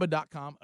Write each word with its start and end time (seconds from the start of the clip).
Bubba.com. 0.00 0.56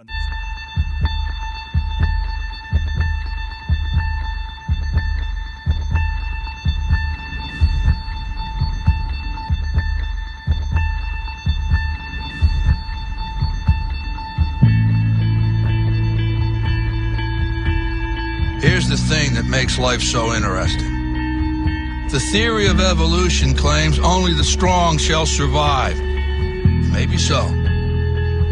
Here's 18.63 18.89
the 18.89 18.97
thing 18.97 19.35
that 19.35 19.45
makes 19.45 19.79
life 19.79 20.01
so 20.01 20.33
interesting. 20.33 22.09
The 22.09 22.21
theory 22.33 22.69
of 22.69 22.81
evolution 22.81 23.55
claims 23.55 23.99
only 23.99 24.33
the 24.33 24.45
strong 24.45 24.97
shall 24.97 25.27
survive. 25.27 26.01
Maybe 26.01 27.19
so. 27.19 27.66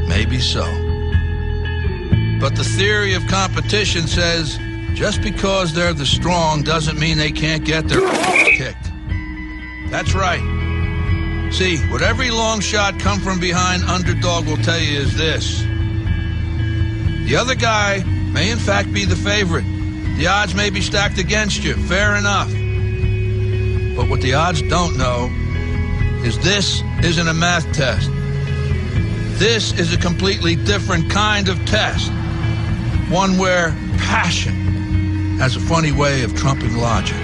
Maybe 0.08 0.40
so. 0.40 0.64
But 2.40 2.56
the 2.56 2.64
theory 2.64 3.14
of 3.14 3.26
competition 3.26 4.06
says 4.06 4.58
just 4.94 5.22
because 5.22 5.72
they're 5.74 5.94
the 5.94 6.06
strong 6.06 6.62
doesn't 6.62 6.98
mean 6.98 7.18
they 7.18 7.32
can't 7.32 7.64
get 7.64 7.88
their 7.88 8.00
kicked. 8.56 8.90
That's 9.90 10.14
right. 10.14 10.42
See, 11.52 11.78
what 11.88 12.02
every 12.02 12.30
long 12.30 12.60
shot 12.60 12.98
come 12.98 13.20
from 13.20 13.38
behind 13.40 13.84
underdog 13.84 14.46
will 14.46 14.56
tell 14.58 14.78
you 14.78 15.00
is 15.00 15.16
this. 15.16 15.60
The 17.28 17.36
other 17.36 17.54
guy 17.54 18.02
may 18.04 18.50
in 18.50 18.58
fact 18.58 18.92
be 18.92 19.04
the 19.04 19.16
favorite. 19.16 19.64
The 20.16 20.26
odds 20.26 20.54
may 20.54 20.70
be 20.70 20.80
stacked 20.80 21.18
against 21.18 21.64
you. 21.64 21.74
Fair 21.74 22.16
enough. 22.16 22.48
But 23.96 24.08
what 24.08 24.20
the 24.20 24.34
odds 24.34 24.62
don't 24.62 24.96
know 24.96 25.30
is 26.24 26.38
this 26.40 26.82
isn't 27.02 27.26
a 27.26 27.34
math 27.34 27.72
test. 27.72 28.10
This 29.38 29.72
is 29.78 29.92
a 29.92 29.98
completely 29.98 30.54
different 30.54 31.10
kind 31.10 31.48
of 31.48 31.58
test. 31.66 32.12
One 33.10 33.36
where 33.36 33.70
passion 33.98 35.38
has 35.38 35.56
a 35.56 35.60
funny 35.60 35.90
way 35.90 36.22
of 36.22 36.36
trumping 36.36 36.76
logic. 36.76 37.16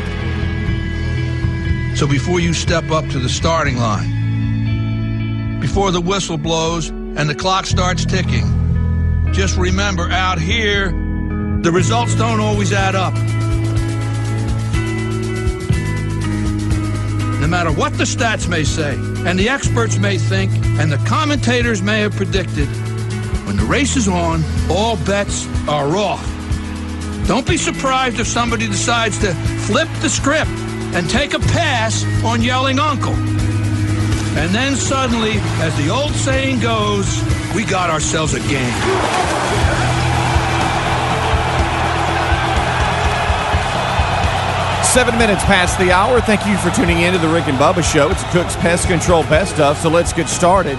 So 1.96 2.08
before 2.08 2.40
you 2.40 2.52
step 2.52 2.90
up 2.90 3.08
to 3.10 3.20
the 3.20 3.28
starting 3.28 3.76
line, 3.76 5.60
before 5.60 5.92
the 5.92 6.00
whistle 6.00 6.36
blows 6.36 6.88
and 6.88 7.30
the 7.30 7.34
clock 7.34 7.64
starts 7.64 8.04
ticking, 8.04 9.30
just 9.32 9.56
remember 9.56 10.10
out 10.10 10.40
here, 10.40 10.90
the 11.62 11.70
results 11.72 12.16
don't 12.16 12.40
always 12.40 12.72
add 12.72 12.96
up. 12.96 13.14
No 17.40 17.46
matter 17.46 17.70
what 17.70 17.96
the 17.96 18.04
stats 18.04 18.48
may 18.48 18.64
say, 18.64 18.96
and 19.26 19.38
the 19.38 19.48
experts 19.48 19.98
may 19.98 20.18
think, 20.18 20.50
and 20.80 20.90
the 20.90 20.98
commentators 21.06 21.82
may 21.82 22.00
have 22.00 22.12
predicted, 22.12 22.68
when 23.46 23.56
the 23.56 23.64
race 23.64 23.96
is 23.96 24.08
on, 24.08 24.42
all 24.70 24.96
bets 24.98 25.46
are 25.68 25.96
off. 25.96 26.24
Don't 27.26 27.46
be 27.46 27.56
surprised 27.56 28.18
if 28.18 28.26
somebody 28.26 28.66
decides 28.66 29.18
to 29.18 29.34
flip 29.66 29.88
the 30.00 30.08
script 30.08 30.50
and 30.94 31.08
take 31.08 31.34
a 31.34 31.38
pass 31.38 32.04
on 32.24 32.42
yelling 32.42 32.78
uncle. 32.78 33.14
And 34.38 34.54
then 34.54 34.76
suddenly, 34.76 35.34
as 35.60 35.76
the 35.76 35.90
old 35.90 36.12
saying 36.12 36.60
goes, 36.60 37.22
we 37.54 37.64
got 37.64 37.90
ourselves 37.90 38.34
a 38.34 38.40
game. 38.40 39.79
Seven 44.92 45.16
minutes 45.18 45.44
past 45.44 45.78
the 45.78 45.92
hour. 45.92 46.20
Thank 46.20 46.44
you 46.46 46.56
for 46.56 46.68
tuning 46.74 47.02
in 47.02 47.12
to 47.12 47.18
the 47.20 47.28
Rick 47.28 47.46
and 47.46 47.56
Bubba 47.56 47.80
Show. 47.80 48.10
It's 48.10 48.24
Cook's 48.32 48.56
Pest 48.56 48.88
Control 48.88 49.22
Best 49.22 49.60
of, 49.60 49.78
so 49.78 49.88
let's 49.88 50.12
get 50.12 50.28
started. 50.28 50.76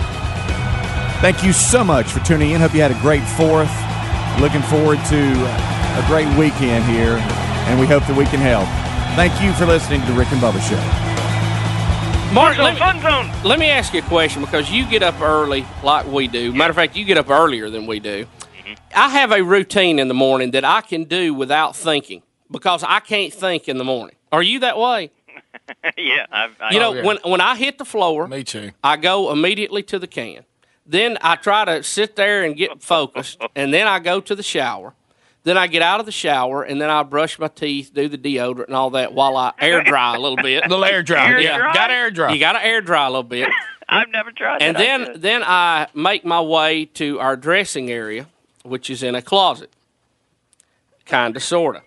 Thank 1.21 1.45
you 1.45 1.53
so 1.53 1.81
much 1.81 2.07
for 2.07 2.19
tuning 2.19 2.51
in. 2.51 2.59
Hope 2.59 2.73
you 2.73 2.81
had 2.81 2.91
a 2.91 2.99
great 2.99 3.23
fourth. 3.23 3.71
Looking 4.41 4.63
forward 4.63 4.99
to 5.07 5.31
a 5.95 6.03
great 6.07 6.27
weekend 6.37 6.83
here, 6.91 7.19
and 7.69 7.79
we 7.79 7.87
hope 7.87 8.05
that 8.07 8.17
we 8.17 8.25
can 8.25 8.41
help. 8.41 8.67
Thank 9.15 9.41
you 9.41 9.53
for 9.53 9.65
listening 9.65 10.01
to 10.01 10.07
the 10.07 10.13
Rick 10.13 10.33
and 10.33 10.41
Bubba 10.41 10.59
Show. 10.59 10.75
Mark, 12.33 12.57
let 12.57 12.75
me, 12.75 13.47
let 13.47 13.59
me 13.59 13.69
ask 13.69 13.93
you 13.93 14.01
a 14.01 14.03
question 14.03 14.41
because 14.41 14.69
you 14.69 14.85
get 14.87 15.03
up 15.03 15.21
early 15.21 15.65
like 15.83 16.05
we 16.05 16.27
do. 16.27 16.51
Matter 16.51 16.71
of 16.71 16.75
fact, 16.75 16.97
you 16.97 17.05
get 17.05 17.17
up 17.17 17.29
earlier 17.29 17.69
than 17.69 17.87
we 17.87 18.01
do. 18.01 18.27
I 18.93 19.07
have 19.07 19.31
a 19.31 19.41
routine 19.41 19.99
in 19.99 20.09
the 20.09 20.13
morning 20.13 20.51
that 20.51 20.65
I 20.65 20.81
can 20.81 21.05
do 21.05 21.33
without 21.33 21.77
thinking 21.77 22.23
because 22.51 22.83
I 22.83 22.99
can't 22.99 23.33
think 23.33 23.67
in 23.67 23.77
the 23.77 23.83
morning. 23.83 24.15
Are 24.31 24.43
you 24.43 24.59
that 24.59 24.77
way? 24.77 25.11
yeah, 25.97 26.25
I've, 26.31 26.55
I, 26.61 26.73
You 26.73 26.79
know, 26.79 26.91
oh, 26.91 26.93
yeah. 26.93 27.03
when 27.03 27.17
when 27.23 27.41
I 27.41 27.55
hit 27.55 27.77
the 27.77 27.85
floor, 27.85 28.27
me 28.27 28.43
too. 28.43 28.71
I 28.83 28.97
go 28.97 29.31
immediately 29.31 29.83
to 29.83 29.99
the 29.99 30.07
can. 30.07 30.43
Then 30.85 31.17
I 31.21 31.35
try 31.35 31.65
to 31.65 31.83
sit 31.83 32.15
there 32.15 32.43
and 32.43 32.55
get 32.55 32.81
focused, 32.81 33.41
and 33.55 33.73
then 33.73 33.87
I 33.87 33.99
go 33.99 34.19
to 34.21 34.35
the 34.35 34.43
shower. 34.43 34.93
Then 35.43 35.57
I 35.57 35.65
get 35.65 35.81
out 35.81 35.99
of 35.99 36.05
the 36.05 36.11
shower, 36.11 36.61
and 36.61 36.79
then 36.79 36.91
I 36.91 37.01
brush 37.01 37.39
my 37.39 37.47
teeth, 37.47 37.91
do 37.95 38.07
the 38.07 38.17
deodorant 38.17 38.67
and 38.67 38.75
all 38.75 38.91
that 38.91 39.13
while 39.13 39.35
I 39.37 39.53
air 39.59 39.83
dry 39.83 40.15
a 40.15 40.19
little 40.19 40.37
bit. 40.37 40.63
Little 40.69 40.85
air 40.85 41.01
dry. 41.01 41.29
Air 41.29 41.39
yeah, 41.39 41.57
dry? 41.57 41.73
got 41.73 41.89
air 41.89 42.11
dry. 42.11 42.31
You 42.31 42.39
got 42.39 42.53
to 42.53 42.63
air 42.63 42.79
dry 42.79 43.07
a 43.07 43.09
little 43.09 43.23
bit. 43.23 43.49
I've 43.89 44.09
never 44.09 44.31
tried 44.31 44.61
and 44.61 44.75
that. 44.75 44.79
Then 44.79 45.05
should. 45.05 45.21
then 45.21 45.43
I 45.43 45.87
make 45.95 46.23
my 46.23 46.41
way 46.41 46.85
to 46.85 47.19
our 47.19 47.35
dressing 47.35 47.89
area, 47.89 48.27
which 48.63 48.89
is 48.91 49.01
in 49.01 49.15
a 49.15 49.21
closet, 49.21 49.71
kind 51.05 51.35
of, 51.35 51.41
sort 51.41 51.77
of. 51.77 51.81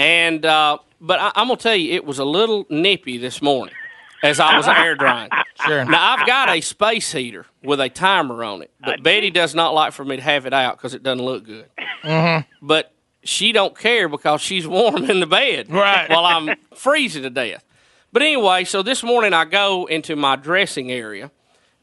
And 0.00 0.46
uh, 0.46 0.78
but 1.00 1.20
I, 1.20 1.30
I'm 1.34 1.48
gonna 1.48 1.56
tell 1.58 1.76
you, 1.76 1.92
it 1.94 2.04
was 2.06 2.18
a 2.18 2.24
little 2.24 2.66
nippy 2.70 3.18
this 3.18 3.42
morning 3.42 3.74
as 4.22 4.40
I 4.40 4.56
was 4.56 4.66
air 4.66 4.94
drying. 4.94 5.30
Sure. 5.66 5.84
Now 5.84 6.14
I've 6.16 6.26
got 6.26 6.48
a 6.48 6.62
space 6.62 7.12
heater 7.12 7.44
with 7.62 7.80
a 7.80 7.90
timer 7.90 8.42
on 8.42 8.62
it, 8.62 8.70
but 8.82 9.02
Betty 9.02 9.28
does 9.30 9.54
not 9.54 9.74
like 9.74 9.92
for 9.92 10.06
me 10.06 10.16
to 10.16 10.22
have 10.22 10.46
it 10.46 10.54
out 10.54 10.78
because 10.78 10.94
it 10.94 11.02
doesn't 11.02 11.22
look 11.22 11.44
good. 11.44 11.66
Mm-hmm. 12.02 12.66
But 12.66 12.94
she 13.24 13.52
don't 13.52 13.78
care 13.78 14.08
because 14.08 14.40
she's 14.40 14.66
warm 14.66 15.04
in 15.10 15.20
the 15.20 15.26
bed 15.26 15.70
Right. 15.70 16.08
while 16.08 16.24
I'm 16.24 16.56
freezing 16.74 17.24
to 17.24 17.30
death. 17.30 17.62
But 18.10 18.22
anyway, 18.22 18.64
so 18.64 18.82
this 18.82 19.02
morning 19.02 19.34
I 19.34 19.44
go 19.44 19.84
into 19.84 20.16
my 20.16 20.34
dressing 20.36 20.90
area 20.90 21.30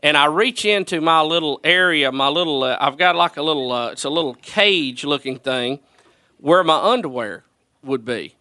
and 0.02 0.18
I 0.18 0.26
reach 0.26 0.66
into 0.66 1.00
my 1.00 1.22
little 1.22 1.60
area, 1.64 2.12
my 2.12 2.30
little, 2.30 2.64
uh, 2.64 2.78
I've 2.82 2.98
got 2.98 3.16
like 3.16 3.38
a 3.38 3.44
little, 3.44 3.72
uh, 3.72 3.90
it's 3.92 4.06
a 4.06 4.10
little 4.10 4.34
cage 4.34 5.04
looking 5.06 5.38
thing 5.38 5.82
where 6.40 6.64
my 6.64 6.78
underwear 6.94 7.44
would 7.88 8.06
be. 8.06 8.36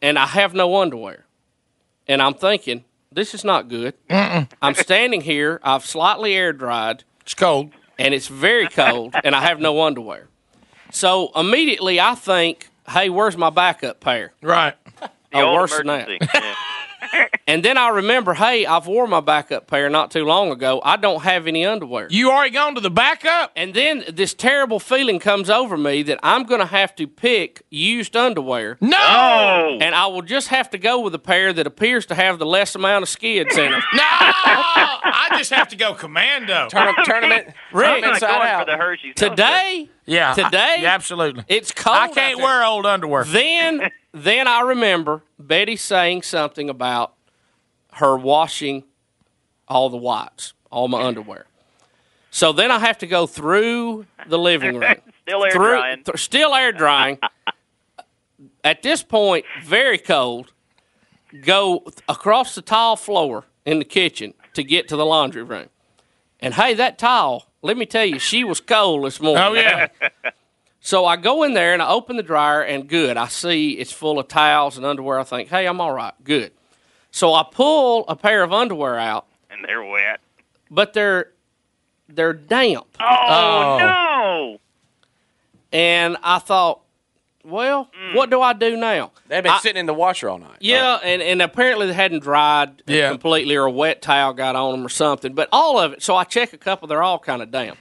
And 0.00 0.18
I 0.18 0.26
have 0.26 0.54
no 0.54 0.76
underwear. 0.80 1.24
And 2.06 2.20
I'm 2.20 2.34
thinking, 2.34 2.84
this 3.10 3.34
is 3.34 3.44
not 3.44 3.68
good. 3.68 3.94
I'm 4.10 4.74
standing 4.74 5.20
here, 5.20 5.60
I've 5.62 5.84
slightly 5.84 6.34
air 6.34 6.52
dried, 6.52 7.04
It's 7.22 7.34
cold. 7.34 7.70
and 7.98 8.14
it's 8.14 8.28
very 8.28 8.68
cold, 8.68 9.14
and 9.24 9.34
I 9.34 9.40
have 9.42 9.60
no 9.60 9.82
underwear. 9.82 10.28
So 10.90 11.30
immediately 11.34 12.00
I 12.00 12.14
think, 12.14 12.68
hey, 12.88 13.08
where's 13.10 13.36
my 13.36 13.50
backup 13.50 14.00
pair? 14.00 14.32
Right. 14.42 14.74
the 15.00 15.10
oh, 15.40 15.46
old 15.46 15.60
worse 15.60 15.76
than 15.76 15.86
that. 15.86 16.56
Emergency. 17.12 17.28
Yeah. 17.32 17.38
And 17.46 17.64
then 17.64 17.76
I 17.76 17.88
remember, 17.88 18.34
hey, 18.34 18.64
I've 18.66 18.86
worn 18.86 19.10
my 19.10 19.20
backup 19.20 19.66
pair 19.66 19.90
not 19.90 20.10
too 20.10 20.24
long 20.24 20.50
ago. 20.50 20.80
I 20.84 20.96
don't 20.96 21.22
have 21.22 21.46
any 21.46 21.66
underwear. 21.66 22.06
You 22.10 22.30
already 22.30 22.50
gone 22.50 22.74
to 22.76 22.80
the 22.80 22.90
backup? 22.90 23.52
And 23.56 23.74
then 23.74 24.04
this 24.12 24.32
terrible 24.34 24.78
feeling 24.80 25.18
comes 25.18 25.50
over 25.50 25.76
me 25.76 26.02
that 26.04 26.18
I'm 26.22 26.44
going 26.44 26.60
to 26.60 26.66
have 26.66 26.94
to 26.96 27.06
pick 27.06 27.62
used 27.70 28.16
underwear. 28.16 28.78
No. 28.80 28.96
Oh, 28.98 29.78
And 29.80 29.94
I 29.94 30.06
will 30.06 30.22
just 30.22 30.48
have 30.48 30.70
to 30.70 30.78
go 30.78 31.00
with 31.00 31.14
a 31.14 31.18
pair 31.18 31.52
that 31.52 31.66
appears 31.66 32.06
to 32.06 32.14
have 32.14 32.38
the 32.38 32.46
less 32.46 32.74
amount 32.74 33.02
of 33.02 33.08
skids 33.08 33.56
in 33.56 33.70
them. 33.72 33.82
No. 33.94 34.02
I 34.04 35.34
just 35.38 35.50
have 35.52 35.68
to 35.68 35.76
go 35.76 35.94
commando. 35.94 36.68
Turn, 36.68 36.94
turn 37.04 37.22
them 37.22 37.32
in, 37.32 37.54
Rick, 37.72 37.86
I'm 37.88 38.00
not 38.00 38.14
inside 38.14 38.28
going 38.28 38.48
out. 38.48 38.66
for 38.66 38.70
the 38.72 38.76
Hershey's. 38.76 39.14
Today, 39.14 39.88
Yeah. 40.04 40.34
Today? 40.34 40.78
yeah, 40.80 40.94
absolutely. 40.94 41.44
it's 41.48 41.70
cold. 41.72 41.96
I 41.96 42.08
can't 42.08 42.36
there. 42.38 42.44
wear 42.44 42.64
old 42.64 42.86
underwear. 42.86 43.24
Then, 43.24 43.90
then 44.12 44.48
I 44.48 44.62
remember 44.62 45.22
Betty 45.38 45.76
saying 45.76 46.22
something 46.22 46.68
about 46.68 47.14
her 47.94 48.16
washing 48.16 48.84
all 49.68 49.88
the 49.90 49.96
whites, 49.96 50.54
all 50.70 50.88
my 50.88 51.02
underwear. 51.02 51.46
So 52.30 52.52
then 52.52 52.70
I 52.70 52.78
have 52.78 52.98
to 52.98 53.06
go 53.06 53.26
through 53.26 54.06
the 54.26 54.38
living 54.38 54.76
room, 54.76 54.94
Still 55.28 55.44
air 55.44 55.50
through, 55.52 55.76
drying. 55.76 56.02
th- 56.04 56.18
still 56.18 56.54
air 56.54 56.72
drying. 56.72 57.18
At 58.64 58.82
this 58.82 59.02
point, 59.02 59.44
very 59.64 59.98
cold. 59.98 60.52
Go 61.44 61.80
th- 61.80 61.98
across 62.08 62.54
the 62.54 62.62
tile 62.62 62.96
floor 62.96 63.44
in 63.64 63.78
the 63.78 63.84
kitchen 63.84 64.34
to 64.54 64.62
get 64.64 64.88
to 64.88 64.96
the 64.96 65.04
laundry 65.06 65.42
room. 65.42 65.68
And 66.40 66.54
hey, 66.54 66.74
that 66.74 66.98
tile, 66.98 67.46
let 67.62 67.76
me 67.76 67.86
tell 67.86 68.04
you, 68.04 68.18
she 68.18 68.44
was 68.44 68.60
cold 68.60 69.04
this 69.04 69.20
morning. 69.20 69.42
Oh 69.42 69.52
yeah. 69.54 69.88
So 70.84 71.06
I 71.06 71.14
go 71.14 71.44
in 71.44 71.54
there 71.54 71.72
and 71.72 71.80
I 71.80 71.88
open 71.90 72.16
the 72.16 72.24
dryer, 72.24 72.60
and 72.60 72.88
good. 72.88 73.16
I 73.16 73.28
see 73.28 73.74
it's 73.78 73.92
full 73.92 74.18
of 74.18 74.26
towels 74.26 74.76
and 74.76 74.84
underwear. 74.84 75.20
I 75.20 75.22
think, 75.22 75.48
hey, 75.48 75.66
I'm 75.68 75.80
all 75.80 75.92
right. 75.92 76.12
Good. 76.24 76.50
So 77.12 77.34
I 77.34 77.44
pull 77.48 78.04
a 78.08 78.16
pair 78.16 78.42
of 78.42 78.52
underwear 78.52 78.98
out, 78.98 79.26
and 79.48 79.64
they're 79.64 79.84
wet. 79.84 80.18
but 80.72 80.92
they're 80.92 81.30
they're 82.08 82.32
damp. 82.32 82.88
Oh, 82.98 83.06
oh. 83.06 83.78
no! 83.78 84.58
And 85.72 86.16
I 86.24 86.40
thought, 86.40 86.80
well, 87.44 87.90
mm. 87.98 88.14
what 88.14 88.30
do 88.30 88.40
I 88.40 88.52
do 88.52 88.76
now? 88.76 89.10
They've 89.28 89.42
been 89.42 89.52
I- 89.52 89.58
sitting 89.58 89.80
in 89.80 89.86
the 89.86 89.94
washer 89.94 90.28
all 90.28 90.38
night. 90.38 90.58
Yeah, 90.60 90.98
and, 91.02 91.20
and 91.22 91.42
apparently 91.42 91.86
they 91.86 91.92
hadn't 91.92 92.22
dried 92.22 92.82
Yeah. 92.86 93.10
completely, 93.10 93.56
or 93.56 93.64
a 93.64 93.70
wet 93.70 94.02
towel 94.02 94.32
got 94.32 94.56
on 94.56 94.72
them 94.72 94.84
or 94.86 94.88
something. 94.88 95.34
But 95.34 95.48
all 95.52 95.78
of 95.78 95.92
it. 95.94 96.02
So 96.02 96.16
I 96.16 96.24
check 96.24 96.52
a 96.52 96.58
couple; 96.58 96.88
they're 96.88 97.02
all 97.02 97.18
kind 97.18 97.42
of 97.42 97.50
damp. 97.50 97.78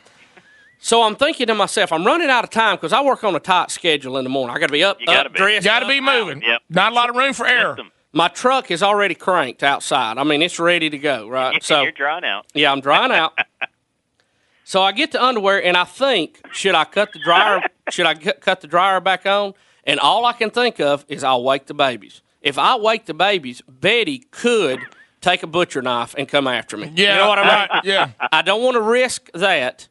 So 0.84 1.04
I'm 1.04 1.16
thinking 1.16 1.46
to 1.48 1.54
myself, 1.54 1.92
I'm 1.92 2.04
running 2.06 2.30
out 2.32 2.44
of 2.44 2.50
time 2.50 2.76
because 2.76 2.92
I 2.92 3.04
work 3.04 3.24
on 3.24 3.36
a 3.36 3.40
tight 3.40 3.70
schedule 3.70 4.18
in 4.18 4.24
the 4.24 4.32
morning. 4.32 4.56
I 4.56 4.60
got 4.60 4.66
to 4.68 4.74
be 4.74 4.84
up, 4.84 5.00
You 5.00 5.06
gotta 5.06 5.28
up, 5.30 5.34
be. 5.34 5.38
dressed. 5.38 5.64
Got 5.64 5.82
to 5.82 5.88
be 5.88 6.02
moving. 6.02 6.42
Yep. 6.42 6.62
Not 6.70 6.92
a 6.92 6.96
lot 6.96 7.10
of 7.12 7.16
room 7.16 7.34
for 7.34 7.46
error. 7.46 7.76
System. 7.76 7.92
My 8.14 8.28
truck 8.30 8.72
is 8.72 8.82
already 8.82 9.14
cranked 9.14 9.62
outside. 9.62 10.18
I 10.18 10.24
mean, 10.24 10.42
it's 10.42 10.60
ready 10.60 10.90
to 10.90 10.98
go. 10.98 11.28
Right. 11.30 11.64
So 11.64 11.84
You're 11.84 11.92
drying 11.92 12.26
out. 12.26 12.48
yeah, 12.56 12.72
I'm 12.72 12.82
drying 12.82 13.12
out. 13.12 13.38
so 14.64 14.82
I 14.82 14.92
get 14.92 15.12
the 15.12 15.24
underwear 15.24 15.64
and 15.64 15.78
I 15.78 15.84
think, 15.84 16.42
should 16.52 16.76
I 16.76 16.86
cut 16.86 17.14
the 17.14 17.20
dryer? 17.20 17.62
Should 17.92 18.06
I 18.06 18.16
cu- 18.16 18.34
cut 18.34 18.62
the 18.62 18.68
dryer 18.68 19.00
back 19.00 19.26
on? 19.26 19.54
And 19.84 20.00
all 20.00 20.26
I 20.26 20.34
can 20.34 20.50
think 20.50 20.80
of 20.80 21.06
is 21.08 21.24
I'll 21.24 21.44
wake 21.44 21.66
the 21.66 21.74
babies. 21.74 22.22
If 22.42 22.58
I 22.58 22.76
wake 22.76 23.06
the 23.06 23.14
babies, 23.14 23.62
Betty 23.68 24.20
could 24.32 24.80
take 25.22 25.44
a 25.44 25.48
butcher 25.48 25.82
knife 25.82 26.16
and 26.18 26.28
come 26.28 26.48
after 26.48 26.78
me. 26.78 26.92
Yeah. 26.96 27.14
You 27.14 27.20
know 27.22 27.30
what 27.30 27.40
I 27.40 27.44
mean? 27.44 27.70
right, 27.74 27.86
Yeah. 27.86 28.10
I 28.32 28.42
don't 28.42 28.64
want 28.64 28.76
to 28.76 28.82
risk 28.82 29.30
that. 29.34 29.88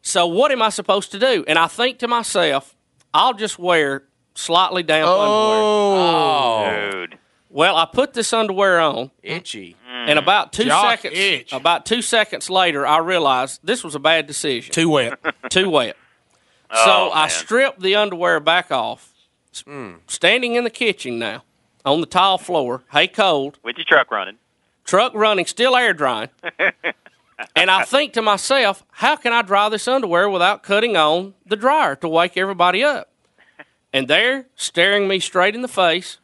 So 0.00 0.26
what 0.26 0.50
am 0.50 0.62
I 0.62 0.68
supposed 0.68 1.12
to 1.12 1.18
do? 1.18 1.44
And 1.46 1.58
I 1.58 1.66
think 1.66 1.98
to 2.00 2.08
myself, 2.08 2.74
I'll 3.14 3.34
just 3.34 3.58
wear 3.58 4.04
slightly 4.34 4.82
damp 4.82 5.06
oh. 5.08 5.92
underwear. 5.92 6.98
Oh. 6.98 7.06
Dude. 7.06 7.18
Well, 7.50 7.76
I 7.76 7.84
put 7.84 8.14
this 8.14 8.32
underwear 8.32 8.80
on, 8.80 9.10
Itchy. 9.22 9.76
and 9.86 10.18
about 10.18 10.54
two 10.54 10.64
Jock 10.64 11.00
seconds, 11.00 11.18
itch. 11.18 11.52
about 11.52 11.84
two 11.84 12.00
seconds 12.00 12.48
later, 12.48 12.86
I 12.86 12.98
realized 12.98 13.60
this 13.62 13.84
was 13.84 13.94
a 13.94 13.98
bad 13.98 14.26
decision. 14.26 14.72
Too 14.72 14.88
wet. 14.88 15.18
Too 15.50 15.68
wet. 15.68 15.96
So 16.72 16.80
Oh, 16.86 17.10
I 17.12 17.28
stripped 17.28 17.80
the 17.80 17.94
underwear 17.96 18.40
back 18.40 18.70
off, 18.70 19.12
s- 19.52 19.62
hmm. 19.66 19.92
standing 20.06 20.54
in 20.54 20.64
the 20.64 20.70
kitchen 20.70 21.18
now 21.18 21.44
on 21.84 22.00
the 22.00 22.06
tile 22.06 22.38
floor, 22.38 22.82
hay 22.92 23.08
cold, 23.08 23.58
With 23.62 23.76
your 23.76 23.84
truck 23.84 24.10
running. 24.10 24.36
truck 24.84 25.12
running, 25.14 25.46
still 25.46 25.76
air 25.76 25.92
drying. 25.92 26.28
and 27.56 27.70
I 27.70 27.84
think 27.84 28.12
to 28.14 28.22
myself, 28.22 28.84
how 28.92 29.16
can 29.16 29.32
I 29.32 29.42
dry 29.42 29.68
this 29.68 29.86
underwear 29.88 30.28
without 30.30 30.62
cutting 30.62 30.96
on 30.96 31.34
the 31.46 31.56
dryer 31.56 31.96
to 31.96 32.08
wake 32.08 32.36
everybody 32.36 32.82
up? 32.84 33.08
And 33.92 34.08
there, 34.08 34.46
staring 34.56 35.06
me 35.08 35.18
straight 35.20 35.54
in 35.54 35.60
the 35.62 35.68
face, 35.68 36.18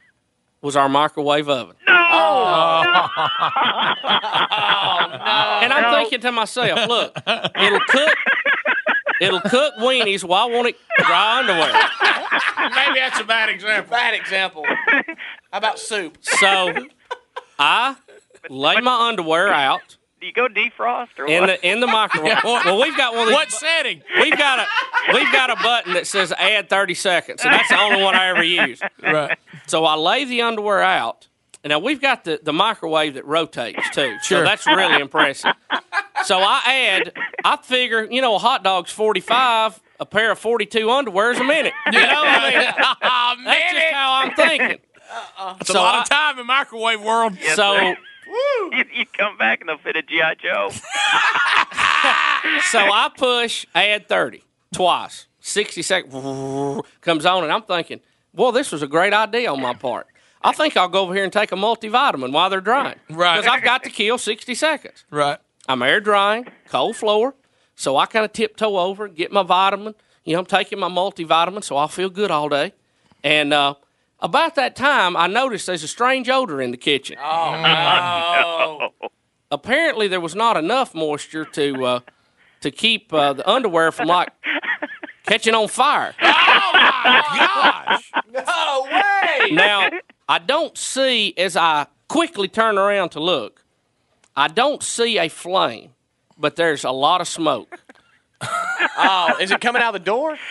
was 0.62 0.74
our 0.76 0.88
microwave 0.88 1.48
oven. 1.48 1.76
Oh 1.88 2.82
no. 2.84 3.08
Oh, 4.10 5.60
and 5.62 5.72
I'm 5.72 5.94
thinking 5.94 6.20
to 6.20 6.32
myself, 6.32 6.88
look, 6.88 7.16
it'll 7.26 7.80
cook, 7.80 8.14
it'll 9.20 9.40
cook 9.40 9.74
weenies 9.78 10.24
Why 10.24 10.44
won't 10.46 10.68
it 10.68 10.76
dry 10.98 11.38
underwear. 11.40 11.72
Maybe 12.70 12.98
that's 13.00 13.20
a 13.20 13.24
bad 13.24 13.48
example. 13.48 13.90
Bad 13.90 14.14
example. 14.14 14.64
How 14.66 15.58
about 15.58 15.78
soup? 15.78 16.18
So 16.20 16.74
I 17.58 17.96
lay 18.48 18.80
my 18.80 19.08
underwear 19.08 19.48
out 19.48 19.96
Do 20.20 20.26
you 20.26 20.32
go 20.32 20.48
defrost 20.48 21.18
or 21.18 21.26
in 21.26 21.42
what? 21.42 21.60
the 21.60 21.68
in 21.68 21.80
the 21.80 21.86
microwave. 21.86 22.38
Well, 22.44 22.80
we've 22.80 22.96
got 22.96 23.12
one 23.14 23.22
of 23.22 23.28
these. 23.28 23.34
What 23.34 23.50
setting? 23.52 24.02
We've 24.20 24.36
got 24.36 24.60
a 24.60 24.66
we've 25.14 25.32
got 25.32 25.50
a 25.50 25.56
button 25.56 25.94
that 25.94 26.06
says 26.06 26.32
add 26.32 26.68
30 26.68 26.94
seconds, 26.94 27.42
and 27.44 27.52
that's 27.52 27.68
the 27.68 27.80
only 27.80 28.02
one 28.02 28.14
I 28.14 28.28
ever 28.28 28.42
use. 28.42 28.80
Right. 29.02 29.38
So 29.66 29.84
I 29.84 29.94
lay 29.94 30.24
the 30.24 30.42
underwear 30.42 30.80
out. 30.82 31.28
And 31.64 31.70
now 31.70 31.78
we've 31.80 32.00
got 32.00 32.24
the, 32.24 32.38
the 32.42 32.52
microwave 32.52 33.14
that 33.14 33.24
rotates 33.26 33.90
too. 33.90 34.14
So 34.22 34.36
Sure. 34.36 34.44
that's 34.44 34.66
really 34.66 35.00
impressive. 35.00 35.52
So 36.24 36.38
I 36.38 36.60
add, 36.90 37.12
I 37.44 37.56
figure, 37.56 38.06
you 38.10 38.20
know, 38.22 38.34
a 38.36 38.38
hot 38.38 38.62
dog's 38.64 38.92
45, 38.92 39.80
a 40.00 40.06
pair 40.06 40.30
of 40.32 40.38
42 40.38 40.86
underwears 40.86 41.40
a 41.40 41.44
minute. 41.44 41.72
You 41.86 41.92
know, 42.00 42.22
I 42.24 42.50
mean, 42.50 42.74
Oh, 43.02 43.34
that's 43.44 43.72
just 43.72 43.86
how 43.92 44.14
I'm 44.22 44.34
thinking. 44.34 44.78
Uh-uh. 45.10 45.56
It's 45.60 45.70
a 45.70 45.74
lot 45.74 45.94
I- 45.96 46.02
of 46.02 46.08
time 46.08 46.38
in 46.38 46.46
microwave 46.46 47.00
world. 47.02 47.36
So, 47.54 47.76
you, 47.76 48.84
you 48.94 49.06
come 49.16 49.36
back 49.38 49.60
and 49.60 49.68
they'll 49.68 49.78
fit 49.78 49.96
a 49.96 50.02
G.I. 50.02 50.34
Joe. 50.34 50.68
so 52.70 52.78
I 52.78 53.10
push 53.16 53.66
add 53.74 54.08
30 54.08 54.42
twice. 54.72 55.26
60 55.40 55.82
seconds 55.82 56.12
comes 57.00 57.24
on, 57.24 57.42
and 57.44 57.52
I'm 57.52 57.62
thinking, 57.62 58.00
well, 58.34 58.52
this 58.52 58.70
was 58.70 58.82
a 58.82 58.86
great 58.86 59.14
idea 59.14 59.50
on 59.50 59.60
my 59.62 59.72
part. 59.74 60.06
I 60.42 60.52
think 60.52 60.76
I'll 60.76 60.88
go 60.88 61.02
over 61.02 61.14
here 61.14 61.24
and 61.24 61.32
take 61.32 61.52
a 61.52 61.56
multivitamin 61.56 62.32
while 62.32 62.50
they're 62.50 62.60
drying. 62.60 62.98
Right. 63.10 63.40
Because 63.40 63.52
I've 63.52 63.64
got 63.64 63.82
to 63.84 63.90
kill 63.90 64.18
60 64.18 64.54
seconds. 64.54 65.04
Right. 65.10 65.38
I'm 65.68 65.82
air 65.82 66.00
drying, 66.00 66.46
cold 66.68 66.96
floor. 66.96 67.34
So 67.74 67.96
I 67.96 68.06
kind 68.06 68.24
of 68.24 68.32
tiptoe 68.32 68.78
over, 68.78 69.08
get 69.08 69.30
my 69.32 69.42
vitamin. 69.42 69.94
You 70.24 70.34
know, 70.34 70.40
I'm 70.40 70.46
taking 70.46 70.78
my 70.78 70.88
multivitamin, 70.88 71.62
so 71.64 71.76
I'll 71.76 71.88
feel 71.88 72.10
good 72.10 72.30
all 72.30 72.48
day. 72.48 72.72
And 73.22 73.52
uh, 73.52 73.74
about 74.20 74.54
that 74.56 74.76
time, 74.76 75.16
I 75.16 75.26
noticed 75.26 75.66
there's 75.66 75.82
a 75.82 75.88
strange 75.88 76.28
odor 76.28 76.60
in 76.60 76.70
the 76.70 76.76
kitchen. 76.76 77.16
Oh. 77.22 78.90
no! 79.02 79.08
Apparently, 79.50 80.08
there 80.08 80.20
was 80.20 80.34
not 80.34 80.56
enough 80.56 80.94
moisture 80.94 81.44
to 81.46 81.84
uh, 81.84 82.00
to 82.60 82.70
keep 82.70 83.12
uh, 83.12 83.32
the 83.32 83.48
underwear 83.48 83.90
from 83.92 84.08
like 84.08 84.28
catching 85.26 85.54
on 85.54 85.68
fire. 85.68 86.14
Oh 86.20 86.70
my 86.74 87.22
gosh. 87.38 88.12
No 88.34 88.86
way. 88.92 89.50
Now, 89.52 89.88
I 90.28 90.38
don't 90.38 90.76
see 90.76 91.34
as 91.36 91.56
I 91.56 91.86
quickly 92.08 92.48
turn 92.48 92.78
around 92.78 93.10
to 93.10 93.20
look. 93.20 93.64
I 94.36 94.48
don't 94.48 94.82
see 94.82 95.18
a 95.18 95.28
flame, 95.28 95.90
but 96.36 96.56
there's 96.56 96.84
a 96.84 96.90
lot 96.90 97.20
of 97.20 97.28
smoke. 97.28 97.80
Oh, 99.00 99.34
is 99.40 99.50
it 99.50 99.60
coming 99.60 99.82
out 99.82 99.92
the 99.92 99.98
door? 99.98 100.36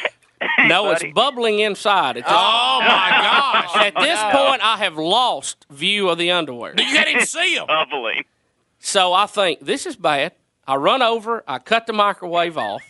No, 0.67 0.91
it's 0.91 1.03
bubbling 1.15 1.59
inside. 1.59 2.15
It's 2.17 2.27
Oh 2.29 2.79
my 2.81 3.09
gosh. 3.09 3.75
At 3.87 3.95
this 3.95 4.19
point, 4.21 4.61
I 4.63 4.77
have 4.77 4.95
lost 4.95 5.65
view 5.71 6.09
of 6.09 6.19
the 6.19 6.29
underwear. 6.29 6.73
You 6.77 6.83
can't 6.83 7.09
even 7.09 7.25
see 7.25 7.55
them. 7.55 7.65
Bubbling. 7.65 8.23
So 8.77 9.13
I 9.13 9.25
think 9.25 9.61
this 9.61 9.87
is 9.87 9.95
bad. 9.95 10.33
I 10.67 10.75
run 10.75 11.01
over, 11.01 11.43
I 11.47 11.57
cut 11.57 11.87
the 11.87 11.93
microwave 11.93 12.55
off, 12.55 12.83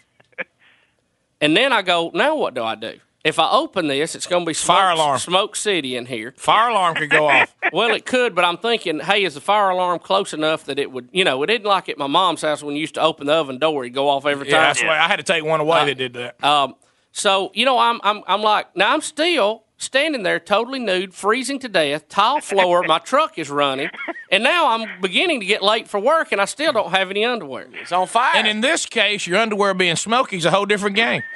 and 1.39 1.56
then 1.56 1.72
I 1.72 1.84
go, 1.84 2.12
now 2.13 2.36
what 2.36 2.54
do 2.54 2.63
I 2.63 2.75
do? 2.75 3.00
If 3.27 3.39
I 3.39 3.51
open 3.51 3.88
this, 3.88 4.15
it's 4.15 4.25
going 4.25 4.44
to 4.45 4.47
be 4.50 4.53
smoke, 4.53 4.77
Fire 4.77 4.91
alarm. 4.91 5.19
Smoke 5.19 5.56
City 5.57 5.97
in 5.97 6.06
here. 6.06 6.33
Fire 6.38 6.69
alarm 6.69 6.95
could 6.95 7.09
go 7.09 7.27
off. 7.27 7.53
Well, 7.74 7.94
it 7.94 8.06
could, 8.06 8.33
but 8.33 8.45
I'm 8.45 8.57
thinking, 8.57 9.01
hey, 9.01 9.25
is 9.25 9.33
the 9.33 9.41
fire 9.41 9.69
alarm 9.71 10.00
close 10.00 10.33
enough 10.33 10.63
that 10.65 10.79
it 10.79 10.89
would, 10.89 11.09
you 11.12 11.25
know, 11.25 11.44
it 11.44 11.47
didn't 11.47 11.68
like 11.68 11.89
at 11.89 11.97
my 11.97 12.07
mom's 12.07 12.41
house 12.41 12.63
when 12.63 12.75
you 12.75 12.79
used 12.81 12.94
to 12.95 13.01
open 13.01 13.27
the 13.27 13.33
oven 13.33 13.59
door, 13.59 13.83
it'd 13.83 13.94
go 13.94 14.07
off 14.07 14.25
every 14.25 14.47
Yeah, 14.47 14.53
time. 14.56 14.62
that's 14.69 14.81
why 14.81 14.97
I 14.97 15.07
had 15.09 15.18
to 15.18 15.24
take 15.24 15.44
one 15.44 15.59
away 15.59 15.83
that 15.85 15.95
did 15.97 16.13
that. 16.13 16.41
Um, 16.41 16.75
so 17.12 17.51
you 17.53 17.65
know, 17.65 17.77
I'm 17.77 18.00
I'm 18.03 18.24
I'm 18.25 18.41
like 18.41 18.74
now 18.77 18.94
I'm 18.94 19.01
still 19.01 19.63
standing 19.77 20.24
there, 20.24 20.39
totally 20.39 20.79
nude, 20.79 21.13
freezing 21.13 21.59
to 21.59 21.69
death, 21.69 22.09
tile 22.09 22.41
floor. 22.41 22.83
my 22.83 23.00
truck 23.00 23.38
is 23.38 23.50
running, 23.50 23.89
and 24.31 24.44
now 24.44 24.69
I'm 24.69 25.01
beginning 25.01 25.39
to 25.39 25.45
get 25.45 25.62
late 25.62 25.88
for 25.88 26.00
work, 26.00 26.31
and 26.31 26.41
I 26.41 26.45
still 26.45 26.74
don't 26.74 26.91
have 26.91 27.09
any 27.09 27.24
underwear. 27.24 27.68
It's 27.74 27.91
on 27.91 28.07
fire. 28.07 28.35
And 28.35 28.47
in 28.47 28.62
this 28.62 28.85
case, 28.85 29.27
your 29.27 29.38
underwear 29.38 29.74
being 29.74 29.95
smoky 29.95 30.38
is 30.38 30.45
a 30.45 30.51
whole 30.51 30.65
different 30.65 30.95
game. 30.95 31.24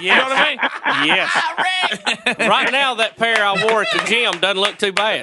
You 0.00 0.10
know 0.10 0.24
what 0.24 0.32
I 0.32 0.50
mean? 0.50 1.08
Yes. 1.08 2.38
right 2.38 2.70
now, 2.70 2.94
that 2.94 3.16
pair 3.16 3.44
I 3.44 3.52
wore 3.64 3.82
at 3.82 3.88
the 3.92 4.04
gym 4.06 4.40
doesn't 4.40 4.60
look 4.60 4.78
too 4.78 4.92
bad. 4.92 5.22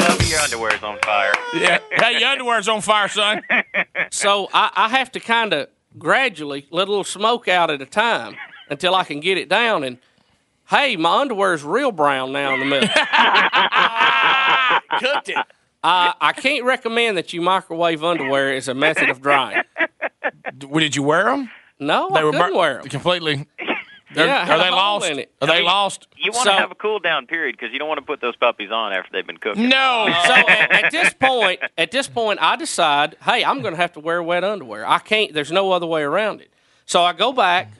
Some 0.00 0.12
of 0.18 0.28
your 0.28 0.40
underwear's 0.40 0.82
on 0.82 0.98
fire. 1.04 1.32
Yeah. 1.54 1.78
Hey, 1.92 2.18
your 2.18 2.28
underwear's 2.28 2.68
on 2.68 2.80
fire, 2.80 3.08
son. 3.08 3.42
So 4.10 4.48
I, 4.52 4.70
I 4.74 4.88
have 4.88 5.12
to 5.12 5.20
kind 5.20 5.52
of 5.52 5.68
gradually 5.98 6.66
let 6.70 6.88
a 6.88 6.90
little 6.90 7.04
smoke 7.04 7.48
out 7.48 7.70
at 7.70 7.82
a 7.82 7.86
time 7.86 8.36
until 8.68 8.94
I 8.94 9.04
can 9.04 9.20
get 9.20 9.38
it 9.38 9.48
down. 9.48 9.84
And 9.84 9.98
hey, 10.70 10.96
my 10.96 11.20
underwear's 11.20 11.62
real 11.64 11.92
brown 11.92 12.32
now 12.32 12.54
in 12.54 12.60
the 12.60 12.66
middle. 12.66 12.88
cooked 14.98 15.28
it. 15.28 15.36
I, 15.82 16.14
I 16.20 16.32
can't 16.32 16.64
recommend 16.64 17.16
that 17.16 17.32
you 17.32 17.40
microwave 17.40 18.04
underwear 18.04 18.52
as 18.54 18.68
a 18.68 18.74
method 18.74 19.08
of 19.08 19.22
drying. 19.22 19.62
D- 20.58 20.66
Did 20.72 20.96
you 20.96 21.02
wear 21.02 21.24
them? 21.24 21.50
No, 21.78 22.10
I 22.10 22.20
couldn't 22.20 22.38
bur- 22.40 22.54
wear 22.56 22.78
them. 22.80 22.88
completely. 22.88 23.46
They're- 24.14 24.26
Yeah, 24.26 24.42
it 24.42 24.46
had 24.46 24.50
are 24.50 24.58
they 24.58 24.64
hole 24.68 24.76
lost? 24.76 25.10
in 25.10 25.18
it. 25.20 25.32
Are 25.40 25.46
they 25.48 25.62
lost? 25.62 26.06
You 26.18 26.32
want 26.32 26.44
So- 26.44 26.50
to 26.52 26.58
have 26.58 26.70
a 26.70 26.74
cool 26.74 26.98
down 26.98 27.26
period 27.26 27.56
because 27.56 27.72
you 27.72 27.78
don't 27.78 27.88
want 27.88 27.98
to 27.98 28.04
put 28.04 28.20
those 28.20 28.36
puppies 28.36 28.70
on 28.70 28.92
after 28.92 29.08
they've 29.12 29.26
been 29.26 29.38
cooked. 29.38 29.56
No. 29.56 30.06
So 30.26 30.32
at, 30.34 30.84
at 30.84 30.92
this 30.92 31.14
point, 31.14 31.60
at 31.78 31.90
this 31.90 32.08
point, 32.08 32.40
I 32.42 32.56
decide, 32.56 33.16
hey, 33.24 33.42
I'm 33.44 33.62
going 33.62 33.72
to 33.72 33.80
have 33.80 33.92
to 33.94 34.00
wear 34.00 34.22
wet 34.22 34.44
underwear. 34.44 34.86
I 34.86 34.98
can't. 34.98 35.32
There's 35.32 35.52
no 35.52 35.72
other 35.72 35.86
way 35.86 36.02
around 36.02 36.42
it. 36.42 36.50
So 36.84 37.02
I 37.04 37.12
go 37.14 37.32
back, 37.32 37.70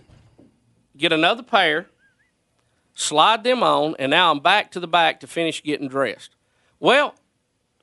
get 0.96 1.12
another 1.12 1.42
pair, 1.42 1.86
slide 3.00 3.44
them 3.44 3.62
on, 3.62 3.96
and 3.98 4.10
now 4.10 4.30
I'm 4.30 4.40
back 4.40 4.70
to 4.72 4.80
the 4.80 4.88
back 4.88 5.20
to 5.20 5.26
finish 5.26 5.62
getting 5.62 5.88
dressed. 5.88 6.30
Well, 6.78 7.14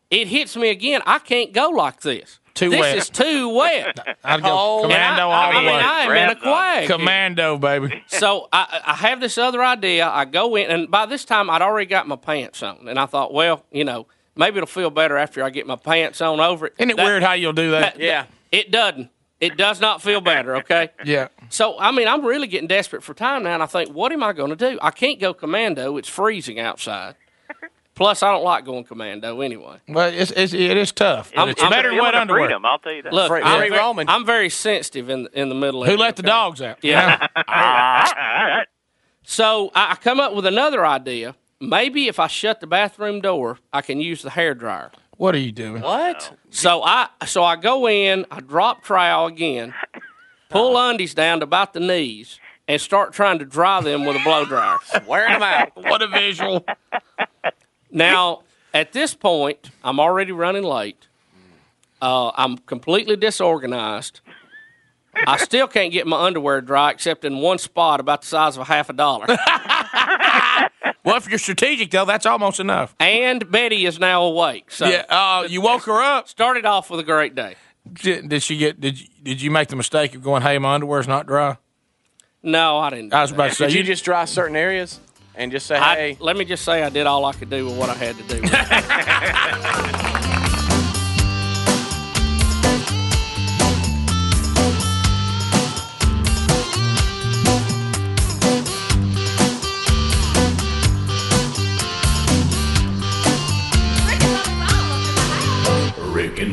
it 0.09 0.27
hits 0.27 0.55
me 0.55 0.69
again. 0.69 1.01
I 1.05 1.19
can't 1.19 1.51
go 1.53 1.69
like 1.69 2.01
this. 2.01 2.39
Too 2.53 2.71
this 2.71 2.79
wet. 2.79 2.97
is 2.97 3.09
too 3.09 3.49
wet. 3.49 4.17
I'd 4.23 4.41
go 4.41 4.49
Oh. 4.49 4.83
And 4.85 4.93
I, 4.93 4.95
commando 4.95 5.29
I 5.29 5.45
all 5.45 5.51
the 5.53 5.57
mean, 5.59 5.65
way. 5.67 5.73
I 5.79 6.01
am 6.05 6.11
in 6.11 6.29
a 6.29 6.31
uh, 6.31 6.35
quag. 6.41 6.87
Commando, 6.89 7.57
baby. 7.59 8.03
So 8.07 8.47
I, 8.51 8.81
I 8.87 8.93
have 8.95 9.19
this 9.19 9.37
other 9.37 9.63
idea. 9.63 10.07
I 10.07 10.25
go 10.25 10.55
in, 10.55 10.71
and 10.71 10.89
by 10.89 11.05
this 11.05 11.23
time 11.23 11.49
I'd 11.51 11.61
already 11.61 11.85
got 11.85 12.07
my 12.07 12.15
pants 12.15 12.63
on, 12.63 12.87
and 12.87 12.97
I 12.97 13.05
thought, 13.05 13.31
well, 13.31 13.63
you 13.71 13.83
know, 13.83 14.07
maybe 14.35 14.57
it'll 14.57 14.65
feel 14.65 14.89
better 14.89 15.17
after 15.17 15.43
I 15.43 15.51
get 15.51 15.67
my 15.67 15.75
pants 15.75 16.19
on 16.19 16.39
over 16.39 16.67
it. 16.67 16.73
Isn't 16.79 16.89
it 16.91 16.97
That- 16.97 17.05
weird 17.05 17.21
how 17.21 17.33
you'll 17.33 17.53
do 17.53 17.71
that? 17.71 17.99
Yeah. 17.99 18.25
It 18.51 18.71
doesn't. 18.71 19.11
It 19.39 19.55
does 19.57 19.79
not 19.79 20.01
feel 20.01 20.21
better. 20.21 20.55
Okay. 20.57 20.89
Yeah. 21.05 21.27
So 21.49 21.77
I 21.79 21.91
mean, 21.91 22.07
I'm 22.07 22.25
really 22.25 22.47
getting 22.47 22.67
desperate 22.67 23.03
for 23.03 23.13
time 23.13 23.43
now, 23.43 23.53
and 23.53 23.63
I 23.63 23.67
think, 23.67 23.89
what 23.91 24.11
am 24.11 24.23
I 24.23 24.33
going 24.33 24.49
to 24.49 24.55
do? 24.55 24.79
I 24.81 24.91
can't 24.91 25.19
go 25.19 25.33
commando. 25.33 25.97
It's 25.97 26.09
freezing 26.09 26.59
outside. 26.59 27.15
Plus, 27.95 28.21
I 28.21 28.31
don't 28.31 28.43
like 28.43 28.63
going 28.63 28.83
commando 28.83 29.41
anyway. 29.41 29.77
Well, 29.87 30.09
it's, 30.13 30.29
it's 30.31 30.53
it 30.53 30.77
is 30.77 30.91
tough. 30.91 31.31
I'm- 31.35 31.49
it's 31.49 31.61
I'm- 31.63 31.71
better 31.71 31.89
than 31.89 31.97
Feeling 31.97 32.03
wet 32.05 32.11
the 32.13 32.21
underwear. 32.21 32.45
freedom, 32.47 32.65
I'll 32.65 32.77
tell 32.77 32.91
you 32.93 33.01
that. 33.01 33.11
Look, 33.13 33.27
Free- 33.29 33.41
I'm, 33.41 33.59
free 33.59 33.69
very, 33.69 33.79
roaming. 33.81 34.07
I'm 34.09 34.23
very 34.25 34.49
sensitive 34.49 35.09
in 35.09 35.27
in 35.33 35.49
the 35.49 35.55
middle. 35.55 35.83
Who 35.83 35.91
area, 35.91 35.99
let 36.01 36.15
the 36.15 36.21
okay? 36.21 36.27
dogs 36.29 36.61
out? 36.61 36.77
Yeah. 36.83 37.27
All 37.35 37.43
right. 37.47 38.65
So 39.29 39.71
I, 39.75 39.91
I 39.91 39.95
come 39.95 40.19
up 40.21 40.33
with 40.35 40.45
another 40.45 40.85
idea. 40.85 41.35
Maybe 41.59 42.07
if 42.07 42.17
I 42.19 42.27
shut 42.27 42.61
the 42.61 42.67
bathroom 42.67 43.19
door, 43.19 43.57
I 43.73 43.81
can 43.81 43.99
use 43.99 44.21
the 44.21 44.29
hair 44.29 44.53
dryer. 44.53 44.91
What 45.17 45.33
are 45.33 45.39
you 45.39 45.51
doing? 45.51 45.81
What? 45.81 46.37
So 46.51 46.83
I 46.83 47.09
so 47.25 47.43
I 47.43 47.55
go 47.55 47.87
in, 47.89 48.25
I 48.29 48.39
drop 48.39 48.83
trowel 48.83 49.27
again, 49.27 49.73
pull 50.49 50.77
undies 50.77 51.13
down 51.13 51.39
to 51.39 51.43
about 51.43 51.73
the 51.73 51.79
knees, 51.79 52.39
and 52.67 52.79
start 52.79 53.13
trying 53.13 53.39
to 53.39 53.45
dry 53.45 53.81
them 53.81 54.05
with 54.05 54.15
a 54.15 54.23
blow 54.23 54.45
dryer. 54.45 54.77
Wearing 55.07 55.33
them 55.33 55.43
out. 55.43 55.71
What 55.75 56.01
a 56.01 56.07
visual. 56.07 56.65
Now, 57.91 58.43
at 58.73 58.93
this 58.93 59.15
point, 59.15 59.71
I'm 59.83 59.99
already 59.99 60.31
running 60.31 60.63
late. 60.63 61.07
Uh, 62.01 62.31
I'm 62.35 62.57
completely 62.59 63.15
disorganized. 63.15 64.21
I 65.25 65.37
still 65.37 65.67
can't 65.67 65.91
get 65.91 66.05
my 66.05 66.25
underwear 66.25 66.61
dry 66.61 66.91
except 66.91 67.25
in 67.25 67.37
one 67.37 67.57
spot 67.57 67.99
about 67.99 68.21
the 68.21 68.27
size 68.27 68.55
of 68.55 68.61
a 68.61 68.65
half 68.65 68.89
a 68.89 68.93
dollar. 68.93 69.25
Well, 71.03 71.17
if 71.17 71.29
you're 71.29 71.39
strategic 71.39 71.91
though, 71.91 72.05
that's 72.05 72.25
almost 72.25 72.59
enough. 72.59 72.95
and 72.99 73.49
Betty 73.51 73.85
is 73.85 73.99
now 73.99 74.23
awake. 74.23 74.71
So 74.71 74.87
Yeah. 74.87 75.05
Uh, 75.09 75.47
you 75.49 75.61
woke 75.61 75.83
her 75.83 76.01
up. 76.01 76.27
started 76.27 76.65
off 76.65 76.89
with 76.89 76.99
a 76.99 77.03
great 77.03 77.35
day. 77.35 77.55
Did, 77.93 78.29
did 78.29 78.43
she 78.43 78.57
get? 78.57 78.81
Did 78.81 78.99
you, 78.99 79.07
did 79.23 79.41
you 79.41 79.49
make 79.51 79.69
the 79.69 79.75
mistake 79.77 80.13
of 80.15 80.21
going? 80.23 80.41
Hey, 80.41 80.57
my 80.57 80.73
underwear's 80.75 81.07
not 81.07 81.25
dry. 81.27 81.57
No, 82.43 82.77
I 82.77 82.89
didn't. 82.89 83.09
do 83.09 83.15
I 83.15 83.21
was 83.21 83.29
that. 83.31 83.35
about 83.35 83.49
to 83.49 83.55
say. 83.55 83.65
Did 83.67 83.75
you 83.75 83.83
just 83.83 84.03
dry 84.05 84.25
certain 84.25 84.55
areas 84.57 84.99
and 85.35 85.51
just 85.51 85.65
say, 85.67 85.75
I- 85.77 85.95
hey, 85.95 86.17
let 86.19 86.35
me 86.35 86.43
just 86.45 86.65
say 86.65 86.83
I 86.83 86.89
did 86.89 87.07
all 87.07 87.23
I 87.25 87.33
could 87.33 87.49
do 87.49 87.65
with 87.65 87.77
what 87.77 87.89
I 87.89 87.93
had 87.93 88.17
to 88.17 88.23
do. 88.23 90.13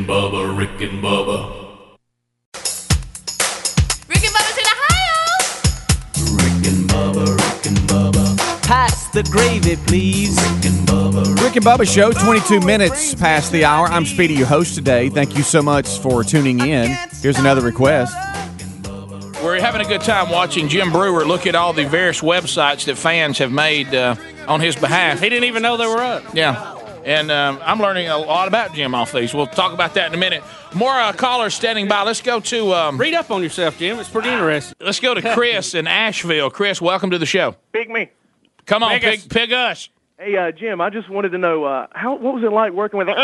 and 0.04 0.10
Bubba, 0.10 0.58
Rick 0.58 0.80
and 0.82 1.02
Bubba, 1.02 1.96
Rick 4.08 4.24
and 4.24 4.34
Bubba's 4.34 4.58
in 4.58 4.66
Ohio. 4.74 5.16
Rick 6.36 6.66
and 6.66 6.90
Bubba, 6.90 7.26
Rick 7.38 7.66
and 7.66 7.78
Bubba, 7.88 8.62
Pass 8.64 9.08
the 9.12 9.22
gravy, 9.22 9.76
please. 9.76 10.36
Rick 10.36 10.66
and 10.66 10.86
Bubba, 10.86 11.42
Rick 11.42 11.56
and 11.56 11.64
Bubba 11.64 11.90
Show, 11.90 12.12
22 12.12 12.60
minutes 12.60 13.14
past 13.14 13.50
the 13.50 13.64
hour. 13.64 13.86
I'm 13.86 14.04
Speedy, 14.04 14.34
your 14.34 14.46
host 14.46 14.74
today. 14.74 15.08
Thank 15.08 15.38
you 15.38 15.42
so 15.42 15.62
much 15.62 15.98
for 16.00 16.22
tuning 16.22 16.60
in. 16.60 16.94
Here's 17.22 17.38
another 17.38 17.62
request. 17.62 18.14
We're 19.42 19.60
having 19.60 19.80
a 19.80 19.88
good 19.88 20.02
time 20.02 20.30
watching 20.30 20.68
Jim 20.68 20.92
Breuer 20.92 21.24
look 21.24 21.46
at 21.46 21.54
all 21.54 21.72
the 21.72 21.86
various 21.86 22.20
websites 22.20 22.84
that 22.86 22.96
fans 22.96 23.38
have 23.38 23.52
made 23.52 23.94
uh, 23.94 24.16
on 24.48 24.60
his 24.60 24.76
behalf. 24.76 25.20
he 25.20 25.30
didn't 25.30 25.44
even 25.44 25.62
know 25.62 25.78
they 25.78 25.86
were 25.86 26.02
up. 26.02 26.34
Yeah. 26.34 26.73
And 27.04 27.30
um, 27.30 27.60
I'm 27.62 27.78
learning 27.80 28.08
a 28.08 28.16
lot 28.16 28.48
about 28.48 28.72
Jim 28.72 28.94
off 28.94 29.12
these. 29.12 29.34
We'll 29.34 29.46
talk 29.46 29.74
about 29.74 29.92
that 29.94 30.08
in 30.08 30.14
a 30.14 30.16
minute. 30.16 30.42
More 30.74 30.90
uh, 30.90 31.12
callers 31.12 31.54
standing 31.54 31.86
by. 31.86 32.02
Let's 32.02 32.22
go 32.22 32.40
to 32.40 32.72
um, 32.72 32.96
Read 32.98 33.12
up 33.14 33.30
on 33.30 33.42
yourself, 33.42 33.78
Jim. 33.78 33.98
It's 33.98 34.08
pretty 34.08 34.30
interesting. 34.30 34.74
let's 34.80 35.00
go 35.00 35.12
to 35.14 35.20
Chris 35.34 35.74
in 35.74 35.86
Asheville. 35.86 36.48
Chris, 36.50 36.80
welcome 36.80 37.10
to 37.10 37.18
the 37.18 37.26
show. 37.26 37.56
Big 37.72 37.90
me. 37.90 38.10
Come 38.64 38.82
on, 38.82 38.98
Pig 38.98 39.04
us. 39.04 39.20
pig, 39.22 39.30
pig 39.30 39.52
us. 39.52 39.90
Hey, 40.18 40.36
uh, 40.36 40.50
Jim, 40.52 40.80
I 40.80 40.88
just 40.88 41.10
wanted 41.10 41.30
to 41.30 41.38
know 41.38 41.64
uh, 41.64 41.88
how 41.92 42.14
what 42.14 42.34
was 42.34 42.42
it 42.44 42.52
like 42.52 42.72
working 42.72 42.96
with. 42.98 43.08
Did 43.08 43.16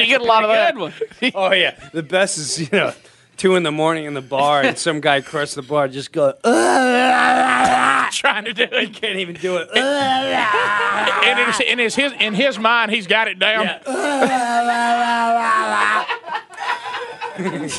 you 0.00 0.06
get 0.06 0.20
a 0.20 0.24
lot 0.24 0.42
of 0.42 0.50
that? 0.50 0.74
Good 0.74 0.80
one. 0.80 0.92
Oh 1.34 1.52
yeah, 1.52 1.78
the 1.92 2.02
best 2.02 2.36
is 2.36 2.60
you 2.60 2.68
know 2.72 2.92
two 3.36 3.56
in 3.56 3.62
the 3.62 3.72
morning 3.72 4.04
in 4.04 4.14
the 4.14 4.22
bar 4.22 4.62
and 4.62 4.78
some 4.78 5.00
guy 5.00 5.16
across 5.16 5.54
the 5.54 5.62
bar 5.62 5.88
just 5.88 6.12
go. 6.12 6.32
Trying 6.44 8.44
to 8.44 8.52
do 8.52 8.62
it. 8.62 8.72
He 8.72 8.78
it. 8.86 8.92
can't 8.94 9.18
even 9.18 9.34
do 9.34 9.56
it. 9.56 9.68
And 9.74 11.38
in 11.40 11.46
his, 11.46 11.60
in 11.60 11.78
his, 11.78 11.94
his 11.94 12.12
in 12.20 12.34
his 12.34 12.58
mind, 12.58 12.90
he's 12.92 13.06
got 13.06 13.28
it 13.28 13.38
down. 13.38 13.68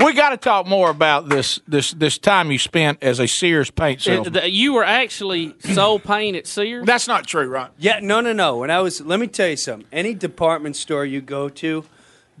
we 0.00 0.12
got 0.12 0.30
to 0.30 0.36
talk 0.36 0.66
more 0.66 0.90
about 0.90 1.28
this 1.28 1.60
this 1.68 1.92
this 1.92 2.18
time 2.18 2.50
you 2.50 2.58
spent 2.58 3.02
as 3.02 3.20
a 3.20 3.28
Sears 3.28 3.70
paint 3.70 4.00
salesman. 4.00 4.32
the- 4.32 4.50
You 4.50 4.74
were 4.74 4.84
actually 4.84 5.54
sold 5.60 6.02
paint 6.04 6.36
at 6.36 6.46
Sears. 6.46 6.86
That's 6.86 7.06
not 7.06 7.26
true, 7.26 7.48
right? 7.48 7.70
Yeah, 7.78 8.00
no, 8.02 8.20
no, 8.20 8.32
no. 8.32 8.58
When 8.58 8.70
I 8.70 8.80
was, 8.80 9.00
let 9.00 9.20
me 9.20 9.26
tell 9.28 9.48
you 9.48 9.56
something. 9.56 9.86
Any 9.92 10.14
department 10.14 10.76
store 10.76 11.04
you 11.04 11.20
go 11.20 11.48
to, 11.48 11.84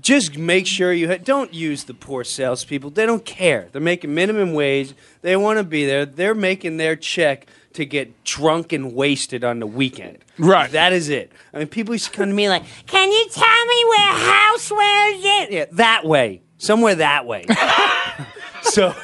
just 0.00 0.38
make 0.38 0.66
sure 0.66 0.92
you 0.92 1.08
ha- 1.08 1.16
don't 1.22 1.52
use 1.52 1.84
the 1.84 1.94
poor 1.94 2.24
salespeople. 2.24 2.90
They 2.90 3.06
don't 3.06 3.24
care. 3.24 3.68
They're 3.72 3.80
making 3.82 4.14
minimum 4.14 4.52
wage. 4.54 4.94
They 5.22 5.36
want 5.36 5.58
to 5.58 5.64
be 5.64 5.84
there. 5.86 6.06
They're 6.06 6.34
making 6.34 6.76
their 6.76 6.96
check 6.96 7.46
to 7.74 7.84
get 7.84 8.24
drunk 8.24 8.72
and 8.72 8.94
wasted 8.94 9.44
on 9.44 9.58
the 9.60 9.66
weekend. 9.66 10.18
Right. 10.38 10.70
That 10.72 10.92
is 10.92 11.08
it. 11.08 11.32
I 11.52 11.58
mean, 11.58 11.68
people 11.68 11.94
used 11.94 12.06
to 12.06 12.12
come 12.12 12.28
to 12.28 12.34
me 12.34 12.48
like, 12.48 12.62
"Can 12.86 13.10
you 13.10 13.26
tell 13.30 13.66
me 13.66 13.84
where 13.88 14.12
Houseware 14.12 15.14
is?" 15.46 15.50
Yeah, 15.50 15.64
that 15.72 16.04
way, 16.04 16.42
somewhere 16.58 16.94
that 16.96 17.26
way. 17.26 17.44
so. 18.62 18.94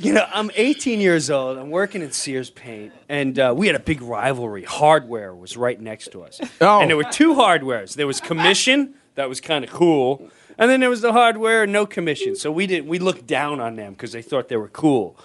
You 0.00 0.12
know, 0.12 0.24
I'm 0.32 0.48
18 0.54 1.00
years 1.00 1.28
old. 1.28 1.58
I'm 1.58 1.70
working 1.70 2.02
in 2.02 2.12
Sears 2.12 2.50
Paint, 2.50 2.92
and 3.08 3.36
uh, 3.36 3.52
we 3.56 3.66
had 3.66 3.74
a 3.74 3.80
big 3.80 4.00
rivalry. 4.00 4.62
Hardware 4.62 5.34
was 5.34 5.56
right 5.56 5.80
next 5.80 6.12
to 6.12 6.22
us, 6.22 6.40
Oh. 6.60 6.78
and 6.80 6.88
there 6.88 6.96
were 6.96 7.02
two 7.02 7.34
hardwares. 7.34 7.94
There 7.94 8.06
was 8.06 8.20
commission, 8.20 8.94
that 9.18 9.28
was 9.28 9.40
kind 9.40 9.64
of 9.64 9.70
cool, 9.70 10.30
and 10.56 10.70
then 10.70 10.78
there 10.78 10.88
was 10.88 11.00
the 11.00 11.12
hardware 11.12 11.66
no 11.66 11.86
commission. 11.86 12.36
So 12.36 12.52
we 12.52 12.68
didn't. 12.68 12.88
we 12.88 13.00
looked 13.00 13.26
down 13.26 13.58
on 13.58 13.74
them 13.74 13.94
because 13.94 14.12
they 14.12 14.22
thought 14.22 14.48
they 14.48 14.56
were 14.56 14.68
cool. 14.68 15.18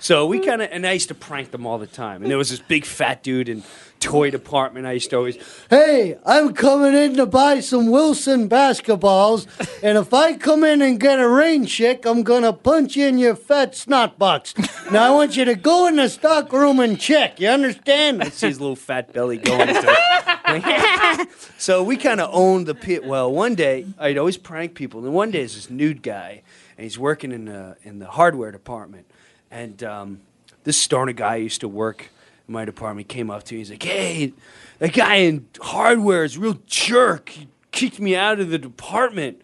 So 0.00 0.26
we 0.26 0.40
mm. 0.40 0.46
kind 0.46 0.62
of, 0.62 0.70
and 0.72 0.86
I 0.86 0.92
used 0.92 1.08
to 1.08 1.14
prank 1.14 1.50
them 1.50 1.66
all 1.66 1.78
the 1.78 1.86
time. 1.86 2.22
And 2.22 2.30
there 2.30 2.38
was 2.38 2.50
this 2.50 2.60
big 2.60 2.84
fat 2.84 3.22
dude 3.22 3.48
in 3.48 3.62
toy 4.00 4.30
department. 4.30 4.86
I 4.86 4.92
used 4.92 5.10
to 5.10 5.16
always, 5.16 5.36
hey, 5.68 6.18
I'm 6.24 6.54
coming 6.54 6.94
in 6.94 7.16
to 7.16 7.26
buy 7.26 7.60
some 7.60 7.90
Wilson 7.90 8.48
basketballs, 8.48 9.46
and 9.82 9.98
if 9.98 10.12
I 10.12 10.34
come 10.34 10.64
in 10.64 10.82
and 10.82 10.98
get 10.98 11.20
a 11.20 11.28
rain 11.28 11.66
check, 11.66 12.06
I'm 12.06 12.22
gonna 12.22 12.52
punch 12.52 12.96
you 12.96 13.06
in 13.06 13.18
your 13.18 13.36
fat 13.36 13.76
snot 13.76 14.18
box. 14.18 14.54
Now 14.90 15.06
I 15.06 15.10
want 15.14 15.36
you 15.36 15.44
to 15.44 15.54
go 15.54 15.86
in 15.86 15.96
the 15.96 16.08
stock 16.08 16.52
room 16.52 16.80
and 16.80 16.98
check. 16.98 17.38
You 17.38 17.48
understand? 17.48 18.22
I 18.22 18.30
see 18.30 18.48
his 18.48 18.60
little 18.60 18.76
fat 18.76 19.12
belly 19.12 19.36
going. 19.36 19.68
into 19.68 19.96
so 21.58 21.82
we 21.82 21.96
kind 21.96 22.20
of 22.20 22.30
owned 22.32 22.66
the 22.66 22.74
pit. 22.74 23.04
Well, 23.04 23.30
one 23.30 23.54
day 23.54 23.86
I'd 23.98 24.18
always 24.18 24.36
prank 24.36 24.74
people, 24.74 25.04
and 25.04 25.14
one 25.14 25.30
day 25.30 25.38
there's 25.38 25.54
this 25.54 25.70
nude 25.70 26.02
guy, 26.02 26.42
and 26.76 26.84
he's 26.84 26.98
working 26.98 27.32
in 27.32 27.44
the 27.44 27.76
in 27.82 27.98
the 27.98 28.06
hardware 28.06 28.50
department, 28.50 29.06
and 29.50 29.82
um, 29.82 30.20
this 30.64 30.76
stoner 30.76 31.12
guy 31.12 31.36
used 31.36 31.60
to 31.60 31.68
work 31.68 32.08
in 32.46 32.54
my 32.54 32.64
department. 32.64 33.08
Came 33.08 33.30
up 33.30 33.42
to 33.44 33.54
me, 33.54 33.60
he's 33.60 33.70
like, 33.70 33.82
"Hey, 33.82 34.32
that 34.78 34.92
guy 34.92 35.16
in 35.16 35.46
hardware 35.60 36.24
is 36.24 36.36
a 36.36 36.40
real 36.40 36.58
jerk. 36.66 37.30
He 37.30 37.48
kicked 37.72 38.00
me 38.00 38.16
out 38.16 38.40
of 38.40 38.50
the 38.50 38.58
department." 38.58 39.42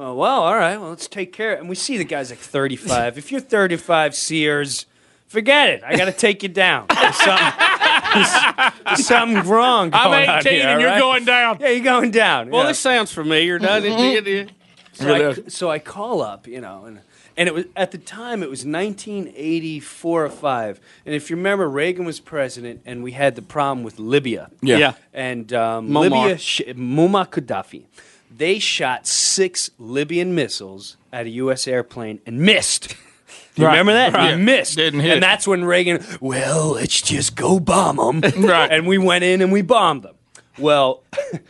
Oh, 0.00 0.14
well, 0.14 0.42
all 0.42 0.54
right. 0.54 0.76
Well, 0.76 0.90
let's 0.90 1.08
take 1.08 1.32
care. 1.32 1.54
And 1.54 1.68
we 1.68 1.74
see 1.74 1.98
the 1.98 2.04
guy's 2.04 2.30
like 2.30 2.38
35. 2.38 3.18
if 3.18 3.32
you're 3.32 3.40
35, 3.40 4.14
Sears, 4.14 4.86
forget 5.26 5.70
it. 5.70 5.82
I 5.84 5.96
got 5.96 6.04
to 6.04 6.12
take 6.12 6.44
you 6.44 6.48
down. 6.48 6.86
There's 6.88 7.16
something, 7.16 7.52
there's, 8.14 8.72
there's 8.86 9.06
something 9.06 9.48
wrong. 9.48 9.90
I'm 9.92 10.12
going 10.12 10.28
on 10.28 10.38
18 10.38 10.52
here, 10.52 10.68
and 10.68 10.80
you're 10.80 10.88
all 10.88 10.94
right? 10.94 11.00
going 11.00 11.24
down. 11.24 11.58
Yeah, 11.60 11.68
you're 11.70 11.82
going 11.82 12.12
down. 12.12 12.50
Well, 12.50 12.62
yeah. 12.62 12.68
this 12.68 12.78
sounds 12.78 13.10
familiar, 13.10 13.58
doesn't 13.58 13.90
it? 13.90 14.50
so, 14.92 15.14
I, 15.14 15.34
so 15.48 15.68
I 15.68 15.80
call 15.80 16.22
up, 16.22 16.46
you 16.46 16.60
know, 16.60 16.84
and 16.84 17.00
and 17.38 17.48
it 17.48 17.54
was 17.54 17.64
at 17.74 17.90
the 17.92 17.98
time 17.98 18.42
it 18.42 18.50
was 18.50 18.66
1984 18.66 20.24
or 20.24 20.28
five, 20.28 20.80
and 21.06 21.14
if 21.14 21.30
you 21.30 21.36
remember, 21.36 21.68
Reagan 21.70 22.04
was 22.04 22.20
president, 22.20 22.82
and 22.84 23.02
we 23.02 23.12
had 23.12 23.34
the 23.36 23.42
problem 23.42 23.82
with 23.84 23.98
Libya. 23.98 24.50
Yeah. 24.60 24.76
Yeah. 24.78 24.92
and 25.14 25.52
um, 25.54 25.88
Muammar. 25.88 26.10
Libya, 26.10 26.38
sh- 26.38 26.62
Muammar 26.74 27.28
Gaddafi, 27.30 27.84
they 28.36 28.58
shot 28.58 29.06
six 29.06 29.70
Libyan 29.78 30.34
missiles 30.34 30.96
at 31.12 31.24
a 31.26 31.30
U.S. 31.30 31.66
airplane 31.66 32.20
and 32.26 32.38
missed. 32.40 32.88
Do 33.54 33.62
you 33.62 33.66
Right. 33.68 33.78
remember 33.78 33.92
that? 33.94 34.12
Right. 34.12 34.30
They 34.36 34.42
missed. 34.42 34.76
Didn't 34.76 35.00
hit. 35.00 35.14
And 35.14 35.22
that's 35.22 35.46
when 35.46 35.64
Reagan, 35.64 36.04
well, 36.20 36.72
let's 36.74 37.00
just 37.02 37.34
go 37.34 37.58
bomb 37.58 37.96
them. 38.20 38.20
Right. 38.44 38.70
And 38.70 38.86
we 38.86 38.98
went 38.98 39.24
in 39.24 39.40
and 39.42 39.50
we 39.50 39.62
bombed 39.62 40.02
them. 40.04 40.14
Well, 40.58 41.02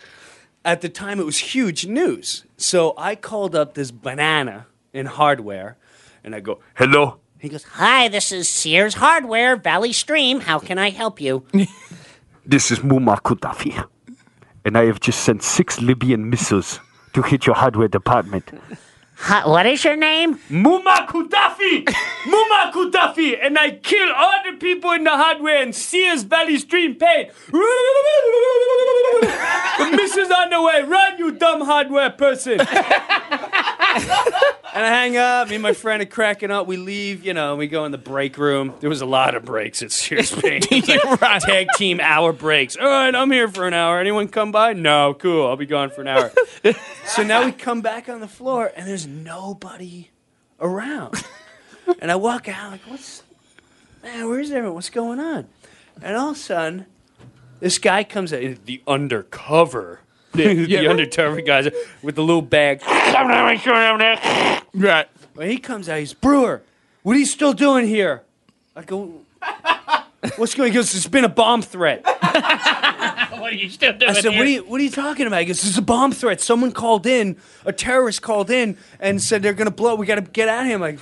at 0.64 0.80
the 0.80 0.88
time 0.88 1.20
it 1.20 1.26
was 1.26 1.38
huge 1.38 1.84
news. 1.86 2.44
So 2.56 2.94
I 2.96 3.14
called 3.14 3.54
up 3.54 3.74
this 3.74 3.90
banana 3.90 4.66
in 4.92 5.06
hardware 5.06 5.76
and 6.24 6.34
I 6.34 6.40
go, 6.40 6.60
hello. 6.74 7.20
He 7.38 7.48
goes, 7.48 7.62
Hi, 7.64 8.08
this 8.08 8.32
is 8.32 8.48
Sears 8.48 8.94
Hardware, 8.94 9.54
Valley 9.54 9.92
Stream. 9.92 10.40
How 10.40 10.58
can 10.58 10.76
I 10.76 10.90
help 10.90 11.20
you? 11.20 11.46
This 12.48 12.70
is 12.70 12.78
Muammar 12.78 13.20
Gaddafi, 13.20 13.84
and 14.64 14.78
I 14.78 14.86
have 14.86 15.00
just 15.00 15.20
sent 15.20 15.42
six 15.42 15.82
Libyan 15.82 16.30
missiles 16.30 16.80
to 17.12 17.20
hit 17.20 17.44
your 17.44 17.54
hardware 17.54 17.88
department. 17.88 18.50
Hi, 19.16 19.46
what 19.46 19.66
is 19.66 19.84
your 19.84 19.96
name? 19.96 20.38
Muma 20.48 21.06
Kudafi! 21.08 21.84
Muma 21.84 22.72
Kudafi! 22.72 23.36
And 23.38 23.58
I 23.58 23.72
kill 23.72 24.10
all 24.14 24.38
the 24.50 24.56
people 24.56 24.92
in 24.92 25.04
the 25.04 25.10
hardware 25.10 25.60
and 25.60 25.74
Sears 25.74 26.22
Valley 26.22 26.56
Stream 26.56 26.94
paid. 26.94 27.32
the 27.52 27.58
missus 29.94 30.30
on 30.30 30.48
the 30.48 30.62
way. 30.62 30.80
Run, 30.82 31.18
you 31.18 31.32
dumb 31.32 31.60
hardware 31.60 32.08
person. 32.08 32.60
and 33.94 34.84
I 34.84 34.88
hang 34.88 35.16
up. 35.16 35.48
Me 35.48 35.56
and 35.56 35.62
my 35.62 35.72
friend 35.72 36.02
are 36.02 36.06
cracking 36.06 36.50
up. 36.50 36.66
We 36.66 36.76
leave, 36.76 37.24
you 37.24 37.34
know, 37.34 37.50
and 37.50 37.58
we 37.58 37.66
go 37.66 37.84
in 37.84 37.92
the 37.92 37.98
break 37.98 38.38
room. 38.38 38.74
There 38.80 38.90
was 38.90 39.00
a 39.00 39.06
lot 39.06 39.34
of 39.34 39.44
breaks 39.44 39.82
at 39.82 39.92
Sears 39.92 40.34
Paint. 40.34 40.66
Was 40.70 41.44
Tag 41.44 41.68
team 41.76 42.00
hour 42.00 42.32
breaks. 42.32 42.76
All 42.76 42.86
right, 42.86 43.14
I'm 43.14 43.30
here 43.30 43.48
for 43.48 43.66
an 43.66 43.74
hour. 43.74 43.98
Anyone 43.98 44.28
come 44.28 44.52
by? 44.52 44.72
No, 44.72 45.14
cool. 45.14 45.46
I'll 45.46 45.56
be 45.56 45.66
gone 45.66 45.90
for 45.90 46.02
an 46.02 46.08
hour. 46.08 46.32
so 47.06 47.22
now 47.22 47.44
we 47.44 47.52
come 47.52 47.80
back 47.80 48.08
on 48.08 48.20
the 48.20 48.28
floor 48.28 48.70
and 48.76 48.86
there's 48.86 49.06
nobody 49.06 50.10
around. 50.60 51.22
and 52.00 52.10
I 52.10 52.16
walk 52.16 52.48
out 52.48 52.72
like, 52.72 52.82
what's, 52.82 53.22
man, 54.02 54.28
where's 54.28 54.50
everyone? 54.50 54.74
What's 54.74 54.90
going 54.90 55.20
on? 55.20 55.46
And 56.02 56.16
all 56.16 56.30
of 56.30 56.36
a 56.36 56.38
sudden, 56.38 56.86
this 57.60 57.78
guy 57.78 58.04
comes 58.04 58.32
out, 58.32 58.40
the 58.66 58.82
undercover. 58.86 60.00
The, 60.34 60.54
Yeah. 60.54 60.80
the 60.82 60.88
undercover 60.88 61.40
guys 61.40 61.68
with 62.02 62.14
the 62.16 62.22
little 62.22 62.42
bag. 62.42 62.82
Right. 64.74 65.08
When 65.34 65.50
he 65.50 65.58
comes 65.58 65.88
out, 65.88 65.98
he's 65.98 66.12
Breuer. 66.12 66.62
What 67.02 67.16
are 67.16 67.18
you 67.18 67.26
still 67.26 67.52
doing 67.54 67.86
here? 67.86 68.22
I 68.76 68.82
go, 68.82 69.20
what's 70.36 70.54
going? 70.54 70.68
on? 70.68 70.72
He 70.72 70.74
goes, 70.74 70.94
it's 70.94 71.06
been 71.06 71.24
a 71.24 71.28
bomb 71.28 71.62
threat. 71.62 72.02
what 72.04 73.52
are 73.52 73.56
you 73.56 73.70
still 73.70 73.92
doing? 73.92 74.10
I 74.10 74.14
said, 74.14 74.32
here? 74.32 74.38
what 74.38 74.46
are 74.46 74.50
you 74.50 74.64
What 74.64 74.80
are 74.80 74.84
you 74.84 74.90
talking 74.90 75.26
about? 75.26 75.40
He 75.40 75.46
goes, 75.46 75.60
this 75.62 75.70
is 75.70 75.78
a 75.78 75.82
bomb 75.82 76.12
threat. 76.12 76.40
Someone 76.40 76.72
called 76.72 77.06
in, 77.06 77.36
a 77.64 77.72
terrorist 77.72 78.22
called 78.22 78.50
in 78.50 78.76
and 79.00 79.22
said 79.22 79.42
they're 79.42 79.52
gonna 79.54 79.70
blow. 79.70 79.94
We 79.94 80.06
got 80.06 80.16
to 80.16 80.20
get 80.22 80.48
out 80.48 80.60
of 80.60 80.66
here. 80.66 80.74
I'm 80.74 80.80
like, 80.80 81.00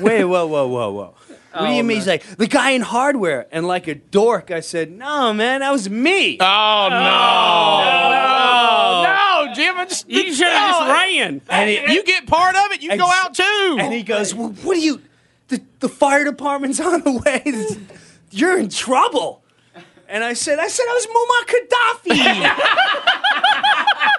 wait, 0.00 0.24
whoa, 0.24 0.46
whoa, 0.46 0.66
whoa, 0.66 0.90
whoa. 0.90 1.14
What 1.52 1.60
do 1.60 1.66
Oh, 1.66 1.76
you 1.76 1.82
mean? 1.82 1.96
He's 1.96 2.06
like 2.06 2.22
the 2.36 2.46
guy 2.46 2.70
in 2.72 2.82
hardware, 2.82 3.46
and 3.50 3.66
like 3.66 3.88
a 3.88 3.94
dork, 3.94 4.50
I 4.50 4.60
said, 4.60 4.90
"No, 4.90 5.32
man, 5.32 5.60
that 5.60 5.72
was 5.72 5.88
me." 5.88 6.36
Oh 6.40 6.88
no! 6.90 6.98
Oh, 7.80 9.02
no, 9.04 9.46
no, 9.48 9.54
Jim! 9.54 9.78
It's, 9.78 10.04
You 10.06 10.34
should 10.34 10.46
have 10.46 10.70
just 10.70 10.90
ran. 10.92 11.40
And 11.48 11.70
he, 11.70 11.94
You 11.94 12.04
get 12.04 12.26
part 12.26 12.54
of 12.54 12.72
it. 12.72 12.82
You 12.82 12.96
go 12.96 13.06
out 13.10 13.34
too. 13.34 13.76
And 13.80 13.92
he 13.94 14.02
goes, 14.02 14.34
well, 14.34 14.50
"What 14.62 14.76
are 14.76 14.80
you? 14.80 15.00
The, 15.48 15.62
the 15.80 15.88
fire 15.88 16.24
department's 16.24 16.80
on 16.80 17.00
the 17.02 17.12
way. 17.12 17.42
You're 18.30 18.58
in 18.58 18.68
trouble." 18.68 19.42
And 20.06 20.22
I 20.24 20.34
said, 20.34 20.58
"I 20.58 20.68
said 20.68 20.84
I 20.88 20.94
was 20.94 21.06
Muammar 21.06 21.44
Gaddafi. 22.14 23.74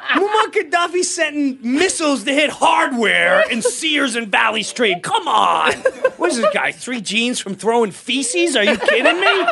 Muammar 0.10 0.52
Gaddafi 0.52 1.04
sending 1.04 1.60
missiles 1.62 2.24
to 2.24 2.34
hit 2.34 2.50
hardware 2.50 3.48
in 3.50 3.62
Sears 3.62 4.16
and 4.16 4.28
Valley 4.28 4.64
Street. 4.64 5.04
Come 5.04 5.28
on, 5.28 5.74
what 6.18 6.32
is 6.32 6.38
this 6.38 6.52
guy? 6.54 6.72
Three 6.72 7.02
jeans 7.02 7.40
from 7.40 7.54
throwing 7.56 7.92
feces? 7.92 8.56
Are 8.56 8.64
you 8.64 8.76
kidding 8.78 9.20
me? 9.20 9.46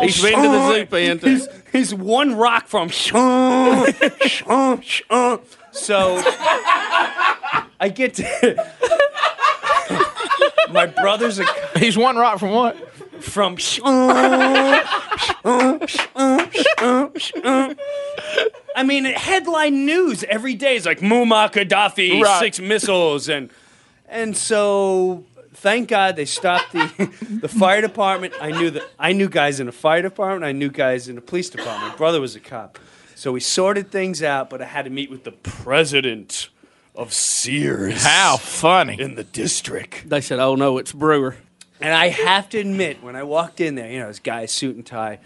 He's 0.00 0.20
been 0.20 0.42
to 0.42 0.48
the 0.48 0.72
zoo 0.72 0.86
pen. 0.86 1.18
too. 1.20 1.26
He's, 1.28 1.48
he's 1.70 1.94
one 1.94 2.34
rock 2.36 2.66
from 2.66 2.90
so 2.90 3.14
I 7.80 7.88
get 7.94 8.14
to 8.14 8.66
my 10.72 10.86
brother's 10.86 11.38
a 11.38 11.44
He's 11.78 11.96
one 11.96 12.16
rock 12.16 12.40
from 12.40 12.50
what? 12.50 12.76
From 13.20 13.56
I 18.74 18.82
mean 18.84 19.04
headline 19.04 19.84
news 19.86 20.24
every 20.24 20.54
day 20.54 20.76
is 20.76 20.86
like 20.86 21.00
Muammar 21.00 21.50
Gaddafi 21.52 22.20
Right. 22.20 22.40
six 22.40 22.58
missiles 22.60 23.28
and 23.28 23.50
and 24.08 24.36
so 24.36 25.24
thank 25.54 25.88
God 25.88 26.16
they 26.16 26.24
stopped 26.24 26.72
the 26.72 27.10
the 27.42 27.48
fire 27.48 27.80
department. 27.80 28.34
I 28.40 28.50
knew 28.50 28.70
that 28.70 28.82
I 28.98 29.12
knew 29.12 29.28
guys 29.28 29.60
in 29.60 29.66
the 29.66 29.72
fire 29.72 30.02
department. 30.02 30.44
I 30.44 30.52
knew 30.52 30.70
guys 30.70 31.08
in 31.08 31.14
the 31.14 31.20
police 31.22 31.50
department. 31.50 31.92
My 31.92 31.96
brother 31.96 32.20
was 32.20 32.34
a 32.34 32.40
cop, 32.40 32.78
so 33.14 33.32
we 33.32 33.40
sorted 33.40 33.90
things 33.90 34.22
out. 34.22 34.50
But 34.50 34.62
I 34.62 34.66
had 34.66 34.84
to 34.84 34.90
meet 34.90 35.10
with 35.10 35.24
the 35.24 35.32
president 35.32 36.48
of 36.94 37.12
Sears. 37.12 38.04
How 38.04 38.36
funny! 38.38 39.00
in 39.00 39.14
the 39.14 39.24
district. 39.24 40.08
They 40.08 40.20
said, 40.20 40.38
"Oh 40.38 40.54
no, 40.56 40.78
it's 40.78 40.92
Breuer." 40.92 41.36
And 41.82 41.92
I 41.92 42.08
have 42.08 42.48
to 42.50 42.58
admit, 42.58 43.02
when 43.02 43.16
I 43.16 43.22
walked 43.24 43.60
in 43.60 43.74
there, 43.74 43.90
you 43.90 43.98
know, 43.98 44.08
this 44.08 44.18
guy 44.18 44.46
suit 44.46 44.76
and 44.76 44.86
tie, 44.86 45.18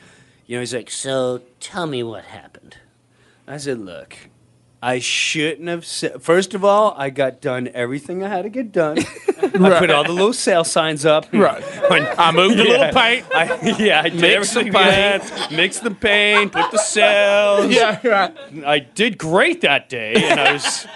you 0.46 0.56
know, 0.56 0.60
he's 0.60 0.74
like, 0.74 0.90
So 0.90 1.42
tell 1.60 1.86
me 1.86 2.02
what 2.02 2.24
happened. 2.24 2.76
I 3.48 3.58
said, 3.58 3.78
look, 3.78 4.16
I 4.82 4.98
shouldn't 4.98 5.68
have 5.68 5.86
said. 5.86 6.22
First 6.22 6.54
of 6.54 6.64
all, 6.64 6.94
I 6.96 7.10
got 7.10 7.40
done 7.40 7.68
everything 7.74 8.24
I 8.24 8.28
had 8.28 8.42
to 8.42 8.48
get 8.48 8.72
done. 8.72 8.98
I 9.42 9.78
put 9.78 9.90
all 9.90 10.04
the 10.04 10.12
little 10.12 10.32
sale 10.32 10.64
signs 10.64 11.04
up. 11.04 11.26
Right. 11.32 11.62
I 12.18 12.32
moved 12.32 12.58
a 12.58 12.64
little 12.64 12.92
paint. 12.92 13.26
I, 13.34 13.76
yeah, 13.78 14.00
I 14.02 14.08
did 14.08 14.20
Mix 14.20 14.54
the 14.54 14.60
everything 14.60 14.72
had. 14.72 15.52
Mixed 15.52 15.82
the 15.84 15.90
paint, 15.90 16.52
put 16.52 16.70
the 16.70 16.78
sales. 16.78 17.66
Yeah, 17.74 18.06
right. 18.06 18.36
I 18.64 18.78
did 18.80 19.18
great 19.18 19.60
that 19.60 19.88
day, 19.88 20.14
and 20.14 20.40
I 20.40 20.52
was. 20.54 20.86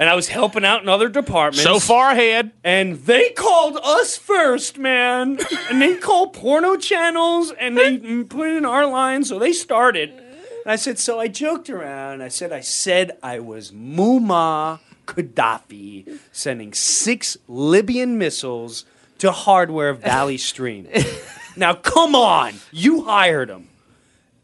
And 0.00 0.08
I 0.08 0.14
was 0.14 0.28
helping 0.28 0.64
out 0.64 0.82
in 0.82 0.88
other 0.88 1.10
departments. 1.10 1.62
So 1.62 1.78
far 1.78 2.12
ahead. 2.12 2.52
And 2.64 2.96
they 2.96 3.30
called 3.30 3.78
us 3.84 4.16
first, 4.16 4.78
man. 4.78 5.38
And 5.68 5.82
they 5.82 5.96
called 5.96 6.32
porno 6.32 6.76
channels 6.76 7.52
and 7.52 7.76
they 7.76 7.98
put 8.24 8.48
in 8.48 8.64
our 8.64 8.86
line, 8.86 9.24
so 9.24 9.38
they 9.38 9.52
started. 9.52 10.10
And 10.10 10.72
I 10.72 10.76
said, 10.76 10.98
so 10.98 11.20
I 11.20 11.28
joked 11.28 11.68
around. 11.68 12.22
I 12.22 12.28
said, 12.28 12.50
I 12.50 12.60
said 12.60 13.18
I 13.22 13.40
was 13.40 13.72
Muammar 13.72 14.80
Gaddafi 15.04 16.18
sending 16.32 16.72
six 16.72 17.36
Libyan 17.46 18.16
missiles 18.16 18.86
to 19.18 19.30
hardware 19.30 19.92
Valley 19.92 20.38
Stream. 20.38 20.88
now, 21.56 21.74
come 21.74 22.14
on. 22.14 22.54
You 22.72 23.04
hired 23.04 23.50
him. 23.50 23.68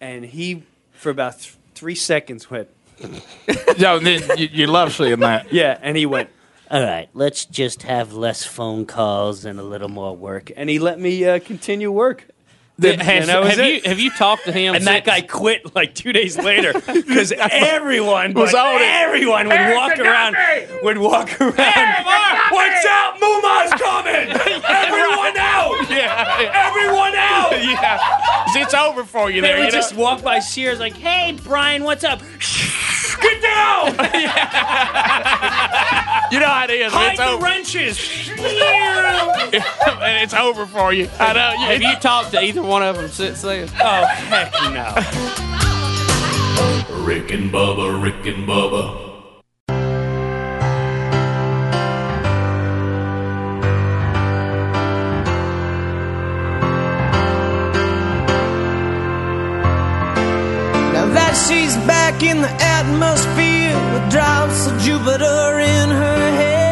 And 0.02 0.26
he, 0.26 0.64
for 0.92 1.08
about 1.08 1.40
th- 1.40 1.54
three 1.74 1.94
seconds, 1.94 2.50
went, 2.50 2.68
Then 3.78 4.22
you, 4.38 4.48
you 4.52 4.66
love 4.66 4.92
seeing 4.94 5.20
that. 5.20 5.52
yeah. 5.52 5.78
And 5.82 5.96
he 5.96 6.06
went, 6.06 6.30
All 6.70 6.82
right, 6.82 7.08
let's 7.14 7.44
just 7.44 7.82
have 7.82 8.12
less 8.12 8.44
phone 8.44 8.86
calls 8.86 9.44
and 9.44 9.58
a 9.60 9.62
little 9.62 9.88
more 9.88 10.16
work. 10.16 10.50
and 10.56 10.68
he 10.70 10.78
let 10.78 10.98
me 10.98 11.24
uh, 11.24 11.38
continue 11.38 11.90
work. 11.90 12.28
Has- 12.78 12.98
and 13.00 13.28
that 13.30 13.40
was 13.40 13.50
have 13.50 13.58
it. 13.60 13.84
you 13.84 13.88
have 13.88 13.98
you 13.98 14.10
talked 14.10 14.44
to 14.44 14.52
him? 14.52 14.74
And 14.74 14.86
that 14.86 15.04
guy 15.06 15.22
quit 15.22 15.74
like 15.74 15.94
two 15.94 16.12
days 16.12 16.36
later 16.36 16.74
because 16.86 17.32
everyone 17.32 18.34
Was 18.34 18.52
but 18.52 18.58
on 18.66 18.82
it. 18.82 18.84
everyone 18.84 19.48
would 19.48 19.74
walk 19.74 19.98
around 19.98 20.36
would 20.82 20.98
walk 20.98 21.40
around. 21.40 21.54
Watch 21.54 22.84
out, 22.86 23.16
Muma's 23.18 23.72
coming! 23.80 24.28
everyone 24.68 25.36
out! 25.38 25.86
Yeah, 25.90 26.68
Everyone 26.68 27.14
out! 27.14 27.52
yeah. 27.64 27.98
It's 28.62 28.74
over 28.74 29.04
for 29.04 29.30
you 29.30 29.40
They 29.40 29.48
there. 29.48 29.56
would 29.58 29.66
You 29.66 29.72
know? 29.72 29.78
just 29.78 29.94
walk 29.96 30.22
by 30.22 30.38
Sears 30.40 30.78
like, 30.78 30.94
"Hey, 30.96 31.38
Brian, 31.44 31.82
what's 31.84 32.04
up? 32.04 32.20
Get 33.20 33.42
down! 33.42 33.96
You 36.32 36.40
know 36.40 36.46
how 36.46 36.64
it 36.64 36.70
is. 36.70 36.92
Hide 36.92 37.10
It's 37.10 37.18
the 37.20 37.26
over. 37.28 37.44
wrenches!" 37.44 38.28
and 38.36 38.40
it's 40.24 40.34
over 40.34 40.66
for 40.66 40.92
you. 40.92 41.08
I 41.20 41.32
know. 41.32 41.52
You, 41.52 41.66
Have 41.66 41.82
you 41.82 41.94
talked 42.00 42.32
to 42.32 42.42
either 42.42 42.62
one 42.62 42.82
of 42.82 42.96
them 42.96 43.08
since 43.08 43.42
then? 43.42 43.68
oh 43.80 44.04
heck 44.06 44.52
no! 44.74 44.92
Rick 47.04 47.30
and 47.30 47.52
Bubba, 47.52 48.02
Rick 48.02 48.26
and 48.26 48.44
Bubba. 48.46 49.15
She's 61.48 61.76
back 61.86 62.22
in 62.22 62.40
the 62.42 62.50
atmosphere 62.60 63.74
with 63.92 64.10
drops 64.10 64.66
of 64.66 64.78
Jupiter 64.80 65.58
in 65.60 65.90
her 65.90 66.30
head. 66.30 66.66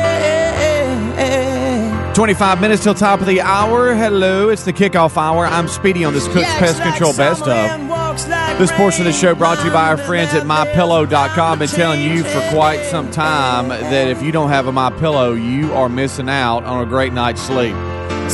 25 2.15 2.61
minutes 2.61 2.85
till 2.85 2.95
top 2.95 3.21
of 3.21 3.27
the 3.27 3.41
hour. 3.41 3.93
Hello, 3.93 4.49
it's 4.49 4.65
the 4.65 4.73
kickoff 4.73 5.17
hour. 5.17 5.47
I'm 5.47 5.67
Speedy 5.67 6.05
on 6.05 6.15
this 6.15 6.29
Cook's 6.29 6.47
Pest 6.59 6.81
Control 6.81 7.13
Best 7.13 7.43
of. 7.43 8.59
This 8.59 8.71
portion 8.73 9.05
of 9.05 9.13
the 9.13 9.19
show 9.19 9.35
brought 9.35 9.59
to 9.59 9.65
you 9.65 9.73
by 9.73 9.89
our 9.89 9.97
friends 9.97 10.33
at 10.33 10.45
MyPillow.com. 10.45 11.59
Been 11.59 11.69
telling 11.69 12.01
you 12.01 12.23
for 12.23 12.41
quite 12.51 12.85
some 12.85 13.11
time 13.11 13.69
that 13.69 14.09
if 14.09 14.23
you 14.23 14.31
don't 14.31 14.51
have 14.51 14.69
a 14.69 14.73
MyPillow, 14.73 15.35
you 15.35 15.73
are 15.73 15.89
missing 15.89 16.29
out 16.29 16.63
on 16.63 16.85
a 16.85 16.87
great 16.87 17.13
night's 17.13 17.43
sleep. 17.43 17.75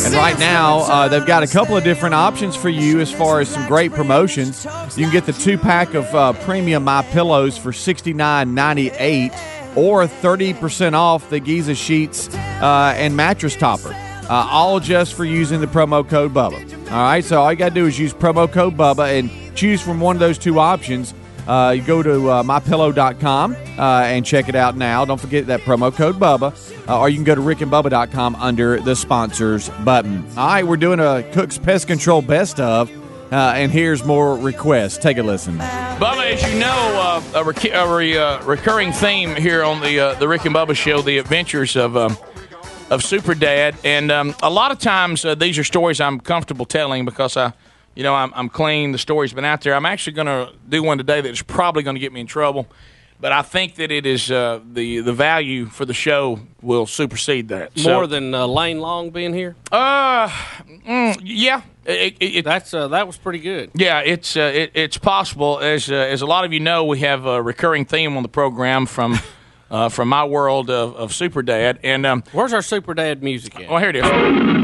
And 0.03 0.15
right 0.15 0.39
now, 0.39 0.79
uh, 0.81 1.09
they've 1.09 1.27
got 1.27 1.43
a 1.43 1.47
couple 1.47 1.77
of 1.77 1.85
different 1.85 2.15
options 2.15 2.57
for 2.57 2.69
you 2.69 3.01
as 3.01 3.13
far 3.13 3.41
as 3.41 3.49
some 3.49 3.67
great 3.69 3.93
promotions. 3.93 4.65
You 4.97 5.05
can 5.05 5.13
get 5.13 5.27
the 5.27 5.33
two 5.33 5.59
pack 5.59 5.95
of 5.95 6.07
uh, 6.15 6.33
premium 6.45 6.85
My 6.85 7.03
Pillows 7.03 7.59
for 7.59 7.73
sixty 7.73 8.13
nine 8.13 8.55
ninety 8.55 8.91
eight, 8.93 9.33
or 9.77 10.07
thirty 10.07 10.55
percent 10.55 10.95
off 10.95 11.29
the 11.29 11.39
Giza 11.39 11.75
sheets 11.75 12.35
uh, 12.35 12.95
and 12.97 13.15
mattress 13.15 13.57
topper. 13.57 13.95
Uh, 14.29 14.49
all 14.51 14.81
just 14.81 15.15
for 15.15 15.25
using 15.25 15.61
the 15.61 15.67
promo 15.67 16.09
code 16.09 16.33
Bubba. 16.33 16.91
All 16.91 17.03
right, 17.03 17.25
so 17.25 17.43
all 17.43 17.53
you 17.53 17.59
got 17.59 17.71
to 17.71 17.75
do 17.75 17.87
is 17.87 17.99
use 17.99 18.15
promo 18.15 18.51
code 18.51 18.77
Bubba 18.77 19.19
and 19.19 19.57
choose 19.57 19.83
from 19.83 20.01
one 20.01 20.17
of 20.17 20.21
those 20.21 20.39
two 20.39 20.59
options. 20.61 21.15
Uh, 21.51 21.73
you 21.73 21.83
go 21.83 22.01
to 22.01 22.31
uh, 22.31 22.43
mypillow.com 22.45 23.57
uh, 23.77 24.03
and 24.05 24.25
check 24.25 24.49
it 24.49 24.55
out 24.55 24.77
now. 24.77 25.05
Don't 25.05 25.21
forget 25.21 25.49
that 25.49 25.63
promo 25.63 25.93
code 25.93 26.15
Bubba, 26.15 26.55
uh, 26.89 27.01
or 27.01 27.09
you 27.09 27.17
can 27.17 27.25
go 27.25 27.35
to 27.35 27.41
rickandbubba.com 27.41 28.37
under 28.37 28.79
the 28.79 28.95
sponsors 28.95 29.69
button. 29.85 30.25
All 30.37 30.47
right, 30.47 30.65
we're 30.65 30.77
doing 30.77 31.01
a 31.01 31.25
Cook's 31.33 31.59
Pest 31.59 31.89
Control 31.89 32.23
Best 32.23 32.61
of, 32.61 32.89
uh, 33.33 33.55
and 33.57 33.73
here's 33.73 34.05
more 34.05 34.37
requests. 34.39 34.97
Take 34.97 35.19
a 35.19 35.25
listen. 35.25 35.59
Bubba, 35.59 36.35
as 36.35 36.53
you 36.53 36.57
know, 36.61 36.69
uh, 37.35 37.41
a, 37.41 37.43
rec- 37.43 37.65
a 37.65 37.97
re- 37.97 38.17
uh, 38.17 38.41
recurring 38.45 38.93
theme 38.93 39.35
here 39.35 39.65
on 39.65 39.81
the 39.81 40.17
the 40.21 40.29
Rick 40.29 40.45
and 40.45 40.55
Bubba 40.55 40.77
show, 40.77 41.03
the 41.03 41.19
adventures 41.19 41.75
of 41.75 41.97
um, 41.97 42.17
of 42.91 43.03
Super 43.03 43.35
Dad, 43.35 43.75
and 43.83 44.13
um, 44.13 44.37
a 44.41 44.51
lot 44.51 44.71
of 44.71 44.79
times 44.79 45.27
these 45.39 45.59
are 45.59 45.65
stories 45.65 46.01
I'm 46.01 46.21
comfortable 46.21 46.65
telling 46.65 47.05
because 47.05 47.37
I, 47.37 47.55
you 47.94 48.03
know, 48.03 48.14
I'm, 48.14 48.33
I'm 48.35 48.48
clean. 48.48 48.92
The 48.92 48.98
story's 48.98 49.33
been 49.33 49.44
out 49.44 49.61
there. 49.62 49.74
I'm 49.74 49.87
actually 49.87 50.12
going 50.14 50.26
to 50.26 50.53
do 50.68 50.83
one 50.83 50.98
today 50.98 51.20
that's 51.20 51.42
probably 51.42 51.83
going 51.83 51.96
to 51.96 52.00
get 52.00 52.12
me 52.12 52.20
in 52.20 52.26
trouble, 52.26 52.66
but 53.20 53.33
I 53.33 53.42
think 53.42 53.74
that 53.76 53.90
it 53.90 54.07
is 54.07 54.31
uh, 54.31 54.61
the 54.72 55.00
the 55.00 55.12
value 55.12 55.66
for 55.66 55.85
the 55.85 55.92
show 55.94 56.40
will 56.62 56.87
supersede 56.87 57.48
that. 57.48 57.76
More 57.76 58.05
So- 58.05 58.07
than 58.07 58.35
uh, 58.35 58.46
Lane 58.46 58.81
Long 58.81 59.11
being 59.11 59.35
here. 59.35 59.57
uh, 59.72 60.29
mm, 60.29 61.20
yeah. 61.22 61.62
It, 61.87 62.16
it, 62.20 62.24
it, 62.37 62.44
That's 62.44 62.72
uh, 62.72 62.88
that 62.88 63.07
was 63.07 63.16
pretty 63.16 63.40
good. 63.40 63.70
yeah, 63.74 64.00
it's 64.00 64.37
uh, 64.37 64.53
it, 64.55 64.70
it's 64.74 64.98
possible. 64.98 65.59
As 65.59 65.90
uh, 65.90 65.94
as 65.94 66.22
a 66.22 66.26
lot 66.26 66.44
of 66.44 66.53
you 66.53 66.61
know, 66.61 66.85
we 66.85 67.00
have 67.00 67.26
a 67.26 67.42
recurring 67.42 67.85
theme 67.87 68.16
on 68.16 68.22
the 68.22 68.29
program 68.29 68.87
from 68.87 69.18
uh, 69.70 69.88
from 69.88 70.09
my 70.09 70.24
world 70.24 70.70
of, 70.70 70.94
of 70.94 71.12
Super 71.12 71.42
Dad. 71.42 71.81
And 71.83 72.07
um, 72.07 72.22
where's 72.33 72.53
our 72.53 72.62
Super 72.62 72.94
Dad 72.94 73.22
music 73.22 73.59
at? 73.59 73.68
Oh, 73.70 73.79
here 73.79 73.88
it 73.88 73.96
is. 73.96 74.60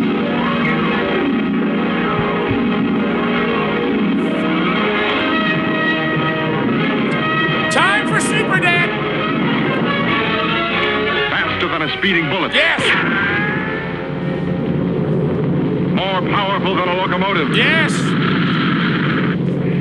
Speeding 12.07 12.29
bullet. 12.29 12.55
Yes. 12.55 12.81
More 15.97 16.21
powerful 16.31 16.77
than 16.77 16.89
a 16.89 16.95
locomotive. 16.95 17.57
Yes. 17.57 17.93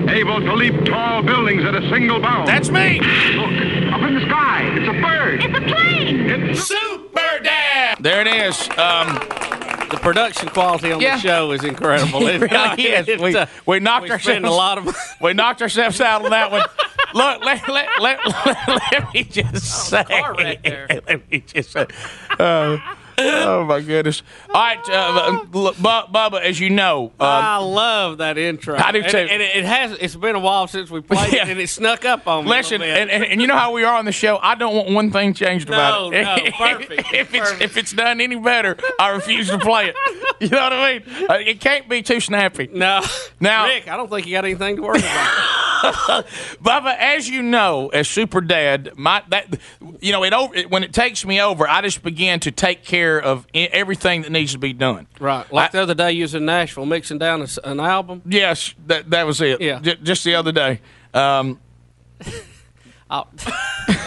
Able 0.09 0.39
to 0.39 0.55
leap 0.55 0.85
tall 0.85 1.21
buildings 1.21 1.63
at 1.63 1.75
a 1.75 1.87
single 1.87 2.19
bound. 2.19 2.47
That's 2.47 2.71
me. 2.71 2.99
Look, 2.99 3.93
up 3.93 4.01
in 4.01 4.15
the 4.15 4.21
sky. 4.25 4.63
It's 4.73 4.87
a 4.87 4.99
bird. 5.03 5.43
It's 5.43 5.55
a 5.55 5.61
plane. 5.71 6.27
It's 6.27 6.67
Super 6.67 7.43
Dad. 7.43 7.99
There 7.99 8.21
it 8.21 8.27
is. 8.27 8.69
Um, 8.69 9.21
the 9.89 9.97
production 9.97 10.49
quality 10.49 10.91
on 10.91 11.01
Yeah. 11.01 11.15
the 11.15 11.21
show 11.21 11.51
is 11.51 11.63
incredible. 11.63 12.27
It 12.35 12.41
really 12.41 12.83
is. 12.83 13.21
We, 13.21 13.35
uh, 13.35 13.45
we 13.65 13.79
knocked 13.79 14.05
we 14.05 14.11
ourselves 14.11 14.45
a 14.45 14.49
lot 14.49 14.77
of 14.77 14.95
we 15.21 15.33
knocked 15.33 15.61
ourselves 15.61 16.01
out 16.01 16.23
on 16.23 16.31
that 16.31 16.51
one. 16.51 16.61
Look, 17.13 17.45
let, 17.45 17.69
let, 17.69 17.87
let, 18.01 18.19
let, 18.67 19.13
me 19.13 19.23
just 19.23 19.89
say. 19.89 20.03
Let 20.09 21.31
me 21.31 21.39
just 21.39 21.71
say. 21.71 21.87
Uh, 22.37 22.77
oh 23.17 23.65
my 23.65 23.81
goodness! 23.81 24.21
All 24.49 24.53
right, 24.61 24.89
uh, 24.89 25.43
look, 25.53 25.75
Bubba, 25.77 26.41
as 26.41 26.59
you 26.59 26.69
know, 26.69 27.05
um, 27.19 27.27
I 27.27 27.57
love 27.57 28.17
that 28.19 28.37
intro. 28.37 28.75
I 28.77 28.91
do 28.91 28.99
And- 29.01 29.09
too. 29.11 29.17
And, 29.17 29.41
it, 29.41 29.55
it 29.57 29.65
has. 29.65 29.91
It's 29.99 30.15
been 30.15 30.35
a 30.35 30.39
while 30.39 30.67
since 30.67 30.89
we 30.89 31.01
played 31.01 31.33
Yeah. 31.33 31.43
it, 31.45 31.49
and 31.51 31.59
it 31.59 31.69
snuck 31.69 32.05
up 32.05 32.27
on 32.27 32.43
me. 32.45 32.49
Listen, 32.51 32.81
and, 32.81 33.09
and, 33.09 33.23
and 33.23 33.41
you 33.41 33.47
know 33.47 33.55
how 33.57 33.71
we 33.71 33.83
are 33.83 33.95
on 33.97 34.05
the 34.05 34.11
show. 34.11 34.37
I 34.41 34.55
don't 34.55 34.75
want 34.75 34.89
one 34.91 35.11
thing 35.11 35.33
changed 35.33 35.67
about 35.67 36.13
it. 36.13 36.23
no, 36.23 36.51
perfect, 36.57 37.13
if 37.13 37.33
it's 37.33 37.61
if 37.61 37.77
it's 37.77 37.91
done 37.93 38.19
any 38.21 38.35
better, 38.35 38.77
I 38.99 39.09
refuse 39.09 39.49
to 39.49 39.57
play 39.59 39.89
it. 39.89 39.95
You 40.41 40.49
know 40.49 40.57
what 40.63 40.73
I 40.73 40.93
mean? 40.93 41.29
Uh, 41.29 41.33
it 41.35 41.59
can't 41.61 41.87
be 41.87 42.01
too 42.01 42.19
snappy. 42.19 42.69
No, 42.73 43.01
Now, 43.39 43.67
Rick, 43.67 43.87
I 43.87 43.95
don't 43.95 44.09
think 44.09 44.27
you 44.27 44.33
got 44.33 44.43
anything 44.45 44.75
to 44.77 44.81
worry 44.81 44.99
about. 44.99 45.53
Bubba, 46.63 46.95
as 46.97 47.29
you 47.29 47.41
know, 47.43 47.89
as 47.89 48.07
Super 48.09 48.41
Dad, 48.41 48.91
my 48.95 49.23
that 49.29 49.59
you 50.01 50.11
know 50.11 50.23
it 50.23 50.33
over 50.33 50.55
it, 50.55 50.69
when 50.71 50.83
it 50.83 50.93
takes 50.93 51.25
me 51.25 51.39
over, 51.41 51.67
I 51.67 51.81
just 51.81 52.01
begin 52.03 52.39
to 52.41 52.51
take 52.51 52.83
care 52.83 53.04
of 53.19 53.45
everything 53.53 54.21
that 54.23 54.31
needs 54.31 54.51
to 54.53 54.57
be 54.59 54.73
done. 54.73 55.07
right, 55.19 55.51
like 55.51 55.71
the 55.71 55.81
other 55.81 55.93
day, 55.95 56.11
you 56.11 56.23
was 56.23 56.35
in 56.35 56.45
Nashville 56.45 56.85
mixing 56.85 57.17
down 57.17 57.41
a 57.41 57.43
s 57.45 57.57
an 57.63 57.79
album. 57.79 58.21
Yes, 58.25 58.73
that 58.87 59.09
that 59.11 59.25
was 59.25 59.39
it. 59.41 59.61
Yeah. 59.61 59.79
J- 59.79 59.97
just 60.03 60.23
the 60.23 60.35
other 60.35 60.51
day. 60.51 60.81
Um, 61.13 61.59
I, 63.09 63.23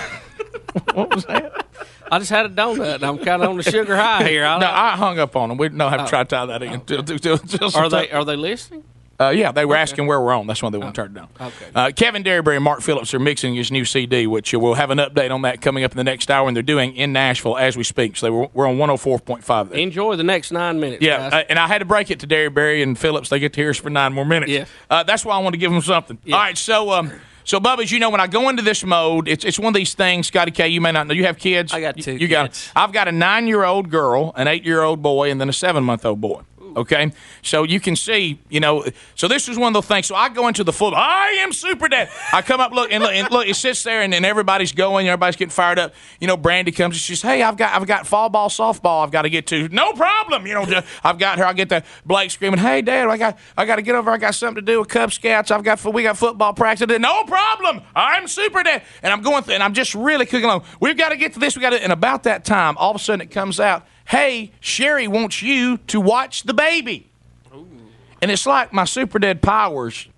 what 0.95 1.15
was 1.15 1.25
that? 1.27 1.67
I 2.11 2.19
just 2.19 2.31
had 2.31 2.47
a 2.47 2.49
donut. 2.49 2.97
and 2.97 3.05
I'm 3.05 3.19
kind 3.19 3.43
of 3.43 3.51
on 3.51 3.57
the 3.59 3.63
sugar 3.63 3.97
high 3.97 4.27
here. 4.29 4.45
I 4.45 4.55
no, 4.59 4.67
don't- 4.67 4.75
I 4.75 4.97
hung 4.97 5.19
up 5.19 5.37
on 5.37 5.51
them. 5.51 5.59
We 5.59 5.69
no 5.69 5.89
have 5.89 6.01
Oh. 6.01 6.05
to 6.05 6.09
try 6.11 6.23
to 6.25 6.29
tie 6.29 6.47
that 6.47 6.63
in. 6.63 6.81
Till- 6.83 7.03
till- 7.05 7.19
till- 7.19 7.39
till 7.39 7.77
are 7.77 7.89
they 7.89 8.11
are 8.11 8.25
they 8.25 8.37
listening? 8.37 8.85
Uh, 9.21 9.31
yeah, 9.31 9.51
they 9.51 9.65
were 9.65 9.75
asking 9.75 10.07
where 10.07 10.21
we're 10.21 10.33
on. 10.33 10.47
That's 10.47 10.63
why 10.63 10.71
they 10.71 10.79
wouldn't 10.79 10.95
turn 10.95 11.07
it 11.07 11.15
down. 11.15 11.29
Okay. 11.41 11.67
Uh, 11.75 11.91
Kevin 11.95 12.23
Derryberry 12.23 12.55
and 12.55 12.63
Mark 12.65 12.83
Phillips 12.83 13.13
are 13.15 13.19
mixing 13.19 13.55
his 13.55 13.73
new 13.73 13.85
CD, 13.85 14.29
which 14.29 14.53
we'll 14.55 14.75
have 14.75 14.91
an 14.91 14.99
update 14.99 15.33
on 15.33 15.43
that 15.43 15.61
coming 15.61 15.83
up 15.83 15.91
in 15.91 15.97
the 15.97 16.05
next 16.05 16.31
hour, 16.31 16.47
and 16.47 16.57
they're 16.57 16.63
doing 16.63 16.95
in 16.95 17.13
Nashville 17.13 17.57
as 17.57 17.77
we 17.77 17.83
speak. 17.83 18.17
So 18.17 18.27
they 18.27 18.31
were, 18.31 18.49
we're 18.55 18.69
on 18.69 18.77
104.5 18.77 19.71
there. 19.71 19.79
Enjoy 19.79 20.15
the 20.15 20.23
next 20.23 20.53
nine 20.53 20.79
minutes. 20.79 21.03
Yeah, 21.03 21.31
uh, 21.33 21.43
and 21.49 21.59
I 21.59 21.67
had 21.67 21.79
to 21.79 21.85
break 21.85 22.11
it 22.11 22.21
to 22.21 22.27
Derryberry 22.29 22.83
and 22.83 22.97
Phillips. 22.97 23.29
They 23.29 23.41
get 23.41 23.53
to 23.55 23.61
hear 23.61 23.71
us 23.71 23.77
for 23.77 23.91
nine 23.91 24.13
more 24.13 24.25
minutes. 24.25 24.53
Yeah. 24.53 24.67
Uh, 24.89 25.03
that's 25.03 25.25
why 25.25 25.35
I 25.35 25.39
want 25.39 25.55
to 25.55 25.59
give 25.59 25.73
them 25.73 25.83
something. 25.83 26.19
All 26.27 26.39
right, 26.39 26.57
so 26.57 26.93
um, 26.93 27.11
so 27.43 27.59
Bubba, 27.59 27.83
as 27.83 27.91
you 27.91 27.99
know, 27.99 28.11
when 28.11 28.21
I 28.21 28.27
go 28.27 28.51
into 28.51 28.63
this 28.63 28.85
mode, 28.85 29.27
it's 29.27 29.45
it's 29.45 29.59
one 29.59 29.69
of 29.69 29.75
these 29.75 29.95
things. 29.95 30.27
Scotty 30.27 30.51
K, 30.51 30.69
you 30.69 30.81
may 30.81 30.93
not 30.93 31.07
know. 31.07 31.15
You 31.15 31.25
have 31.25 31.39
kids. 31.39 31.73
I 31.73 31.81
got 31.81 31.97
two. 31.97 32.13
You, 32.13 32.29
got. 32.29 32.71
I've 32.77 32.93
got 32.93 33.09
a 33.09 33.13
nine-year-old 33.13 33.91
girl, 33.91 34.33
an 34.37 34.49
eight-year-old 34.49 35.03
boy, 35.03 35.31
and 35.31 35.41
then 35.41 35.49
a 35.49 35.53
seven-month-old 35.53 36.21
boy. 36.21 36.43
Okay, 36.79 37.11
so 37.43 37.65
you 37.65 37.81
can 37.81 37.97
see, 37.97 38.39
you 38.49 38.61
know, 38.61 38.85
so 39.17 39.27
this 39.27 39.49
is 39.49 39.59
one 39.59 39.69
of 39.69 39.75
those 39.75 39.89
things. 39.89 40.07
So 40.07 40.15
I 40.15 40.29
go 40.29 40.47
into 40.47 40.63
the 40.63 40.73
full. 40.73 40.95
I 40.95 41.39
am 41.41 41.53
super 41.53 41.89
dad. 41.89 42.09
I 42.33 42.41
come 42.41 42.61
up, 42.61 42.71
look, 42.71 42.93
and 42.93 43.03
look, 43.03 43.13
and 43.13 43.29
look. 43.33 43.49
It 43.49 43.57
sits 43.57 43.83
there, 43.83 44.03
and 44.03 44.13
then 44.13 44.25
everybody's 44.25 44.71
going, 44.71 45.09
everybody's 45.09 45.35
getting 45.35 45.51
fired 45.51 45.81
up. 45.81 45.93
You 46.21 46.29
know, 46.29 46.37
Brandy 46.37 46.71
comes 46.71 46.95
and 46.95 47.01
she 47.01 47.17
says, 47.17 47.23
"Hey, 47.23 47.43
I've 47.43 47.57
got, 47.57 47.75
I've 47.75 47.87
got 47.89 48.07
fall 48.07 48.29
ball, 48.29 48.49
softball. 48.49 49.03
I've 49.03 49.11
got 49.11 49.23
to 49.23 49.31
get 49.31 49.49
to. 49.49 49.69
No 49.71 49.93
problem. 49.93 50.47
You 50.47 50.55
know, 50.55 50.83
I've 51.03 51.19
got 51.19 51.39
her. 51.39 51.45
I 51.45 51.53
get 51.53 51.69
the 51.69 51.83
Blake 52.07 52.31
screaming, 52.31 52.61
"Hey, 52.61 52.81
Dad, 52.81 53.09
I 53.09 53.17
got, 53.17 53.39
I 53.57 53.65
got 53.65 53.77
to 53.77 53.83
get 53.83 53.97
over. 53.97 54.13
I 54.13 54.19
got 54.19 54.37
something 54.37 54.65
to 54.65 54.73
do 54.73 54.79
with 54.79 54.89
Cub 54.89 55.13
Scouts. 55.13 55.51
I've 55.51 55.65
got, 55.65 55.85
we 55.93 56.05
got 56.05 56.17
football 56.17 56.55
practice. 56.55 56.87
No 57.01 57.25
problem. 57.25 57.83
I'm 57.97 58.29
super 58.29 58.63
dad, 58.63 58.83
and 59.03 59.13
I'm 59.13 59.23
going 59.23 59.43
through, 59.43 59.55
and 59.55 59.65
I'm 59.65 59.75
just 59.75 59.97
really 59.97 60.27
cooking 60.27 60.45
along. 60.45 60.63
We've 60.81 60.97
got 60.97 61.09
to 61.09 61.17
get 61.17 61.33
to 61.33 61.41
this. 61.41 61.57
We 61.57 61.63
got 61.63 61.71
to. 61.71 61.83
And 61.83 61.93
about 61.93 62.23
that 62.23 62.45
time, 62.45 62.77
all 62.79 62.91
of 62.91 62.97
a 62.97 63.01
sudden, 63.01 63.21
it 63.21 63.33
comes 63.33 63.59
out. 63.59 63.85
Hey, 64.09 64.53
Sherry 64.61 65.07
wants 65.07 65.43
you 65.43 65.77
to 65.89 66.01
watch 66.01 66.45
the 66.45 66.55
baby. 66.55 67.11
And 68.23 68.31
it's 68.31 68.47
like 68.47 68.73
my 68.73 68.85
super 68.85 69.19
dead 69.19 69.43
powers. 69.43 70.09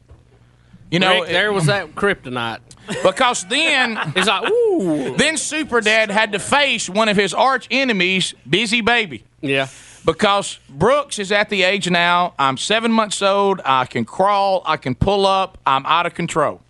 You 0.92 1.00
know, 1.00 1.22
Rick, 1.22 1.30
there 1.30 1.52
was 1.52 1.66
that 1.66 1.96
kryptonite. 1.96 2.60
because 3.02 3.44
then 3.46 3.98
it's 4.14 4.28
like, 4.28 4.48
ooh. 4.48 5.16
Then 5.16 5.36
Super 5.36 5.80
Dad 5.80 6.10
had 6.10 6.32
to 6.32 6.38
face 6.38 6.88
one 6.88 7.08
of 7.08 7.16
his 7.16 7.34
arch 7.34 7.66
enemies, 7.70 8.32
Busy 8.48 8.80
Baby. 8.80 9.24
Yeah. 9.40 9.66
Because 10.04 10.60
Brooks 10.68 11.18
is 11.18 11.32
at 11.32 11.48
the 11.50 11.64
age 11.64 11.90
now. 11.90 12.34
I'm 12.38 12.58
seven 12.58 12.92
months 12.92 13.20
old. 13.22 13.60
I 13.64 13.86
can 13.86 14.04
crawl. 14.04 14.62
I 14.66 14.76
can 14.76 14.94
pull 14.94 15.26
up. 15.26 15.58
I'm 15.66 15.84
out 15.84 16.06
of 16.06 16.14
control. 16.14 16.60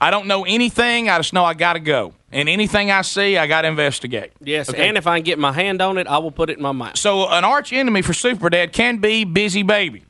I 0.00 0.10
don't 0.10 0.26
know 0.26 0.44
anything. 0.46 1.10
I 1.10 1.18
just 1.18 1.34
know 1.34 1.44
I 1.44 1.52
got 1.52 1.74
to 1.74 1.80
go. 1.80 2.14
And 2.32 2.48
anything 2.48 2.90
I 2.90 3.02
see, 3.02 3.36
I 3.36 3.46
got 3.46 3.62
to 3.62 3.68
investigate. 3.68 4.32
Yes, 4.40 4.70
Okay. 4.70 4.88
and 4.88 4.96
if 4.96 5.06
I 5.06 5.18
can 5.18 5.24
get 5.24 5.38
my 5.38 5.52
hand 5.52 5.82
on 5.82 5.98
it, 5.98 6.06
I 6.06 6.16
will 6.18 6.30
put 6.30 6.48
it 6.48 6.56
in 6.56 6.62
my 6.62 6.72
mouth. 6.72 6.96
So 6.96 7.28
an 7.28 7.44
arch 7.44 7.72
enemy 7.74 8.00
for 8.00 8.14
Super 8.14 8.48
Dad 8.48 8.72
can 8.72 8.96
be 8.98 9.24
Busy 9.24 9.62
Baby. 9.62 10.04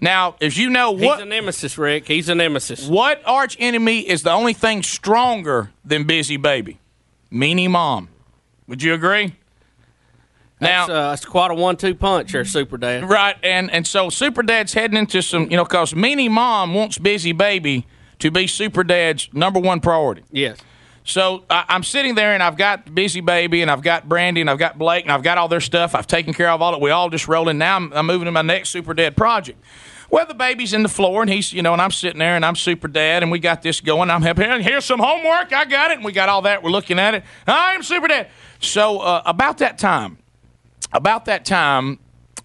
Now, 0.00 0.34
as 0.40 0.58
you 0.58 0.68
know, 0.68 0.90
what 0.90 1.18
He's 1.18 1.22
a 1.22 1.24
nemesis, 1.26 1.78
Rick. 1.78 2.08
He's 2.08 2.28
a 2.28 2.34
nemesis. 2.34 2.86
what 2.88 3.22
arch 3.24 3.56
enemy 3.58 4.00
is 4.00 4.22
the 4.22 4.32
only 4.32 4.52
thing 4.52 4.82
stronger 4.82 5.70
than 5.84 6.04
Busy 6.04 6.36
Baby? 6.36 6.78
Meanie 7.32 7.70
Mom. 7.70 8.08
Would 8.66 8.82
you 8.82 8.92
agree? 8.94 9.34
Now, 10.60 10.86
that's, 10.86 10.90
uh, 10.90 11.10
that's 11.10 11.24
quite 11.24 11.50
a 11.50 11.54
one-two 11.54 11.94
punch 11.94 12.32
there, 12.32 12.44
Super 12.44 12.76
Dad. 12.76 13.08
Right, 13.08 13.36
and 13.42 13.70
and 13.70 13.84
so 13.86 14.10
Super 14.10 14.42
Dad's 14.42 14.74
heading 14.74 14.96
into 14.96 15.20
some, 15.22 15.50
you 15.50 15.56
know, 15.56 15.64
because 15.64 15.92
Meanie 15.92 16.30
Mom 16.30 16.74
wants 16.74 16.98
Busy 16.98 17.32
Baby 17.32 17.86
to 18.20 18.30
be 18.30 18.46
Super 18.46 18.84
Dad's 18.84 19.28
number 19.32 19.58
one 19.58 19.80
priority. 19.80 20.22
Yes. 20.30 20.58
So 21.04 21.44
I, 21.50 21.64
I'm 21.68 21.82
sitting 21.82 22.14
there, 22.14 22.32
and 22.34 22.42
I've 22.42 22.56
got 22.56 22.94
Busy 22.94 23.20
Baby, 23.20 23.62
and 23.62 23.70
I've 23.70 23.82
got 23.82 24.08
Brandy, 24.08 24.40
and 24.40 24.48
I've 24.48 24.58
got 24.58 24.78
Blake, 24.78 25.04
and 25.04 25.12
I've 25.12 25.22
got 25.22 25.36
all 25.38 25.48
their 25.48 25.60
stuff. 25.60 25.94
I've 25.94 26.06
taken 26.06 26.32
care 26.32 26.48
of 26.48 26.62
all 26.62 26.74
it. 26.74 26.80
We 26.80 26.90
all 26.90 27.10
just 27.10 27.26
rolling. 27.28 27.58
Now 27.58 27.76
I'm, 27.76 27.92
I'm 27.92 28.06
moving 28.06 28.26
to 28.26 28.32
my 28.32 28.42
next 28.42 28.70
Super 28.70 28.94
Dad 28.94 29.16
project. 29.16 29.58
Well, 30.10 30.26
the 30.26 30.34
baby's 30.34 30.74
in 30.74 30.82
the 30.82 30.88
floor, 30.90 31.22
and 31.22 31.30
he's, 31.30 31.52
you 31.54 31.62
know, 31.62 31.72
and 31.72 31.80
I'm 31.80 31.90
sitting 31.90 32.18
there, 32.18 32.36
and 32.36 32.44
I'm 32.44 32.54
Super 32.54 32.86
Dad, 32.86 33.22
and 33.22 33.32
we 33.32 33.38
got 33.38 33.62
this 33.62 33.80
going. 33.80 34.10
I'm. 34.10 34.22
"Hey, 34.22 34.62
Here's 34.62 34.84
some 34.84 35.00
homework. 35.00 35.52
I 35.52 35.64
got 35.64 35.90
it, 35.90 35.94
and 35.96 36.04
we 36.04 36.12
got 36.12 36.28
all 36.28 36.42
that. 36.42 36.62
We're 36.62 36.70
looking 36.70 36.98
at 36.98 37.14
it. 37.14 37.24
I'm 37.46 37.82
Super 37.82 38.08
Dad. 38.08 38.28
So 38.60 38.98
uh, 39.00 39.22
about 39.24 39.58
that 39.58 39.78
time, 39.78 40.18
about 40.92 41.24
that 41.24 41.44
time, 41.46 41.98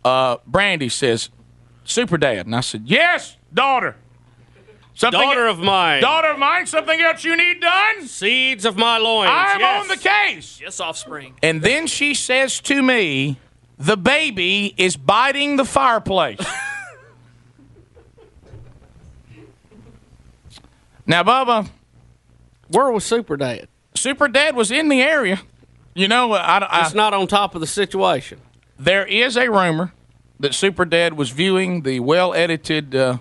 uh, 0.06 0.38
Brandy 0.48 0.90
says, 0.90 1.30
"Super 1.84 2.18
Dad," 2.18 2.46
and 2.46 2.56
I 2.56 2.62
said, 2.62 2.84
"Yes, 2.86 3.36
daughter." 3.54 3.98
Something 4.98 5.22
Daughter 5.22 5.46
of 5.46 5.60
mine. 5.60 6.02
Daughter 6.02 6.30
of 6.30 6.40
mine. 6.40 6.66
Something 6.66 7.00
else 7.00 7.24
you 7.24 7.38
need 7.38 7.62
done? 7.62 8.08
Seeds 8.08 8.66
of 8.66 8.78
my 8.78 8.98
loins. 8.98 9.30
I'm 9.32 9.60
yes. 9.60 9.82
on 9.84 9.88
the 9.90 9.98
case. 9.98 10.60
Yes, 10.60 10.80
offspring. 10.80 11.36
And 11.44 11.62
then 11.62 11.86
she 11.86 12.16
says 12.16 12.60
to 12.62 12.82
me, 12.82 13.38
"The 13.78 13.96
baby 13.96 14.74
is 14.76 14.98
biting 14.98 15.58
the 15.58 15.66
fireplace." 15.66 16.40
now, 21.06 21.22
Bubba, 21.22 21.70
Where 22.70 22.92
was 22.92 23.04
Super 23.04 23.38
Dad? 23.38 23.68
Super 23.94 24.28
Dad 24.28 24.56
was 24.56 24.72
in 24.72 24.90
the 24.90 25.00
area. 25.04 25.40
You 25.94 26.08
know, 26.08 26.34
I, 26.34 26.58
I, 26.58 26.86
It's 26.86 26.96
not 26.96 27.14
on 27.14 27.28
top 27.28 27.54
of 27.54 27.62
the 27.62 27.68
situation. 27.68 28.42
there 28.80 29.06
is 29.06 29.38
a 29.38 29.48
rumor 29.52 29.94
that 30.40 30.56
Super 30.56 30.86
Dad 30.86 31.14
was 31.14 31.30
viewing 31.30 31.84
the 31.84 32.00
well 32.00 32.34
edited 32.34 32.96
uh, 32.96 33.18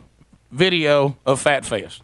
video 0.51 1.17
of 1.25 1.41
Fat 1.41 1.65
Fest. 1.65 2.03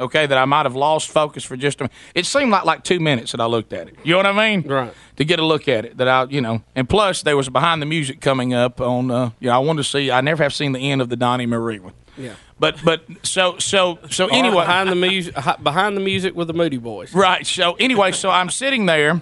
Okay, 0.00 0.26
that 0.26 0.38
I 0.38 0.46
might 0.46 0.64
have 0.64 0.74
lost 0.74 1.10
focus 1.10 1.44
for 1.44 1.56
just 1.56 1.80
a 1.80 1.84
minute. 1.84 1.92
It 2.14 2.26
seemed 2.26 2.50
like 2.50 2.64
like 2.64 2.82
two 2.82 2.98
minutes 2.98 3.32
that 3.32 3.40
I 3.40 3.46
looked 3.46 3.72
at 3.72 3.88
it. 3.88 3.96
You 4.02 4.12
know 4.12 4.16
what 4.18 4.26
I 4.26 4.50
mean? 4.56 4.66
Right. 4.66 4.92
To 5.16 5.24
get 5.24 5.38
a 5.38 5.44
look 5.44 5.68
at 5.68 5.84
it, 5.84 5.98
that 5.98 6.08
I, 6.08 6.24
you 6.24 6.40
know, 6.40 6.62
and 6.74 6.88
plus 6.88 7.22
there 7.22 7.36
was 7.36 7.48
behind 7.48 7.82
the 7.82 7.86
music 7.86 8.20
coming 8.20 8.54
up 8.54 8.80
on. 8.80 9.10
Uh, 9.10 9.30
you 9.38 9.48
know, 9.48 9.54
I 9.54 9.58
wanted 9.58 9.82
to 9.82 9.88
see. 9.88 10.10
I 10.10 10.20
never 10.22 10.42
have 10.42 10.54
seen 10.54 10.72
the 10.72 10.90
end 10.90 11.02
of 11.02 11.08
the 11.08 11.16
Donnie 11.16 11.46
Marie 11.46 11.78
one. 11.78 11.92
Yeah. 12.16 12.34
But 12.58 12.82
but 12.84 13.04
so 13.22 13.58
so 13.58 13.98
so 14.10 14.26
anyway, 14.28 14.64
behind 14.64 14.88
the 14.88 14.96
music, 14.96 15.34
behind 15.62 15.96
the 15.96 16.00
music 16.00 16.34
with 16.34 16.48
the 16.48 16.54
Moody 16.54 16.78
Boys. 16.78 17.14
Right. 17.14 17.46
So 17.46 17.74
anyway, 17.74 18.12
so 18.12 18.30
I'm 18.30 18.50
sitting 18.50 18.86
there, 18.86 19.20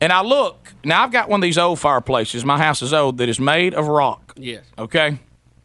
and 0.00 0.12
I 0.12 0.22
look. 0.22 0.72
Now 0.84 1.02
I've 1.02 1.12
got 1.12 1.28
one 1.28 1.40
of 1.40 1.42
these 1.42 1.58
old 1.58 1.80
fireplaces. 1.80 2.44
My 2.44 2.56
house 2.56 2.82
is 2.82 2.92
old 2.94 3.18
that 3.18 3.28
is 3.28 3.40
made 3.40 3.74
of 3.74 3.88
rock. 3.88 4.34
Yes. 4.36 4.64
Okay. 4.78 5.18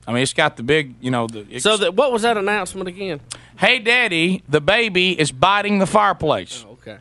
I 0.07 0.11
mean, 0.13 0.21
it's 0.23 0.33
got 0.33 0.57
the 0.57 0.63
big, 0.63 0.95
you 1.01 1.11
know, 1.11 1.27
the. 1.27 1.59
So 1.59 1.77
that 1.77 1.95
what 1.95 2.11
was 2.11 2.23
that 2.23 2.37
announcement 2.37 2.87
again? 2.89 3.21
hey, 3.57 3.79
Daddy, 3.79 4.43
the 4.49 4.59
baby 4.61 5.17
is 5.19 5.31
biting 5.31 5.79
the 5.79 5.85
fireplace. 5.85 6.65
Okay. 6.73 6.97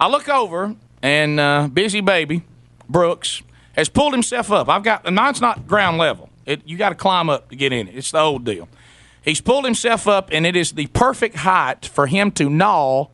I 0.00 0.08
look 0.08 0.28
over, 0.28 0.74
and 1.02 1.38
uh, 1.38 1.68
busy 1.72 2.00
baby 2.00 2.42
Brooks 2.88 3.42
has 3.74 3.88
pulled 3.88 4.12
himself 4.14 4.50
up. 4.50 4.68
I've 4.68 4.82
got 4.82 5.06
and 5.06 5.14
mine's 5.16 5.40
not 5.40 5.66
ground 5.66 5.98
level. 5.98 6.30
It 6.46 6.62
you 6.66 6.76
got 6.76 6.88
to 6.90 6.94
climb 6.94 7.28
up 7.30 7.50
to 7.50 7.56
get 7.56 7.72
in 7.72 7.88
it. 7.88 7.96
It's 7.96 8.10
the 8.10 8.20
old 8.20 8.44
deal. 8.44 8.68
He's 9.24 9.40
pulled 9.40 9.64
himself 9.64 10.08
up, 10.08 10.30
and 10.32 10.44
it 10.46 10.56
is 10.56 10.72
the 10.72 10.86
perfect 10.88 11.36
height 11.36 11.86
for 11.86 12.06
him 12.08 12.32
to 12.32 12.50
gnaw 12.50 13.06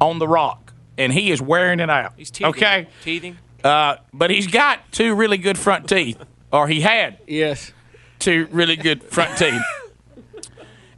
on 0.00 0.18
the 0.18 0.26
rock, 0.26 0.72
and 0.98 1.12
he 1.12 1.30
is 1.30 1.40
wearing 1.40 1.78
it 1.78 1.88
out. 1.90 2.14
He's 2.16 2.30
teething. 2.32 2.50
Okay, 2.50 2.88
Teething. 3.04 3.38
uh, 3.62 3.96
but 4.12 4.30
he's 4.30 4.48
got 4.48 4.80
two 4.90 5.14
really 5.14 5.38
good 5.38 5.56
front 5.56 5.88
teeth, 5.88 6.18
or 6.52 6.66
he 6.66 6.80
had 6.80 7.18
Yes. 7.28 7.70
Two 8.18 8.48
really 8.50 8.76
good 8.76 9.02
front 9.02 9.36
teeth. 9.38 9.62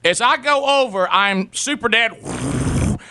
As 0.04 0.20
I 0.20 0.36
go 0.36 0.84
over, 0.84 1.08
I'm 1.08 1.52
super 1.52 1.88
dad. 1.88 2.16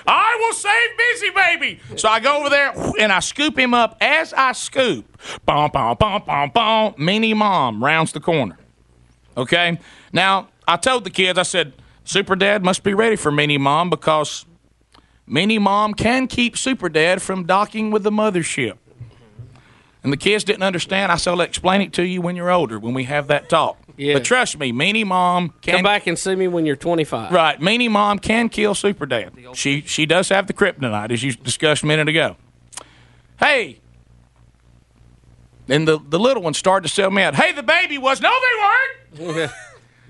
I 0.07 0.37
will 0.39 0.53
save 0.53 0.97
Busy 0.97 1.29
Baby. 1.31 1.79
So 1.97 2.07
I 2.07 2.19
go 2.19 2.39
over 2.39 2.49
there 2.49 2.73
and 2.99 3.11
I 3.11 3.19
scoop 3.19 3.57
him 3.57 3.73
up. 3.73 3.97
As 3.99 4.33
I 4.33 4.51
scoop, 4.51 5.05
bom, 5.45 5.69
bom, 5.71 5.97
bom, 5.99 6.23
bom, 6.25 6.51
bom, 6.53 6.93
Meanie 6.93 7.35
Mom 7.35 7.83
rounds 7.83 8.11
the 8.11 8.19
corner. 8.19 8.57
Okay? 9.35 9.79
Now, 10.13 10.49
I 10.67 10.77
told 10.77 11.03
the 11.03 11.09
kids, 11.09 11.37
I 11.37 11.43
said, 11.43 11.73
Super 12.03 12.35
Dad 12.35 12.63
must 12.63 12.83
be 12.83 12.93
ready 12.93 13.15
for 13.15 13.31
Meanie 13.31 13.59
Mom 13.59 13.89
because 13.89 14.45
Meanie 15.27 15.59
Mom 15.59 15.93
can 15.95 16.27
keep 16.27 16.55
Super 16.55 16.87
Dad 16.87 17.21
from 17.21 17.45
docking 17.45 17.89
with 17.89 18.03
the 18.03 18.11
mothership. 18.11 18.77
And 20.03 20.13
the 20.13 20.17
kids 20.17 20.43
didn't 20.43 20.63
understand. 20.63 21.11
I 21.11 21.15
said, 21.15 21.31
I'll 21.31 21.41
explain 21.41 21.81
it 21.81 21.93
to 21.93 22.05
you 22.05 22.21
when 22.21 22.35
you're 22.35 22.51
older, 22.51 22.77
when 22.77 22.93
we 22.93 23.05
have 23.05 23.27
that 23.27 23.49
talk. 23.49 23.79
Yeah. 23.97 24.13
But 24.13 24.25
trust 24.25 24.57
me, 24.59 24.71
Meanie 24.73 25.05
Mom 25.05 25.53
can 25.61 25.75
Come 25.75 25.83
back 25.83 26.05
and 26.07 26.19
see 26.19 26.35
me 26.35 26.47
when 26.47 26.65
you're 26.65 26.75
25. 26.75 27.31
Right, 27.31 27.59
Meanie 27.59 27.89
Mom 27.89 28.19
can 28.19 28.49
kill 28.49 28.75
Super 28.75 29.05
Dad. 29.05 29.31
She 29.53 29.81
she 29.81 30.05
does 30.05 30.29
have 30.29 30.47
the 30.47 30.53
kryptonite, 30.53 31.11
as 31.11 31.23
you 31.23 31.33
discussed 31.33 31.83
a 31.83 31.85
minute 31.85 32.09
ago. 32.09 32.35
Hey, 33.39 33.79
and 35.67 35.87
the 35.87 35.99
the 35.99 36.19
little 36.19 36.43
one 36.43 36.53
started 36.53 36.87
to 36.87 36.93
sell 36.93 37.09
me 37.11 37.21
out. 37.23 37.35
Hey, 37.35 37.51
the 37.51 37.63
baby 37.63 37.97
was 37.97 38.21
no, 38.21 38.31
they 39.17 39.27
weren't. 39.33 39.51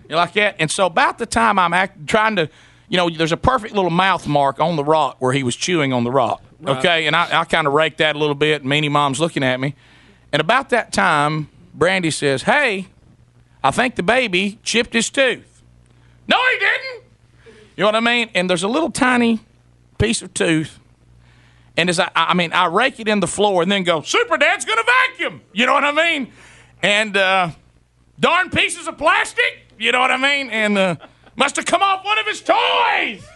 You 0.07 0.15
like 0.15 0.33
that? 0.33 0.57
And 0.59 0.69
so 0.69 0.85
about 0.85 1.17
the 1.17 1.25
time 1.25 1.57
I'm 1.57 1.73
act, 1.73 2.05
trying 2.07 2.35
to, 2.35 2.47
you 2.89 2.97
know, 2.97 3.09
there's 3.09 3.31
a 3.31 3.37
perfect 3.37 3.73
little 3.73 3.89
mouth 3.89 4.27
mark 4.27 4.59
on 4.59 4.75
the 4.75 4.83
rock 4.83 5.15
where 5.17 5.33
he 5.33 5.41
was 5.41 5.55
chewing 5.55 5.93
on 5.93 6.03
the 6.03 6.11
rock. 6.11 6.43
Right. 6.59 6.77
Okay, 6.77 7.07
and 7.07 7.15
I, 7.15 7.41
I 7.41 7.45
kind 7.45 7.65
of 7.65 7.73
raked 7.73 7.97
that 7.97 8.15
a 8.15 8.19
little 8.19 8.35
bit. 8.35 8.61
And 8.61 8.71
Meanie 8.71 8.91
Mom's 8.91 9.19
looking 9.19 9.41
at 9.43 9.59
me, 9.59 9.73
and 10.31 10.39
about 10.39 10.69
that 10.69 10.93
time, 10.93 11.49
Brandy 11.73 12.11
says, 12.11 12.43
"Hey, 12.43 12.85
I 13.65 13.71
think 13.71 13.95
the 13.95 14.03
baby 14.03 14.59
chipped 14.63 14.93
his 14.93 15.09
tooth." 15.09 15.61
No, 16.27 16.37
he 16.37 16.59
didn't. 16.59 17.03
You 17.75 17.81
know 17.81 17.87
what 17.87 17.95
I 17.95 17.99
mean? 17.99 18.29
And 18.33 18.49
there's 18.49 18.63
a 18.63 18.67
little 18.67 18.89
tiny 18.91 19.39
piece 19.97 20.21
of 20.21 20.33
tooth. 20.33 20.79
And 21.77 21.89
as 21.89 21.99
I, 21.99 22.09
I 22.15 22.33
mean, 22.33 22.53
I 22.53 22.67
rake 22.67 22.99
it 22.99 23.07
in 23.07 23.19
the 23.19 23.27
floor 23.27 23.61
and 23.61 23.71
then 23.71 23.83
go, 23.83 24.01
Super 24.01 24.37
Dad's 24.37 24.63
going 24.65 24.77
to 24.77 24.91
vacuum. 25.09 25.41
You 25.53 25.65
know 25.65 25.73
what 25.73 25.83
I 25.83 25.91
mean? 25.91 26.31
And 26.81 27.17
uh, 27.17 27.49
darn 28.19 28.49
pieces 28.49 28.87
of 28.87 28.97
plastic. 28.97 29.67
You 29.77 29.91
know 29.91 29.99
what 29.99 30.11
I 30.11 30.17
mean? 30.17 30.49
And 30.49 30.77
uh, 30.77 30.95
must 31.35 31.57
have 31.57 31.65
come 31.65 31.81
off 31.81 32.05
one 32.05 32.17
of 32.17 32.25
his 32.25 32.41
toys. 32.41 33.27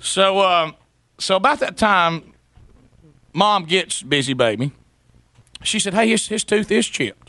So, 0.00 0.40
um, 0.40 0.74
so 1.18 1.36
about 1.36 1.60
that 1.60 1.76
time, 1.76 2.32
Mom 3.32 3.66
gets 3.66 4.02
busy, 4.02 4.32
baby. 4.32 4.72
She 5.62 5.78
said, 5.78 5.94
"Hey, 5.94 6.08
his, 6.08 6.26
his 6.26 6.42
tooth 6.42 6.70
is 6.70 6.88
chipped." 6.88 7.19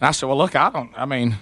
And 0.00 0.08
I 0.08 0.10
said, 0.12 0.26
"Well, 0.26 0.38
look, 0.38 0.54
I 0.56 0.70
don't. 0.70 0.90
I 0.96 1.04
mean, 1.04 1.36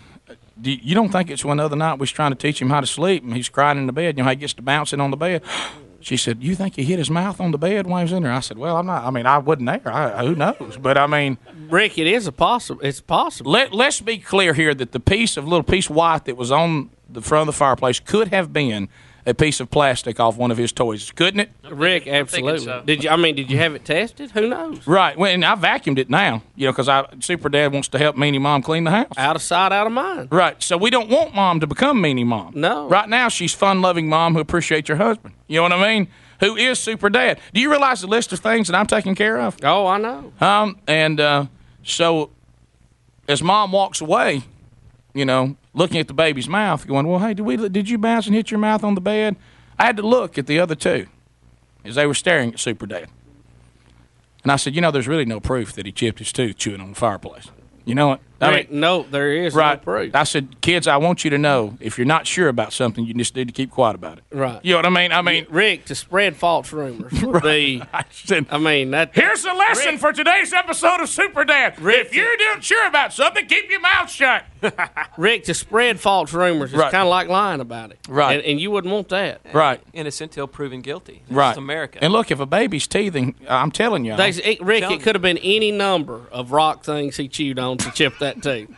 do 0.61 0.71
you, 0.71 0.79
you 0.83 0.95
don't 0.95 1.11
think 1.11 1.31
it's 1.31 1.45
one 1.45 1.61
other 1.61 1.77
night 1.77 1.95
we 1.95 2.01
was 2.01 2.11
trying 2.11 2.33
to 2.33 2.37
teach 2.37 2.61
him 2.61 2.71
how 2.71 2.81
to 2.81 2.87
sleep, 2.87 3.23
and 3.23 3.35
he's 3.35 3.49
crying 3.49 3.79
in 3.79 3.87
the 3.87 3.93
bed. 3.93 4.17
You 4.17 4.23
know, 4.23 4.25
how 4.25 4.31
he 4.31 4.37
gets 4.37 4.55
to 4.55 4.63
bouncing 4.63 5.01
on 5.01 5.11
the 5.11 5.17
bed." 5.17 5.43
She 6.01 6.17
said, 6.17 6.43
"You 6.43 6.55
think 6.55 6.77
he 6.77 6.85
hit 6.85 6.99
his 6.99 7.11
mouth 7.11 7.41
on 7.41 7.51
the 7.51 7.59
bed 7.59 7.87
while 7.87 7.99
he 7.99 8.05
was 8.05 8.13
in 8.13 8.23
there?" 8.23 8.33
I 8.33 8.41
said, 8.41 8.59
"Well, 8.59 8.77
I'm 8.77 8.87
not. 8.87 9.05
I 9.05 9.11
mean, 9.11 9.27
I 9.27 9.39
wasn't 9.39 9.67
there. 9.67 9.93
I, 9.93 10.25
who 10.25 10.35
knows? 10.35 10.79
But 10.81 10.97
I 10.97 11.07
mean, 11.07 11.39
Rick, 11.69 11.99
it 11.99 12.07
is 12.07 12.27
a 12.27 12.33
possible. 12.33 12.81
It's 12.83 13.01
possible. 13.01 13.51
let 13.51 13.73
let's 13.73 14.01
be 14.01 14.19
clear 14.19 14.55
here 14.55 14.75
that 14.75 14.93
the 14.93 15.01
piece 15.01 15.37
of 15.37 15.49
little 15.49 15.65
piece 15.65 15.91
of 15.91 15.97
white 15.97 16.25
that 16.27 16.37
was 16.37 16.53
on 16.53 16.91
the 17.09 17.23
front 17.23 17.49
of 17.49 17.55
the 17.55 17.59
fireplace 17.59 17.99
could 18.01 18.29
have 18.29 18.53
been 18.53 18.89
a 19.27 19.35
piece 19.35 19.59
of 19.59 19.71
plastic 19.71 20.21
off 20.21 20.37
one 20.37 20.51
of 20.51 20.57
his 20.57 20.73
toys, 20.73 21.11
couldn't 21.11 21.41
it? 21.41 21.51
Rick, 21.69 22.07
absolutely. 22.07 22.61
so. 22.61 22.83
Did 22.87 23.03
you? 23.05 23.11
I 23.11 23.17
mean, 23.17 23.35
did 23.35 23.51
you 23.51 23.59
have 23.59 23.75
it 23.75 23.85
tested? 23.85 24.31
Who 24.31 24.49
knows? 24.49 24.87
Right. 24.87 25.19
Well, 25.19 25.33
and 25.33 25.45
I 25.45 25.57
vacuumed 25.57 25.99
it 25.99 26.09
now, 26.09 26.43
you 26.55 26.67
know, 26.67 26.73
because 26.73 26.89
I 26.89 27.07
Super 27.21 27.49
Dad 27.49 27.73
wants 27.73 27.89
to 27.89 27.99
help 27.99 28.17
Meanie 28.17 28.41
Mom 28.41 28.63
clean 28.63 28.85
the 28.85 28.93
house. 28.93 29.13
Out 29.17 29.37
of 29.37 29.43
sight, 29.43 29.73
out 29.73 29.87
of 29.87 29.93
mind. 29.93 30.29
Right. 30.31 30.63
So 30.63 30.77
we 30.77 30.91
don't 30.91 31.11
want 31.11 31.35
Mom 31.35 31.61
to 31.61 31.67
become 31.67 32.01
Meanie 32.01 32.25
Mom. 32.25 32.53
No. 32.55 32.89
Right 32.89 33.09
now, 33.09 33.29
she's 33.29 33.53
fun-loving 33.53 34.09
mom 34.09 34.35
who 34.35 34.41
appreciates 34.41 34.89
her 34.89 34.97
husband. 34.97 35.35
You 35.49 35.57
know 35.57 35.63
what 35.65 35.73
I 35.73 35.95
mean? 35.95 36.09
Who 36.41 36.57
is 36.57 36.79
Super 36.79 37.09
Dad? 37.11 37.41
Do 37.53 37.61
you 37.61 37.71
realize 37.71 38.03
the 38.03 38.07
list 38.07 38.33
of 38.33 38.41
things 38.41 38.69
that 38.69 38.77
I'm 38.77 38.87
taking 38.87 39.15
care 39.15 39.41
of? 39.41 39.57
Oh, 39.63 39.87
I 39.87 39.99
know. 39.99 40.33
Um, 40.41 40.79
and 40.87 41.19
uh, 41.19 41.47
so 41.83 42.31
as 43.27 43.43
mom 43.43 43.73
walks 43.73 44.01
away, 44.01 44.43
you 45.15 45.25
know, 45.25 45.57
looking 45.77 46.01
at 46.01 46.09
the 46.09 46.15
baby's 46.15 46.49
mouth, 46.49 46.85
going, 46.89 47.07
"Well, 47.07 47.21
hey, 47.21 47.35
did 47.35 47.43
we? 47.47 47.57
Did 47.69 47.89
you 47.89 47.99
bounce 47.99 48.27
and 48.27 48.35
hit 48.35 48.51
your 48.51 48.59
mouth 48.59 48.83
on 48.83 48.97
the 48.97 49.01
bed?" 49.01 49.37
I 49.79 49.87
had 49.87 49.97
to 49.99 50.03
look 50.03 50.37
at 50.39 50.49
the 50.49 50.59
other 50.59 50.75
two 50.75 51.07
as 51.85 51.95
they 51.95 52.07
were 52.07 52.15
staring 52.15 52.53
at 52.53 52.59
Super 52.59 52.87
Dad, 52.87 53.09
and 54.43 54.51
I 54.51 54.57
said, 54.57 54.75
"You 54.75 54.81
know, 54.81 54.91
there's 54.91 55.07
really 55.07 55.25
no 55.25 55.39
proof 55.39 55.73
that 55.75 55.87
he 55.87 55.93
chipped 55.93 56.19
his 56.19 56.33
tooth 56.33 56.57
chewing 56.59 56.81
on 56.81 56.91
the 56.91 56.97
fireplace. 56.97 57.51
You 57.85 57.95
know 57.95 58.09
what? 58.09 58.21
I 58.41 58.51
Rick, 58.51 58.71
no, 58.71 59.03
there 59.03 59.33
is 59.33 59.55
right. 59.55 59.79
no 59.81 59.83
proof. 59.85 60.15
I 60.15 60.25
said, 60.25 60.61
kids, 60.61 60.87
I 60.87 60.97
want 60.99 61.25
you 61.25 61.31
to 61.31 61.39
know 61.39 61.77
if 61.81 61.97
you're 61.97 62.07
not 62.07 62.27
sure 62.27 62.49
about 62.49 62.73
something, 62.73 63.05
you 63.05 63.15
just 63.15 63.35
need 63.35 63.49
to 63.49 63.53
keep 63.53 63.71
quiet 63.71 63.95
about 63.95 64.19
it. 64.19 64.25
Right. 64.31 64.61
You 64.63 64.73
know 64.73 64.79
what 64.79 64.87
I 64.87 64.91
mean? 64.91 65.13
I 65.13 65.23
mean, 65.23 65.47
Rick, 65.49 65.87
to 65.87 65.95
spread 65.95 66.37
false 66.37 66.73
rumors. 66.73 67.13
would 67.23 67.43
be, 67.43 67.83
I 67.95 68.05
said, 68.11 68.47
I 68.51 68.59
mean, 68.59 68.91
that. 68.91 69.15
Here's 69.15 69.43
the 69.43 69.55
lesson 69.55 69.97
for 69.99 70.13
today's 70.13 70.53
episode 70.53 71.01
of 71.01 71.09
Super 71.09 71.45
Dad. 71.45 71.75
if 71.79 72.15
you're 72.15 72.37
not 72.55 72.63
sure 72.63 72.87
about 72.87 73.13
something, 73.13 73.47
keep 73.47 73.71
your 73.71 73.81
mouth 73.81 74.11
shut. 74.11 74.45
Rick, 75.17 75.45
to 75.45 75.55
spread 75.55 75.99
false 76.01 76.33
rumors 76.33 76.73
is 76.73 76.77
Right. 76.79 76.91
kind 76.93 77.05
of 77.05 77.09
like 77.11 77.29
lying 77.29 77.61
about 77.61 77.91
it. 77.91 77.99
Right. 78.09 78.35
And, 78.37 78.45
and 78.45 78.61
you 78.61 78.71
wouldn't 78.71 78.93
want 78.93 79.09
that. 79.11 79.41
Right. 79.53 79.81
Innocent 79.93 80.33
till 80.33 80.47
proven 80.47 80.81
guilty. 80.83 81.23
This 81.29 81.37
Right. 81.37 81.57
America. 81.57 81.99
And 82.03 82.13
look, 82.13 82.31
if 82.31 82.41
a 82.41 82.47
baby's 82.47 82.87
teething, 82.87 83.35
I'm 83.49 83.71
telling 83.71 84.05
you. 84.05 84.17
They, 84.17 84.31
it, 84.31 84.61
Rick, 84.61 84.81
telling 84.83 85.01
it 85.01 85.03
could 85.03 85.15
have 85.15 85.23
been 85.23 85.39
any 85.39 85.71
number 85.73 86.23
of 86.31 86.53
rock 86.53 86.85
things 86.85 87.17
he 87.17 87.29
chewed 87.29 87.59
on 87.59 87.79
to 87.79 87.91
chip 87.93 88.19
that 88.19 88.26
tooth. 88.35 88.69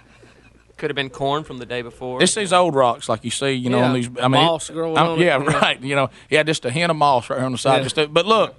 Could 0.76 0.90
have 0.90 0.94
been 0.96 1.10
corn 1.10 1.42
from 1.42 1.58
the 1.58 1.66
day 1.66 1.82
before. 1.82 2.22
It's 2.22 2.34
these 2.36 2.52
old 2.52 2.74
rocks, 2.76 3.08
like 3.08 3.24
you 3.24 3.32
see, 3.32 3.50
you 3.52 3.68
know, 3.68 3.78
Yeah, 3.78 3.84
on 3.88 3.94
these. 3.94 4.08
I 4.20 4.28
mean, 4.28 4.44
moss 4.44 4.70
growing 4.70 4.96
I'm- 4.96 5.08
on 5.08 5.18
yeah, 5.18 5.42
yeah. 5.42 5.58
right. 5.58 5.80
You 5.82 5.96
know, 5.96 6.10
he 6.28 6.36
had 6.36 6.46
just 6.46 6.64
a 6.64 6.70
hint 6.70 6.90
of 6.90 6.96
moss 6.96 7.28
right 7.28 7.36
here 7.38 7.46
on 7.46 7.52
the 7.52 7.58
side. 7.58 7.78
Yeah. 7.78 7.88
Just 7.88 8.14
but 8.14 8.26
look, 8.26 8.54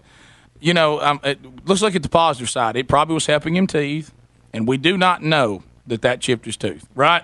you 0.60 0.74
know, 0.74 1.00
um, 1.00 1.22
it, 1.24 1.40
let's 1.66 1.82
look 1.82 1.96
at 1.96 2.04
the 2.04 2.10
positive 2.10 2.50
side. 2.50 2.76
It 2.76 2.90
probably 2.90 3.14
was 3.14 3.26
helping 3.26 3.56
him 3.56 3.68
teeth, 3.68 4.12
and 4.54 4.68
we 4.68 4.76
do 4.78 4.98
not 4.98 5.24
know 5.24 5.64
that 5.88 6.02
that 6.02 6.20
chipped 6.20 6.46
his 6.46 6.58
tooth. 6.58 6.86
Right? 6.94 7.24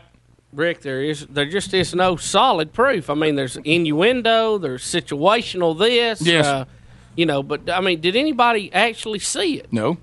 Rick, 0.54 0.82
there 0.84 1.01
is 1.04 1.28
there 1.28 1.45
just 1.45 1.73
is 1.73 1.93
no 1.93 2.15
solid 2.15 2.71
proof. 2.71 3.10
I 3.10 3.15
mean, 3.15 3.36
there's 3.36 3.58
innuendo, 3.58 4.58
there's 4.58 4.84
situational 4.84 5.78
this. 5.78 6.21
Yes. 6.21 6.45
Uh, 6.45 6.65
you 7.17 7.25
know, 7.25 7.43
but 7.43 7.69
I 7.69 7.82
mean, 7.82 7.99
did 7.99 8.15
anybody 8.15 8.71
actually 8.73 9.19
see 9.19 9.56
it? 9.56 9.73
No. 9.73 9.97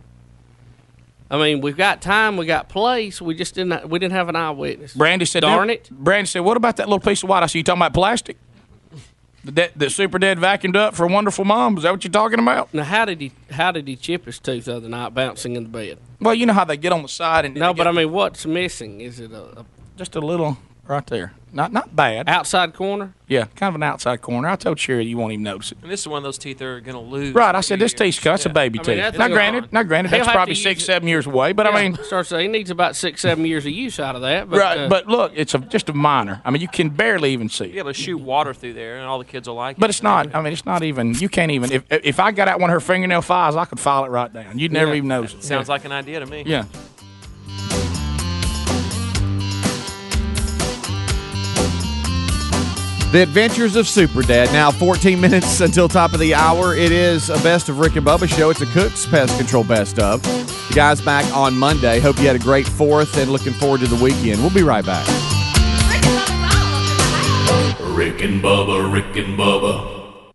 I 1.33 1.38
mean, 1.38 1.62
we've 1.62 1.77
got 1.77 2.03
time, 2.03 2.37
we 2.37 2.45
got 2.45 2.68
place. 2.68 3.23
We 3.23 3.35
just 3.35 3.55
didn't. 3.55 3.88
We 3.88 3.99
didn't 3.99 4.12
have 4.12 4.29
an 4.29 4.37
eyewitness. 4.37 4.92
Brandy 4.92 5.25
said, 5.25 5.40
"Darn 5.40 5.71
it." 5.71 5.88
Brandy 5.90 6.27
said, 6.27 6.40
"What 6.40 6.59
about 6.59 6.77
that 6.77 6.88
little 6.88 7.01
piece 7.01 7.23
of 7.23 7.31
white?" 7.31 7.42
I 7.42 7.47
said, 7.47 7.59
"You 7.59 7.64
talking 7.64 7.81
about 7.81 7.95
plastic?" 7.95 8.37
That 9.45 9.77
that 9.77 9.90
super 9.90 10.18
dead 10.18 10.38
vacuumed 10.38 10.77
up 10.77 10.95
for 10.95 11.05
a 11.05 11.09
wonderful 11.09 11.47
mom. 11.47 11.79
Is 11.79 11.85
that 11.85 11.90
what 11.90 12.05
you're 12.05 12.12
talking 12.12 12.38
about? 12.38 12.73
Now, 12.75 12.85
how 12.85 13.07
did 13.07 13.23
he? 13.23 13.33
How 13.51 13.73
did 13.73 13.88
he 13.88 13.97
chip 13.97 14.27
his 14.27 14.38
tooth 14.38 14.66
the 14.66 14.77
other 14.77 14.90
night, 14.90 15.14
bouncing 15.14 15.57
in 15.57 15.64
the 15.64 15.68
bed? 15.71 15.99
Well, 16.21 16.35
you 16.35 16.45
know 16.45 16.53
how 16.53 16.64
they 16.66 16.77
get 16.77 16.92
on 16.92 17.03
the 17.03 17.09
side 17.09 17.47
and 17.47 17.55
No, 17.57 17.73
but 17.73 17.87
I 17.87 17.92
mean, 17.92 18.12
what's 18.12 18.45
missing? 18.45 19.01
Is 19.01 19.18
it 19.18 19.33
a, 19.33 19.61
a 19.61 19.64
just 19.97 20.14
a 20.14 20.21
little 20.21 20.59
right 20.87 21.07
there. 21.07 21.33
Not 21.55 21.73
not 21.73 21.95
bad. 21.95 22.29
Outside 22.29 22.73
corner. 22.75 23.12
Yeah, 23.29 23.45
kind 23.57 23.71
of 23.71 23.75
an 23.77 23.83
outside 23.83 24.21
corner. 24.23 24.49
I 24.49 24.57
told 24.57 24.79
Sherry 24.79 25.05
you 25.07 25.17
won't 25.17 25.33
even 25.33 25.43
notice 25.45 25.73
it. 25.73 25.79
And 25.83 25.91
this 25.91 26.01
is 26.01 26.09
one 26.09 26.19
of 26.19 26.23
those 26.23 26.37
teeth 26.38 26.59
that 26.59 26.67
are 26.67 26.81
going 26.81 26.95
to 26.95 27.01
lose. 27.01 27.35
Right, 27.35 27.55
I 27.55 27.61
said 27.61 27.79
this 27.79 27.95
teeth's 27.95 28.19
cut. 28.19 28.35
It's 28.35 28.47
a 28.47 28.51
baby 28.51 28.79
I 28.79 28.83
mean, 28.83 28.85
teeth. 28.87 28.97
that's 28.97 29.19
now, 29.19 29.29
gone. 29.29 29.35
granted, 29.37 29.73
now 29.73 29.83
granted, 29.83 30.09
He'll 30.11 30.19
that's 30.19 30.27
have 30.29 30.33
to 30.35 30.37
probably 30.38 30.53
use 30.53 30.62
six, 30.62 30.83
it. 30.83 30.87
seven 30.87 31.09
years 31.09 31.27
away. 31.27 31.53
But 31.53 31.67
I 31.67 31.83
mean, 31.83 31.97
start 32.05 32.27
saying 32.27 32.43
he 32.43 32.59
needs 32.59 32.71
about 32.71 32.97
six, 32.97 33.21
seven 33.23 33.45
years 33.47 33.65
of 33.67 33.73
use 33.73 34.01
out 34.01 34.17
of 34.17 34.23
that. 34.23 34.49
But, 34.51 34.59
right. 34.61 34.79
uh, 34.81 34.88
but 34.88 35.09
look, 35.09 35.33
it's 35.35 35.55
a 35.55 35.59
just 35.59 35.88
a 35.88 35.93
minor. 35.93 36.41
I 36.45 36.51
mean, 36.51 36.61
you 36.62 36.69
can 36.69 36.88
barely 36.91 37.33
even 37.33 37.49
see. 37.49 37.67
You'll 37.67 37.79
able 37.81 37.91
to 37.93 37.95
shoot 37.95 38.19
water 38.19 38.53
through 38.55 38.75
there, 38.75 38.97
and 38.97 39.07
all 39.07 39.19
the 39.19 39.25
kids 39.25 39.49
will 39.49 39.55
like 39.57 39.77
it. 39.77 39.81
But 39.81 39.91
it's 39.91 40.03
not. 40.03 40.35
I 40.35 40.41
mean, 40.43 40.53
it's 40.53 40.67
not 40.67 40.83
even. 40.83 41.15
You 41.15 41.29
can't 41.29 41.53
even. 41.53 41.73
If 41.73 41.85
if 41.91 42.21
I 42.21 42.33
got 42.33 42.49
out 42.49 42.61
one 42.61 42.71
of 42.71 42.75
her 42.75 42.81
fingernail 42.81 43.23
files, 43.23 43.57
I 43.57 43.65
could 43.67 43.81
file 43.81 44.05
it 44.05 44.09
right 44.09 44.33
down. 44.33 44.59
You'd 44.59 44.73
never 44.73 44.91
Yeah. 44.93 44.97
even 44.99 45.09
notice 45.09 45.35
it. 45.35 45.45
Sounds 45.45 45.69
like 45.69 45.85
an 45.85 45.93
idea 45.93 46.21
to 46.21 46.27
me. 46.27 46.45
Yeah. 46.47 46.65
The 53.12 53.22
Adventures 53.22 53.77
of 53.77 53.87
Super 53.87 54.22
Dad. 54.22 54.51
Now 54.55 54.70
14 54.70 55.20
minutes 55.20 55.61
until 55.61 55.87
top 55.87 56.14
of 56.14 56.18
the 56.18 56.33
hour. 56.33 56.75
It 56.75 56.90
is 56.90 57.29
a 57.29 57.35
best 57.42 57.68
of 57.68 57.79
Rick 57.79 57.96
and 57.96 58.07
Bubba 58.07 58.27
show. 58.27 58.48
It's 58.48 58.62
a 58.62 58.66
Cook's 58.66 59.05
Pest 59.05 59.37
Control 59.37 59.64
best 59.64 59.98
of. 59.98 60.22
The 60.22 60.72
guys 60.75 61.03
back 61.03 61.31
on 61.37 61.55
Monday. 61.55 62.01
Hope 62.01 62.18
you 62.18 62.27
had 62.27 62.37
a 62.37 62.38
great 62.38 62.66
fourth 62.66 63.18
and 63.18 63.31
looking 63.31 63.53
forward 63.53 63.81
to 63.81 63.87
the 63.87 64.03
weekend. 64.03 64.40
We'll 64.40 64.48
be 64.48 64.62
right 64.62 64.83
back. 64.83 65.07
Rick 67.81 68.22
and 68.22 68.42
Bubba, 68.42 68.90
Rick 68.90 69.14
and 69.14 69.38
Bubba. 69.38 70.33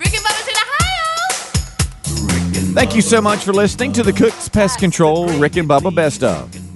Rick 0.00 0.14
and 0.14 0.24
Bubba's 0.24 0.48
in 0.48 0.56
Ohio. 0.56 2.74
Thank 2.74 2.96
you 2.96 3.02
so 3.02 3.22
much 3.22 3.44
for 3.44 3.52
listening 3.52 3.92
to 3.92 4.02
the 4.02 4.12
Cook's 4.12 4.48
Pest 4.48 4.80
Control 4.80 5.28
Rick 5.38 5.54
and 5.54 5.68
Bubba 5.68 5.94
best 5.94 6.24
of. 6.24 6.67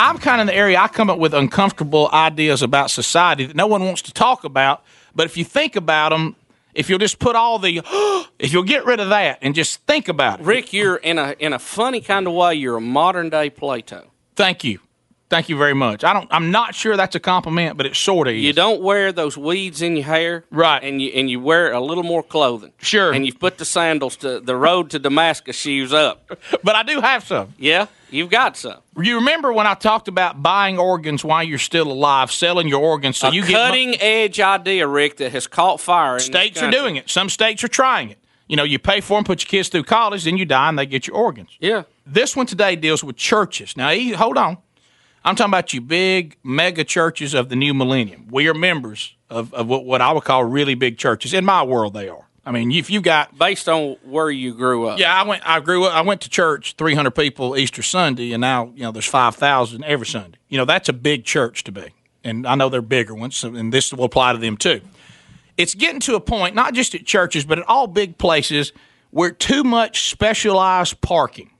I'm 0.00 0.16
kind 0.16 0.40
of 0.40 0.44
in 0.44 0.46
the 0.46 0.54
area 0.54 0.78
I 0.78 0.88
come 0.88 1.10
up 1.10 1.18
with 1.18 1.34
uncomfortable 1.34 2.08
ideas 2.10 2.62
about 2.62 2.90
society 2.90 3.44
that 3.44 3.54
no 3.54 3.66
one 3.66 3.84
wants 3.84 4.00
to 4.02 4.12
talk 4.12 4.44
about. 4.44 4.82
But 5.14 5.26
if 5.26 5.36
you 5.36 5.44
think 5.44 5.76
about 5.76 6.08
them, 6.08 6.36
if 6.74 6.88
you'll 6.88 6.98
just 6.98 7.18
put 7.18 7.36
all 7.36 7.58
the, 7.58 7.82
if 8.38 8.50
you'll 8.50 8.62
get 8.62 8.86
rid 8.86 8.98
of 8.98 9.10
that 9.10 9.38
and 9.42 9.54
just 9.54 9.82
think 9.82 10.08
about 10.08 10.40
it. 10.40 10.46
Rick, 10.46 10.72
you're 10.72 10.96
in 10.96 11.18
a 11.18 11.36
in 11.38 11.52
a 11.52 11.58
funny 11.58 12.00
kind 12.00 12.26
of 12.26 12.32
way. 12.32 12.54
You're 12.54 12.78
a 12.78 12.80
modern 12.80 13.28
day 13.28 13.50
Plato. 13.50 14.10
Thank 14.36 14.64
you, 14.64 14.80
thank 15.30 15.48
you 15.48 15.56
very 15.56 15.74
much. 15.74 16.04
I 16.04 16.12
don't. 16.12 16.28
I'm 16.30 16.50
not 16.50 16.74
sure 16.74 16.96
that's 16.96 17.14
a 17.14 17.20
compliment, 17.20 17.76
but 17.76 17.86
it 17.86 17.96
sort 17.96 18.28
of 18.28 18.34
is. 18.34 18.42
You 18.42 18.52
don't 18.52 18.82
wear 18.82 19.12
those 19.12 19.38
weeds 19.38 19.80
in 19.80 19.96
your 19.96 20.04
hair, 20.04 20.44
right? 20.50 20.82
And 20.82 21.00
you 21.00 21.10
and 21.14 21.30
you 21.30 21.40
wear 21.40 21.72
a 21.72 21.80
little 21.80 22.02
more 22.02 22.22
clothing, 22.22 22.72
sure. 22.78 23.12
And 23.12 23.24
you've 23.24 23.38
put 23.38 23.56
the 23.56 23.64
sandals 23.64 24.16
to 24.16 24.40
the 24.40 24.56
road 24.56 24.90
to 24.90 24.98
Damascus 24.98 25.56
shoes 25.56 25.92
up. 25.92 26.30
but 26.62 26.76
I 26.76 26.82
do 26.82 27.00
have 27.00 27.24
some. 27.24 27.54
Yeah, 27.58 27.86
you've 28.10 28.30
got 28.30 28.56
some. 28.56 28.80
You 29.00 29.16
remember 29.16 29.52
when 29.52 29.66
I 29.66 29.74
talked 29.74 30.08
about 30.08 30.42
buying 30.42 30.78
organs 30.78 31.24
while 31.24 31.42
you're 31.42 31.58
still 31.58 31.90
alive, 31.90 32.30
selling 32.30 32.68
your 32.68 32.82
organs 32.82 33.16
so 33.16 33.28
a 33.28 33.32
you 33.32 33.42
get 33.42 33.52
cutting 33.52 33.96
edge 34.00 34.40
idea, 34.40 34.86
Rick, 34.86 35.16
that 35.18 35.32
has 35.32 35.46
caught 35.46 35.80
fire. 35.80 36.16
in 36.16 36.20
States 36.20 36.60
are 36.60 36.70
doing 36.70 36.96
it. 36.96 37.08
Some 37.08 37.28
states 37.30 37.64
are 37.64 37.68
trying 37.68 38.10
it. 38.10 38.18
You 38.48 38.56
know, 38.56 38.64
you 38.64 38.80
pay 38.80 39.00
for 39.00 39.16
them, 39.16 39.22
put 39.22 39.44
your 39.44 39.48
kids 39.48 39.68
through 39.68 39.84
college, 39.84 40.24
then 40.24 40.36
you 40.36 40.44
die, 40.44 40.68
and 40.68 40.76
they 40.76 40.84
get 40.84 41.06
your 41.06 41.16
organs. 41.16 41.56
Yeah. 41.60 41.84
This 42.04 42.34
one 42.34 42.46
today 42.46 42.74
deals 42.74 43.04
with 43.04 43.14
churches. 43.14 43.76
Now, 43.76 43.96
hold 44.16 44.36
on. 44.36 44.58
I'm 45.24 45.36
talking 45.36 45.50
about 45.50 45.72
you 45.72 45.80
big 45.80 46.36
mega 46.42 46.84
churches 46.84 47.34
of 47.34 47.48
the 47.48 47.56
new 47.56 47.74
millennium. 47.74 48.28
We 48.30 48.48
are 48.48 48.54
members 48.54 49.14
of, 49.28 49.52
of 49.52 49.66
what, 49.66 49.84
what 49.84 50.00
I 50.00 50.12
would 50.12 50.24
call 50.24 50.44
really 50.44 50.74
big 50.74 50.96
churches. 50.96 51.34
In 51.34 51.44
my 51.44 51.62
world, 51.62 51.94
they 51.94 52.08
are. 52.08 52.26
I 52.44 52.52
mean, 52.52 52.72
if 52.72 52.88
you 52.88 53.02
got 53.02 53.38
based 53.38 53.68
on 53.68 53.96
where 54.02 54.30
you 54.30 54.54
grew 54.54 54.86
up. 54.88 54.98
Yeah, 54.98 55.14
I 55.14 55.26
went. 55.26 55.46
I 55.46 55.60
grew 55.60 55.84
up. 55.84 55.94
I 55.94 56.00
went 56.00 56.22
to 56.22 56.30
church, 56.30 56.74
300 56.78 57.10
people 57.10 57.56
Easter 57.56 57.82
Sunday, 57.82 58.32
and 58.32 58.40
now 58.40 58.72
you 58.74 58.82
know 58.82 58.92
there's 58.92 59.06
5,000 59.06 59.84
every 59.84 60.06
Sunday. 60.06 60.38
You 60.48 60.56
know 60.56 60.64
that's 60.64 60.88
a 60.88 60.94
big 60.94 61.24
church 61.24 61.64
to 61.64 61.72
be, 61.72 61.88
and 62.24 62.46
I 62.46 62.54
know 62.54 62.70
they're 62.70 62.80
bigger 62.80 63.14
ones, 63.14 63.44
and 63.44 63.72
this 63.72 63.92
will 63.92 64.04
apply 64.04 64.32
to 64.32 64.38
them 64.38 64.56
too. 64.56 64.80
It's 65.58 65.74
getting 65.74 66.00
to 66.00 66.14
a 66.14 66.20
point, 66.20 66.54
not 66.54 66.72
just 66.72 66.94
at 66.94 67.04
churches, 67.04 67.44
but 67.44 67.58
at 67.58 67.68
all 67.68 67.86
big 67.86 68.16
places, 68.16 68.72
where 69.10 69.30
too 69.30 69.62
much 69.62 70.08
specialized 70.08 71.02
parking, 71.02 71.50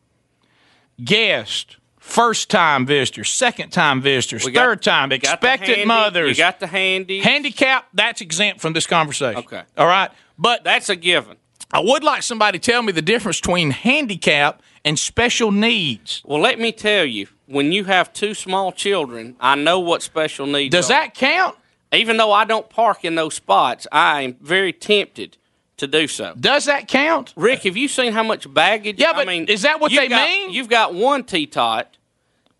guests, 1.04 1.76
first 2.00 2.50
time 2.50 2.86
visitors, 2.86 3.30
second 3.30 3.70
time 3.70 4.00
visitors, 4.02 4.44
got- 4.48 4.54
third 4.54 4.82
time, 4.82 5.12
expected 5.12 5.68
handy- 5.68 5.84
mothers. 5.84 6.36
You 6.36 6.42
got 6.44 6.58
the 6.58 6.66
handy. 6.66 7.20
handicap. 7.20 7.86
That's 7.94 8.20
exempt 8.20 8.60
from 8.60 8.72
this 8.72 8.86
conversation. 8.86 9.38
Okay. 9.38 9.62
All 9.78 9.86
right, 9.86 10.10
but 10.38 10.64
that's 10.64 10.88
a 10.88 10.96
given. 10.96 11.36
I 11.72 11.78
would 11.80 12.02
like 12.02 12.24
somebody 12.24 12.58
to 12.58 12.70
tell 12.72 12.82
me 12.82 12.90
the 12.90 13.02
difference 13.02 13.40
between 13.40 13.70
handicap 13.70 14.60
and 14.84 14.98
special 14.98 15.52
needs. 15.52 16.20
Well, 16.24 16.40
let 16.40 16.58
me 16.58 16.72
tell 16.72 17.04
you, 17.04 17.28
when 17.46 17.70
you 17.70 17.84
have 17.84 18.12
two 18.12 18.34
small 18.34 18.72
children, 18.72 19.36
I 19.38 19.54
know 19.54 19.78
what 19.78 20.02
special 20.02 20.46
needs. 20.46 20.72
Does 20.72 20.86
are. 20.86 20.94
that 20.94 21.14
count? 21.14 21.56
Even 21.92 22.16
though 22.16 22.32
I 22.32 22.44
don't 22.44 22.68
park 22.70 23.04
in 23.04 23.14
those 23.14 23.34
spots, 23.34 23.86
I 23.92 24.22
am 24.22 24.36
very 24.40 24.72
tempted 24.72 25.36
to 25.80 25.86
do 25.86 26.06
so. 26.06 26.34
Does 26.38 26.64
that 26.66 26.88
count, 26.88 27.32
Rick? 27.36 27.64
Have 27.64 27.76
you 27.76 27.88
seen 27.88 28.12
how 28.12 28.22
much 28.22 28.52
baggage? 28.52 28.98
Yeah, 28.98 29.12
but 29.12 29.22
I 29.28 29.32
mean, 29.32 29.46
is 29.46 29.62
that 29.62 29.80
what 29.80 29.90
they 29.92 30.08
got- 30.08 30.26
mean? 30.28 30.50
You've 30.52 30.68
got 30.68 30.94
one 30.94 31.24
T 31.24 31.46
tot. 31.46 31.96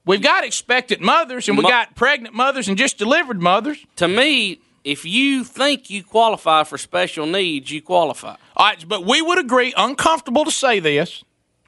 We've 0.05 0.21
got 0.23 0.45
expectant 0.45 1.01
mothers, 1.03 1.49
and 1.49 1.57
we 1.57 1.63
got 1.63 1.95
pregnant 1.95 2.35
mothers, 2.35 2.69
and 2.69 2.77
just 2.77 2.99
delivered 2.99 3.41
mothers. 3.41 3.79
To 3.97 4.09
me, 4.09 4.61
if 4.83 5.05
you 5.05 5.45
think 5.45 5.91
you 5.91 6.03
qualify 6.03 6.65
for 6.65 6.79
special 6.79 7.27
needs, 7.27 7.71
you 7.71 7.81
qualify. 7.83 8.35
All 8.57 8.67
right, 8.67 8.83
but 8.89 9.05
we 9.05 9.23
would 9.23 9.39
agree. 9.39 9.73
Uncomfortable 9.77 10.45
to 10.47 10.51
say 10.51 10.81
this. 10.81 11.23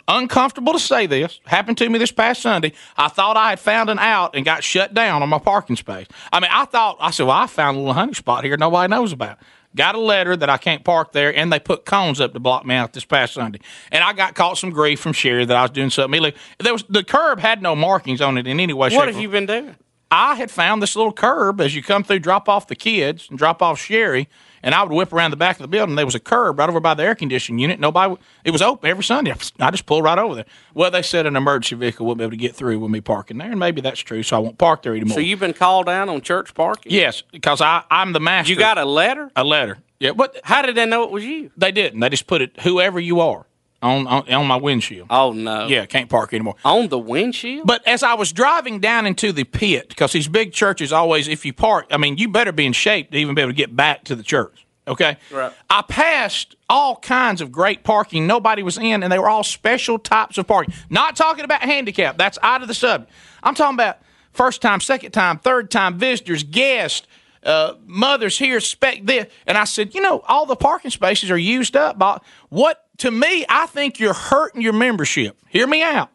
Uncomfortable 0.09 0.73
to 0.73 0.81
say 0.81 1.07
this. 1.07 1.41
Happened 1.45 1.79
to 1.79 1.89
me 1.89 1.99
this 1.99 2.11
past 2.11 2.43
Sunday. 2.43 2.73
I 2.97 3.09
thought 3.09 3.37
I 3.37 3.51
had 3.51 3.61
found 3.61 3.89
an 3.89 3.99
out 4.01 4.35
and 4.35 4.45
got 4.45 4.65
shut 4.65 4.93
down 4.95 5.23
on 5.23 5.29
my 5.29 5.39
parking 5.39 5.77
space. 5.77 6.07
I 6.33 6.41
mean, 6.41 6.51
I 6.53 6.65
thought 6.65 6.97
I 7.01 7.11
said, 7.13 7.27
"Well, 7.27 7.37
I 7.37 7.47
found 7.47 7.77
a 7.77 7.81
little 7.81 7.95
honey 7.95 8.15
spot 8.15 8.45
here 8.45 8.57
nobody 8.57 8.91
knows 8.91 9.13
about." 9.13 9.39
Got 9.75 9.95
a 9.95 10.01
letter 10.01 10.37
that 10.37 10.51
I 10.51 10.59
can't 10.59 10.85
park 10.85 11.13
there, 11.13 11.35
and 11.35 11.53
they 11.53 11.59
put 11.59 11.87
cones 11.87 12.21
up 12.21 12.35
to 12.35 12.41
block 12.41 12.67
me 12.67 12.75
out 12.75 12.93
this 12.93 13.05
past 13.05 13.35
Sunday. 13.35 13.61
And 13.91 14.05
I 14.05 14.13
got 14.13 14.35
caught 14.35 14.59
some 14.59 14.71
grief 14.71 15.01
from 15.01 15.13
Sherry 15.13 15.45
that 15.45 15.57
I 15.57 15.63
was 15.63 15.71
doing 15.71 15.91
something 15.91 16.19
illegal. 16.19 16.39
There 16.59 16.73
was 16.73 16.85
the 16.85 17.03
curb 17.03 17.39
had 17.39 17.63
no 17.63 17.75
markings 17.75 18.21
on 18.21 18.37
it 18.37 18.47
in 18.47 18.61
any 18.61 18.73
way. 18.73 18.91
What 18.91 19.09
have 19.09 19.19
you 19.19 19.29
been 19.29 19.47
doing? 19.47 19.77
I 20.11 20.35
had 20.35 20.51
found 20.51 20.83
this 20.83 20.95
little 20.95 21.13
curb 21.13 21.59
as 21.59 21.75
you 21.75 21.83
come 21.83 22.05
through, 22.05 22.19
drop 22.19 22.47
off 22.47 22.67
the 22.67 22.77
kids 22.77 23.29
and 23.31 23.39
drop 23.39 23.63
off 23.63 23.79
Sherry, 23.79 24.29
and 24.63 24.75
I 24.75 24.83
would 24.83 24.93
whip 24.93 25.13
around 25.13 25.31
the 25.33 25.37
back 25.37 25.57
of 25.57 25.63
the 25.63 25.69
building. 25.69 25.97
There 25.97 26.05
was 26.05 26.15
a 26.15 26.21
curb 26.21 26.59
right 26.59 26.69
over 26.69 26.81
by 26.81 26.95
the 26.95 27.03
air 27.03 27.15
conditioning 27.15 27.59
unit. 27.59 27.81
Nobody, 27.81 28.17
it 28.45 28.51
was 28.51 28.63
open 28.63 28.89
every 28.89 29.05
Sunday. 29.05 29.35
I 29.61 29.71
just 29.71 29.87
pulled 29.87 30.05
right 30.05 30.19
over 30.19 30.35
there. 30.37 30.45
Well, 30.75 30.91
they 30.91 31.03
said 31.03 31.27
an 31.27 31.37
emergency 31.37 31.77
vehicle 31.77 32.07
wouldn't 32.07 32.19
be 32.19 32.25
able 32.25 32.31
to 32.33 32.37
get 32.37 32.55
through 32.55 32.79
with 32.79 32.91
me 32.91 33.01
parking 33.01 33.39
there, 33.39 33.51
and 33.51 33.59
maybe 33.59 33.81
that's 33.81 34.01
true. 34.01 34.23
So 34.23 34.37
I 34.37 34.39
won't 34.41 34.59
park 34.59 34.83
there 34.83 34.95
anymore. 34.95 35.15
So 35.15 35.21
you've 35.21 35.41
been 35.41 35.53
called 35.55 35.87
down 35.87 36.09
on 36.09 36.21
church 36.21 36.55
parking? 36.55 36.93
yes, 36.93 37.23
because 37.33 37.61
I 37.61 37.83
I'm 37.91 38.13
the 38.13 38.21
master. 38.21 38.53
You 38.53 38.59
got 38.59 38.79
a 38.79 38.85
letter? 38.85 39.31
a 39.37 39.45
letter. 39.45 39.79
Yeah, 40.01 40.13
but 40.13 40.41
How 40.43 40.63
did 40.63 40.75
they 40.77 40.85
know 40.87 41.05
it 41.05 41.11
was 41.13 41.25
you? 41.25 41.51
they 41.57 41.71
didn't. 41.71 42.01
They 42.01 42.09
just 42.09 42.27
put 42.27 42.43
it 42.43 42.61
whoever 42.63 42.99
you 42.99 43.21
are 43.21 43.47
on 43.83 44.07
on, 44.07 44.33
on 44.33 44.47
my 44.47 44.57
windshield. 44.57 45.09
Oh 45.11 45.33
no! 45.33 45.67
Yeah, 45.67 45.87
can't 45.87 46.09
park 46.09 46.33
anymore. 46.33 46.57
On 46.65 46.89
the 46.89 46.99
windshield? 46.99 47.67
But 47.67 47.87
as 47.87 48.03
I 48.03 48.15
was 48.15 48.33
driving 48.33 48.81
down 48.81 49.07
into 49.07 49.33
the 49.33 49.45
pit, 49.45 49.89
because 49.89 50.13
these 50.13 50.29
big 50.29 50.53
churches 50.53 50.93
always, 50.93 51.29
if 51.29 51.45
you 51.45 51.53
park, 51.53 51.87
I 51.91 51.97
mean, 51.97 52.19
you 52.19 52.29
better 52.29 52.53
be 52.53 52.67
in 52.67 52.73
shape 52.73 53.11
to 53.11 53.19
even 53.19 53.35
be 53.35 53.43
able 53.43 53.53
to 53.53 53.57
get 53.57 53.75
back 53.75 54.05
to 54.05 54.15
the 54.15 54.23
church. 54.23 54.67
Okay. 54.87 55.17
Right. 55.31 55.53
I 55.71 55.83
passed 55.83 56.57
all 56.69 56.97
kinds 56.97 57.41
of 57.41 57.53
great 57.53 57.85
parking. 57.85 58.27
Nobody 58.27 58.63
was 58.63 58.79
in, 58.79 59.03
and 59.03 59.13
they 59.13 59.19
were 59.19 59.29
all 59.29 59.45
special 59.45 59.99
types 59.99 60.39
of 60.39 60.47
parking. 60.47 60.75
Not 60.91 61.15
talking 61.15 61.45
about 61.45 61.63
handicap. 61.63 62.19
That's 62.19 62.39
out 62.43 62.63
of 62.63 62.69
the 62.69 62.75
subject. 62.75 63.11
I'm 63.43 63.55
talking 63.55 63.75
about 63.77 63.99
first 64.33 64.61
time, 64.61 64.81
second 64.81 65.13
time, 65.13 65.39
third 65.39 65.71
time 65.71 65.99
visitors, 65.99 66.43
guests, 66.43 67.07
uh, 67.45 67.75
mothers 67.87 68.39
here, 68.39 68.61
spec 68.61 69.01
this. 69.05 69.27
And 69.47 69.59
I 69.59 69.65
said, 69.65 69.95
you 69.95 70.01
know, 70.01 70.21
all 70.29 70.47
the 70.47 70.57
parking 70.57 70.91
spaces 70.91 71.31
are 71.31 71.39
used 71.39 71.77
up. 71.77 71.99
Bob. 71.99 72.23
What 72.49 72.85
to 72.99 73.11
me, 73.11 73.45
I 73.49 73.67
think 73.67 73.99
you're 73.99 74.13
hurting 74.15 74.63
your 74.63 74.73
membership. 74.73 75.37
Hear 75.49 75.67
me 75.67 75.83
out. 75.83 76.11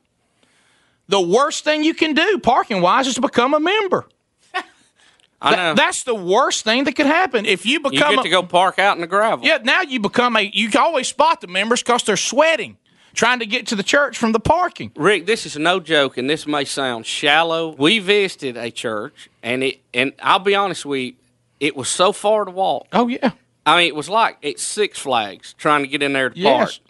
The 1.10 1.22
worst 1.22 1.64
thing 1.64 1.84
you 1.84 1.94
can 1.94 2.14
do, 2.14 2.40
parking 2.40 2.82
wise, 2.82 3.08
is 3.08 3.16
to 3.16 3.22
become 3.22 3.54
a 3.54 3.60
member. 3.60 4.08
I 5.42 5.56
know. 5.56 5.74
that's 5.76 6.04
the 6.04 6.16
worst 6.16 6.64
thing 6.64 6.84
that 6.86 6.96
could 6.96 7.06
happen 7.06 7.46
if 7.46 7.66
you 7.66 7.80
become, 7.80 7.94
you 7.94 8.00
get 8.00 8.20
a- 8.20 8.24
to 8.24 8.30
go 8.30 8.44
park 8.44 8.80
out 8.80 8.98
in 8.98 9.02
the 9.02 9.08
gravel. 9.08 9.46
yeah, 9.46 9.60
now 9.64 9.82
you 9.82 10.00
become 10.00 10.36
a. 10.36 10.42
You 10.42 10.70
can 10.70 10.82
always 10.82 11.08
spot 11.08 11.42
the 11.42 11.48
members 11.48 11.82
because 11.84 12.04
they're 12.04 12.18
sweating, 12.18 12.78
trying 13.18 13.40
to 13.40 13.46
get 13.46 13.68
to 13.68 13.76
the 13.76 13.84
church 13.84 14.18
from 14.18 14.32
the 14.32 14.40
parking. 14.40 14.92
Rick, 14.96 15.26
this 15.26 15.46
is 15.46 15.58
no 15.58 15.80
joke, 15.82 16.18
and 16.18 16.30
this 16.30 16.46
may 16.48 16.64
sound 16.64 17.06
shallow. 17.06 17.76
We 17.76 18.00
visited 18.00 18.56
a 18.56 18.70
church, 18.72 19.30
and 19.44 19.64
it, 19.64 19.82
and 19.94 20.14
I'll 20.22 20.40
be 20.40 20.56
honest 20.56 20.86
with 20.86 21.00
you, 21.02 21.14
it 21.60 21.76
was 21.76 21.90
so 21.90 22.12
far 22.14 22.46
to 22.46 22.52
walk. 22.52 22.88
Oh 22.94 23.08
yeah, 23.08 23.32
I 23.66 23.78
mean, 23.80 23.88
it 23.88 23.96
was 23.96 24.08
like 24.08 24.38
it's 24.42 24.62
Six 24.64 25.00
Flags 25.00 25.54
trying 25.58 25.82
to 25.82 25.88
get 25.88 26.02
in 26.04 26.14
there 26.14 26.30
to 26.30 26.40
Yes. 26.40 26.78
park. 26.80 26.90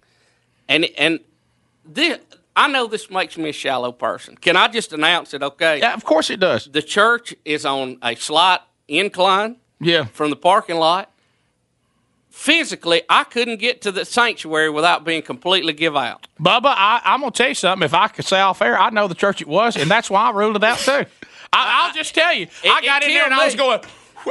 And 0.67 0.85
and 0.97 1.19
this, 1.85 2.19
I 2.55 2.67
know 2.67 2.87
this 2.87 3.09
makes 3.09 3.37
me 3.37 3.49
a 3.49 3.53
shallow 3.53 3.93
person. 3.93 4.35
Can 4.35 4.57
I 4.57 4.67
just 4.67 4.91
announce 4.91 5.33
it? 5.33 5.41
Okay. 5.41 5.79
yeah. 5.79 5.93
Of 5.93 6.03
course 6.03 6.29
it 6.29 6.41
does. 6.41 6.65
The 6.65 6.81
church 6.81 7.33
is 7.45 7.65
on 7.65 7.97
a 8.03 8.15
slight 8.15 8.59
incline 8.89 9.55
Yeah. 9.79 10.05
from 10.05 10.29
the 10.29 10.35
parking 10.35 10.75
lot. 10.75 11.09
Physically, 12.37 13.01
I 13.09 13.23
couldn't 13.23 13.57
get 13.57 13.81
to 13.81 13.91
the 13.91 14.05
sanctuary 14.05 14.69
without 14.69 15.03
being 15.03 15.23
completely 15.23 15.73
give 15.73 15.97
out. 15.97 16.27
Bubba, 16.39 16.67
I, 16.67 17.01
I'm 17.03 17.21
gonna 17.21 17.31
tell 17.31 17.49
you 17.49 17.55
something. 17.55 17.83
If 17.83 17.95
I 17.95 18.07
could 18.09 18.25
say 18.25 18.39
off 18.39 18.61
air, 18.61 18.79
I 18.79 18.91
know 18.91 19.07
the 19.07 19.15
church 19.15 19.41
it 19.41 19.47
was, 19.47 19.75
and 19.75 19.89
that's 19.89 20.07
why 20.07 20.29
I 20.29 20.31
ruled 20.31 20.55
it 20.55 20.63
out 20.63 20.77
too. 20.77 20.91
I, 20.91 21.05
I'll 21.51 21.93
just 21.93 22.13
tell 22.13 22.31
you, 22.31 22.47
I 22.63 22.81
got 22.85 23.01
in 23.01 23.09
there 23.09 23.23
and 23.23 23.31
killed 23.31 23.41
I 23.41 23.45
was 23.45 23.55
going. 23.55 23.81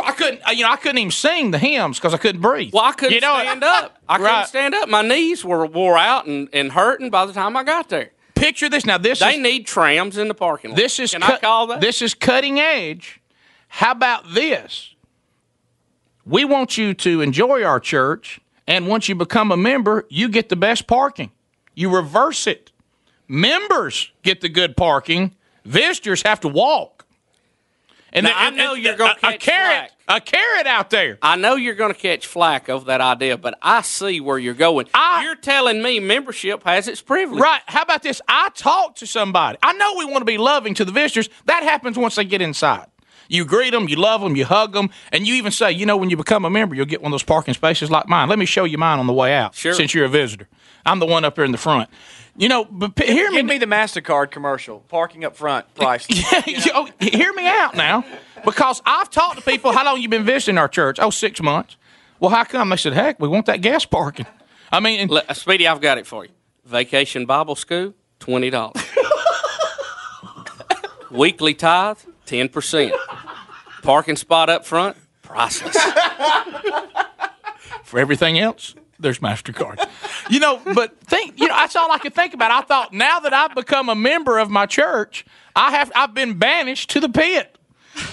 I 0.05 0.13
couldn't, 0.13 0.41
uh, 0.47 0.53
you 0.53 0.63
know, 0.63 0.71
I 0.71 0.77
couldn't 0.77 0.99
even 0.99 1.11
sing 1.11 1.51
the 1.51 1.59
hymns 1.59 1.99
because 1.99 2.15
I 2.15 2.19
couldn't 2.19 2.41
breathe. 2.41 2.73
Well, 2.73 2.85
I 2.85 2.93
couldn't 2.93 3.15
you 3.15 3.21
know, 3.21 3.41
stand 3.41 3.65
up. 3.65 3.99
I 4.09 4.19
couldn't 4.19 4.47
stand 4.47 4.75
up. 4.77 4.89
My 4.89 5.03
knees 5.03 5.45
were 5.45 5.67
wore 5.67 5.99
out 5.99 6.27
and, 6.27 6.49
and 6.53 6.73
hurting 6.73 7.11
by 7.11 7.27
the 7.27 7.33
time 7.33 7.57
I 7.57 7.65
got 7.65 7.89
there. 7.89 8.13
Picture 8.37 8.69
this 8.69 8.87
now. 8.87 8.99
This 8.99 9.19
they 9.19 9.35
is, 9.35 9.41
need 9.41 9.67
trams 9.67 10.17
in 10.17 10.29
the 10.29 10.35
parking 10.35 10.71
lot. 10.71 10.77
This 10.77 11.01
is 11.01 11.11
Can 11.11 11.23
cut- 11.23 11.35
I 11.35 11.39
call 11.39 11.67
that? 11.67 11.81
This 11.81 12.03
is 12.03 12.15
cutting 12.15 12.61
edge. 12.61 13.21
How 13.67 13.91
about 13.91 14.33
this? 14.33 14.95
We 16.27 16.45
want 16.45 16.77
you 16.77 16.93
to 16.95 17.21
enjoy 17.21 17.63
our 17.63 17.79
church, 17.79 18.41
and 18.67 18.89
once 18.89 19.09
you 19.09 19.15
become 19.15 19.53
a 19.53 19.57
member, 19.57 20.07
you 20.09 20.29
get 20.29 20.49
the 20.49 20.57
best 20.57 20.89
parking. 20.89 21.31
You 21.75 21.95
reverse 21.95 22.49
it. 22.49 22.73
Members 23.29 24.11
get 24.23 24.41
the 24.41 24.49
good 24.49 24.77
parking. 24.77 25.37
Visitors 25.65 26.23
have 26.23 26.41
to 26.41 26.49
walk. 26.49 27.07
And 28.13 28.25
Now, 28.25 28.33
I 28.35 28.51
know 28.51 28.75
you're 28.75 28.95
a, 28.95 29.11
a 29.11 29.15
catch 29.15 29.41
carrot, 29.41 29.91
a 30.09 30.21
carrot 30.21 30.67
out 30.67 30.91
there. 30.91 31.19
I 31.23 31.37
know 31.37 31.55
you're 31.55 31.75
going 31.75 31.93
to 31.93 31.99
catch 31.99 32.27
flack 32.27 32.69
over 32.69 32.87
that 32.87 33.01
idea, 33.01 33.37
but 33.37 33.59
I 33.61 33.83
see 33.83 34.21
where 34.21 34.39
you're 34.39 34.55
going. 34.55 34.87
you're 35.23 35.37
telling 35.37 35.83
me 35.83 36.01
membership 36.01 36.63
has 36.65 36.89
its 36.89 37.03
privilege. 37.03 37.41
Right. 37.41 37.61
How 37.67 37.83
about 37.83 38.03
this? 38.03 38.21
I 38.27 38.49
talked 38.55 38.99
to 38.99 39.07
somebody. 39.07 39.59
I 39.63 39.75
know 39.75 39.95
we 39.99 40.07
want 40.07 40.23
to 40.23 40.25
be 40.25 40.39
loving 40.39 40.75
to 40.75 40.85
the 40.85 40.93
visitors. 40.93 41.29
That 41.45 41.63
happens 41.63 41.99
once 41.99 42.15
they 42.15 42.25
get 42.25 42.41
inside. 42.41 42.87
You 43.29 43.45
greet 43.45 43.73
them, 43.73 43.89
you 43.89 43.97
love 43.97 44.21
them, 44.21 44.37
you 44.37 44.45
hug 44.45 44.73
them, 44.73 44.91
and 45.13 45.27
you 45.27 45.35
even 45.35 45.53
say, 45.53 45.73
you 45.73 45.87
know, 45.87 45.97
when 45.97 46.11
you 46.11 46.17
become 46.17 46.45
a 46.45 46.51
member, 46.51 46.75
you'll 46.75 46.87
get 46.87 47.03
one 47.03 47.11
of 47.11 47.15
those 47.15 47.23
parking 47.23 47.55
spaces 47.55 47.91
like 47.91 48.09
mine. 48.09 48.29
Let 48.29 48.39
me 48.39 48.47
show 48.47 48.65
you 48.65 48.79
mine 48.79 48.99
on 48.99 49.07
the 49.07 49.13
way 49.13 49.35
out. 49.35 49.55
Sure. 49.55 49.75
Since 49.75 49.95
you're 49.95 50.05
a 50.05 50.09
visitor, 50.09 50.49
I'm 50.85 50.99
the 51.01 51.07
one 51.07 51.25
up 51.25 51.37
here 51.37 51.45
in 51.45 51.53
the 51.53 51.59
front. 51.59 51.89
You 52.37 52.49
know, 52.49 52.65
but 52.67 52.95
p- 52.95 53.07
hear 53.07 53.31
me. 53.31 53.37
Give 53.39 53.47
me 53.47 53.59
the 53.59 53.67
Mastercard 53.67 54.31
commercial. 54.31 54.81
Parking 54.89 55.25
up 55.25 55.37
front. 55.37 55.73
Price. 55.75 56.07
Yo, 56.47 56.87
hear 57.01 57.33
me 57.33 57.47
out 57.47 57.75
now, 57.75 58.05
because 58.45 58.83
I've 58.85 59.09
talked 59.11 59.37
to 59.39 59.43
people. 59.43 59.73
How 59.73 59.85
long 59.87 60.01
you 60.01 60.09
been 60.11 60.25
visiting 60.25 60.59
our 60.59 60.69
church? 60.69 60.99
Oh, 61.01 61.09
six 61.11 61.41
months. 61.41 61.77
Well, 62.21 62.31
how 62.31 62.45
come? 62.45 62.69
They 62.69 62.77
said, 62.77 62.93
heck, 62.93 63.19
we 63.21 63.29
want 63.29 63.47
that 63.47 63.63
gas 63.63 63.87
parking. 63.87 64.27
I 64.71 64.81
mean, 64.81 65.09
Le- 65.09 65.23
uh, 65.29 65.33
Speedy, 65.33 65.67
I've 65.67 65.81
got 65.81 65.97
it 65.99 66.07
for 66.07 66.25
you. 66.27 66.31
Vacation 66.67 67.25
Bible 67.25 67.57
School, 67.57 67.95
twenty 68.21 68.51
dollars. 68.51 68.83
Weekly 71.11 71.55
tithe, 71.55 71.99
ten 72.27 72.49
percent. 72.49 72.93
Parking 73.83 74.17
spot 74.17 74.51
up 74.51 74.67
front, 74.67 74.97
priceless. 75.23 75.77
For 77.85 78.01
everything 78.01 78.39
else, 78.39 78.75
there's 78.99 79.21
MasterCard. 79.21 79.79
you 80.29 80.41
know, 80.41 80.61
but 80.75 80.99
think, 81.01 81.39
you 81.39 81.47
know, 81.47 81.55
that's 81.55 81.77
all 81.77 81.91
I 81.93 81.99
could 81.99 82.15
think 82.15 82.35
about. 82.35 82.51
I 82.51 82.63
thought 82.63 82.93
now 82.93 83.21
that 83.21 83.33
I've 83.33 83.55
become 83.55 83.89
a 83.89 83.95
member 83.95 84.39
of 84.39 84.51
my 84.51 84.67
church, 84.67 85.25
I 85.55 85.71
have 85.71 85.93
I've 85.95 86.15
been 86.15 86.35
banished 86.39 86.91
to 86.91 87.01
the 87.01 87.09
pit. 87.09 87.56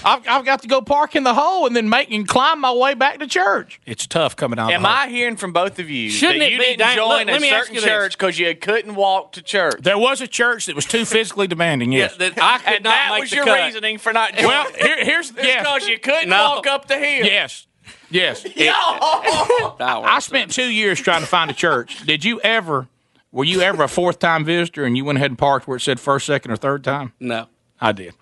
I've, 0.04 0.26
I've 0.26 0.44
got 0.44 0.62
to 0.62 0.68
go 0.68 0.80
park 0.80 1.14
in 1.16 1.22
the 1.24 1.34
hole 1.34 1.66
and 1.66 1.74
then 1.76 1.88
make 1.88 2.10
and 2.10 2.26
climb 2.26 2.60
my 2.60 2.72
way 2.72 2.94
back 2.94 3.18
to 3.20 3.26
church. 3.26 3.80
It's 3.86 4.06
tough 4.06 4.36
coming 4.36 4.58
out. 4.58 4.70
Am 4.72 4.82
the 4.82 4.88
hole. 4.88 4.96
I 4.96 5.08
hearing 5.08 5.36
from 5.36 5.52
both 5.52 5.78
of 5.78 5.90
you 5.90 6.10
Shouldn't 6.10 6.40
that 6.40 6.46
it 6.46 6.52
you 6.52 6.58
be 6.58 6.64
didn't 6.64 6.78
dang- 6.78 6.96
join 6.96 7.26
let- 7.26 7.28
a 7.28 7.32
let 7.32 7.42
certain 7.42 7.76
church 7.76 8.16
because 8.18 8.38
you 8.38 8.54
couldn't 8.54 8.94
walk 8.94 9.32
to 9.32 9.42
church? 9.42 9.74
There 9.80 9.98
was 9.98 10.20
a 10.20 10.26
church 10.26 10.66
that 10.66 10.74
was 10.76 10.86
too 10.86 11.04
physically 11.04 11.46
demanding. 11.46 11.92
Yes, 11.92 12.16
that 12.16 12.32
I 12.40 12.58
could 12.58 12.74
and 12.76 12.84
not 12.84 12.90
that 12.90 13.10
make 13.12 13.20
was 13.22 13.30
the 13.30 13.36
your 13.36 13.44
cut. 13.44 13.64
reasoning 13.64 13.98
for 13.98 14.12
not 14.12 14.32
joining. 14.32 14.46
Well, 14.48 14.66
here, 14.78 15.04
here's 15.04 15.30
It's 15.36 15.42
yes. 15.44 15.60
because 15.62 15.88
you 15.88 15.98
couldn't 15.98 16.28
No. 16.30 16.50
walk 16.56 16.66
up 16.66 16.86
the 16.88 16.96
hill. 16.98 17.24
Yes. 17.26 17.66
Yes. 18.10 18.44
No. 18.56 20.02
I 20.04 20.18
spent 20.20 20.50
two 20.52 20.70
years 20.70 21.00
trying 21.00 21.20
to 21.20 21.26
find 21.26 21.50
a 21.50 21.54
church. 21.54 22.04
Did 22.06 22.24
you 22.24 22.40
ever, 22.40 22.88
were 23.32 23.44
you 23.44 23.60
ever 23.60 23.82
a 23.82 23.88
fourth 23.88 24.18
time 24.18 24.44
visitor 24.44 24.84
and 24.84 24.96
you 24.96 25.04
went 25.04 25.18
ahead 25.18 25.30
and 25.30 25.38
parked 25.38 25.66
where 25.66 25.76
it 25.76 25.80
said 25.80 25.98
first, 26.00 26.26
second, 26.26 26.50
or 26.52 26.56
third 26.56 26.84
time? 26.84 27.12
No. 27.20 27.46
I 27.80 27.92
did. 27.92 28.14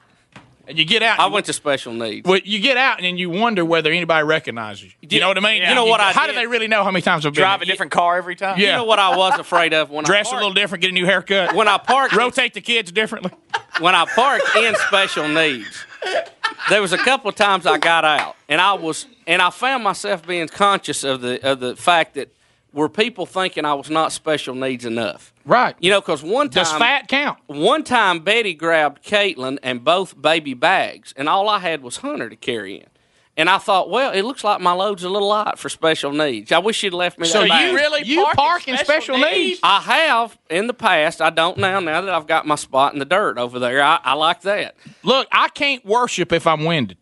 And 0.69 0.79
you 0.79 0.85
get 0.85 1.03
out. 1.03 1.19
I 1.19 1.27
went 1.27 1.47
to 1.47 1.53
special 1.53 1.93
needs. 1.93 2.27
Well, 2.27 2.41
you 2.45 2.61
get 2.61 2.77
out 2.77 2.99
and 2.99 3.05
then 3.05 3.19
you 3.19 3.31
wonder 3.31 3.65
whether 3.65 3.91
anybody 3.91 4.25
recognizes 4.25 4.85
you. 4.85 4.91
You 5.03 5.21
know 5.21 5.29
what 5.29 5.37
I 5.37 5.41
mean? 5.41 5.63
You 5.63 5.75
know 5.75 5.87
what 5.87 6.01
I 6.01 6.13
How 6.13 6.27
did? 6.27 6.35
do 6.35 6.39
they 6.39 6.47
really 6.47 6.69
know 6.69 6.85
how 6.85 6.91
many 6.91 7.03
times 7.03 7.27
I've 7.27 7.35
been 7.35 7.43
Drive 7.43 7.63
a 7.63 7.65
different 7.65 7.91
car 7.91 8.17
every 8.17 8.37
time. 8.37 8.59
Yeah. 8.59 8.67
You 8.67 8.73
know 8.77 8.85
what 8.85 9.01
I 9.01 9.17
was 9.17 9.39
afraid 9.39 9.75
of 9.75 9.91
when 9.91 10.05
I 10.05 10.07
Dress 10.07 10.33
I 10.33 10.37
a 10.37 10.39
little 10.39 10.55
different, 10.55 10.83
get 10.83 10.91
a 10.91 10.95
new 10.95 11.05
haircut. 11.07 11.55
When 11.55 11.67
I 11.67 11.79
parked, 11.79 12.15
rotate 12.15 12.55
the 12.55 12.61
kids 12.61 12.93
differently. 12.93 13.33
when 13.81 13.95
I 13.95 14.07
parked 14.07 14.55
in 14.57 14.75
special 14.77 15.27
needs, 15.27 15.85
there 16.69 16.81
was 16.81 16.93
a 16.93 16.99
couple 16.99 17.29
of 17.29 17.35
times 17.35 17.67
I 17.67 17.79
got 17.79 18.05
out, 18.05 18.37
and 18.49 18.61
I 18.61 18.75
was, 18.75 19.07
and 19.27 19.43
I 19.43 19.51
found 19.51 19.83
myself 19.83 20.27
being 20.27 20.47
conscious 20.49 21.03
of 21.03 21.21
the 21.21 21.45
of 21.45 21.61
the 21.61 21.75
fact 21.77 22.15
that 22.15 22.33
were 22.73 22.89
people 22.89 23.27
thinking 23.27 23.65
I 23.65 23.75
was 23.75 23.91
not 23.91 24.13
special 24.13 24.55
needs 24.55 24.85
enough. 24.85 25.33
Right. 25.45 25.75
You 25.81 25.91
know, 25.91 26.01
because 26.01 26.23
one 26.23 26.49
time 26.51 26.65
Does 26.65 26.73
fat 26.73 27.09
count? 27.09 27.39
One 27.47 27.85
time 27.85 28.21
Betty 28.21 28.55
grabbed 28.55 29.05
Caitlin 29.05 29.59
and 29.63 29.85
both 29.85 30.21
baby 30.21 30.55
bags, 30.55 31.13
and 31.17 31.29
all 31.29 31.49
I 31.49 31.59
had 31.59 31.83
was 31.83 31.99
Hunter 31.99 32.29
to 32.29 32.37
carry 32.37 32.77
in. 32.77 32.87
And 33.35 33.49
I 33.49 33.57
thought, 33.57 33.89
well, 33.89 34.13
it 34.13 34.23
looks 34.27 34.45
like 34.45 34.61
my 34.61 34.73
load's 34.73 35.05
a 35.05 35.09
little 35.09 35.29
light 35.29 35.59
for 35.59 35.71
special 35.71 36.13
needs. 36.13 36.53
I 36.53 36.59
wish 36.59 36.83
you'd 36.83 36.93
left 36.93 37.19
me 37.19 37.27
So 37.27 37.39
that 37.41 37.45
you 37.45 37.51
bag. 37.51 37.75
really 37.75 38.03
You 38.05 38.17
park 38.25 38.35
in 38.35 38.37
park 38.37 38.69
in 38.69 38.77
special 38.77 39.15
special 39.15 39.19
needs? 39.19 39.37
needs? 39.49 39.61
I 39.63 39.81
have 39.81 40.39
in 40.51 40.67
the 40.67 40.75
past. 40.75 41.23
I 41.23 41.31
don't 41.31 41.57
now. 41.57 41.81
Now 41.81 42.03
that 42.03 42.13
I've 42.13 42.27
got 42.27 42.47
my 42.47 42.57
spot 42.57 42.93
in 42.93 42.99
the 42.99 43.07
dirt 43.07 43.39
over 43.39 43.59
there, 43.59 43.83
I, 43.83 44.01
I 44.05 44.13
like 44.15 44.43
that. 44.43 44.75
Look, 45.03 45.29
I 45.33 45.49
can't 45.49 45.83
worship 45.87 46.31
if 46.31 46.47
I'm 46.47 46.65
winded. 46.67 46.99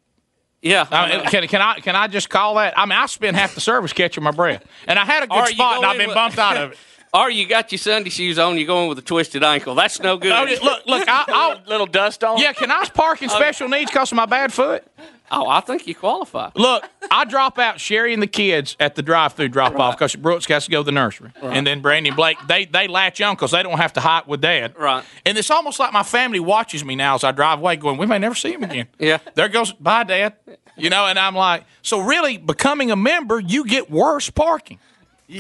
Yeah. 0.63 0.87
I 0.91 1.09
mean, 1.17 1.27
can, 1.27 1.49
can 1.49 1.63
I 1.63 1.81
can 1.81 1.97
I 1.97 2.07
just 2.07 2.29
call 2.29 2.57
that? 2.57 2.79
I 2.79 2.85
mean, 2.87 2.99
I 2.99 3.07
spend 3.07 3.37
half 3.37 3.55
the 3.55 3.61
service 3.61 3.93
catching 3.93 4.23
my 4.23 4.31
breath, 4.31 4.65
and 4.87 4.99
I 4.99 5.05
had 5.05 5.23
a 5.23 5.27
good 5.27 5.49
spot, 5.49 5.79
and 5.79 5.87
I've 5.87 5.97
been 5.97 6.09
with- 6.09 6.15
bumped 6.15 6.39
out 6.39 6.57
of 6.57 6.73
it. 6.73 6.79
Or 7.13 7.29
you 7.31 7.47
got 7.47 7.73
your 7.73 7.79
Sunday 7.79 8.11
shoes 8.11 8.39
on, 8.39 8.57
you're 8.57 8.67
going 8.67 8.89
with 8.89 8.99
a 8.99 9.03
twisted 9.03 9.43
ankle. 9.43 9.75
That's 9.75 9.99
no 10.01 10.17
good. 10.17 10.31
Oh, 10.33 10.45
look, 10.65 10.87
look, 10.87 11.09
I, 11.09 11.25
I'll, 11.29 11.61
little 11.67 11.87
dust 11.87 12.23
on. 12.23 12.39
yeah. 12.39 12.53
Can 12.53 12.71
I 12.71 12.85
park 12.95 13.21
in 13.23 13.29
special 13.29 13.69
needs 13.69 13.91
because 13.91 14.13
of 14.13 14.17
my 14.17 14.27
bad 14.27 14.53
foot? 14.53 14.87
Oh, 15.33 15.49
I 15.49 15.61
think 15.61 15.87
you 15.87 15.95
qualify. 15.95 16.51
Look, 16.57 16.89
I 17.09 17.25
drop 17.25 17.59
out 17.59 17.79
Sherry 17.79 18.13
and 18.13 18.21
the 18.23 18.27
kids 18.27 18.77
at 18.81 18.97
the 18.97 19.03
drive-through 19.03 19.51
drop-off 19.51 19.97
because 19.97 20.17
Brooks 20.17 20.47
has 20.47 20.65
to 20.65 20.71
go 20.73 20.81
to 20.81 20.85
the 20.85 20.91
nursery, 20.93 21.31
and 21.41 21.65
then 21.65 21.81
Brandy 21.83 22.09
and 22.09 22.17
Blake 22.17 22.37
they 22.49 22.65
they 22.65 22.89
latch 22.89 23.21
on 23.21 23.37
because 23.37 23.53
they 23.53 23.63
don't 23.63 23.79
have 23.79 23.93
to 23.93 24.01
hike 24.01 24.27
with 24.27 24.41
Dad. 24.41 24.75
Right. 24.77 25.05
And 25.25 25.39
it's 25.39 25.49
almost 25.51 25.79
like 25.79 25.93
my 25.93 26.03
family 26.03 26.41
watches 26.41 26.85
me 26.85 26.97
now 26.97 27.15
as 27.15 27.23
I 27.23 27.31
drive 27.31 27.61
away, 27.61 27.77
going, 27.77 27.97
"We 27.97 28.07
may 28.07 28.19
never 28.19 28.35
see 28.35 28.53
him 28.53 28.65
again." 28.65 28.89
Yeah. 28.99 29.19
There 29.35 29.49
goes, 29.49 29.73
"Bye, 29.73 30.03
Dad." 30.03 30.35
You 30.77 30.91
know, 30.91 31.07
and 31.07 31.17
I'm 31.19 31.37
like, 31.37 31.65
so 31.83 32.01
really, 32.01 32.37
becoming 32.37 32.91
a 32.91 32.97
member, 32.97 33.39
you 33.39 33.65
get 33.67 33.89
worse 33.91 34.31
parking. 34.31 34.79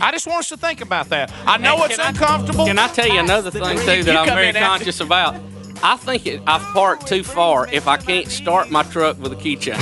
I 0.00 0.12
just 0.12 0.26
want 0.26 0.40
us 0.40 0.48
to 0.50 0.56
think 0.56 0.80
about 0.82 1.08
that. 1.08 1.32
I 1.46 1.56
know 1.56 1.76
Hey, 1.78 1.86
it's 1.86 1.96
can 1.96 2.14
I- 2.14 2.46
Can 2.66 2.78
I 2.78 2.88
tell 2.88 3.08
you 3.08 3.18
another 3.18 3.50
thing 3.50 3.62
too 3.78 4.04
that 4.04 4.16
I'm 4.16 4.26
very 4.26 4.48
in 4.50 4.56
after- 4.56 4.68
conscious 4.68 5.00
about? 5.00 5.36
I 5.82 5.96
think 5.96 6.26
it, 6.26 6.42
I've 6.46 6.60
parked 6.74 7.06
too 7.06 7.24
far 7.24 7.66
if 7.72 7.88
I 7.88 7.96
can't 7.96 8.28
start 8.28 8.70
my 8.70 8.82
truck 8.82 9.18
with 9.18 9.32
a 9.32 9.36
keychain. 9.36 9.80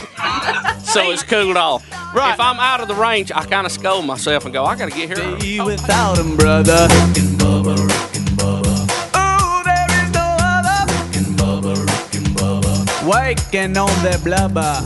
so 0.85 1.11
it's 1.11 1.25
cooled 1.25 1.57
off. 1.57 1.85
Right. 2.15 2.33
If 2.35 2.41
I'm 2.41 2.59
out 2.61 2.81
of 2.81 2.87
the 2.89 2.95
range, 2.95 3.33
I 3.35 3.45
kind 3.45 3.67
of 3.67 3.73
scold 3.73 4.07
myself 4.07 4.45
and 4.45 4.55
go, 4.55 4.65
I 4.65 4.77
got 4.77 4.91
to 4.91 4.97
get 4.97 5.19
here. 5.19 5.37
Be 5.39 5.61
without 5.61 6.17
him, 6.17 6.37
brother. 6.37 6.87
Oh, 9.15 9.63
there 9.65 9.87
is 10.05 10.13
no 10.13 10.37
other. 10.41 10.87
Waking 13.09 13.77
on 13.77 13.89
that 14.05 14.21
blubber. 14.23 14.83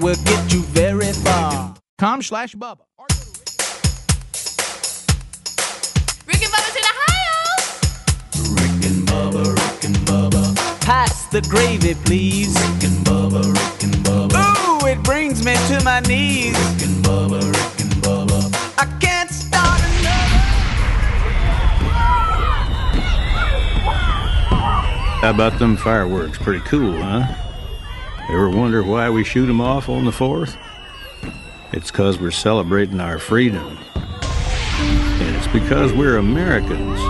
Will 0.00 0.16
get 0.24 0.52
you 0.52 0.62
very 0.62 1.12
far. 1.12 1.74
Com 1.98 2.22
slash 2.22 2.54
Bubba. 2.54 2.84
Rick 6.26 6.42
and 6.42 6.52
Bubba's 6.52 6.76
in 6.76 6.84
Ohio. 6.92 7.36
Rick 8.54 8.84
and 8.90 9.06
Bubba, 9.06 9.44
Rick 9.54 9.84
and 9.84 9.96
Bubba. 10.06 10.80
Pass 10.80 11.26
the 11.26 11.42
gravy, 11.42 11.94
please. 12.06 12.54
Rick 12.54 12.84
and 12.84 13.04
Bubba, 13.04 13.42
Rick 13.44 13.82
and 13.84 13.94
Bubba. 14.04 14.82
Ooh, 14.82 14.86
it 14.86 15.02
brings 15.02 15.44
me 15.44 15.54
to 15.68 15.84
my 15.84 16.00
knees. 16.00 16.56
Rick 16.56 16.88
and 16.88 17.04
Bubba, 17.04 17.40
Rick 17.42 17.80
and 17.80 17.92
Bubba. 18.02 18.40
I 18.78 18.86
can't 19.00 19.30
start 19.30 19.80
another. 19.80 20.38
How 25.20 25.30
about 25.30 25.58
them 25.58 25.76
fireworks? 25.76 26.38
Pretty 26.38 26.60
cool, 26.60 27.02
huh? 27.02 27.49
Ever 28.28 28.50
wonder 28.50 28.82
why 28.82 29.10
we 29.10 29.24
shoot 29.24 29.48
'em 29.48 29.60
off 29.60 29.88
on 29.88 30.04
the 30.04 30.12
4th? 30.12 30.56
It's 31.72 31.90
'cause 31.90 32.20
we're 32.20 32.30
celebrating 32.30 33.00
our 33.00 33.18
freedom. 33.18 33.78
And 35.20 35.36
it's 35.36 35.46
because 35.48 35.92
we're 35.92 36.16
Americans. 36.16 37.00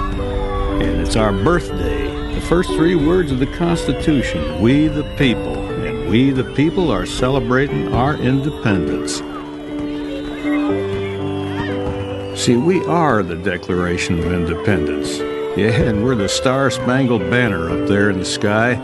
And 0.82 1.00
it's 1.00 1.16
our 1.16 1.32
birthday. 1.32 2.08
The 2.34 2.40
first 2.40 2.70
three 2.70 2.94
words 2.94 3.32
of 3.32 3.38
the 3.38 3.46
Constitution 3.46 4.60
we 4.60 4.88
the 4.88 5.04
people. 5.16 5.56
And 5.84 6.08
we 6.08 6.30
the 6.30 6.44
people 6.44 6.90
are 6.90 7.06
celebrating 7.06 7.92
our 7.94 8.14
independence. 8.14 9.22
See, 12.34 12.56
we 12.56 12.82
are 12.86 13.22
the 13.22 13.36
Declaration 13.36 14.18
of 14.18 14.32
Independence. 14.32 15.20
Yeah, 15.56 15.72
and 15.72 16.02
we're 16.02 16.14
the 16.14 16.28
Star 16.28 16.70
Spangled 16.70 17.28
Banner 17.28 17.68
up 17.68 17.88
there 17.88 18.08
in 18.08 18.18
the 18.18 18.24
sky. 18.24 18.78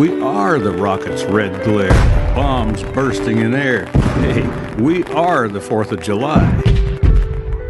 We 0.00 0.18
are 0.22 0.58
the 0.58 0.72
rocket's 0.72 1.24
red 1.24 1.62
glare, 1.62 1.90
bombs 2.34 2.82
bursting 2.82 3.40
in 3.40 3.54
air. 3.54 3.84
Hey, 3.84 4.74
we 4.82 5.04
are 5.04 5.46
the 5.46 5.58
4th 5.60 5.92
of 5.92 6.00
July. 6.02 6.62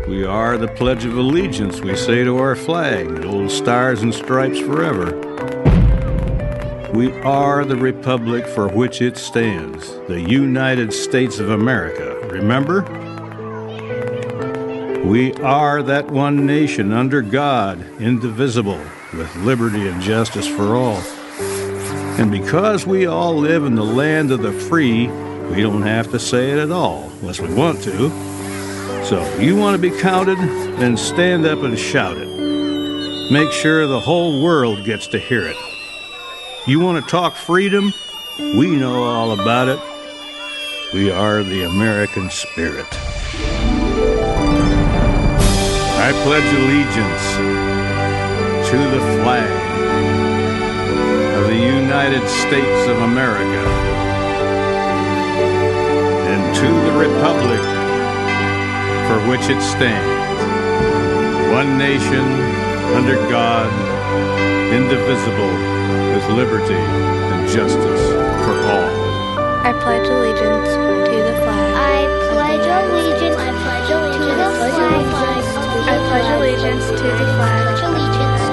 We 0.06 0.24
are 0.24 0.56
the 0.56 0.68
Pledge 0.68 1.04
of 1.04 1.18
Allegiance 1.18 1.80
we 1.80 1.96
say 1.96 2.22
to 2.22 2.38
our 2.38 2.54
flag, 2.54 3.24
old 3.24 3.50
stars 3.50 4.02
and 4.02 4.14
stripes 4.14 4.60
forever. 4.60 5.06
We 6.94 7.10
are 7.22 7.64
the 7.64 7.74
republic 7.74 8.46
for 8.46 8.68
which 8.68 9.02
it 9.02 9.16
stands, 9.16 9.90
the 10.06 10.20
United 10.20 10.92
States 10.92 11.40
of 11.40 11.50
America. 11.50 12.16
Remember? 12.28 12.82
We 15.04 15.32
are 15.38 15.82
that 15.82 16.08
one 16.08 16.46
nation 16.46 16.92
under 16.92 17.22
God, 17.22 17.84
indivisible, 18.00 18.80
with 19.14 19.34
liberty 19.34 19.88
and 19.88 20.00
justice 20.00 20.46
for 20.46 20.76
all. 20.76 21.02
And 22.18 22.30
because 22.30 22.86
we 22.86 23.06
all 23.06 23.34
live 23.34 23.64
in 23.64 23.74
the 23.74 23.84
land 23.84 24.30
of 24.30 24.42
the 24.42 24.52
free, 24.52 25.08
we 25.50 25.62
don't 25.62 25.82
have 25.82 26.10
to 26.10 26.18
say 26.18 26.50
it 26.50 26.58
at 26.58 26.70
all, 26.70 27.10
unless 27.20 27.40
we 27.40 27.52
want 27.54 27.82
to. 27.82 28.10
So 29.04 29.20
if 29.20 29.42
you 29.42 29.56
want 29.56 29.74
to 29.74 29.90
be 29.90 29.96
counted, 29.98 30.38
then 30.78 30.96
stand 30.96 31.46
up 31.46 31.62
and 31.62 31.78
shout 31.78 32.16
it. 32.16 32.28
Make 33.32 33.52
sure 33.52 33.86
the 33.86 34.00
whole 34.00 34.42
world 34.42 34.84
gets 34.84 35.06
to 35.08 35.18
hear 35.18 35.46
it. 35.46 35.56
You 36.66 36.80
want 36.80 37.02
to 37.02 37.10
talk 37.10 37.36
freedom? 37.36 37.92
We 38.38 38.76
know 38.76 39.02
all 39.02 39.32
about 39.32 39.68
it. 39.68 39.80
We 40.92 41.10
are 41.10 41.42
the 41.42 41.64
American 41.64 42.28
spirit. 42.30 42.86
I 46.02 46.12
pledge 46.24 46.44
allegiance 46.54 47.36
to 48.70 48.76
the 48.76 49.00
flag 49.22 49.69
United 51.62 52.26
States 52.28 52.86
of 52.88 52.98
America 53.02 53.64
and 56.32 56.42
to 56.56 56.68
the 56.86 56.94
republic 56.96 57.60
for 59.08 59.18
which 59.28 59.50
it 59.50 59.60
stands, 59.60 60.08
one 61.52 61.76
nation 61.76 62.24
under 62.94 63.16
God, 63.28 63.68
indivisible, 64.72 65.52
with 66.14 66.26
liberty 66.36 66.74
and 66.74 67.48
justice 67.48 68.04
for 68.44 68.56
all. 68.70 68.90
I 69.66 69.72
pledge 69.82 70.08
allegiance 70.08 70.70
to 70.70 71.16
the 71.28 71.34
flag. 71.42 71.74
I 71.76 72.06
pledge 72.32 72.66
allegiance. 72.66 73.36
I 73.36 73.52
pledge 73.62 73.90
allegiance 73.90 74.30
I 75.90 75.96
pledge 76.08 76.30
allegiance 76.38 76.86
to 76.86 76.94
the 76.94 77.26
flag. 77.36 78.49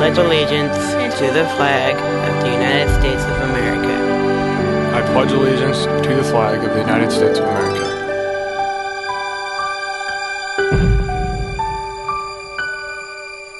Pledge 0.00 0.16
allegiance 0.16 0.78
to 1.18 1.26
the 1.26 1.46
flag 1.56 1.94
of 1.94 2.42
the 2.42 2.50
United 2.50 2.88
States 2.98 3.22
of 3.22 3.50
America. 3.50 3.94
I 4.96 5.02
pledge 5.12 5.30
allegiance 5.30 5.84
to 5.84 6.14
the 6.14 6.24
flag 6.24 6.64
of 6.64 6.72
the 6.72 6.80
United 6.80 7.12
States 7.12 7.38
of 7.38 7.44
America. 7.44 7.84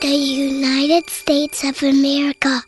The 0.01 0.09
United 0.09 1.11
States 1.11 1.63
of 1.63 1.83
America. 1.83 2.60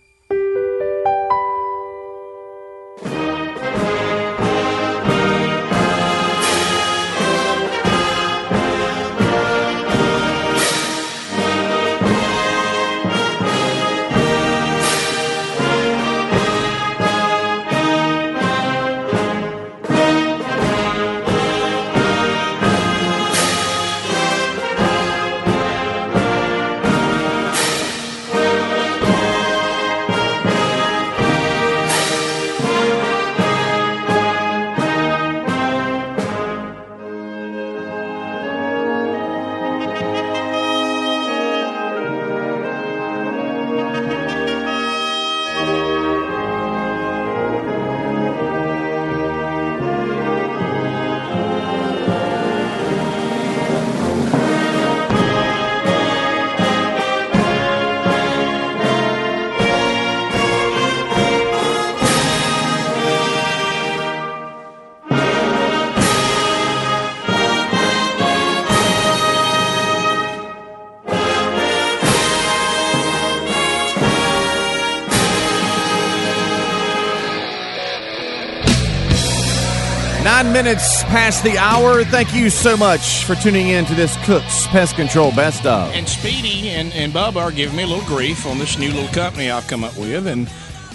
Minutes 80.63 81.03
past 81.05 81.43
the 81.43 81.59
hour. 81.59 82.05
Thank 82.05 82.33
you 82.35 82.49
so 82.49 82.77
much 82.77 83.25
for 83.25 83.35
tuning 83.35 83.69
in 83.69 83.85
to 83.87 83.95
this 83.95 84.17
Cook's 84.25 84.67
Pest 84.69 84.95
Control 84.95 85.33
Best 85.33 85.67
of. 85.67 85.91
And 85.93 86.09
Speedy 86.09 86.69
and, 86.71 86.93
and 86.93 87.13
Bubba 87.13 87.37
are 87.37 87.51
giving 87.51 87.77
me 87.77 87.83
a 87.83 87.87
little 87.87 88.05
grief 88.07 88.47
on 88.47 88.59
this 88.59 88.79
new 88.79 88.91
little 88.93 89.09
company 89.13 89.51
I've 89.51 89.67
come 89.67 89.83
up 89.83 89.97
with, 89.99 90.27
and 90.29 90.49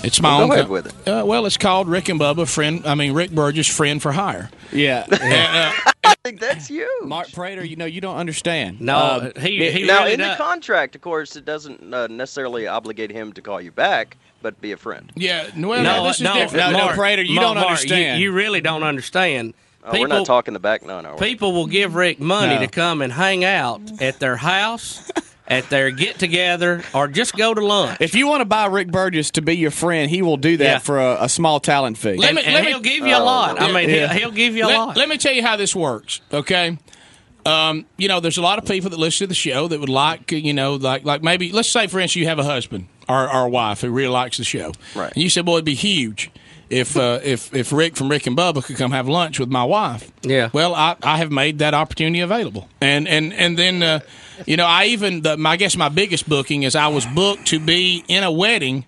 it's 0.06 0.22
my 0.22 0.30
Well, 0.30 0.42
own. 0.44 0.48
go 0.50 0.54
ahead 0.54 0.66
co- 0.68 0.72
with 0.72 1.08
Uh, 1.08 1.24
well, 1.26 1.46
it's 1.46 1.58
called 1.58 1.90
Rick 1.90 2.08
and 2.08 2.18
Bubba 2.20 2.48
friend. 2.48 2.88
I 2.88 2.96
mean 2.96 3.12
Rick 3.14 3.32
Burgess 3.32 3.68
friend 3.68 4.02
for 4.02 4.14
hire. 4.14 4.50
Yeah. 4.72 5.06
I 5.12 5.18
think 5.18 5.97
that's. 7.08 7.10
Mark 7.10 7.32
Prater, 7.34 7.64
you 7.66 7.76
know, 7.76 7.86
you 7.86 8.02
don't 8.02 8.18
understand. 8.18 8.82
No, 8.82 9.32
Um, 9.36 9.42
he, 9.42 9.72
he 9.72 9.84
now 9.86 10.02
really 10.04 10.14
in 10.14 10.20
the 10.22 10.36
contract, 10.38 10.96
of 10.96 11.02
course, 11.02 11.36
it 11.36 11.46
doesn't 11.46 11.94
uh, 11.94 12.08
necessarily 12.08 12.68
obligate 12.68 13.12
him 13.12 13.34
to 13.34 13.42
call 13.42 13.60
you 13.62 13.72
back, 13.72 14.18
but 14.42 14.60
be 14.62 14.72
a 14.72 14.78
friend. 14.78 15.12
Yeah, 15.16 15.48
well, 15.58 15.84
no, 15.84 16.04
this 16.06 16.18
is 16.18 16.22
no, 16.24 16.34
different. 16.36 16.72
No, 16.72 16.78
Mark, 16.78 16.96
Prater, 16.96 17.24
you 17.24 17.36
Mark, 17.36 17.56
don't 17.56 17.58
understand. 17.66 18.20
You, 18.22 18.30
you 18.32 18.36
really 18.36 18.62
don't 18.62 18.84
understand. 18.84 19.54
Oh, 19.84 19.92
we're 20.00 20.08
not 20.08 20.26
talking 20.26 20.54
the 20.54 20.60
back 20.60 20.86
none, 20.86 21.06
are 21.06 21.14
we? 21.16 21.20
People 21.20 21.54
will 21.54 21.68
give 21.68 21.96
Rick 21.96 22.20
money 22.20 22.56
No. 22.56 22.60
to 22.62 22.68
come 22.68 23.02
and 23.02 23.12
hang 23.14 23.46
out 23.46 23.80
at 24.02 24.20
their 24.20 24.36
house, 24.36 25.10
at 25.48 25.70
their 25.70 25.92
get 25.92 26.20
together, 26.20 26.84
or 26.94 27.08
just 27.08 27.38
go 27.38 27.54
to 27.54 27.66
lunch. 27.66 28.02
If 28.02 28.14
you 28.14 28.28
want 28.28 28.42
to 28.42 28.46
buy 28.46 28.66
Rick 28.66 28.92
Burgess 28.92 29.32
to 29.32 29.42
be 29.42 29.56
your 29.56 29.72
friend, 29.72 30.12
he 30.12 30.22
will 30.22 30.36
do 30.36 30.58
that 30.58 30.64
Yeah. 30.66 30.80
for 30.80 31.00
a, 31.00 31.24
a 31.24 31.30
small 31.30 31.62
talent 31.62 31.98
fee. 31.98 32.18
Let 32.18 32.32
and 32.32 32.36
me- 32.36 32.44
and 32.44 32.54
let 32.56 32.66
me- 32.66 32.72
he'll 32.72 32.82
give 32.82 33.08
you 33.08 33.16
a 33.16 33.24
lot. 33.24 33.62
I 33.62 33.72
mean, 33.72 33.90
Yeah. 33.90 34.08
he'll, 34.12 34.20
he'll 34.20 34.32
give 34.32 34.58
you 34.58 34.66
a 34.66 34.68
let, 34.68 34.78
lot. 34.78 34.98
let 34.98 35.08
me 35.08 35.18
tell 35.18 35.32
you 35.32 35.42
how 35.42 35.56
this 35.56 35.74
works, 35.74 36.20
okay? 36.34 36.78
Um, 37.48 37.86
you 37.98 38.08
know, 38.08 38.20
there's 38.20 38.38
a 38.38 38.42
lot 38.42 38.60
of 38.60 38.66
people 38.66 38.90
that 38.90 39.00
listen 39.00 39.26
to 39.26 39.28
the 39.28 39.36
show 39.36 39.68
that 39.68 39.80
would 39.80 39.90
like, 39.90 40.32
you 40.32 40.54
know, 40.54 40.76
like 40.76 41.06
like 41.06 41.24
maybe 41.24 41.52
let's 41.52 41.70
say 41.70 41.88
for 41.88 42.00
instance 42.00 42.16
you 42.18 42.28
have 42.28 42.40
a 42.40 42.44
husband 42.44 42.88
or, 43.08 43.32
or 43.34 43.46
a 43.46 43.50
wife 43.50 43.82
who 43.82 43.90
really 43.90 44.10
likes 44.10 44.38
the 44.38 44.44
show, 44.44 44.74
Right. 44.96 45.14
And 45.14 45.24
you 45.24 45.30
said, 45.30 45.46
"Boy, 45.46 45.54
it'd 45.54 45.66
be 45.66 45.74
huge 45.76 46.30
if 46.70 46.98
uh, 46.98 47.20
if 47.24 47.54
if 47.56 47.72
Rick 47.72 47.96
from 47.96 48.10
Rick 48.10 48.28
and 48.28 48.38
Bubba 48.38 48.64
could 48.64 48.76
come 48.76 48.92
have 48.92 49.08
lunch 49.08 49.40
with 49.40 49.50
my 49.50 49.64
wife." 49.64 50.12
Yeah. 50.24 50.50
Well, 50.52 50.76
I, 50.76 50.98
I 51.02 51.18
have 51.18 51.32
made 51.32 51.60
that 51.60 51.74
opportunity 51.74 52.20
available, 52.20 52.68
and 52.82 53.08
and 53.08 53.34
and 53.34 53.58
then 53.58 53.82
uh, 53.82 54.00
you 54.46 54.58
know 54.58 54.66
I 54.66 54.88
even 54.88 55.22
the, 55.22 55.38
my, 55.38 55.52
I 55.52 55.56
guess 55.56 55.78
my 55.78 55.90
biggest 55.90 56.28
booking 56.28 56.64
is 56.64 56.76
I 56.76 56.88
was 56.88 57.06
booked 57.06 57.48
to 57.48 57.60
be 57.60 58.04
in 58.10 58.24
a 58.26 58.32
wedding 58.32 58.84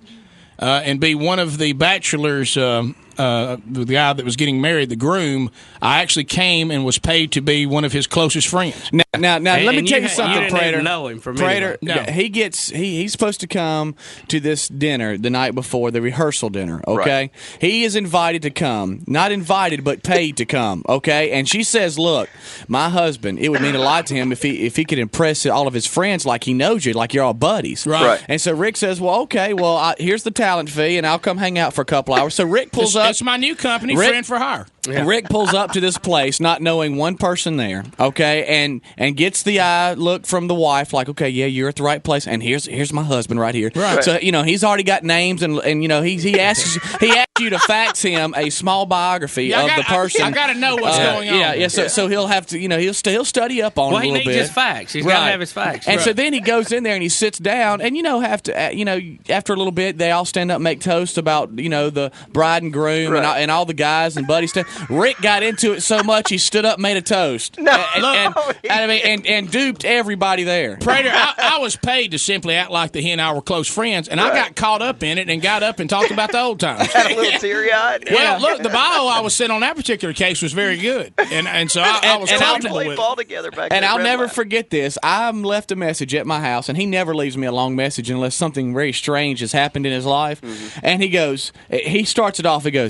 uh, 0.60 0.82
and 0.84 1.00
be 1.00 1.16
one 1.16 1.40
of 1.40 1.58
the 1.58 1.72
bachelors. 1.74 2.58
Um, 2.58 2.96
uh, 3.20 3.58
the 3.68 3.86
guy 3.86 4.14
that 4.14 4.24
was 4.26 4.36
getting 4.36 4.62
married, 4.62 4.90
the 4.90 4.96
groom, 4.96 5.52
I 5.82 6.02
actually 6.02 6.24
came 6.24 6.72
and 6.72 6.86
was 6.86 6.98
paid 6.98 7.32
to 7.34 7.42
be 7.42 7.66
one 7.66 7.84
of 7.84 7.92
his 7.92 8.08
closest 8.08 8.48
friends. 8.48 8.90
Now, 8.92 9.04
now, 9.18 9.38
now 9.38 9.56
And- 9.56 9.66
let 9.66 9.76
me 9.76 9.82
tell 9.84 9.98
you 10.00 10.04
you 10.04 10.10
something, 10.10 10.34
you 10.36 10.40
didn't 10.50 10.56
even 10.58 10.60
Prater. 10.72 10.82
know 10.82 11.08
him 11.08 11.20
from 11.20 11.36
Prater, 11.36 11.78
anywhere. 11.82 12.06
No. 12.08 12.12
he 12.14 12.30
gets 12.30 12.70
he, 12.70 13.02
he's 13.02 13.12
supposed 13.12 13.40
to 13.42 13.48
come 13.48 13.96
to 14.30 14.40
this 14.40 14.68
dinner 14.70 15.18
the 15.18 15.30
night 15.30 15.54
before 15.56 15.92
the 15.92 16.02
rehearsal 16.02 16.50
dinner. 16.50 16.82
Okay, 16.88 17.22
Right. 17.24 17.32
he 17.60 17.84
is 17.84 17.96
invited 17.96 18.42
to 18.44 18.50
come, 18.50 19.02
not 19.08 19.32
invited 19.32 19.84
but 19.84 20.02
paid 20.04 20.38
to 20.38 20.46
come. 20.46 20.84
Okay, 20.88 21.32
and 21.32 21.48
she 21.50 21.64
says, 21.64 22.00
"Look, 22.00 22.30
my 22.68 22.90
husband, 22.90 23.40
it 23.40 23.50
would 23.50 23.62
mean 23.62 23.76
a 23.76 23.80
lot 23.80 24.06
to 24.08 24.16
him 24.16 24.32
if 24.32 24.42
he 24.42 24.66
if 24.66 24.76
he 24.78 24.86
could 24.86 25.00
impress 25.00 25.46
all 25.46 25.68
of 25.68 25.74
his 25.74 25.86
friends 25.86 26.26
like 26.26 26.46
he 26.46 26.54
knows 26.54 26.86
you, 26.86 26.94
like 26.94 27.14
you're 27.14 27.24
all 27.26 27.34
buddies." 27.34 27.86
Right. 27.86 28.06
Right. 28.06 28.26
And 28.30 28.40
so 28.40 28.54
Rick 28.54 28.78
says, 28.78 29.02
"Well, 29.02 29.22
okay, 29.24 29.54
well, 29.54 29.76
I, 29.76 29.96
here's 30.00 30.24
the 30.24 30.32
talent 30.32 30.70
fee, 30.70 30.98
and 30.98 31.06
I'll 31.06 31.20
come 31.20 31.38
hang 31.38 31.58
out 31.60 31.74
for 31.74 31.82
a 31.82 31.86
couple 31.86 32.16
hours." 32.16 32.34
So 32.36 32.46
Rick 32.46 32.72
pulls 32.72 32.96
up. 32.96 33.09
It's 33.10 33.22
my 33.22 33.38
new 33.38 33.56
company, 33.56 33.96
Rick- 33.96 34.10
friend 34.10 34.26
for 34.26 34.38
hire. 34.38 34.66
Rick 34.88 35.26
pulls 35.30 35.54
up 35.54 35.74
to 35.74 35.80
this 35.82 35.98
place, 36.00 36.40
not 36.40 36.62
knowing 36.64 36.96
one 36.96 37.16
person 37.18 37.58
there. 37.58 37.84
Okay, 38.00 38.46
and 38.46 38.82
and 38.98 39.16
gets 39.16 39.44
the 39.44 39.60
eye 39.60 39.94
look 39.94 40.26
from 40.26 40.48
the 40.48 40.56
wife, 40.56 40.94
like, 40.94 41.10
okay, 41.10 41.30
yeah, 41.30 41.46
you're 41.46 41.70
at 41.70 41.76
the 41.76 41.84
right 41.84 42.04
place, 42.04 42.26
and 42.28 42.42
here's 42.42 42.66
here's 42.66 42.92
my 42.92 43.04
husband 43.04 43.40
right 43.40 43.54
here. 43.54 43.72
Right. 43.76 44.04
So 44.04 44.18
you 44.20 44.32
know 44.32 44.42
he's 44.44 44.64
already 44.64 44.84
got 44.84 45.04
names, 45.04 45.44
and 45.44 45.60
and 45.60 45.84
you 45.84 45.88
know 45.90 46.02
he 46.02 46.18
he 46.18 46.40
asks 46.40 46.80
he 47.00 47.10
asks 47.12 47.28
you 47.40 47.52
to 47.52 47.60
fax 47.60 48.02
him 48.02 48.34
a 48.36 48.50
small 48.50 48.86
biography 48.86 49.46
Yeah, 49.46 49.62
of 49.62 49.68
got- 49.68 49.78
the 49.78 49.84
person. 49.84 50.22
I- 50.24 50.28
I 50.28 50.32
gotta 50.32 50.54
know 50.56 50.76
what's 50.76 50.98
Uh, 50.98 51.14
going 51.14 51.30
on. 51.30 51.36
Yeah, 51.40 51.54
yeah. 51.54 51.68
So, 51.68 51.84
Yeah. 51.84 51.88
so 51.90 52.08
he'll 52.08 52.28
have 52.28 52.48
to, 52.48 52.60
you 52.60 52.68
know, 52.68 52.78
he'll 52.80 52.94
still 52.94 53.26
study 53.26 53.62
up 53.62 53.78
on 53.78 53.92
Well, 53.94 54.02
it 54.02 54.06
a 54.06 54.08
he 54.08 54.12
needs 54.26 54.36
his 54.36 54.50
facts. 54.50 54.94
He's 54.94 55.06
gotta 55.06 55.30
have 55.32 55.40
his 55.40 55.52
facts. 55.52 55.88
And 55.88 56.02
so 56.02 56.14
then 56.14 56.34
he 56.34 56.40
goes 56.40 56.72
in 56.72 56.84
there 56.84 56.94
and 56.96 57.04
he 57.04 57.10
sits 57.10 57.38
down, 57.38 57.80
and 57.82 57.96
you 57.96 58.02
know, 58.04 58.20
have 58.22 58.42
to, 58.44 58.66
uh, 58.68 58.70
you 58.70 58.86
know, 58.86 59.00
after 59.30 59.54
a 59.54 59.56
little 59.56 59.72
bit, 59.72 59.98
they 59.98 60.12
all 60.12 60.26
stand 60.26 60.52
up, 60.52 60.56
and 60.56 60.64
make 60.64 60.80
toast 60.82 61.18
about, 61.18 61.58
you 61.60 61.70
know, 61.70 61.90
the 61.90 62.12
bride 62.34 62.64
and 62.64 62.74
groom 62.74 62.99
and, 63.08 63.26
all, 63.26 63.36
and 63.36 63.52
all 63.52 63.66
the 63.66 63.74
guys 63.74 64.18
and 64.18 64.28
buddies. 64.28 64.50
Stuff. 64.52 64.90
Rick 64.90 65.18
got 65.22 65.44
into 65.44 65.74
it 65.74 65.82
so 65.82 66.04
much 66.04 66.30
he 66.30 66.38
stood 66.38 66.66
up, 66.66 66.76
and 66.76 66.84
made 66.84 66.98
a 66.98 67.02
toast. 67.02 67.58
No, 67.60 67.72
and, 67.96 68.06
and, 68.06 68.36
and, 68.64 68.72
I 68.72 68.88
mean, 68.88 69.02
and, 69.04 69.26
and 69.28 69.52
duped 69.52 69.86
everybody 69.86 70.44
there. 70.44 70.78
Prater, 70.78 71.10
I, 71.12 71.56
I 71.56 71.60
was 71.60 71.76
paid 71.76 72.12
to 72.12 72.20
simply 72.20 72.56
act 72.56 72.72
like 72.72 72.92
the 72.92 73.02
he 73.02 73.12
and 73.12 73.22
I 73.22 73.34
were 73.34 73.42
close 73.42 73.68
friends, 73.68 74.08
and 74.08 74.20
I 74.20 74.30
got 74.34 74.56
caught 74.56 74.82
up 74.82 75.04
in 75.04 75.18
it 75.18 75.30
and 75.30 75.42
got 75.42 75.64
up 75.64 75.80
and 75.80 75.90
talked 75.90 76.12
about 76.12 76.32
the 76.32 76.40
old 76.42 76.60
times. 76.60 76.92
Had 76.92 77.12
a 77.12 77.16
little 77.16 77.40
teary 77.40 77.72
eyed. 77.72 78.06
Well, 78.10 78.40
look, 78.42 78.62
the 78.62 78.70
bio 78.70 79.08
I 79.08 79.22
was 79.22 79.34
sent 79.36 79.52
on 79.52 79.62
that 79.62 79.76
particular 79.76 80.14
case 80.14 80.42
was 80.42 80.54
very 80.54 80.78
good, 80.78 81.14
and 81.18 81.48
and 81.48 81.70
so 81.70 81.82
I, 81.82 82.00
I 82.04 82.18
was 82.18 82.32
and 82.32 82.42
I'll- 82.42 82.54
comfortable 82.54 82.78
with 82.78 82.88
it. 82.88 82.98
ball 82.98 83.16
together 83.16 83.52
back 83.52 83.72
And 83.72 83.86
I'll 83.86 84.00
never 84.00 84.24
Lab. 84.26 84.34
forget 84.34 84.70
this. 84.70 84.98
I'm 85.04 85.44
left 85.44 85.72
a 85.72 85.76
message 85.76 86.14
at 86.16 86.26
my 86.26 86.40
house, 86.40 86.70
and 86.70 86.78
he 86.78 86.86
never 86.86 87.16
leaves 87.16 87.38
me 87.38 87.48
a 87.48 87.52
long 87.52 87.76
message 87.76 88.10
unless 88.10 88.36
something 88.36 88.74
very 88.74 88.94
strange 88.94 89.40
has 89.42 89.52
happened 89.52 89.86
in 89.86 89.92
his 89.94 90.06
life. 90.06 90.42
Mm-hmm. 90.42 90.80
And 90.84 91.02
he 91.04 91.10
goes, 91.10 91.52
he 91.70 92.04
starts 92.04 92.40
it 92.40 92.46
off. 92.46 92.64
He 92.64 92.72
goes, 92.72 92.89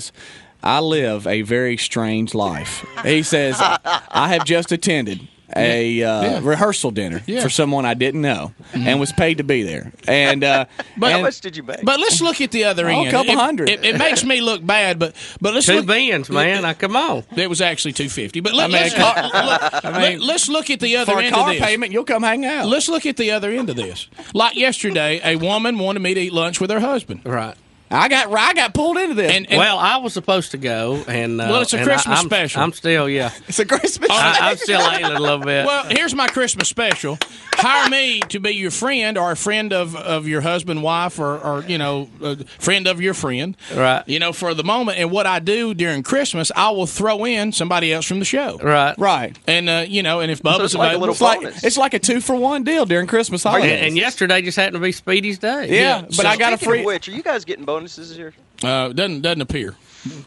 "I 0.64 0.80
live 0.80 1.28
a 1.28 1.42
very 1.44 1.78
strange 1.78 2.34
life." 2.34 2.86
He 3.04 3.24
says, 3.24 3.58
"I 3.60 4.30
have 4.30 4.46
just 4.46 4.72
attended." 4.72 5.28
A 5.56 6.04
uh, 6.04 6.22
Yeah. 6.22 6.40
rehearsal 6.44 6.92
dinner 6.92 7.24
Yeah. 7.26 7.42
for 7.42 7.50
someone 7.50 7.84
I 7.84 7.96
didn't 7.96 8.22
know, 8.22 8.54
and 8.76 9.00
was 9.00 9.12
paid 9.12 9.40
to 9.40 9.44
be 9.44 9.64
there. 9.64 9.92
And 10.08 10.44
uh, 10.44 10.66
But- 10.98 11.12
How 11.12 11.22
much 11.22 11.42
did 11.42 11.58
you 11.58 11.64
make? 11.64 11.84
But 11.84 12.00
let's 12.00 12.22
look 12.22 12.40
at 12.40 12.52
the 12.52 12.66
other 12.66 12.86
Oh, 12.88 13.00
end. 13.00 13.08
a 13.08 13.12
couple 13.12 13.32
It- 13.34 13.38
hundred. 13.40 13.70
It, 13.72 13.84
it 13.84 13.98
makes 13.98 14.24
me 14.24 14.42
look 14.42 14.64
bad, 14.64 15.00
but 15.00 15.16
but 15.42 15.56
let's 15.56 15.66
Two 15.66 15.78
look. 15.78 15.88
beans, 15.88 16.30
man. 16.30 16.66
I, 16.66 16.76
come 16.76 16.96
on. 16.96 17.24
It 17.36 17.50
was 17.50 17.62
actually 17.62 17.94
two 17.94 18.10
fifty. 18.10 18.42
But 18.42 18.54
let, 18.54 18.66
I 18.66 18.74
mean, 18.74 18.84
us 18.84 18.94
a 18.94 18.98
car- 18.98 19.14
I 19.96 20.10
mean, 20.12 20.20
let, 20.20 20.36
us 20.36 20.50
look 20.50 20.70
at 20.70 20.82
the 20.82 20.98
other 20.98 21.14
for 21.14 21.20
a 21.20 21.24
end 21.24 21.34
car 21.34 21.50
of 21.50 21.56
this. 21.56 21.66
payment, 21.66 21.94
you'll 21.94 22.04
come 22.04 22.22
hang 22.22 22.46
out. 22.46 22.68
Let's 22.68 22.88
look 22.88 23.08
at 23.08 23.18
the 23.18 23.32
other 23.32 23.50
end 23.50 23.72
of 23.72 23.76
this. 23.76 24.08
Like 24.36 24.56
yesterday, 24.56 25.20
a 25.24 25.36
woman 25.36 25.80
wanted 25.80 26.02
me 26.04 26.14
to 26.14 26.20
eat 26.22 26.32
lunch 26.32 26.62
with 26.62 26.70
her 26.70 26.80
husband. 26.80 27.22
Right. 27.26 27.56
I 27.92 28.08
got 28.08 28.32
I 28.32 28.54
got 28.54 28.74
pulled 28.74 28.98
into 28.98 29.16
this. 29.16 29.32
And, 29.32 29.50
and 29.50 29.58
well, 29.58 29.78
I 29.78 29.98
was 29.98 30.14
supposed 30.14 30.52
to 30.52 30.58
go, 30.58 31.04
and 31.08 31.42
uh, 31.42 31.48
Well, 31.50 31.62
it's 31.62 31.74
a 31.74 31.84
Christmas 31.84 32.18
I, 32.18 32.20
I'm, 32.20 32.26
special. 32.26 32.62
I'm 32.62 32.74
still, 32.74 33.10
yeah. 33.10 33.32
it's 33.48 33.60
a 33.60 33.66
Christmas. 33.66 34.10
I, 34.12 34.38
I'm 34.52 34.58
still 34.58 34.80
ailing 34.82 35.16
a 35.16 35.20
little 35.20 35.40
bit. 35.40 35.66
Well, 35.66 35.86
here's 35.90 36.14
my 36.14 36.28
Christmas 36.28 36.70
special. 36.70 37.18
Hire 37.56 37.90
me 37.90 38.20
to 38.30 38.40
be 38.40 38.52
your 38.52 38.72
friend 38.72 39.18
or 39.18 39.32
a 39.32 39.36
friend 39.36 39.74
of, 39.74 39.96
of 39.96 40.28
your 40.28 40.42
husband, 40.42 40.84
wife, 40.84 41.20
or, 41.20 41.40
or 41.40 41.64
you 41.64 41.78
know, 41.78 42.10
a 42.22 42.38
friend 42.60 42.88
of 42.88 43.02
your 43.02 43.14
friend. 43.14 43.58
Right. 43.76 44.04
You 44.08 44.20
know, 44.20 44.32
for 44.34 44.54
the 44.54 44.64
moment. 44.64 44.98
And 44.98 45.12
what 45.12 45.26
I 45.28 45.40
do 45.40 45.74
during 45.74 46.04
Christmas, 46.04 46.52
I 46.56 46.70
will 46.72 46.86
throw 46.88 47.26
in 47.26 47.52
somebody 47.52 47.92
else 47.92 48.06
from 48.06 48.20
the 48.20 48.26
show. 48.26 48.58
Right. 48.62 48.98
Right. 48.98 49.38
And 49.48 49.68
uh, 49.68 49.86
you 49.88 50.04
know, 50.04 50.20
and 50.22 50.32
if 50.32 50.42
Bubba's 50.42 50.66
it's 50.66 50.76
like 50.76 50.94
a 50.94 50.96
available, 50.96 51.14
little 51.14 51.48
It's 51.48 51.56
like 51.56 51.64
it's 51.66 51.78
like 51.78 51.94
a 51.94 52.00
two 52.00 52.22
for 52.22 52.36
one 52.36 52.64
deal 52.64 52.86
during 52.86 53.08
Christmas 53.08 53.46
and, 53.46 53.52
holidays. 53.56 53.82
and 53.88 53.98
yesterday 53.98 54.42
just 54.42 54.56
happened 54.58 54.76
to 54.76 54.80
be 54.80 54.92
Speedy's 54.92 55.40
day. 55.40 55.76
yeah, 55.82 56.06
but 56.16 56.26
I 56.26 56.38
got 56.38 56.54
a 56.54 56.58
free. 56.58 56.80
of 56.80 56.86
which, 56.86 57.10
are 57.10 57.12
you 57.12 57.24
guys 57.24 57.44
getting 57.46 57.66
bonuses 57.80 58.10
this 58.10 58.18
year? 58.18 58.34
uh, 58.64 58.90
doesn't 58.90 59.22
doesn't 59.22 59.42
appear. 59.42 59.76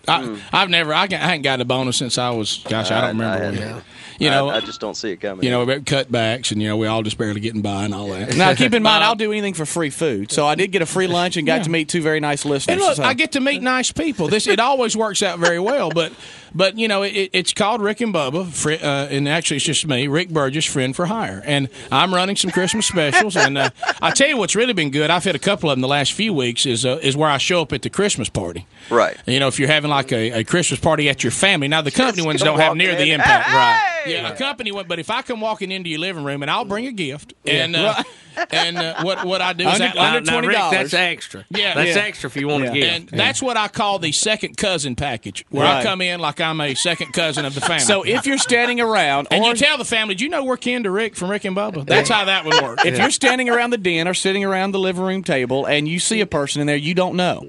I, 0.07 0.39
I've 0.53 0.69
never. 0.69 0.93
I, 0.93 1.07
can, 1.07 1.23
I 1.23 1.35
ain't 1.35 1.43
got 1.43 1.61
a 1.63 1.65
bonus 1.65 1.97
since 1.97 2.19
I 2.19 2.29
was. 2.31 2.63
Gosh, 2.69 2.91
I 2.91 3.01
don't 3.01 3.17
Hmm. 3.17 3.21
I- 3.23 3.25
I 3.25 3.39
remember. 3.39 3.61
hadn't. 3.63 3.75
when. 3.77 3.85
You 4.19 4.31
know, 4.31 4.51
I, 4.51 4.57
I 4.57 4.61
just 4.61 4.81
don't 4.81 4.95
see 4.95 5.11
it 5.13 5.17
coming. 5.17 5.43
you 5.45 5.51
know 5.51 5.63
about 5.63 5.85
cutbacks, 5.85 6.53
and 6.53 6.61
you 6.63 6.69
know 6.69 6.77
we 6.77 6.87
all 6.87 7.03
just 7.03 7.17
barely 7.19 7.41
getting 7.41 7.63
by 7.63 7.85
and 7.85 7.95
all 7.95 8.09
that. 8.09 8.37
Now, 8.37 8.55
keep 8.55 8.73
in 8.75 8.83
mind, 8.83 9.03
I'll 9.03 9.17
do 9.17 9.33
anything 9.33 9.55
for 9.55 9.65
free 9.67 9.89
food. 9.91 10.31
So 10.31 10.47
I 10.47 10.55
did 10.55 10.71
get 10.71 10.83
a 10.83 10.87
free 10.87 11.07
lunch 11.07 11.37
and 11.39 11.47
got 11.47 11.57
Yeah. 11.57 11.63
to 11.65 11.71
meet 11.71 11.89
two 11.89 12.03
very 12.03 12.21
nice 12.21 12.45
listeners. 12.45 12.75
And 12.77 12.81
look, 12.81 12.97
so- 12.97 13.03
I 13.03 13.15
get 13.15 13.33
to 13.33 13.41
meet 13.41 13.63
nice 13.63 13.91
people. 13.91 14.29
This 14.29 14.47
it 14.47 14.61
always 14.61 14.97
works 14.97 15.23
out 15.23 15.39
very 15.39 15.59
well. 15.59 15.89
But 15.91 16.13
but 16.55 16.79
you 16.79 16.89
know 16.89 17.03
it, 17.03 17.31
it's 17.33 17.53
called 17.53 17.81
Rick 17.81 18.01
and 18.01 18.15
Bubba, 18.15 18.83
uh, 18.83 19.09
and 19.11 19.29
actually 19.29 19.57
it's 19.57 19.67
just 19.67 19.87
me, 19.87 20.09
Rick 20.09 20.31
Burgess, 20.31 20.65
friend 20.65 20.95
for 20.95 21.07
hire, 21.07 21.43
and 21.45 21.69
I'm 21.91 22.15
running 22.15 22.37
some 22.37 22.51
Christmas 22.51 22.87
specials. 22.87 23.37
And 23.37 23.59
uh, 23.59 23.71
I 24.01 24.11
tell 24.11 24.29
you 24.29 24.37
what's 24.37 24.55
really 24.55 24.73
been 24.73 24.91
good. 24.91 25.11
I've 25.11 25.25
had 25.25 25.35
a 25.35 25.41
couple 25.41 25.71
of 25.71 25.77
them 25.77 25.81
the 25.81 25.89
last 25.89 26.13
few 26.13 26.33
weeks. 26.33 26.67
Is 26.67 26.85
uh, 26.85 26.99
is 27.03 27.17
where 27.17 27.31
I 27.31 27.39
show 27.39 27.63
up 27.63 27.73
at 27.73 27.83
the 27.83 27.91
Christmas 27.91 28.29
party. 28.29 28.67
Right. 28.91 29.17
You 29.27 29.41
know, 29.41 29.49
if 29.49 29.59
you're 29.59 29.69
having 29.69 29.91
like 29.91 30.13
a, 30.13 30.41
a 30.41 30.45
Christmas 30.45 30.81
party 30.81 31.09
at 31.09 31.23
your 31.25 31.31
family. 31.31 31.69
Now 31.69 31.83
the 31.83 31.91
company 31.91 32.25
ones 32.25 32.43
don't 32.43 32.59
have 32.59 32.77
near 32.77 32.95
the 32.95 33.13
impact. 33.13 33.49
Hey! 33.49 33.92
Yeah, 34.07 34.29
a 34.33 34.37
company 34.37 34.73
one. 34.73 34.87
But 34.89 34.99
if 34.99 35.11
I 35.11 35.23
come 35.23 35.41
walking 35.41 35.71
into 35.71 35.89
your 35.91 36.01
living 36.01 36.25
room 36.25 36.43
and 36.43 36.51
I'll 36.51 36.65
bring 36.65 36.87
a 36.87 36.93
gift, 36.93 37.35
and 37.47 37.75
uh, 37.77 38.03
and 38.51 38.77
uh, 38.79 39.03
what 39.03 39.25
what 39.25 39.41
I 39.43 39.53
do 39.53 39.69
is 39.69 39.81
Under- 39.81 39.99
I, 39.99 40.17
under 40.17 40.31
Now, 40.31 40.41
now, 40.41 40.47
Rick, 40.49 40.57
$20. 40.57 40.71
that's 40.71 40.95
extra. 40.95 41.45
Yeah. 41.51 41.75
that's 41.75 41.97
Yeah. 41.97 42.03
extra 42.03 42.29
if 42.29 42.37
you 42.37 42.49
want 42.49 42.65
to 42.67 42.69
Yeah. 42.79 42.99
give. 42.99 43.11
and 43.13 43.21
that's 43.21 43.43
what 43.43 43.57
I 43.57 43.69
call 43.69 43.99
the 43.99 44.13
second 44.13 44.57
cousin 44.57 44.97
package, 44.97 45.45
where 45.51 45.67
I 45.67 45.83
come 45.83 46.01
in 46.01 46.21
like 46.21 46.41
I'm 46.41 46.61
a 46.61 46.75
second 46.75 47.13
cousin 47.13 47.45
of 47.45 47.55
the 47.55 47.61
family. 47.61 47.81
so 47.81 48.03
if 48.03 48.27
you're 48.27 48.39
standing 48.39 48.81
around, 48.81 49.29
and 49.31 49.43
or 49.45 49.49
you 49.51 49.55
tell 49.55 49.79
the 49.79 49.85
family, 49.85 50.15
do 50.15 50.25
you 50.25 50.31
know 50.31 50.45
we're 50.45 50.57
kin 50.57 50.83
to 50.85 50.91
Rick 50.91 51.17
from 51.17 51.31
Rick 51.31 51.45
and 51.45 51.57
Bubba? 51.57 51.87
That's 51.87 52.09
how 52.09 52.25
that 52.25 52.45
would 52.45 52.63
work. 52.63 52.85
if 52.85 52.99
you're 52.99 53.11
standing 53.11 53.49
around 53.49 53.71
the 53.71 53.79
den 53.79 54.09
or 54.09 54.15
sitting 54.15 54.45
around 54.45 54.73
the 54.73 54.79
living 54.79 55.03
room 55.03 55.23
table 55.23 55.67
and 55.67 55.87
you 55.89 55.99
see 55.99 56.21
a 56.21 56.27
person 56.27 56.61
in 56.61 56.67
there 56.67 56.77
you 56.77 56.95
don't 56.95 57.17
know, 57.17 57.45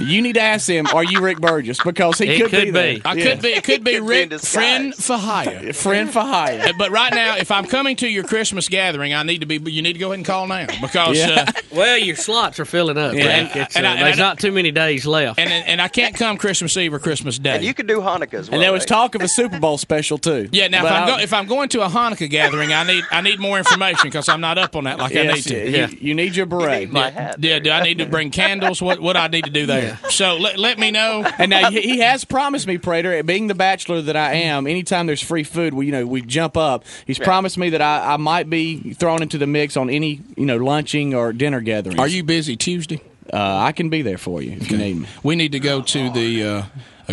you 0.00 0.22
need 0.22 0.34
to 0.34 0.40
ask 0.40 0.66
them, 0.66 0.86
"Are 0.92 1.04
you 1.04 1.20
Rick 1.20 1.40
Burgess?" 1.40 1.80
Because 1.82 2.18
he 2.18 2.28
It 2.28 2.40
could, 2.42 2.50
could 2.50 2.64
be. 2.66 2.70
there. 2.70 2.94
be. 2.96 3.02
I 3.04 3.14
Yeah. 3.14 3.24
could 3.24 3.42
be. 3.42 3.48
It 3.48 3.64
could 3.64 3.84
be 3.84 3.94
Could 3.94 4.02
Rick, 4.08 4.32
friend 4.40 4.94
for 4.94 5.16
hire. 5.16 5.72
Friend 5.80 6.10
for 6.12 6.20
hire. 6.20 6.60
Uh, 6.60 6.72
But 6.78 6.90
right 6.90 7.12
now, 7.12 7.36
if 7.36 7.50
I'm 7.50 7.66
coming 7.66 7.96
to 7.96 8.08
your 8.08 8.24
Christmas 8.24 8.68
gathering, 8.68 9.12
I 9.14 9.22
need 9.22 9.40
to 9.40 9.46
be. 9.46 9.56
You 9.70 9.82
need 9.82 9.94
to 9.94 9.98
go 9.98 10.06
ahead 10.08 10.18
and 10.18 10.26
call 10.26 10.46
now 10.46 10.66
because. 10.80 11.16
Yeah. 11.18 11.46
Uh, 11.48 11.52
well, 11.74 11.98
your 11.98 12.16
slots 12.16 12.58
are 12.60 12.64
filling 12.64 12.96
up. 12.98 13.14
Yeah. 13.14 13.42
Rick. 13.42 13.56
It's, 13.56 13.76
And 13.76 13.86
uh, 13.86 13.88
I- 13.88 13.92
and 13.92 14.00
I 14.00 14.04
there's 14.04 14.16
don't- 14.16 14.38
too 14.38 14.52
many 14.52 14.70
days 14.70 15.06
left. 15.06 15.38
and 15.38 15.50
and 15.50 15.80
I 15.80 15.88
can't 15.88 16.14
come 16.14 16.36
Christmas 16.38 16.76
Eve 16.76 16.94
or 16.94 16.98
Christmas 16.98 17.38
Day. 17.38 17.56
And 17.56 17.64
you 17.64 17.74
can 17.74 17.86
do 17.86 18.00
Hanukkah 18.00 18.34
as 18.34 18.48
well. 18.50 18.54
And 18.54 18.62
there 18.62 18.72
was 18.72 18.82
right? 18.82 18.88
talk 18.88 19.14
of 19.14 19.22
a 19.22 19.28
Super 19.28 19.58
Bowl 19.58 19.78
special 19.78 20.18
too. 20.18 20.48
yeah, 20.52 20.68
now 20.68 20.84
if 20.84 20.90
I'm, 20.92 21.06
go, 21.08 21.18
if 21.18 21.32
I'm 21.32 21.46
going 21.46 21.68
to 21.70 21.82
a 21.82 21.88
Hanukkah 21.88 22.28
gathering, 22.30 22.72
I 22.72 22.84
need 22.84 23.04
I 23.10 23.20
need 23.20 23.38
more 23.40 23.58
information 23.58 24.04
because 24.04 24.28
I'm 24.28 24.40
not 24.40 24.58
up 24.58 24.76
on 24.76 24.84
that 24.84 24.98
like 24.98 25.14
I 25.16 25.22
need 25.22 25.42
to. 25.44 25.70
Yeah. 25.70 25.86
you 25.88 26.14
need 26.14 26.36
your 26.36 26.46
beret. 26.46 26.80
need 26.80 26.92
my 26.92 27.10
hat. 27.10 27.36
Yeah, 27.40 27.58
do 27.58 27.70
I 27.70 27.82
need 27.82 27.98
to 27.98 28.06
bring 28.06 28.30
candles? 28.30 28.80
What 28.82 29.00
what 29.00 29.16
I 29.16 29.26
need 29.28 29.44
to 29.44 29.50
do 29.50 29.66
there? 29.66 29.98
So 30.10 30.36
let, 30.36 30.58
let 30.58 30.78
me 30.78 30.90
know. 30.90 31.24
And 31.38 31.50
now 31.50 31.70
he 31.70 31.80
he 31.80 31.98
has 32.00 32.24
promised 32.24 32.66
me, 32.66 32.78
Prater, 32.78 33.22
being 33.22 33.46
the 33.46 33.54
bachelor 33.54 34.02
that 34.02 34.16
I 34.16 34.34
am, 34.34 34.66
anytime 34.66 35.06
there's 35.06 35.22
free 35.22 35.44
food, 35.44 35.69
we 35.72 35.86
you 35.86 35.92
know 35.92 36.06
we 36.06 36.22
jump 36.22 36.56
up. 36.56 36.84
He's 37.06 37.18
promised 37.18 37.58
me 37.58 37.70
that 37.70 37.82
I, 37.82 38.14
I 38.14 38.16
might 38.16 38.48
be 38.50 38.94
thrown 38.94 39.22
into 39.22 39.38
the 39.38 39.46
mix 39.46 39.76
on 39.76 39.90
any 39.90 40.20
you 40.36 40.46
know 40.46 40.56
lunching 40.56 41.14
or 41.14 41.32
dinner 41.32 41.60
gatherings. 41.60 41.98
Are 41.98 42.08
you 42.08 42.22
busy 42.24 42.56
Tuesday? 42.56 43.00
Uh, 43.32 43.58
I 43.58 43.72
can 43.72 43.90
be 43.90 44.02
there 44.02 44.18
for 44.18 44.42
you 44.42 44.52
if 44.52 44.70
you 44.70 44.76
need 44.76 44.96
me. 44.96 45.08
We 45.22 45.36
need 45.36 45.52
to 45.52 45.60
go 45.60 45.82
to 45.82 46.10
the 46.10 46.44
uh, 46.44 46.62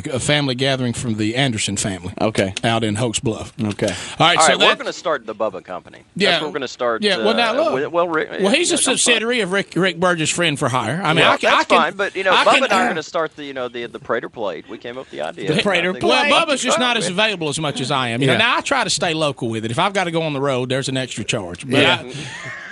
a, 0.05 0.11
a 0.15 0.19
family 0.19 0.55
gathering 0.55 0.93
from 0.93 1.15
the 1.15 1.35
Anderson 1.35 1.77
family. 1.77 2.13
Okay. 2.19 2.53
Out 2.63 2.83
in 2.83 2.95
Hokes 2.95 3.19
Bluff. 3.19 3.53
Okay. 3.61 3.87
All 3.87 3.93
right. 4.19 4.37
All 4.37 4.43
so 4.43 4.49
right, 4.53 4.59
we're 4.59 4.75
going 4.75 4.85
to 4.87 4.93
start 4.93 5.25
the 5.25 5.35
Bubba 5.35 5.63
Company. 5.63 6.03
Yeah. 6.15 6.31
That's 6.31 6.41
where 6.41 6.49
we're 6.49 6.53
going 6.53 6.61
to 6.61 6.67
start. 6.67 7.01
Yeah, 7.01 7.17
well, 7.17 7.33
now 7.35 7.51
uh, 7.51 7.63
look. 7.63 7.73
with- 7.73 7.87
well, 7.91 8.07
Rick, 8.07 8.29
well, 8.41 8.51
he's 8.51 8.69
yeah, 8.69 8.75
a 8.75 8.77
subsidiary 8.77 9.41
of 9.41 9.51
Rick 9.51 9.73
Rick 9.75 9.99
Burgess, 9.99 10.29
friend 10.29 10.57
for 10.59 10.69
hire. 10.69 11.01
I 11.01 11.13
mean, 11.13 11.23
Well, 11.23 11.33
I 11.33 11.37
can, 11.37 11.49
that's 11.51 11.61
I 11.61 11.63
can, 11.65 11.77
fine, 11.81 11.95
but 11.95 12.15
you 12.15 12.23
know, 12.23 12.31
I 12.33 12.43
Bubba 12.45 12.53
can- 12.53 12.63
and 12.65 12.73
I 12.73 12.81
are 12.81 12.85
going 12.85 12.95
to 12.97 13.03
start 13.03 13.35
the 13.35 13.43
you 13.45 13.53
know 13.53 13.67
the 13.67 13.85
the 13.87 13.99
Prater 13.99 14.29
Plate. 14.29 14.67
We 14.69 14.77
came 14.77 14.97
up 14.97 15.05
with 15.05 15.11
the 15.11 15.21
idea. 15.21 15.53
The 15.53 15.61
Prater 15.61 15.93
Plate. 15.93 16.03
Well, 16.31 16.45
Bubba's 16.45 16.61
just 16.61 16.79
not 16.79 16.97
as 16.97 17.07
available 17.09 17.49
as 17.49 17.59
much 17.59 17.81
as 17.81 17.91
I 17.91 18.09
am. 18.09 18.21
You 18.21 18.27
Yeah. 18.27 18.33
know, 18.33 18.39
now 18.39 18.57
I 18.57 18.61
try 18.61 18.83
to 18.83 18.89
stay 18.89 19.13
local 19.13 19.49
with 19.49 19.65
it. 19.65 19.71
If 19.71 19.79
I've 19.79 19.93
got 19.93 20.03
to 20.05 20.11
go 20.11 20.21
on 20.23 20.33
the 20.33 20.41
road, 20.41 20.69
there's 20.69 20.89
an 20.89 20.97
extra 20.97 21.23
charge. 21.23 21.61
But, 21.69 21.79
Yeah. 21.79 22.01
I, 22.03 22.13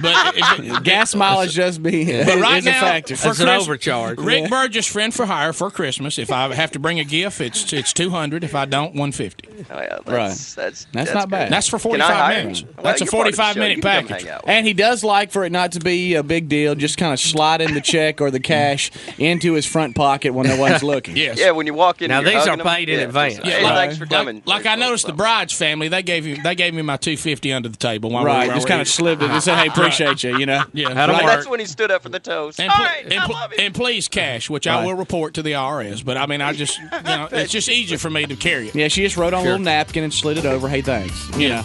but 0.02 0.84
Gas 0.84 1.16
mileage 1.16 1.54
just 1.54 1.82
be 1.82 2.06
But 2.06 2.40
right 2.40 2.58
is 2.60 2.66
a 2.66 2.72
now, 2.72 2.82
factor. 2.82 3.16
for 3.16 3.30
It's 3.30 3.40
an 3.40 3.50
overcharge. 3.50 4.20
Rick 4.20 4.44
Yeah. 4.44 4.50
Burgess, 4.50 4.86
friend 4.86 5.14
for 5.14 5.26
hire 5.26 5.54
for 5.54 5.72
Christmas. 5.72 6.18
If 6.20 6.32
I 6.32 6.54
have 6.54 6.72
to 6.72 6.80
bring 6.80 7.00
a 7.00 7.04
gift, 7.22 7.42
it's 7.42 7.74
it's 7.74 7.94
two 7.94 8.10
hundred. 8.10 8.44
If 8.44 8.56
I 8.56 8.66
don't, 8.66 8.96
one 8.96 9.12
fifty. 9.12 9.48
Oh, 9.70 9.80
yeah, 9.80 9.88
that's, 9.90 10.08
Right. 10.08 10.28
That's, 10.28 10.54
that's, 10.56 10.88
That's 10.92 11.14
not 11.14 11.30
bad. 11.30 11.52
That's 11.52 11.68
for 11.68 11.78
Can 11.78 11.84
forty 11.92 12.02
I 12.02 12.08
five 12.08 12.16
hire 12.18 12.44
minutes. 12.44 12.64
Well, 12.64 12.84
That's 12.84 13.02
a 13.02 13.06
you're 13.06 13.12
part 13.12 13.18
forty 13.20 13.30
of 13.30 13.36
the 13.36 13.42
five 13.42 13.54
show. 13.54 13.60
minute 13.62 13.78
You 13.78 13.82
can 13.82 14.08
come 14.08 14.18
package. 14.18 14.42
And 14.46 14.68
he 14.68 14.74
does 14.74 15.04
like 15.04 15.32
for 15.32 15.44
it 15.46 15.52
not 15.52 15.72
to 15.74 15.80
be 15.80 16.16
a 16.16 16.24
big 16.24 16.50
deal, 16.50 16.76
just 16.76 16.98
kind 16.98 17.14
of 17.14 17.20
slide 17.20 17.62
in 17.62 17.74
the 17.74 17.82
check 17.82 18.22
or 18.22 18.32
the 18.32 18.40
cash 18.56 18.92
into 19.18 19.54
his 19.54 19.66
front 19.66 19.96
pocket 19.96 20.34
when 20.34 20.48
no 20.48 20.58
one's 20.58 20.84
looking. 20.84 21.16
Yes. 21.26 21.40
Yeah, 21.40 21.52
when 21.52 21.66
you 21.66 21.74
walk 21.74 22.02
in, 22.02 22.10
Now, 22.10 22.20
you're 22.20 22.32
these 22.32 22.36
are 22.46 22.50
hugging 22.52 22.58
them. 22.66 22.68
paid 22.76 22.90
in 22.90 23.00
Yeah, 23.00 23.06
advance. 23.06 23.36
just, 23.36 23.48
Hey, 23.48 23.64
like- 23.64 23.76
thanks 23.76 23.98
for 23.98 24.06
coming. 24.06 24.42
Like, 24.46 24.66
like 24.66 24.66
I 24.66 24.76
noticed 24.76 25.08
the 25.08 25.14
bride's 25.14 25.54
family, 25.54 25.88
they 25.88 26.04
gave 26.04 26.26
you 26.28 26.42
they 26.44 26.56
gave 26.56 26.74
me 26.74 26.82
my 26.82 26.98
two 26.98 27.16
fifty 27.18 27.54
under 27.54 27.70
the 27.70 27.78
table. 27.78 28.10
While 28.10 28.26
Right, 28.26 28.44
we 28.44 28.48
were 28.50 28.56
just 28.56 28.68
kind 28.68 28.82
of 28.82 28.88
slipped 28.88 29.22
it 29.24 29.30
and 29.32 29.42
said, 29.42 29.58
"Hey, 29.58 29.68
appreciate 29.76 30.24
you," 30.24 30.38
you 30.38 30.46
know. 30.46 30.64
Yeah, 30.74 30.94
That'll 30.94 31.16
Right. 31.16 31.24
work. 31.24 31.34
That's 31.36 31.48
when 31.48 31.60
he 31.60 31.66
stood 31.66 31.90
up 31.92 32.04
for 32.04 32.10
the 32.10 32.20
toast. 32.20 32.60
And, 32.60 32.70
All 32.70 32.76
pl- 32.78 32.86
and, 33.06 33.14
I 33.14 33.26
pl- 33.26 33.36
love 33.36 33.54
it. 33.54 33.60
and 33.60 33.74
please 33.74 34.08
cash, 34.08 34.50
which 34.50 34.68
I 34.68 34.84
will 34.84 34.94
report 34.96 35.34
to 35.36 35.42
the 35.42 35.54
IRS. 35.54 36.04
But 36.04 36.18
I 36.18 36.26
mean, 36.26 36.42
I 36.42 36.52
just 36.54 36.78
you 36.78 36.90
know, 37.06 37.28
it's 37.32 37.52
just 37.52 37.70
easier 37.70 37.98
for 37.98 38.10
me 38.10 38.26
to 38.26 38.36
carry 38.36 38.68
it. 38.70 38.76
Yeah, 38.76 38.88
she 38.88 39.04
just 39.04 39.18
wrote 39.18 39.34
on 39.34 39.42
a 39.42 39.44
little 39.44 39.60
napkin 39.60 40.04
and 40.04 40.14
slid 40.14 40.38
it 40.38 40.46
over. 40.46 40.68
Hey, 40.68 40.82
thanks. 40.82 41.30
You 41.38 41.50
know. 41.50 41.64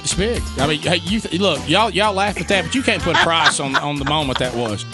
It's 0.00 0.14
big. 0.14 0.42
I 0.58 0.66
mean, 0.66 0.80
hey, 0.80 0.96
you 0.96 1.20
th- 1.20 1.38
look, 1.38 1.68
y'all 1.68 1.90
y'all 1.90 2.14
laugh 2.14 2.40
at 2.40 2.48
that, 2.48 2.64
but 2.64 2.74
you 2.74 2.82
can't 2.82 3.02
put 3.02 3.14
a 3.14 3.18
price 3.18 3.60
on 3.60 3.76
on 3.76 3.96
the 3.96 4.06
moment 4.06 4.38
that 4.38 4.54
was. 4.54 4.84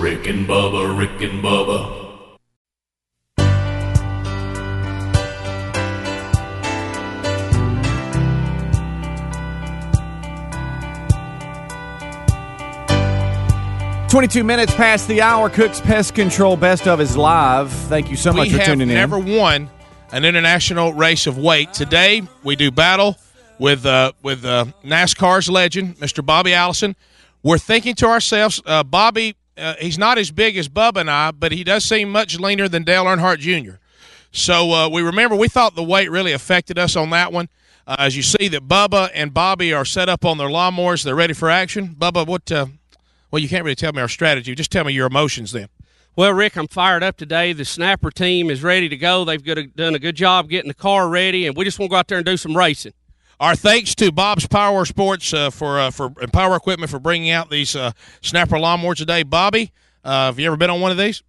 Rick 0.00 0.26
and 0.26 0.48
Bubba, 0.48 0.98
Rick 0.98 1.20
and 1.20 1.44
Bubba. 1.44 2.09
22 14.10 14.42
minutes 14.42 14.74
past 14.74 15.06
the 15.06 15.22
hour. 15.22 15.48
Cook's 15.48 15.80
Pest 15.80 16.16
Control 16.16 16.56
Best 16.56 16.88
of 16.88 17.00
is 17.00 17.16
live. 17.16 17.70
Thank 17.70 18.10
you 18.10 18.16
so 18.16 18.32
much 18.32 18.48
we 18.48 18.58
for 18.58 18.64
tuning 18.64 18.80
in. 18.80 18.88
We 18.88 18.94
have 18.94 19.08
never 19.08 19.38
won 19.38 19.70
an 20.10 20.24
international 20.24 20.92
race 20.92 21.28
of 21.28 21.38
weight. 21.38 21.72
Today 21.72 22.22
we 22.42 22.56
do 22.56 22.72
battle 22.72 23.16
with 23.60 23.86
uh, 23.86 24.10
with 24.20 24.44
uh, 24.44 24.64
NASCAR's 24.84 25.48
legend, 25.48 25.96
Mr. 25.98 26.26
Bobby 26.26 26.52
Allison. 26.52 26.96
We're 27.44 27.58
thinking 27.58 27.94
to 27.96 28.06
ourselves, 28.06 28.60
uh, 28.66 28.82
Bobby. 28.82 29.36
Uh, 29.56 29.74
he's 29.78 29.96
not 29.96 30.18
as 30.18 30.32
big 30.32 30.56
as 30.56 30.68
Bubba 30.68 31.02
and 31.02 31.10
I, 31.10 31.30
but 31.30 31.52
he 31.52 31.62
does 31.62 31.84
seem 31.84 32.10
much 32.10 32.40
leaner 32.40 32.66
than 32.66 32.82
Dale 32.82 33.04
Earnhardt 33.04 33.38
Jr. 33.38 33.76
So 34.32 34.72
uh, 34.72 34.88
we 34.88 35.02
remember 35.02 35.36
we 35.36 35.46
thought 35.46 35.76
the 35.76 35.84
weight 35.84 36.10
really 36.10 36.32
affected 36.32 36.80
us 36.80 36.96
on 36.96 37.10
that 37.10 37.32
one. 37.32 37.48
Uh, 37.86 37.94
as 38.00 38.16
you 38.16 38.24
see 38.24 38.48
that 38.48 38.66
Bubba 38.66 39.10
and 39.14 39.32
Bobby 39.32 39.72
are 39.72 39.84
set 39.84 40.08
up 40.08 40.24
on 40.24 40.36
their 40.36 40.48
lawnmowers, 40.48 41.04
they're 41.04 41.14
ready 41.14 41.32
for 41.32 41.48
action. 41.48 41.94
Bubba, 41.96 42.26
what? 42.26 42.50
Well, 43.30 43.40
you 43.40 43.48
can't 43.48 43.64
really 43.64 43.76
tell 43.76 43.92
me 43.92 44.00
our 44.00 44.08
strategy. 44.08 44.54
Just 44.54 44.72
tell 44.72 44.84
me 44.84 44.92
your 44.92 45.06
emotions 45.06 45.52
then. 45.52 45.68
Well, 46.16 46.32
Rick, 46.32 46.56
I'm 46.56 46.66
fired 46.66 47.02
up 47.02 47.16
today. 47.16 47.52
The 47.52 47.64
Snapper 47.64 48.10
team 48.10 48.50
is 48.50 48.62
ready 48.62 48.88
to 48.88 48.96
go. 48.96 49.24
They've 49.24 49.42
got 49.42 49.58
a, 49.58 49.66
done 49.66 49.94
a 49.94 49.98
good 49.98 50.16
job 50.16 50.48
getting 50.48 50.68
the 50.68 50.74
car 50.74 51.08
ready, 51.08 51.46
and 51.46 51.56
we 51.56 51.64
just 51.64 51.78
want 51.78 51.90
to 51.90 51.94
go 51.94 51.98
out 51.98 52.08
there 52.08 52.18
and 52.18 52.26
do 52.26 52.36
some 52.36 52.56
racing. 52.56 52.92
Our 53.38 53.56
thanks 53.56 53.94
to 53.94 54.12
Bob's 54.12 54.46
Power 54.46 54.84
Sports 54.84 55.32
uh, 55.32 55.50
for 55.50 55.78
uh, 55.78 55.90
for 55.90 56.12
and 56.20 56.30
Power 56.32 56.56
Equipment 56.56 56.90
for 56.90 56.98
bringing 56.98 57.30
out 57.30 57.48
these 57.48 57.74
uh, 57.74 57.92
Snapper 58.20 58.56
lawnmowers 58.56 58.96
today. 58.96 59.22
Bobby, 59.22 59.72
uh, 60.04 60.26
have 60.26 60.38
you 60.38 60.46
ever 60.46 60.58
been 60.58 60.68
on 60.68 60.80
one 60.80 60.90
of 60.90 60.98
these? 60.98 61.22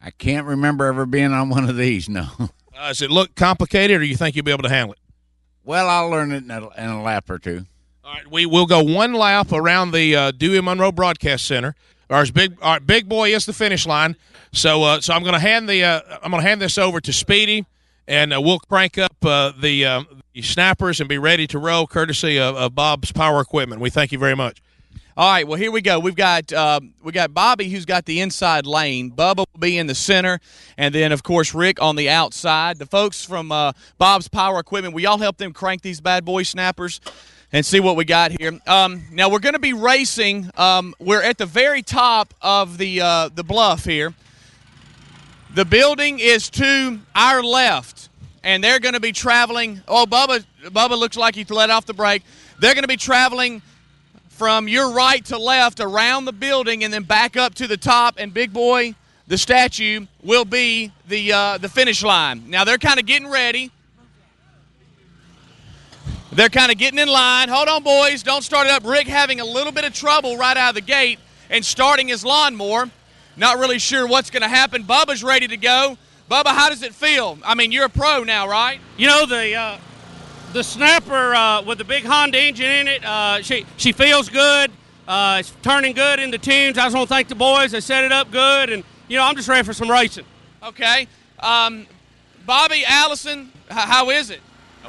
I 0.00 0.10
can't 0.10 0.46
remember 0.46 0.84
ever 0.84 1.06
being 1.06 1.32
on 1.32 1.48
one 1.48 1.68
of 1.68 1.76
these. 1.76 2.08
No. 2.08 2.28
Uh, 2.38 2.88
does 2.88 3.00
it 3.00 3.10
look 3.10 3.34
complicated, 3.34 4.00
or 4.00 4.04
you 4.04 4.16
think 4.16 4.36
you'll 4.36 4.44
be 4.44 4.52
able 4.52 4.62
to 4.62 4.68
handle 4.68 4.92
it? 4.92 4.98
Well, 5.64 5.88
I'll 5.88 6.10
learn 6.10 6.30
it 6.30 6.44
in 6.44 6.50
a, 6.50 6.68
in 6.76 6.90
a 6.90 7.02
lap 7.02 7.30
or 7.30 7.38
two. 7.38 7.64
All 8.06 8.12
right, 8.12 8.30
we 8.30 8.46
will 8.46 8.66
go 8.66 8.84
one 8.84 9.14
lap 9.14 9.50
around 9.50 9.90
the 9.90 10.14
uh, 10.14 10.30
Dewey 10.30 10.60
Monroe 10.60 10.92
Broadcast 10.92 11.44
Center. 11.44 11.74
Our 12.08 12.24
big, 12.26 12.56
our 12.62 12.78
big 12.78 13.08
boy 13.08 13.34
is 13.34 13.46
the 13.46 13.52
finish 13.52 13.84
line. 13.84 14.14
So, 14.52 14.84
uh, 14.84 15.00
so 15.00 15.12
I'm 15.12 15.22
going 15.22 15.34
to 15.34 15.40
hand 15.40 15.68
the 15.68 15.82
uh, 15.82 16.00
I'm 16.22 16.30
going 16.30 16.40
to 16.40 16.48
hand 16.48 16.62
this 16.62 16.78
over 16.78 17.00
to 17.00 17.12
Speedy, 17.12 17.66
and 18.06 18.32
uh, 18.32 18.40
we'll 18.40 18.60
crank 18.60 18.96
up 18.96 19.16
uh, 19.24 19.50
the, 19.60 19.84
uh, 19.84 20.04
the 20.34 20.42
snappers 20.42 21.00
and 21.00 21.08
be 21.08 21.18
ready 21.18 21.48
to 21.48 21.58
roll, 21.58 21.88
courtesy 21.88 22.38
of, 22.38 22.54
of 22.54 22.76
Bob's 22.76 23.10
Power 23.10 23.40
Equipment. 23.40 23.80
We 23.80 23.90
thank 23.90 24.12
you 24.12 24.20
very 24.20 24.36
much. 24.36 24.62
All 25.16 25.32
right, 25.32 25.48
well 25.48 25.58
here 25.58 25.72
we 25.72 25.80
go. 25.80 25.98
We've 25.98 26.14
got 26.14 26.52
um, 26.52 26.94
we 27.02 27.10
got 27.10 27.34
Bobby 27.34 27.68
who's 27.70 27.86
got 27.86 28.04
the 28.04 28.20
inside 28.20 28.66
lane. 28.66 29.10
Bubba 29.10 29.38
will 29.38 29.58
be 29.58 29.78
in 29.78 29.88
the 29.88 29.96
center, 29.96 30.38
and 30.78 30.94
then 30.94 31.10
of 31.10 31.24
course 31.24 31.52
Rick 31.54 31.82
on 31.82 31.96
the 31.96 32.08
outside. 32.08 32.78
The 32.78 32.86
folks 32.86 33.24
from 33.24 33.50
uh, 33.50 33.72
Bob's 33.98 34.28
Power 34.28 34.60
Equipment, 34.60 34.94
we 34.94 35.06
all 35.06 35.18
help 35.18 35.38
them 35.38 35.52
crank 35.52 35.82
these 35.82 36.00
bad 36.00 36.24
boy 36.24 36.44
snappers 36.44 37.00
and 37.56 37.64
see 37.64 37.80
what 37.80 37.96
we 37.96 38.04
got 38.04 38.32
here. 38.32 38.60
Um, 38.66 39.04
now 39.10 39.30
we're 39.30 39.38
going 39.38 39.54
to 39.54 39.58
be 39.58 39.72
racing. 39.72 40.50
Um, 40.58 40.94
we're 40.98 41.22
at 41.22 41.38
the 41.38 41.46
very 41.46 41.80
top 41.80 42.34
of 42.42 42.76
the 42.76 43.00
uh, 43.00 43.30
the 43.34 43.42
bluff 43.42 43.82
here. 43.82 44.12
The 45.54 45.64
building 45.64 46.18
is 46.18 46.50
to 46.50 46.98
our 47.14 47.42
left, 47.42 48.10
and 48.44 48.62
they're 48.62 48.78
going 48.78 48.92
to 48.92 49.00
be 49.00 49.12
traveling. 49.12 49.80
Oh, 49.88 50.04
Bubba, 50.04 50.44
Bubba 50.64 50.98
looks 50.98 51.16
like 51.16 51.34
he 51.34 51.44
let 51.44 51.70
off 51.70 51.86
the 51.86 51.94
brake. 51.94 52.24
They're 52.60 52.74
going 52.74 52.84
to 52.84 52.88
be 52.88 52.98
traveling 52.98 53.62
from 54.28 54.68
your 54.68 54.92
right 54.92 55.24
to 55.24 55.38
left 55.38 55.80
around 55.80 56.26
the 56.26 56.34
building 56.34 56.84
and 56.84 56.92
then 56.92 57.04
back 57.04 57.38
up 57.38 57.54
to 57.54 57.66
the 57.66 57.78
top. 57.78 58.16
And 58.18 58.34
Big 58.34 58.52
Boy, 58.52 58.94
the 59.28 59.38
statue, 59.38 60.04
will 60.22 60.44
be 60.44 60.92
the 61.08 61.32
uh, 61.32 61.56
the 61.56 61.70
finish 61.70 62.02
line. 62.02 62.50
Now 62.50 62.64
they're 62.64 62.76
kind 62.76 63.00
of 63.00 63.06
getting 63.06 63.30
ready. 63.30 63.70
They're 66.36 66.50
kind 66.50 66.70
of 66.70 66.76
getting 66.76 66.98
in 66.98 67.08
line. 67.08 67.48
Hold 67.48 67.66
on, 67.66 67.82
boys. 67.82 68.22
Don't 68.22 68.42
start 68.42 68.66
it 68.66 68.70
up. 68.70 68.84
Rick 68.84 69.06
having 69.06 69.40
a 69.40 69.44
little 69.44 69.72
bit 69.72 69.86
of 69.86 69.94
trouble 69.94 70.36
right 70.36 70.54
out 70.54 70.68
of 70.68 70.74
the 70.74 70.82
gate 70.82 71.18
and 71.48 71.64
starting 71.64 72.08
his 72.08 72.26
lawnmower. 72.26 72.90
Not 73.38 73.58
really 73.58 73.78
sure 73.78 74.06
what's 74.06 74.28
going 74.28 74.42
to 74.42 74.48
happen. 74.48 74.84
Bubba's 74.84 75.24
ready 75.24 75.48
to 75.48 75.56
go. 75.56 75.96
Bubba, 76.30 76.48
how 76.48 76.68
does 76.68 76.82
it 76.82 76.94
feel? 76.94 77.38
I 77.42 77.54
mean, 77.54 77.72
you're 77.72 77.86
a 77.86 77.88
pro 77.88 78.22
now, 78.22 78.46
right? 78.48 78.80
You 78.98 79.06
know 79.06 79.24
the 79.24 79.54
uh, 79.54 79.78
the 80.52 80.62
snapper 80.62 81.34
uh, 81.34 81.62
with 81.62 81.78
the 81.78 81.84
big 81.84 82.04
Honda 82.04 82.38
engine 82.38 82.70
in 82.70 82.88
it. 82.88 83.02
Uh, 83.02 83.40
she 83.40 83.64
she 83.78 83.92
feels 83.92 84.28
good. 84.28 84.70
Uh, 85.08 85.38
it's 85.40 85.54
turning 85.62 85.94
good 85.94 86.20
into 86.20 86.36
tunes. 86.36 86.76
I 86.76 86.84
just 86.84 86.96
want 86.96 87.08
to 87.08 87.14
thank 87.14 87.28
the 87.28 87.34
boys. 87.34 87.70
They 87.70 87.80
set 87.80 88.04
it 88.04 88.12
up 88.12 88.30
good, 88.30 88.68
and 88.68 88.84
you 89.08 89.16
know 89.16 89.24
I'm 89.24 89.36
just 89.36 89.48
ready 89.48 89.64
for 89.64 89.72
some 89.72 89.90
racing. 89.90 90.26
Okay, 90.62 91.08
um, 91.40 91.86
Bobby 92.44 92.84
Allison, 92.86 93.50
how 93.70 94.10
is 94.10 94.28
it? 94.28 94.40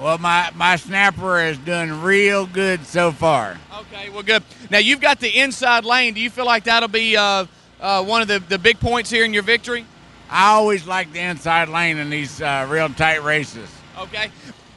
Well, 0.02 0.20
my, 0.20 0.52
my 0.56 0.76
snapper 0.76 1.40
is 1.40 1.58
doing 1.58 2.02
real 2.02 2.46
good 2.46 2.86
so 2.86 3.12
far. 3.12 3.58
Okay, 3.80 4.10
well, 4.10 4.22
good. 4.22 4.44
Now 4.70 4.78
you've 4.78 5.02
got 5.02 5.20
the 5.20 5.40
inside 5.40 5.86
lane. 5.86 6.14
Do 6.14 6.22
you 6.22 6.30
feel 6.30 6.46
like 6.46 6.66
that'll 6.66 6.88
be 6.88 7.18
uh, 7.18 7.46
uh, 7.82 8.04
one 8.04 8.22
of 8.22 8.28
the, 8.28 8.38
the 8.40 8.60
big 8.60 8.80
points 8.80 9.10
here 9.10 9.26
in 9.26 9.34
your 9.34 9.44
victory? 9.44 9.86
I 10.30 10.52
always 10.52 10.86
like 10.86 11.12
the 11.14 11.20
inside 11.20 11.70
lane 11.70 11.98
in 11.98 12.12
these 12.12 12.42
uh, 12.42 12.68
real 12.70 12.90
tight 12.90 13.24
races. 13.24 13.70
Okay. 13.98 14.30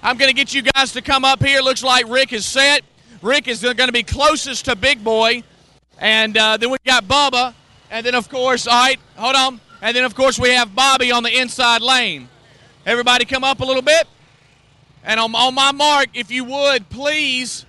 I'm 0.02 0.16
going 0.16 0.30
to 0.30 0.34
get 0.34 0.54
you 0.54 0.62
guys 0.62 0.92
to 0.92 1.02
come 1.02 1.24
up 1.26 1.44
here. 1.44 1.60
Looks 1.60 1.82
like 1.82 2.08
Rick 2.08 2.32
is 2.32 2.46
set. 2.46 2.82
Rick 3.20 3.48
is 3.48 3.60
going 3.60 3.76
to 3.76 3.92
be 3.92 4.02
closest 4.02 4.64
to 4.64 4.76
Big 4.76 5.04
Boy. 5.04 5.42
And 5.98 6.34
uh, 6.38 6.56
then 6.56 6.70
we 6.70 6.78
got 6.86 7.04
Bubba. 7.04 7.52
And 7.90 8.06
then, 8.06 8.14
of 8.14 8.30
course, 8.30 8.66
all 8.66 8.72
right, 8.72 8.98
hold 9.16 9.36
on. 9.36 9.60
And 9.82 9.94
then, 9.94 10.04
of 10.04 10.14
course, 10.14 10.38
we 10.38 10.50
have 10.50 10.74
Bobby 10.74 11.12
on 11.12 11.22
the 11.22 11.38
inside 11.38 11.82
lane. 11.82 12.28
Everybody 12.86 13.26
come 13.26 13.44
up 13.44 13.60
a 13.60 13.64
little 13.64 13.82
bit. 13.82 14.06
And 15.04 15.18
on, 15.18 15.34
on 15.34 15.54
my 15.54 15.72
mark, 15.72 16.08
if 16.14 16.30
you 16.30 16.44
would, 16.44 16.88
please 16.90 17.64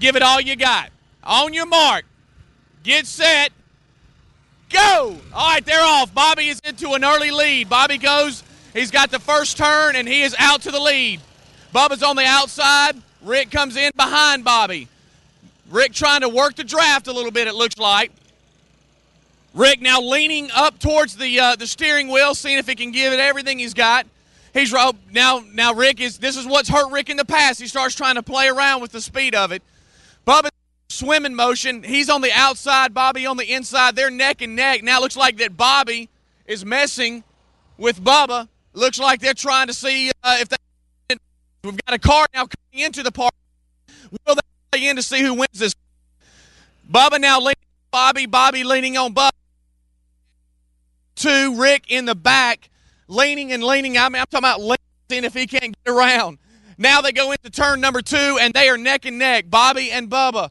give 0.00 0.16
it 0.16 0.22
all 0.22 0.40
you 0.40 0.56
got. 0.56 0.90
On 1.22 1.52
your 1.52 1.66
mark, 1.66 2.04
get 2.82 3.06
set, 3.06 3.52
go. 4.70 5.16
All 5.34 5.52
right, 5.52 5.64
they're 5.64 5.82
off. 5.82 6.14
Bobby 6.14 6.48
is 6.48 6.60
into 6.64 6.92
an 6.92 7.04
early 7.04 7.30
lead. 7.30 7.68
Bobby 7.68 7.98
goes, 7.98 8.42
he's 8.72 8.90
got 8.90 9.10
the 9.10 9.18
first 9.18 9.56
turn, 9.56 9.96
and 9.96 10.08
he 10.08 10.22
is 10.22 10.34
out 10.38 10.62
to 10.62 10.70
the 10.70 10.80
lead. 10.80 11.20
Bubba's 11.74 12.02
on 12.02 12.16
the 12.16 12.24
outside. 12.24 12.96
Rick 13.22 13.50
comes 13.50 13.76
in 13.76 13.90
behind 13.96 14.44
Bobby. 14.44 14.88
Rick 15.68 15.92
trying 15.92 16.20
to 16.20 16.28
work 16.28 16.54
the 16.54 16.64
draft 16.64 17.08
a 17.08 17.12
little 17.12 17.32
bit, 17.32 17.48
it 17.48 17.54
looks 17.54 17.76
like. 17.76 18.12
Rick 19.52 19.80
now 19.80 20.00
leaning 20.00 20.50
up 20.54 20.78
towards 20.78 21.16
the 21.16 21.40
uh, 21.40 21.56
the 21.56 21.66
steering 21.66 22.08
wheel, 22.08 22.34
seeing 22.34 22.58
if 22.58 22.68
he 22.68 22.74
can 22.74 22.92
give 22.92 23.12
it 23.12 23.18
everything 23.18 23.58
he's 23.58 23.74
got. 23.74 24.06
He's 24.56 24.72
ro- 24.72 24.92
now 25.12 25.44
now 25.52 25.74
Rick 25.74 26.00
is 26.00 26.16
this 26.18 26.36
is 26.36 26.46
what's 26.46 26.68
hurt 26.68 26.90
Rick 26.90 27.10
in 27.10 27.18
the 27.18 27.26
past. 27.26 27.60
He 27.60 27.66
starts 27.66 27.94
trying 27.94 28.14
to 28.14 28.22
play 28.22 28.48
around 28.48 28.80
with 28.80 28.90
the 28.90 29.02
speed 29.02 29.34
of 29.34 29.52
it. 29.52 29.62
Bubba 30.26 30.48
swimming 30.88 31.34
motion. 31.34 31.82
He's 31.82 32.08
on 32.08 32.22
the 32.22 32.32
outside, 32.32 32.94
Bobby 32.94 33.26
on 33.26 33.36
the 33.36 33.52
inside. 33.52 33.96
They're 33.96 34.10
neck 34.10 34.40
and 34.40 34.56
neck. 34.56 34.82
Now 34.82 34.98
it 34.98 35.02
looks 35.02 35.16
like 35.16 35.36
that 35.38 35.58
Bobby 35.58 36.08
is 36.46 36.64
messing 36.64 37.22
with 37.76 38.02
Bubba. 38.02 38.48
Looks 38.72 38.98
like 38.98 39.20
they're 39.20 39.34
trying 39.34 39.66
to 39.66 39.74
see 39.74 40.10
uh, 40.22 40.38
if 40.40 40.48
they. 40.48 40.56
We've 41.62 41.76
got 41.84 41.94
a 41.94 41.98
car 41.98 42.26
now 42.32 42.46
coming 42.46 42.86
into 42.86 43.02
the 43.02 43.12
park. 43.12 43.34
Will 44.10 44.36
they 44.36 44.40
play 44.72 44.88
in 44.88 44.96
to 44.96 45.02
see 45.02 45.20
who 45.20 45.34
wins 45.34 45.58
this? 45.58 45.74
Bubba 46.90 47.20
now 47.20 47.40
leaning 47.40 47.54
Bobby. 47.90 48.24
Bobby 48.24 48.64
leaning 48.64 48.96
on 48.96 49.12
Bubba. 49.12 49.30
Two 51.14 51.60
Rick 51.60 51.84
in 51.88 52.04
the 52.04 52.14
back, 52.14 52.70
leaning 53.08 53.52
and 53.52 53.62
leaning. 53.62 53.96
I 53.98 54.08
mean, 54.08 54.20
I'm 54.20 54.26
talking 54.26 54.38
about 54.38 54.60
leaning, 54.60 55.24
if 55.24 55.34
he 55.34 55.46
can't 55.46 55.76
get 55.84 55.92
around. 55.92 56.38
Now 56.78 57.00
they 57.00 57.12
go 57.12 57.32
into 57.32 57.50
turn 57.50 57.80
number 57.80 58.02
two, 58.02 58.38
and 58.40 58.52
they 58.52 58.68
are 58.68 58.76
neck 58.76 59.04
and 59.04 59.18
neck. 59.18 59.46
Bobby 59.48 59.90
and 59.90 60.10
Bubba. 60.10 60.50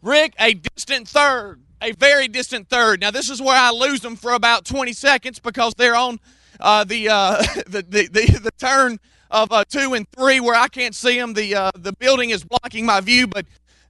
Rick, 0.00 0.34
a 0.38 0.54
distant 0.54 1.08
third, 1.08 1.60
a 1.82 1.92
very 1.92 2.28
distant 2.28 2.68
third. 2.68 3.00
Now 3.00 3.10
this 3.10 3.28
is 3.28 3.42
where 3.42 3.56
I 3.56 3.70
lose 3.70 4.00
them 4.00 4.16
for 4.16 4.32
about 4.32 4.64
20 4.64 4.92
seconds 4.92 5.38
because 5.40 5.74
they're 5.74 5.96
on 5.96 6.20
uh, 6.60 6.84
the, 6.84 7.08
uh, 7.08 7.42
the, 7.66 7.84
the 7.88 8.08
the 8.08 8.40
the 8.44 8.50
turn 8.58 8.98
of 9.30 9.52
uh, 9.52 9.64
two 9.68 9.94
and 9.94 10.08
three 10.10 10.40
where 10.40 10.54
I 10.54 10.68
can't 10.68 10.94
see 10.94 11.18
them. 11.18 11.34
The 11.34 11.54
uh, 11.54 11.70
the 11.74 11.92
building 11.92 12.30
is 12.30 12.44
blocking 12.44 12.86
my 12.86 13.00
view, 13.00 13.26
but 13.26 13.44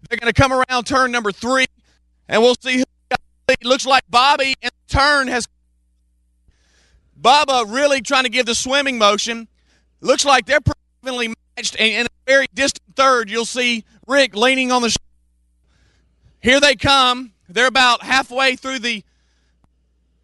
they're 0.09 0.19
going 0.19 0.33
to 0.33 0.41
come 0.41 0.53
around 0.53 0.85
turn 0.85 1.13
number 1.13 1.33
three, 1.33 1.67
and 2.29 2.43
we'll 2.43 2.57
see 2.61 2.79
who. 2.79 2.85
Looks 3.63 3.87
like 3.87 4.05
Bobby 4.11 4.55
in 4.61 4.71
turn 4.89 5.29
has. 5.29 5.47
Bubba 7.21 7.73
really 7.73 8.01
trying 8.01 8.25
to 8.25 8.31
give 8.31 8.47
the 8.47 8.55
swimming 8.55 8.99
motion. 8.99 9.49
Looks 10.01 10.25
like 10.25 10.47
they're 10.47 10.61
pretty 10.61 10.81
evenly 11.03 11.35
matched, 11.57 11.77
and 11.79 11.93
in 11.93 12.07
a 12.07 12.09
very 12.27 12.47
distant 12.55 12.95
third, 12.97 13.31
you'll 13.31 13.45
see 13.45 13.85
Rick 14.07 14.37
leaning 14.37 14.71
on 14.71 14.83
the. 14.83 14.91
Sh- 14.91 14.97
Here 16.41 16.61
they 16.61 16.77
come. 16.77 17.33
They're 17.49 17.67
about 17.67 18.03
halfway 18.03 18.57
through 18.57 18.81
the 18.81 19.03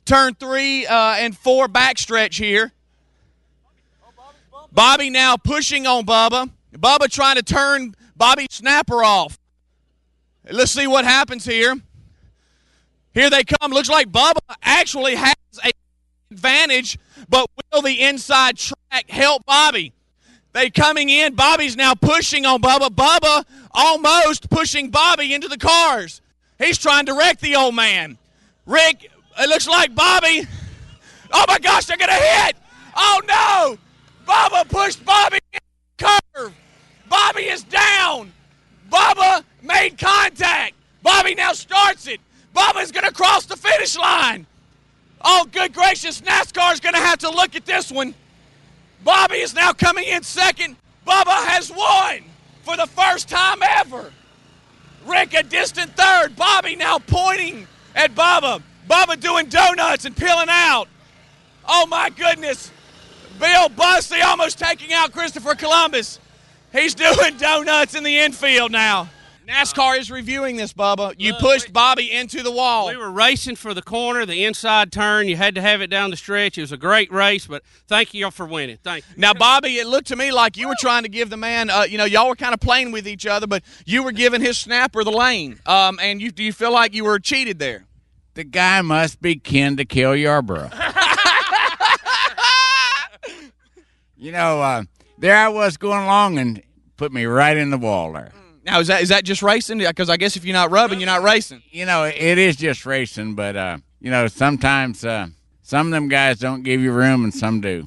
turn 0.05 0.35
three 0.35 0.87
uh, 0.87 1.15
and 1.17 1.37
four 1.37 1.67
backstretch 1.69 2.39
here. 2.39 2.73
Bobby 4.71 5.09
now 5.11 5.37
pushing 5.37 5.87
on 5.87 6.05
Bubba. 6.05 6.51
Bubba 6.77 7.09
trying 7.09 7.37
to 7.37 7.43
turn 7.43 7.95
Bobby 8.17 8.47
Snapper 8.51 9.05
off. 9.05 9.39
Let's 10.51 10.73
see 10.73 10.87
what 10.87 11.05
happens 11.05 11.45
here. 11.45 11.77
Here 13.15 13.31
they 13.31 13.45
come. 13.45 13.73
Looks 13.73 13.89
like 13.89 14.11
Bubba 14.11 14.41
actually 14.63 15.15
has 15.15 15.35
advantage, 16.35 16.99
but 17.28 17.49
will 17.72 17.82
the 17.82 18.03
inside 18.03 18.59
track 18.59 19.09
help 19.09 19.47
Bobby? 19.47 19.93
They 20.53 20.70
coming 20.70 21.09
in. 21.09 21.35
Bobby's 21.35 21.76
now 21.76 21.95
pushing 21.95 22.45
on 22.45 22.61
Bubba. 22.61 22.89
Bubba 22.89 23.45
almost 23.72 24.51
pushing 24.51 24.91
Bobby 24.91 25.32
into 25.32 25.49
the 25.49 25.59
cars. 25.59 26.20
He's 26.59 26.78
trying 26.78 27.07
to 27.07 27.14
wreck 27.14 27.41
the 27.41 27.57
old 27.57 27.74
man. 27.74 28.18
Rick, 28.66 29.11
it 29.39 29.49
looks 29.49 29.68
like 29.68 29.95
Bobby. 29.95 30.47
Oh 31.32 31.45
my 31.49 31.59
gosh, 31.59 31.87
they're 31.87 31.97
gonna 31.97 32.12
hit! 32.12 32.57
Oh 32.97 33.20
no! 33.26 33.78
Bubba 34.26 34.68
pushed 34.68 35.05
Bobby 35.05 35.39
curve. 35.99 36.55
Bobby 37.09 37.43
is 37.43 37.64
down. 37.64 38.32
Bubba 38.91 39.45
made 39.62 39.99
contact. 39.99 40.74
Bobby 41.03 41.35
now 41.35 41.53
starts 41.53 42.07
it. 42.07 42.20
Bubba's 42.55 42.93
gonna 42.93 43.12
cross 43.12 43.47
the 43.47 43.57
finish 43.57 43.97
line. 43.99 44.47
Oh, 45.25 45.47
good 45.51 45.72
gracious, 45.72 46.20
NASCAR's 46.20 46.81
gonna 46.81 46.99
have 46.99 47.18
to 47.20 47.31
look 47.31 47.57
at 47.57 47.64
this 47.64 47.91
one. 47.91 48.14
Bobby 49.03 49.37
is 49.37 49.55
now 49.55 49.72
coming 49.72 50.05
in 50.05 50.22
second. 50.22 50.77
Bubba 51.07 51.47
has 51.47 51.70
won 51.70 52.22
for 52.62 52.77
the 52.77 52.87
first 52.87 53.29
time 53.29 53.62
ever. 53.62 54.12
Rick 55.07 55.35
a 55.35 55.43
distant 55.43 55.97
third. 55.97 56.37
Bobby 56.37 56.77
now 56.77 56.99
pointing 56.99 57.66
at 57.95 58.14
Bubba. 58.14 58.62
Bubba 58.89 59.20
doing 59.20 59.47
donuts 59.47 60.05
and 60.05 60.16
peeling 60.16 60.49
out. 60.49 60.89
Oh 61.66 61.87
my 61.87 62.11
goodness. 62.11 62.70
Bill 63.39 63.68
Bussey 63.68 64.20
almost 64.22 64.59
taking 64.59 64.93
out 64.93 65.12
Christopher 65.12 65.55
Columbus. 65.55 66.18
He's 66.72 66.95
doing 66.95 67.37
donuts 67.37 67.95
in 67.95 68.05
the 68.05 68.18
infield 68.18 68.72
now. 68.72 69.09
NASCAR 69.47 69.99
is 69.99 70.11
reviewing 70.11 70.57
this, 70.57 70.73
Bubba. 70.73 71.15
You 71.19 71.35
pushed 71.35 71.71
Bobby 71.71 72.11
into 72.11 72.43
the 72.43 72.51
wall. 72.51 72.87
We 72.89 72.97
were 72.97 73.11
racing 73.11 73.57
for 73.57 73.75
the 73.75 73.83
corner, 73.83 74.25
the 74.25 74.45
inside 74.45 74.91
turn. 74.91 75.29
You 75.29 75.37
had 75.37 75.55
to 75.57 75.61
have 75.61 75.83
it 75.83 75.89
down 75.89 76.11
the 76.11 76.17
stretch. 76.17 76.57
It 76.57 76.63
was 76.63 76.73
a 76.73 76.79
great 76.79 77.13
race, 77.13 77.47
but 77.47 77.63
thank 77.87 78.15
you 78.15 78.31
for 78.31 78.47
winning. 78.47 78.79
Thank 78.83 79.05
you. 79.11 79.17
Now, 79.19 79.35
Bobby, 79.35 79.77
it 79.77 79.87
looked 79.87 80.07
to 80.09 80.17
me 80.17 80.33
like 80.33 80.57
you 80.57 80.69
were 80.69 80.77
trying 80.79 81.03
to 81.03 81.11
give 81.11 81.29
the 81.29 81.37
man, 81.37 81.69
uh, 81.69 81.83
you 81.83 81.99
know, 81.99 82.07
y'all 82.07 82.29
were 82.29 82.37
kind 82.37 82.55
of 82.55 82.61
playing 82.61 82.91
with 82.91 83.07
each 83.07 83.27
other, 83.27 83.47
but 83.47 83.63
you 83.85 84.03
were 84.03 84.13
giving 84.13 84.41
his 84.41 84.57
snapper 84.57 85.05
the 85.05 85.13
lane. 85.13 85.61
Um, 85.67 85.99
and 86.01 86.23
you, 86.23 86.31
do 86.31 86.43
you 86.43 86.53
feel 86.53 86.73
like 86.73 86.95
you 86.95 87.05
were 87.05 87.19
cheated 87.19 87.59
there? 87.59 87.85
The 88.33 88.45
guy 88.45 88.81
must 88.81 89.21
be 89.21 89.37
kin 89.37 89.77
to 89.77 89.85
Cale 89.85 90.17
Yarborough. 90.17 90.71
you 94.17 94.33
know, 94.33 94.63
uh, 94.63 94.85
there 95.19 95.37
I 95.37 95.49
was 95.49 95.77
going 95.77 96.05
along 96.05 96.39
and 96.39 96.63
put 96.97 97.13
me 97.13 97.27
right 97.27 97.59
in 97.59 97.69
the 97.69 97.79
wall 97.79 98.13
there. 98.13 98.33
Now, 98.65 98.81
is 98.81 98.89
that 98.89 99.03
is 99.03 99.11
that 99.11 99.25
just 99.25 99.43
racing? 99.43 99.79
Because 99.79 100.09
I 100.09 100.17
guess 100.17 100.37
if 100.37 100.45
you're 100.45 100.55
not 100.55 100.71
rubbing, 100.71 100.99
you're 100.99 101.07
not 101.07 101.23
racing. 101.23 101.62
You 101.71 101.85
know, 101.85 102.05
it 102.05 102.39
is 102.39 102.57
just 102.57 102.87
racing, 102.87 103.35
but 103.35 103.57
uh, 103.57 103.79
you 104.01 104.11
know, 104.11 104.27
sometimes 104.27 105.05
uh, 105.05 105.27
some 105.62 105.89
of 105.89 105.91
them 105.93 106.09
guys 106.09 106.39
don't 106.39 106.62
give 106.62 106.81
you 106.81 106.93
room, 106.93 107.25
and 107.25 107.35
some 107.35 107.61
do. 107.61 107.87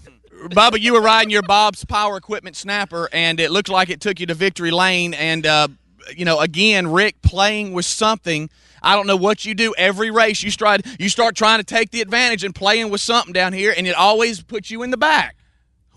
Bubba, 0.49 0.79
you 0.79 0.93
were 0.93 1.01
riding 1.01 1.31
your 1.31 1.41
Bob's 1.41 1.83
Power 1.83 2.15
Equipment 2.15 2.55
Snapper, 2.55 3.09
and 3.11 3.39
it 3.39 3.49
looked 3.49 3.69
like 3.69 3.89
it 3.89 4.01
took 4.01 4.19
you 4.19 4.27
to 4.27 4.35
victory 4.35 4.69
lane. 4.69 5.15
And 5.15 5.47
uh, 5.47 5.67
you 6.15 6.25
know, 6.25 6.39
again, 6.39 6.91
Rick 6.91 7.23
playing 7.23 7.73
with 7.73 7.85
something. 7.85 8.49
I 8.83 8.95
don't 8.95 9.07
know 9.07 9.17
what 9.17 9.45
you 9.45 9.55
do 9.55 9.73
every 9.79 10.11
race. 10.11 10.43
You 10.43 10.51
start 10.51 10.81
you 10.99 11.09
start 11.09 11.35
trying 11.35 11.57
to 11.57 11.63
take 11.63 11.89
the 11.89 12.01
advantage 12.01 12.43
and 12.43 12.53
playing 12.53 12.91
with 12.91 13.01
something 13.01 13.33
down 13.33 13.53
here, 13.53 13.73
and 13.75 13.87
it 13.87 13.95
always 13.95 14.43
puts 14.43 14.69
you 14.69 14.83
in 14.83 14.91
the 14.91 14.97
back. 14.97 15.36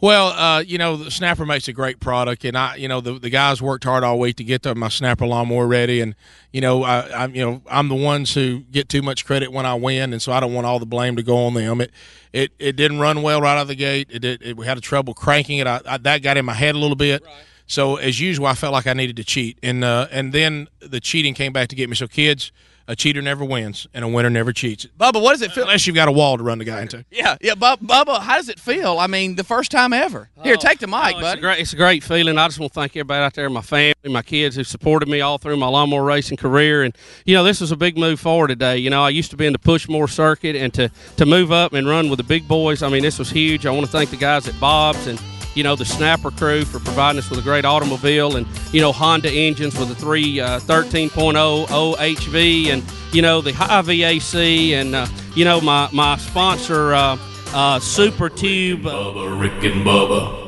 Well, 0.00 0.28
uh, 0.28 0.60
you 0.60 0.78
know, 0.78 0.96
the 0.96 1.10
Snapper 1.10 1.44
makes 1.44 1.68
a 1.68 1.74
great 1.74 2.00
product, 2.00 2.44
and 2.46 2.56
I, 2.56 2.76
you 2.76 2.88
know, 2.88 3.02
the, 3.02 3.18
the 3.18 3.28
guys 3.28 3.60
worked 3.60 3.84
hard 3.84 4.02
all 4.02 4.18
week 4.18 4.36
to 4.36 4.44
get 4.44 4.62
the, 4.62 4.74
my 4.74 4.88
Snapper 4.88 5.26
lawnmower 5.26 5.66
ready, 5.66 6.00
and 6.00 6.14
you 6.52 6.62
know, 6.62 6.84
I, 6.84 7.24
I'm, 7.24 7.34
you 7.34 7.44
know, 7.44 7.62
I'm 7.70 7.88
the 7.88 7.94
ones 7.94 8.32
who 8.32 8.60
get 8.60 8.88
too 8.88 9.02
much 9.02 9.26
credit 9.26 9.52
when 9.52 9.66
I 9.66 9.74
win, 9.74 10.12
and 10.14 10.22
so 10.22 10.32
I 10.32 10.40
don't 10.40 10.54
want 10.54 10.66
all 10.66 10.78
the 10.78 10.86
blame 10.86 11.16
to 11.16 11.22
go 11.22 11.36
on 11.44 11.52
them. 11.52 11.82
It, 11.82 11.90
it, 12.32 12.52
it 12.58 12.76
didn't 12.76 13.00
run 13.00 13.20
well 13.20 13.42
right 13.42 13.56
out 13.56 13.62
of 13.62 13.68
the 13.68 13.74
gate. 13.74 14.08
It, 14.10 14.20
did, 14.20 14.42
it 14.42 14.56
we 14.56 14.64
had 14.64 14.78
a 14.78 14.80
trouble 14.80 15.12
cranking 15.12 15.58
it. 15.58 15.66
I, 15.66 15.80
I, 15.84 15.98
that 15.98 16.22
got 16.22 16.38
in 16.38 16.46
my 16.46 16.54
head 16.54 16.74
a 16.74 16.78
little 16.78 16.96
bit. 16.96 17.22
So 17.66 17.96
as 17.96 18.18
usual, 18.18 18.46
I 18.46 18.54
felt 18.54 18.72
like 18.72 18.86
I 18.86 18.94
needed 18.94 19.16
to 19.16 19.24
cheat, 19.24 19.58
and 19.62 19.84
uh, 19.84 20.08
and 20.10 20.32
then 20.32 20.68
the 20.80 20.98
cheating 20.98 21.34
came 21.34 21.52
back 21.52 21.68
to 21.68 21.76
get 21.76 21.88
me. 21.88 21.94
So 21.94 22.08
kids, 22.08 22.52
a 22.90 22.96
cheater 22.96 23.22
never 23.22 23.44
wins, 23.44 23.86
and 23.94 24.04
a 24.04 24.08
winner 24.08 24.28
never 24.28 24.52
cheats. 24.52 24.84
Bubba, 24.98 25.22
what 25.22 25.30
does 25.30 25.42
it 25.42 25.52
feel? 25.52 25.62
Unless 25.62 25.86
you've 25.86 25.94
got 25.94 26.08
a 26.08 26.12
wall 26.12 26.36
to 26.36 26.42
run 26.42 26.58
the 26.58 26.64
guy 26.64 26.82
into. 26.82 27.04
Yeah, 27.08 27.36
yeah, 27.40 27.54
Bub- 27.54 27.78
Bubba, 27.78 28.20
how 28.20 28.34
does 28.34 28.48
it 28.48 28.58
feel? 28.58 28.98
I 28.98 29.06
mean, 29.06 29.36
the 29.36 29.44
first 29.44 29.70
time 29.70 29.92
ever. 29.92 30.28
Here, 30.42 30.54
oh. 30.54 30.60
take 30.60 30.80
the 30.80 30.88
mic, 30.88 31.14
Oh, 31.14 31.20
it's, 31.20 31.34
a 31.34 31.40
great, 31.40 31.60
it's 31.60 31.72
a 31.72 31.76
great 31.76 32.02
feeling. 32.02 32.36
I 32.36 32.48
just 32.48 32.58
want 32.58 32.72
to 32.72 32.80
thank 32.80 32.96
everybody 32.96 33.24
out 33.24 33.34
there, 33.34 33.48
my 33.48 33.60
family, 33.60 33.94
my 34.06 34.22
kids 34.22 34.56
who 34.56 34.64
supported 34.64 35.08
me 35.08 35.20
all 35.20 35.38
through 35.38 35.56
my 35.56 35.68
lawnmower 35.68 36.02
racing 36.02 36.36
career. 36.36 36.82
And, 36.82 36.96
you 37.24 37.36
know, 37.36 37.44
this 37.44 37.60
was 37.60 37.70
a 37.70 37.76
big 37.76 37.96
move 37.96 38.18
forward 38.18 38.48
today. 38.48 38.78
You 38.78 38.90
know, 38.90 39.04
I 39.04 39.10
used 39.10 39.30
to 39.30 39.36
be 39.36 39.46
in 39.46 39.52
the 39.52 39.60
Pushmore 39.60 40.10
circuit, 40.10 40.56
and 40.56 40.74
to, 40.74 40.90
to 41.16 41.26
move 41.26 41.52
up 41.52 41.72
and 41.72 41.86
run 41.86 42.10
with 42.10 42.16
the 42.16 42.24
big 42.24 42.48
boys, 42.48 42.82
I 42.82 42.88
mean, 42.88 43.02
this 43.02 43.20
was 43.20 43.30
huge. 43.30 43.66
I 43.66 43.70
want 43.70 43.86
to 43.86 43.92
thank 43.92 44.10
the 44.10 44.16
guys 44.16 44.48
at 44.48 44.58
Bob's 44.58 45.06
and, 45.06 45.20
you 45.60 45.64
know, 45.64 45.76
the 45.76 45.84
Snapper 45.84 46.30
crew 46.30 46.64
for 46.64 46.80
providing 46.80 47.18
us 47.18 47.28
with 47.28 47.38
a 47.38 47.42
great 47.42 47.66
automobile 47.66 48.36
and, 48.36 48.46
you 48.72 48.80
know, 48.80 48.92
Honda 48.92 49.30
engines 49.30 49.78
with 49.78 49.90
the 49.90 49.94
three 49.94 50.40
uh, 50.40 50.58
13.0 50.60 51.66
OHV 51.66 52.68
and, 52.68 52.82
you 53.12 53.20
know, 53.20 53.42
the 53.42 53.52
Hi-Vac 53.52 54.34
and, 54.34 54.94
uh, 54.94 55.06
you 55.34 55.44
know, 55.44 55.60
my, 55.60 55.90
my 55.92 56.16
sponsor, 56.16 56.94
uh, 56.94 57.18
uh, 57.52 57.78
Super 57.78 58.30
Tube. 58.30 58.84
Bubba, 58.84 59.38
Rick 59.38 59.62
and 59.70 59.84
Bubba. 59.84 60.38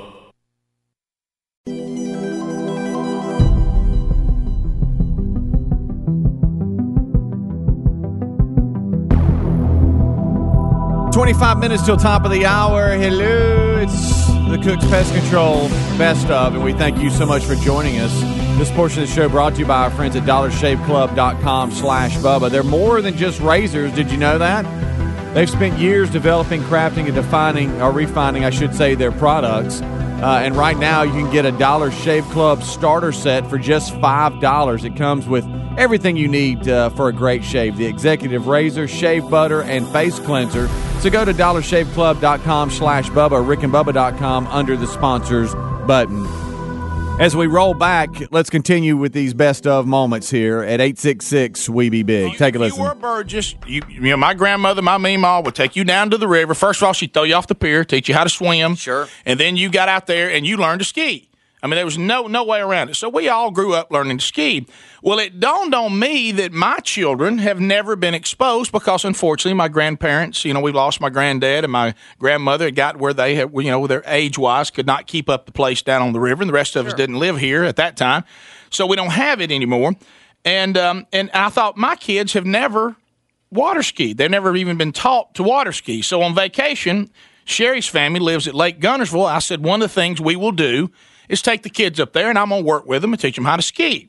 25 11.13 11.59
minutes 11.59 11.83
till 11.85 11.99
top 11.99 12.25
of 12.25 12.31
the 12.31 12.47
hour. 12.47 12.97
Hello, 12.97 13.77
it's 13.77 14.32
the 14.53 14.59
Cook's 14.59 14.85
Pest 14.89 15.15
Control 15.15 15.67
Best 15.97 16.29
of, 16.29 16.55
and 16.55 16.63
we 16.63 16.75
thank 16.75 16.99
you 16.99 17.09
so 17.09 17.25
much 17.25 17.43
for 17.43 17.55
joining 17.55 17.99
us. 18.01 18.13
This 18.59 18.71
portion 18.73 19.03
of 19.03 19.09
the 19.09 19.15
show 19.15 19.27
brought 19.27 19.55
to 19.55 19.61
you 19.61 19.67
by 19.67 19.85
our 19.85 19.91
friends 19.91 20.15
at 20.15 20.25
dollarshaveclub.com 20.25 21.71
slash 21.71 22.15
Bubba. 22.17 22.51
They're 22.51 22.63
more 22.63 23.01
than 23.01 23.17
just 23.17 23.41
razors. 23.41 23.95
Did 23.95 24.11
you 24.11 24.19
know 24.19 24.37
that? 24.37 24.65
They've 25.33 25.49
spent 25.49 25.79
years 25.79 26.11
developing, 26.11 26.61
crafting, 26.65 27.07
and 27.07 27.15
defining, 27.15 27.81
or 27.81 27.93
refining, 27.93 28.45
I 28.45 28.51
should 28.51 28.75
say, 28.75 28.95
their 28.95 29.11
products. 29.11 29.81
Uh, 29.81 30.43
and 30.45 30.55
right 30.55 30.77
now, 30.77 31.01
you 31.01 31.13
can 31.13 31.33
get 31.33 31.47
a 31.47 31.53
Dollar 31.53 31.91
Shave 31.91 32.25
Club 32.27 32.63
starter 32.63 33.13
set 33.13 33.49
for 33.49 33.57
just 33.57 33.95
$5. 33.95 34.85
It 34.85 34.97
comes 34.97 35.27
with 35.27 35.47
everything 35.79 36.17
you 36.17 36.29
need 36.29 36.69
uh, 36.69 36.91
for 36.91 37.09
a 37.09 37.13
great 37.13 37.45
shave 37.45 37.77
the 37.77 37.87
executive 37.87 38.47
razor, 38.47 38.87
shave 38.89 39.29
butter, 39.29 39.63
and 39.63 39.87
face 39.89 40.19
cleanser. 40.19 40.69
So 41.01 41.11
go 41.11 41.25
to 41.25 41.33
dollarshaveclub.com 41.33 42.71
slash 42.71 43.11
Bubba 43.11 43.33
or 43.33 43.43
rickandbubba.com 43.43 44.47
under 44.49 44.77
the 44.77 44.87
sponsors 44.87 45.55
button. 45.87 46.27
As 47.21 47.37
we 47.37 47.47
roll 47.47 47.75
back, 47.75 48.09
let's 48.33 48.49
continue 48.49 48.97
with 48.97 49.13
these 49.13 49.35
best 49.35 49.67
of 49.67 49.87
moments 49.87 50.31
here 50.31 50.63
at 50.63 50.81
866 50.81 51.69
We 51.69 51.91
Be 51.91 52.03
Big. 52.03 52.37
Take 52.37 52.57
a 52.57 52.59
listen. 52.59 52.81
You 52.81 52.89
were 52.89 52.95
Burgess. 52.95 53.55
You, 53.67 53.83
you 53.89 54.01
know, 54.01 54.17
my 54.17 54.33
grandmother, 54.33 54.81
my 54.81 54.97
meemaw, 54.97 55.45
would 55.45 55.55
take 55.55 55.77
you 55.77 55.85
down 55.85 56.11
to 56.11 56.19
the 56.19 56.27
river. 56.27 56.55
First 56.55 56.81
of 56.81 56.87
all, 56.87 56.95
she'd 56.95 57.13
throw 57.13 57.25
you 57.25 57.35
off 57.35 57.47
the 57.47 57.55
pier, 57.55 57.85
teach 57.85 58.09
you 58.09 58.15
how 58.15 58.25
to 58.25 58.31
swim. 58.31 58.77
Sure. 58.77 59.09
And 59.27 59.39
then 59.39 59.57
you 59.57 59.71
got 59.71 59.89
out 59.89 60.07
there 60.07 60.31
and 60.31 60.47
you 60.47 60.57
learned 60.57 60.81
to 60.81 60.85
ski. 60.87 61.29
I 61.63 61.69
mean, 61.69 61.77
there 61.77 61.85
was 61.85 61.97
no 61.97 62.27
no 62.27 62.43
way 62.43 62.61
around 62.61 62.89
it. 62.89 62.97
So 62.97 63.09
we 63.09 63.29
all 63.29 63.53
grew 63.53 63.73
up 63.73 63.93
learning 63.93 64.19
to 64.19 64.25
ski. 64.25 64.67
Well, 65.01 65.21
it 65.21 65.39
dawned 65.39 65.75
on 65.75 65.97
me 65.97 66.33
that 66.33 66.53
my 66.53 66.79
children 66.79 67.39
have 67.39 67.61
never 67.61 67.95
been 67.95 68.15
exposed 68.15 68.73
because, 68.73 69.05
unfortunately, 69.05 69.55
my 69.55 69.69
grandparents, 69.69 70.45
you 70.45 70.53
know, 70.55 70.61
we 70.61 70.73
lost 70.73 71.01
my 71.01 71.09
granddad 71.09 71.63
and 71.63 71.73
my 71.73 71.95
grandmother 72.19 72.73
got 72.73 72.97
where 72.97 73.15
they 73.15 73.37
had, 73.37 73.53
you 73.55 73.71
know, 73.71 73.87
their 73.87 74.03
age 74.07 74.37
wise 74.39 74.71
could 74.71 74.87
not 74.87 75.07
keep 75.07 75.29
up 75.29 75.47
the 75.47 75.53
place 75.53 75.83
down 75.83 76.03
on 76.03 76.13
the 76.13 76.21
river, 76.21 76.43
and 76.43 76.49
the 76.49 76.55
rest 76.55 76.75
of 76.75 76.87
us 76.87 76.95
didn't 76.95 77.21
live 77.21 77.39
here 77.39 77.63
at 77.63 77.77
that 77.77 77.97
time. 77.97 78.25
So 78.71 78.85
we 78.85 78.97
don't 78.97 79.13
have 79.13 79.41
it 79.41 79.53
anymore. 79.53 79.93
And 80.45 80.77
um, 80.77 81.07
and 81.13 81.31
I 81.33 81.49
thought 81.51 81.77
my 81.77 81.95
kids 81.95 82.33
have 82.33 82.45
never 82.45 82.97
water 83.53 83.85
skied. 83.85 84.19
They've 84.19 84.31
never 84.31 84.57
even 84.57 84.79
been 84.79 84.93
taught 84.93 85.35
to 85.37 85.45
water 85.45 85.71
ski. 85.71 86.03
So 86.03 86.23
on 86.23 86.35
vacation, 86.35 87.11
Sherry's 87.45 87.87
family 87.87 88.19
lives 88.19 88.49
at 88.49 88.55
Lake 88.55 88.81
Guntersville. 88.81 89.31
I 89.31 89.39
said 89.39 89.63
one 89.63 89.81
of 89.81 89.89
the 89.89 89.95
things 89.95 90.21
we 90.21 90.35
will 90.35 90.51
do 90.51 90.91
is 91.29 91.43
take 91.43 91.63
the 91.63 91.71
kids 91.71 92.01
up 92.01 92.13
there 92.13 92.29
and 92.29 92.39
I'm 92.39 92.49
going 92.49 92.63
to 92.63 92.67
work 92.67 92.87
with 92.87 93.03
them 93.03 93.13
and 93.13 93.21
teach 93.21 93.37
them 93.37 93.45
how 93.45 93.57
to 93.57 93.63
ski. 93.63 94.09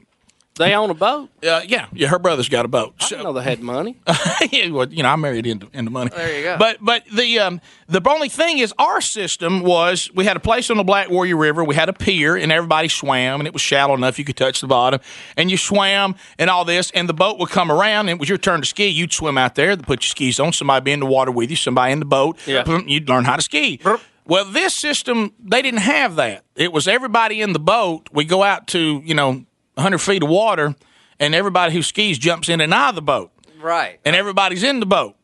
They 0.56 0.76
own 0.76 0.92
a 0.92 0.94
boat? 0.94 1.30
Uh, 1.44 1.62
yeah, 1.66 1.88
yeah. 1.94 2.08
Her 2.08 2.20
brother's 2.20 2.48
got 2.48 2.64
a 2.64 2.68
boat. 2.68 2.94
I 3.00 3.10
didn't 3.10 3.24
know 3.24 3.34
they 3.34 3.42
had 3.42 3.60
money. 3.62 3.98
yeah, 4.52 4.70
well, 4.70 4.88
you 4.88 5.02
know, 5.02 5.10
I 5.10 5.16
married 5.16 5.48
into 5.48 5.68
into 5.74 5.90
money. 5.90 6.12
There 6.16 6.38
you 6.38 6.44
go. 6.44 6.58
But 6.60 6.78
but 6.80 7.04
the 7.12 7.40
um, 7.40 7.60
the 7.88 8.02
only 8.08 8.30
thing 8.30 8.60
is, 8.60 8.72
our 8.78 9.02
system 9.02 9.64
was 9.64 10.12
we 10.14 10.26
had 10.26 10.38
a 10.38 10.40
place 10.40 10.70
on 10.70 10.78
the 10.78 10.84
Black 10.84 11.10
Warrior 11.10 11.38
River. 11.38 11.64
We 11.64 11.74
had 11.74 11.90
a 11.90 11.94
pier, 11.94 12.36
and 12.36 12.52
everybody 12.52 12.88
swam, 12.88 13.42
and 13.42 13.48
it 13.48 13.54
was 13.54 13.64
shallow 13.64 13.96
enough 13.96 14.20
you 14.20 14.26
could 14.26 14.38
touch 14.38 14.62
the 14.62 14.68
bottom. 14.68 15.00
And 15.38 15.50
you 15.50 15.58
swam 15.58 16.16
and 16.38 16.52
all 16.52 16.66
this, 16.66 16.92
and 16.92 17.10
the 17.10 17.16
boat 17.16 17.40
would 17.40 17.50
come 17.50 17.72
around, 17.72 18.10
and 18.10 18.12
it 18.12 18.20
was 18.20 18.30
your 18.30 18.38
turn 18.38 18.62
to 18.62 18.68
ski. 18.68 18.88
You'd 18.88 19.12
swim 19.12 19.40
out 19.40 19.56
there, 19.56 19.76
put 19.76 20.04
your 20.04 20.10
skis 20.10 20.40
on. 20.40 20.54
Somebody 20.54 20.84
be 20.84 20.92
in 20.92 21.00
the 21.00 21.08
water 21.08 21.32
with 21.32 21.50
you. 21.50 21.56
Somebody 21.56 21.94
in 21.94 22.00
the 22.00 22.06
boat. 22.06 22.38
Yeah. 22.46 22.64
You'd 22.86 23.10
learn 23.10 23.26
how 23.26 23.38
to 23.38 23.42
ski. 23.42 23.80
Well, 24.26 24.46
this 24.46 24.74
system 24.74 25.34
they 25.40 25.62
didn't 25.62 25.82
have 25.82 26.16
that. 26.16 26.44
It 26.56 26.72
was 26.72 26.88
everybody 26.88 27.42
in 27.42 27.54
the 27.54 27.60
boat. 27.60 28.10
We 28.12 28.24
go 28.26 28.44
out 28.44 28.68
to 28.68 29.02
you 29.04 29.14
know 29.16 29.46
100 29.76 29.98
feet 30.00 30.24
of 30.24 30.30
water, 30.30 30.76
and 31.20 31.36
everybody 31.36 31.74
who 31.74 31.82
skis 31.82 32.18
jumps 32.18 32.50
in 32.50 32.62
and 32.62 32.74
out 32.74 32.90
of 32.90 32.96
the 32.96 33.02
boat 33.02 33.32
Right. 33.60 34.00
and 34.06 34.16
everybody's 34.16 34.64
in 34.64 34.80
the 34.80 34.86
boat. 34.86 35.16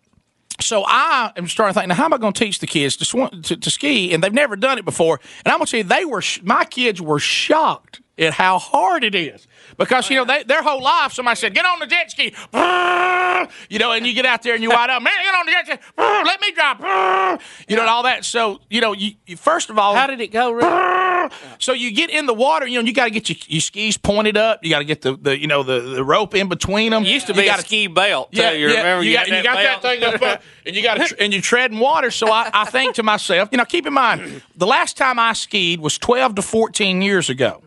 So 0.62 0.84
I 0.86 1.32
am 1.38 1.48
starting 1.48 1.74
to 1.74 1.80
think, 1.80 1.88
now 1.88 1.96
how 1.96 2.04
am 2.06 2.14
I 2.14 2.18
going 2.18 2.34
to 2.34 2.44
teach 2.44 2.60
the 2.60 2.68
kids 2.68 2.98
to, 2.98 3.06
swim, 3.06 3.42
to 3.44 3.56
to 3.56 3.70
ski? 3.72 4.14
And 4.14 4.22
they've 4.22 4.34
never 4.34 4.58
done 4.58 4.78
it 4.78 4.84
before. 4.86 5.22
And 5.46 5.52
I'm 5.54 5.60
going 5.60 5.68
to 5.68 5.72
tell 5.72 5.78
you, 5.78 5.84
they 5.86 6.04
were 6.06 6.22
sh- 6.22 6.42
my 6.44 6.66
kids 6.66 7.02
were 7.02 7.20
shocked 7.20 8.02
at 8.18 8.34
how 8.34 8.60
hard 8.60 9.06
it 9.06 9.16
is. 9.16 9.48
Because, 9.80 10.10
you 10.10 10.18
know, 10.18 10.26
they, 10.26 10.44
their 10.44 10.62
whole 10.62 10.84
life, 10.84 11.14
somebody 11.14 11.38
said, 11.38 11.54
get 11.56 11.66
on 11.66 11.80
the 11.80 11.88
jet 11.88 12.12
ski. 12.12 12.36
You 13.70 13.80
know, 13.80 13.94
and 13.94 14.06
you 14.06 14.14
get 14.14 14.26
out 14.26 14.44
there 14.44 14.54
and 14.54 14.62
you 14.62 14.70
wide 14.70 14.90
up, 14.90 15.02
man, 15.02 15.14
get 15.24 15.34
on 15.34 15.46
the 15.46 15.52
jet 15.54 15.66
ski. 15.66 15.78
Let 15.98 16.42
me 16.42 16.52
drive. 16.52 17.42
You 17.70 17.76
know, 17.76 17.84
and 17.84 17.90
all 17.90 18.04
that. 18.04 18.26
So, 18.26 18.60
you 18.70 18.82
know, 18.82 18.94
you, 18.94 19.14
you 19.26 19.38
first 19.38 19.70
of 19.70 19.78
all. 19.80 19.96
How 19.96 20.08
did 20.08 20.20
it 20.20 20.32
go? 20.32 21.30
So 21.60 21.74
you 21.74 21.92
get 21.92 22.10
in 22.10 22.26
the 22.26 22.34
water, 22.34 22.68
you 22.68 22.80
know, 22.80 22.86
you 22.86 22.94
got 22.94 23.06
to 23.06 23.12
get 23.12 23.30
your, 23.30 23.38
your 23.48 23.62
skis 23.62 23.98
pointed 23.98 24.36
up. 24.36 24.64
You 24.64 24.72
got 24.72 24.80
to 24.80 24.86
get 24.86 25.02
the, 25.02 25.16
the, 25.16 25.40
you 25.40 25.48
know, 25.48 25.64
the, 25.64 25.80
the 25.80 26.04
rope 26.04 26.36
in 26.36 26.50
between 26.50 26.92
them. 26.92 27.06
Used 27.06 27.28
to 27.28 27.34
You 27.34 27.42
be 27.42 27.48
a 27.48 27.58
ski 27.60 27.88
belt. 27.88 28.32
Too. 28.32 28.42
yeah, 28.42 28.52
you 28.52 28.70
yeah, 28.70 28.78
remember 28.78 29.04
you, 29.04 29.12
you, 29.12 29.18
got, 29.18 29.28
you 29.28 29.44
got 29.44 29.56
that 29.56 29.82
thing 29.82 30.04
up, 30.04 30.22
uh, 30.22 30.38
and 30.66 30.76
you 30.76 30.84
got 30.84 31.12
and 31.22 31.34
you 31.34 31.42
tread 31.42 31.72
in 31.72 31.80
water. 31.80 32.12
So 32.12 32.30
I, 32.32 32.50
I 32.54 32.66
think 32.66 32.96
to 32.96 33.04
myself, 33.04 33.50
you 33.52 33.58
know, 33.58 33.66
keep 33.66 33.86
in 33.86 33.94
mind, 33.94 34.42
the 34.56 34.68
last 34.68 34.98
time 34.98 35.20
I 35.20 35.34
skied 35.34 35.80
was 35.80 35.98
twelve 35.98 36.36
to 36.36 36.42
fourteen 36.42 37.02
years 37.02 37.30
ago. 37.30 37.62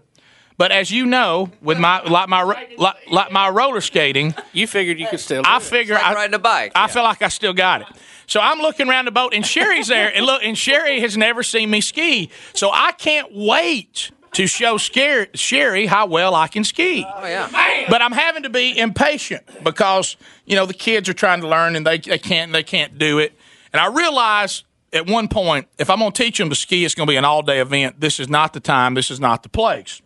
But 0.63 0.71
as 0.71 0.93
you 0.93 1.07
know, 1.07 1.51
with 1.61 1.81
my 1.81 2.03
like 2.05 2.29
my 2.29 2.45
like, 2.45 2.97
like 3.11 3.33
my 3.33 3.49
roller 3.49 3.81
skating, 3.81 4.33
you 4.53 4.69
figured 4.69 5.01
you 5.01 5.09
could 5.09 5.19
still. 5.19 5.43
I 5.45 5.59
figure 5.59 5.97
I 5.97 6.15
riding 6.15 6.35
a 6.35 6.39
bike. 6.39 6.71
I 6.77 6.87
feel 6.87 7.03
like 7.03 7.21
I 7.21 7.27
still 7.31 7.53
got 7.53 7.81
it. 7.81 7.89
So 8.29 8.39
I'm 8.39 8.61
looking 8.61 8.89
around 8.89 9.07
the 9.07 9.11
boat, 9.11 9.35
and 9.35 9.45
Sherry's 9.45 9.89
there, 9.89 10.15
and 10.15 10.25
look, 10.25 10.41
and 10.45 10.57
Sherry 10.57 11.01
has 11.01 11.17
never 11.17 11.43
seen 11.43 11.69
me 11.69 11.81
ski, 11.81 12.31
so 12.55 12.71
I 12.73 12.93
can't 12.93 13.35
wait 13.35 14.13
to 14.35 14.47
show 14.47 14.77
Scar- 14.77 15.27
Sherry 15.35 15.87
how 15.87 16.07
well 16.07 16.33
I 16.33 16.47
can 16.47 16.63
ski. 16.63 17.05
Oh 17.13 17.27
yeah. 17.27 17.87
But 17.91 18.01
I'm 18.01 18.13
having 18.13 18.45
to 18.45 18.49
be 18.49 18.79
impatient 18.79 19.43
because 19.65 20.17
you 20.47 20.55
know 20.55 20.67
the 20.67 20.75
kids 20.75 21.09
are 21.09 21.13
trying 21.13 21.41
to 21.41 21.49
learn 21.49 21.75
and 21.75 21.85
they 21.85 21.99
they 21.99 22.19
can't 22.19 22.53
they 22.53 22.63
can't 22.63 22.99
do 22.99 23.19
it. 23.19 23.33
And 23.73 23.81
I 23.81 23.87
realize 23.87 24.63
at 24.93 25.09
one 25.09 25.27
point 25.27 25.67
if 25.77 25.91
I'm 25.91 25.99
going 25.99 26.13
to 26.13 26.23
teach 26.23 26.39
them 26.39 26.51
to 26.51 26.55
ski, 26.55 26.85
it's 26.85 26.95
going 26.95 27.09
to 27.09 27.11
be 27.11 27.17
an 27.17 27.25
all 27.25 27.43
day 27.43 27.59
event. 27.59 27.99
This 27.99 28.21
is 28.21 28.29
not 28.29 28.53
the 28.53 28.61
time. 28.61 28.95
This 28.95 29.11
is 29.11 29.19
not 29.19 29.43
the 29.43 29.49
place. 29.49 30.01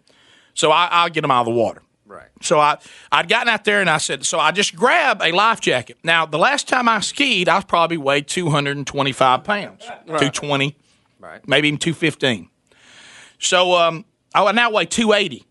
So 0.56 0.72
I, 0.72 0.88
I'll 0.90 1.10
get 1.10 1.20
them 1.20 1.30
out 1.30 1.40
of 1.40 1.46
the 1.46 1.52
water. 1.52 1.82
Right. 2.06 2.28
So 2.40 2.58
I 2.58 2.78
I'd 3.12 3.28
gotten 3.28 3.48
out 3.48 3.64
there 3.64 3.80
and 3.80 3.90
I 3.90 3.98
said, 3.98 4.24
so 4.24 4.40
I 4.40 4.50
just 4.50 4.74
grab 4.74 5.20
a 5.22 5.32
life 5.32 5.60
jacket. 5.60 5.98
Now 6.02 6.26
the 6.26 6.38
last 6.38 6.66
time 6.66 6.88
I 6.88 7.00
skied, 7.00 7.48
I 7.48 7.60
probably 7.62 7.98
weighed 7.98 8.26
225 8.26 9.44
pounds, 9.44 9.84
220, 10.06 10.76
Right. 11.20 11.46
maybe 11.46 11.68
even 11.68 11.78
215. 11.78 12.48
So 13.38 13.74
um, 13.74 14.04
I 14.34 14.50
now 14.52 14.70
weigh 14.70 14.86
280. 14.86 15.44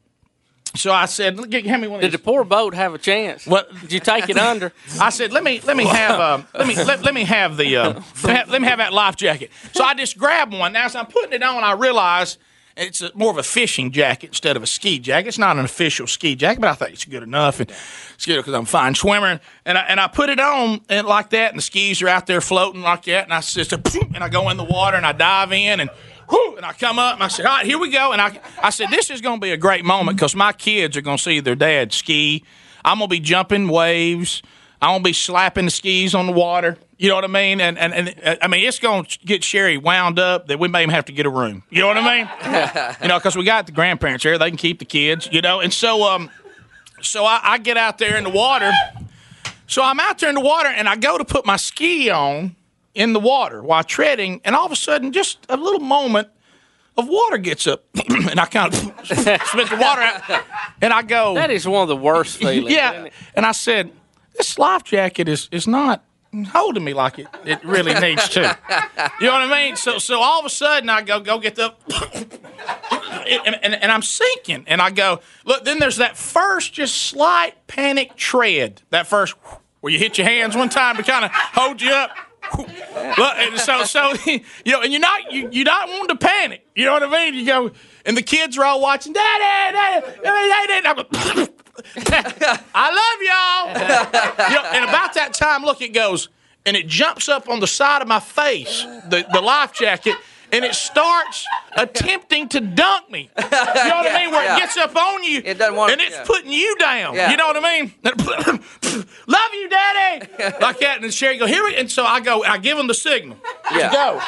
So 0.76 0.92
I 0.92 1.06
said, 1.06 1.38
"Look, 1.38 1.54
hand 1.54 1.82
me 1.82 1.88
one 1.88 2.00
of 2.00 2.02
Did 2.02 2.12
the 2.12 2.20
poor 2.20 2.44
boat 2.44 2.74
have 2.74 2.94
a 2.94 2.98
chance? 2.98 3.46
What 3.48 3.72
did 3.82 3.94
you 3.94 4.00
take 4.00 4.30
it 4.30 4.38
under? 4.38 4.74
I 5.00 5.10
said, 5.10 5.32
let 5.32 5.44
me 5.44 5.62
let 5.62 5.78
me 5.78 5.86
have 5.86 6.20
um, 6.20 6.48
let 6.54 6.68
me 6.68 6.76
let, 6.76 7.02
let 7.04 7.14
me 7.14 7.24
have 7.24 7.56
the 7.56 7.78
uh, 7.78 7.94
let, 7.94 8.26
me 8.26 8.34
have, 8.34 8.50
let 8.50 8.62
me 8.62 8.68
have 8.68 8.80
that 8.80 8.92
life 8.92 9.16
jacket. 9.16 9.52
So 9.74 9.84
I 9.84 9.94
just 9.94 10.18
grabbed 10.18 10.54
one. 10.54 10.74
Now 10.74 10.86
as 10.86 10.96
I'm 10.96 11.06
putting 11.06 11.34
it 11.34 11.44
on, 11.44 11.64
I 11.64 11.74
realize 11.74 12.38
it's 12.78 13.02
a, 13.02 13.12
more 13.16 13.32
of 13.32 13.38
a 13.38 13.44
fishing 13.44 13.92
jacket 13.92 14.28
instead 14.28 14.58
of 14.58 14.64
a 14.64 14.68
ski 14.68 15.00
jacket. 15.00 15.30
It's 15.30 15.38
not 15.38 15.58
an 15.58 15.66
official 15.66 16.08
ski 16.08 16.36
jacket, 16.36 16.60
but 16.62 16.70
I 16.70 16.74
think 16.76 16.92
it's 16.92 17.06
good 17.06 17.24
enough. 17.24 17.60
And 17.60 17.72
it's 18.14 18.26
good 18.26 18.38
because 18.38 18.54
I'm 18.54 18.64
a 18.64 18.66
fine 18.66 18.96
swimmer. 18.96 19.40
And 19.66 19.78
I, 19.78 19.82
and 19.82 20.00
I 20.00 20.08
put 20.08 20.30
it 20.30 20.40
on 20.40 20.82
and 20.90 21.08
like 21.08 21.30
that, 21.32 21.52
and 21.52 21.58
the 21.58 21.64
skis 21.64 22.02
are 22.02 22.10
out 22.10 22.28
there 22.28 22.42
floating 22.42 22.82
like 22.82 23.04
that. 23.06 23.26
And 23.26 23.34
I 23.34 23.42
just 23.42 23.72
and 23.74 24.18
I 24.24 24.30
go 24.30 24.50
in 24.50 24.58
the 24.58 24.64
water 24.64 24.98
and 24.98 25.06
I 25.06 25.12
dive 25.12 25.52
in 25.52 25.80
and. 25.80 25.90
whew, 26.30 26.56
And 26.58 26.66
I 26.66 26.74
come 26.74 26.98
up 26.98 27.14
and 27.14 27.24
I 27.24 27.28
said, 27.28 27.46
"All 27.46 27.56
right, 27.56 27.66
here 27.68 27.78
we 27.78 27.92
go." 27.92 28.12
And 28.12 28.20
I, 28.20 28.40
I 28.62 28.72
said, 28.72 28.90
"This 28.90 29.12
is 29.12 29.22
going 29.22 29.40
to 29.40 29.46
be 29.46 29.52
a 29.52 29.58
great 29.58 29.86
moment 29.86 30.18
because 30.18 30.36
my 30.36 30.54
kids 30.54 30.98
are 30.98 31.02
going 31.02 31.18
to 31.18 31.24
see 31.24 31.40
their 31.40 31.56
dad 31.56 31.94
ski. 31.94 32.44
I'm 32.84 32.98
going 32.98 33.10
to 33.10 33.14
be 33.16 33.20
jumping 33.20 33.68
waves. 33.68 34.42
I'm 34.82 34.90
going 34.90 35.04
to 35.04 35.10
be 35.10 35.14
slapping 35.14 35.66
the 35.66 35.72
skis 35.72 36.16
on 36.16 36.26
the 36.26 36.32
water. 36.32 36.78
You 36.98 37.10
know 37.10 37.16
what 37.16 37.26
I 37.26 37.28
mean? 37.28 37.60
And 37.60 37.78
and, 37.78 37.94
and 37.94 38.16
uh, 38.24 38.36
I 38.42 38.48
mean, 38.48 38.66
it's 38.66 38.80
going 38.80 39.06
to 39.06 39.20
get 39.20 39.44
Sherry 39.44 39.78
wound 39.78 40.18
up 40.18 40.48
that 40.48 40.60
we 40.60 40.68
may 40.68 40.82
even 40.82 40.94
have 40.94 41.06
to 41.06 41.12
get 41.12 41.26
a 41.26 41.30
room. 41.30 41.64
You 41.70 41.82
know 41.82 41.88
what 41.88 41.98
I 41.98 42.18
mean? 42.18 42.96
you 43.02 43.08
know, 43.10 43.20
because 43.20 43.36
we 43.36 43.44
got 43.44 43.66
the 43.66 43.74
grandparents 43.74 44.24
here; 44.24 44.38
they 44.38 44.50
can 44.50 44.58
keep 44.58 44.80
the 44.80 44.86
kids. 44.86 45.28
You 45.32 45.42
know, 45.42 45.60
and 45.60 45.74
so 45.74 46.04
um, 46.04 46.30
so 47.02 47.26
I, 47.26 47.40
I 47.44 47.58
get 47.58 47.78
out 47.78 47.98
there 47.98 48.18
in 48.18 48.24
the 48.24 48.30
water. 48.30 48.72
So 49.68 49.84
I'm 49.84 50.00
out 50.00 50.20
there 50.20 50.30
in 50.30 50.36
the 50.36 50.42
water, 50.42 50.70
and 50.70 50.88
I 50.88 50.96
go 50.96 51.18
to 51.18 51.26
put 51.26 51.46
my 51.46 51.58
ski 51.58 52.10
on 52.10 52.56
in 52.94 53.14
the 53.14 53.20
water 53.20 53.62
while 53.62 53.84
treading, 53.84 54.40
and 54.46 54.56
all 54.56 54.66
of 54.66 54.72
a 54.72 54.76
sudden, 54.76 55.12
just 55.12 55.46
a 55.50 55.58
little 55.58 55.80
moment 55.80 56.30
of 56.98 57.08
water 57.10 57.38
gets 57.38 57.68
up, 57.68 57.84
and 58.10 58.40
I 58.40 58.46
kind 58.46 58.74
of 58.74 58.80
spit 59.06 59.70
the 59.70 59.78
water 59.80 60.02
out, 60.02 60.44
and 60.82 60.94
I 60.94 61.02
go. 61.02 61.36
That 61.36 61.52
is 61.52 61.68
one 61.68 61.82
of 61.82 61.90
the 61.90 61.96
worst 61.96 62.38
feelings. 62.40 62.72
yeah, 62.72 63.10
and 63.36 63.46
I 63.46 63.52
said, 63.52 63.92
"This 64.38 64.58
life 64.58 64.84
jacket 64.84 65.28
is 65.28 65.50
is 65.52 65.68
not." 65.68 66.04
Holding 66.44 66.84
me 66.84 66.94
like 66.94 67.20
it, 67.20 67.28
it 67.46 67.64
really 67.64 67.94
needs 67.94 68.28
to. 68.30 68.42
You 69.22 69.28
know 69.28 69.34
what 69.34 69.42
I 69.42 69.50
mean? 69.50 69.76
So 69.76 70.00
so 70.00 70.20
all 70.20 70.40
of 70.40 70.46
a 70.46 70.50
sudden 70.50 70.90
I 70.90 71.02
go 71.02 71.20
go 71.20 71.40
get 71.40 71.56
the 71.56 71.74
and, 73.28 73.58
and, 73.64 73.74
and 73.76 73.92
I'm 73.92 74.02
sinking. 74.02 74.66
And 74.68 74.82
I 74.82 74.92
go, 74.92 75.22
look, 75.46 75.66
then 75.66 75.80
there's 75.80 75.98
that 75.98 76.18
first 76.18 76.74
just 76.74 76.96
slight 76.96 77.68
panic 77.68 78.16
tread. 78.16 78.82
That 78.90 79.08
first 79.08 79.36
where 79.82 79.94
you 79.94 80.00
hit 80.00 80.18
your 80.18 80.28
hands 80.28 80.56
one 80.56 80.70
time 80.70 80.98
to 80.98 81.04
kind 81.04 81.26
of 81.26 81.32
hold 81.32 81.82
you 81.82 81.92
up. 81.92 82.12
Look, 82.58 83.34
and 83.38 83.60
so 83.60 83.84
so 83.84 84.14
you 84.26 84.42
know, 84.68 84.82
and 84.82 84.92
you're 84.92 85.02
not 85.02 85.32
you 85.32 85.50
you 85.52 85.64
not 85.64 85.90
wanting 85.90 86.10
to 86.10 86.16
panic. 86.16 86.66
You 86.76 86.86
know 86.86 86.94
what 86.94 87.04
I 87.04 87.10
mean? 87.10 87.34
You 87.34 87.46
go, 87.46 87.72
and 88.06 88.16
the 88.16 88.22
kids 88.22 88.58
are 88.58 88.66
all 88.66 88.82
watching. 88.82 89.14
Daddy, 89.14 89.74
daddy, 89.74 90.22
daddy, 90.24 90.82
daddy. 90.82 91.52
I 92.76 92.90
love 92.92 93.22
y'all. 93.22 94.50
You 94.50 94.56
know, 94.56 94.64
and 94.74 94.86
about 94.90 95.14
that 95.16 95.34
time, 95.34 95.64
look, 95.64 95.82
it 95.82 95.94
goes, 95.94 96.30
and 96.66 96.76
it 96.78 96.88
jumps 96.88 97.28
up 97.30 97.50
on 97.50 97.60
the 97.60 97.68
side 97.68 98.02
of 98.02 98.08
my 98.08 98.20
face, 98.20 98.84
the, 99.10 99.26
the 99.32 99.42
life 99.42 99.74
jacket, 99.74 100.16
and 100.52 100.64
it 100.64 100.76
starts 100.76 101.46
attempting 101.76 102.48
to 102.50 102.60
dunk 102.62 103.10
me. 103.10 103.30
You 103.38 103.44
know 103.44 103.50
what 103.50 104.12
I 104.12 104.20
mean? 104.24 104.32
Where 104.32 104.44
Yeah. 104.44 104.56
it 104.58 104.60
gets 104.60 104.78
up 104.78 104.96
on 104.96 105.24
you, 105.24 105.42
It 105.44 105.58
doesn't 105.58 105.76
want- 105.76 105.92
and 105.92 106.02
it's 106.02 106.16
yeah. 106.16 106.24
putting 106.26 106.52
you 106.52 106.76
down. 106.78 107.16
Yeah. 107.16 107.32
You 107.32 107.38
know 107.38 107.48
what 107.48 107.58
I 107.58 107.80
mean? 107.80 107.94
love 109.28 109.52
you, 109.54 109.70
daddy. 109.70 110.28
like 110.62 110.80
that, 110.80 110.94
and 110.96 111.04
then 111.04 111.12
Sherry 111.12 111.38
go 111.38 111.48
here, 111.48 111.64
we-" 111.64 111.76
and 111.76 111.90
so 111.92 112.06
I 112.06 112.20
go, 112.22 112.44
I 112.44 112.58
give 112.58 112.78
him 112.78 112.88
the 112.88 112.94
signal. 112.94 113.38
Yeah. 113.74 113.90
To 113.90 113.94
go. 113.96 114.22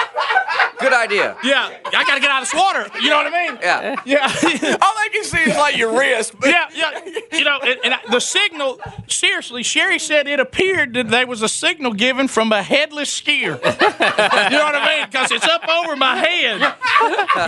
Good 0.80 0.94
idea. 0.94 1.36
Yeah, 1.44 1.76
I 1.86 2.04
got 2.04 2.16
to 2.16 2.22
get 2.22 2.30
out 2.30 2.42
of 2.44 2.50
this 2.50 2.54
water. 2.60 2.88
You 3.02 3.10
know 3.10 3.18
what 3.18 3.34
I 3.34 3.48
mean? 3.48 3.58
Yeah. 3.62 3.96
Yeah. 4.06 4.78
All 4.82 4.94
I 4.98 5.10
can 5.12 5.24
see 5.24 5.40
is 5.40 5.56
like 5.56 5.76
your 5.78 5.98
wrist. 5.98 6.34
But 6.40 6.50
yeah, 6.50 6.66
yeah. 6.74 7.02
You 7.32 7.44
know, 7.46 7.60
and, 7.64 7.80
and 7.84 7.94
I- 7.96 8.02
the 8.12 8.20
signal. 8.20 8.80
Seriously, 9.08 9.64
Sherry 9.64 10.00
said 10.00 10.28
it 10.28 10.40
appeared 10.40 10.94
that 10.94 11.10
there 11.10 11.26
was 11.26 11.42
a 11.42 11.50
signal 11.50 11.94
given 11.94 12.28
from 12.28 12.52
a 12.52 12.62
headless 12.62 13.20
skier. 13.22 13.56
you 13.64 14.58
know 14.58 14.64
what 14.64 14.76
I 14.76 14.98
mean? 14.98 15.06
Because 15.10 15.32
it's 15.32 15.48
up 15.48 15.68
over 15.68 15.96
my 15.96 16.16
head. 16.18 16.76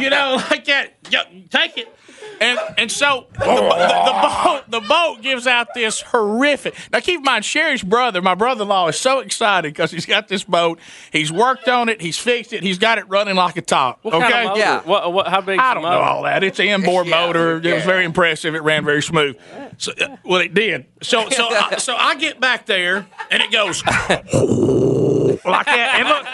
You 0.01 0.09
know, 0.09 0.35
like 0.49 0.65
that. 0.65 0.93
Yeah, 1.09 1.23
take 1.49 1.77
it. 1.77 1.95
And 2.39 2.59
and 2.77 2.91
so 2.91 3.27
the, 3.33 3.39
the, 3.39 3.45
the 3.45 4.43
boat 4.43 4.63
the 4.69 4.87
boat 4.87 5.21
gives 5.21 5.47
out 5.47 5.73
this 5.73 6.01
horrific. 6.01 6.75
Now 6.91 6.99
keep 6.99 7.17
in 7.17 7.23
mind, 7.23 7.45
Sherry's 7.45 7.83
brother, 7.83 8.21
my 8.21 8.35
brother-in-law, 8.35 8.87
is 8.87 8.97
so 8.97 9.19
excited 9.19 9.73
because 9.73 9.91
he's 9.91 10.05
got 10.05 10.27
this 10.27 10.43
boat. 10.43 10.79
He's 11.11 11.31
worked 11.31 11.67
on 11.67 11.89
it. 11.89 12.01
He's 12.01 12.17
fixed 12.17 12.53
it. 12.53 12.63
He's 12.63 12.79
got 12.79 12.97
it 12.97 13.07
running 13.09 13.35
like 13.35 13.57
a 13.57 13.61
top. 13.61 13.99
What 14.03 14.13
okay. 14.13 14.31
kind 14.31 14.49
of 14.49 14.57
motor? 14.57 14.89
What, 14.89 15.13
what, 15.13 15.27
how 15.27 15.41
big? 15.41 15.59
I 15.59 15.73
don't 15.73 15.83
know 15.83 15.89
all 15.89 16.23
that. 16.23 16.43
It's 16.43 16.59
an 16.59 16.67
inboard 16.67 17.07
motor. 17.07 17.57
It 17.57 17.73
was 17.73 17.83
very 17.83 18.05
impressive. 18.05 18.55
It 18.55 18.63
ran 18.63 18.85
very 18.85 19.01
smooth. 19.01 19.37
So, 19.77 19.91
uh, 19.99 20.17
well, 20.23 20.41
it 20.41 20.53
did. 20.53 20.85
So, 21.01 21.29
so, 21.29 21.47
I, 21.49 21.75
so 21.79 21.95
I 21.95 22.15
get 22.15 22.39
back 22.39 22.65
there 22.65 23.05
and 23.29 23.43
it 23.43 23.51
goes 23.51 23.85
like 23.85 25.65
that. 25.65 25.95
And 25.95 26.07
look, 26.07 26.25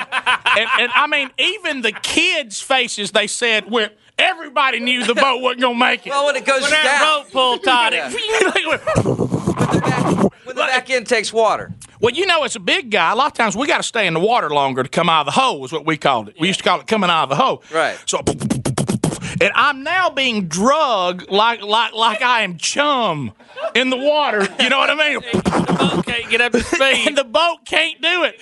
and, 0.58 0.70
and 0.82 0.92
I 0.96 1.08
mean, 1.08 1.32
even 1.38 1.82
the 1.82 1.92
kids' 1.92 2.62
faces, 2.62 3.12
they 3.12 3.28
said, 3.28 3.70
"Well, 3.70 3.90
everybody 4.18 4.80
knew 4.80 5.04
the 5.06 5.16
boat 5.16 5.42
wasn't 5.42 5.62
gonna 5.62 5.78
make 5.78 6.06
it." 6.08 6.10
Well, 6.12 6.26
when 6.26 6.36
it 6.36 6.46
goes 6.46 6.62
down. 6.62 6.72
when 6.72 6.84
that 6.84 7.00
down. 7.02 7.24
boat 7.24 7.32
pulled 7.32 7.64
tight, 7.64 7.94
Yeah. 7.94 8.12
it- 8.14 8.82
When 10.46 10.56
the 10.56 10.62
back 10.62 10.90
end 10.92 11.08
takes 11.08 11.34
water. 11.34 11.72
well, 12.00 12.14
you 12.14 12.26
know, 12.28 12.44
as 12.44 12.56
a 12.56 12.60
big 12.60 12.92
guy, 12.92 13.12
a 13.12 13.16
lot 13.16 13.28
of 13.28 13.34
times 13.34 13.56
we 13.56 13.66
got 13.68 13.78
to 13.78 13.84
stay 13.84 14.06
in 14.06 14.14
the 14.14 14.20
water 14.20 14.50
longer 14.52 14.84
to 14.84 14.90
come 14.90 15.10
out 15.10 15.22
of 15.28 15.34
the 15.34 15.40
hole. 15.40 15.66
Is 15.66 15.72
what 15.72 15.86
we 15.88 15.98
called 15.98 16.30
it. 16.30 16.36
We 16.40 16.48
used 16.48 16.60
to 16.60 16.64
call 16.64 16.80
it 16.80 16.88
coming 16.88 17.10
out 17.10 17.24
of 17.24 17.30
the 17.30 17.36
hole. 17.36 17.64
Right. 17.74 17.98
So, 18.06 18.20
and 19.42 19.52
I'm 19.56 19.82
now 19.84 20.10
being 20.12 20.48
drugged 20.48 21.30
like 21.32 21.62
like 21.64 21.94
like 21.94 22.22
I 22.22 22.42
am 22.42 22.58
chum 22.58 23.34
in 23.74 23.90
the 23.90 23.98
water. 23.98 24.48
You 24.60 24.70
know 24.70 24.78
what 24.78 24.90
I 24.92 24.96
mean? 24.96 25.20
the 25.34 25.78
boat 25.96 26.06
Can't 26.06 26.30
get 26.30 26.42
up 26.42 26.52
to 26.52 26.62
speed. 26.62 27.08
and 27.08 27.18
the 27.18 27.24
boat 27.24 27.58
can't 27.66 28.00
do 28.02 28.24
it. 28.24 28.40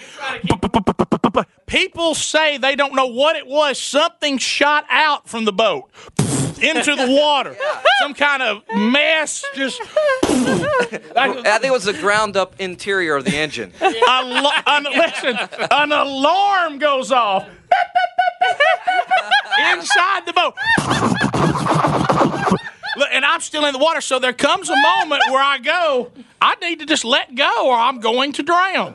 People 1.65 2.13
say 2.15 2.57
they 2.57 2.75
don't 2.75 2.93
know 2.93 3.07
what 3.07 3.35
it 3.35 3.47
was. 3.47 3.79
Something 3.79 4.37
shot 4.37 4.85
out 4.89 5.27
from 5.27 5.45
the 5.45 5.53
boat 5.53 5.89
into 6.61 6.95
the 6.95 7.07
water. 7.09 7.55
Some 8.01 8.13
kind 8.13 8.41
of 8.43 8.63
mess. 8.75 9.43
Just 9.55 9.81
I 10.23 11.57
think 11.59 11.65
it 11.65 11.71
was 11.71 11.85
the 11.85 11.93
ground 11.93 12.37
up 12.37 12.55
interior 12.59 13.15
of 13.15 13.25
the 13.25 13.35
engine. 13.35 13.71
Al- 13.81 14.51
an, 14.67 14.83
listen, 14.83 15.37
an 15.71 15.91
alarm 15.91 16.79
goes 16.79 17.11
off 17.11 17.47
inside 19.73 20.25
the 20.25 20.33
boat. 20.33 20.53
And 23.11 23.25
I'm 23.25 23.41
still 23.41 23.65
in 23.65 23.73
the 23.73 23.79
water, 23.79 24.01
so 24.01 24.19
there 24.19 24.33
comes 24.33 24.69
a 24.69 24.75
moment 24.75 25.23
where 25.31 25.41
I 25.41 25.57
go, 25.57 26.11
I 26.41 26.55
need 26.55 26.79
to 26.79 26.85
just 26.85 27.03
let 27.03 27.33
go 27.33 27.67
or 27.67 27.75
I'm 27.75 27.99
going 27.99 28.33
to 28.33 28.43
drown. 28.43 28.93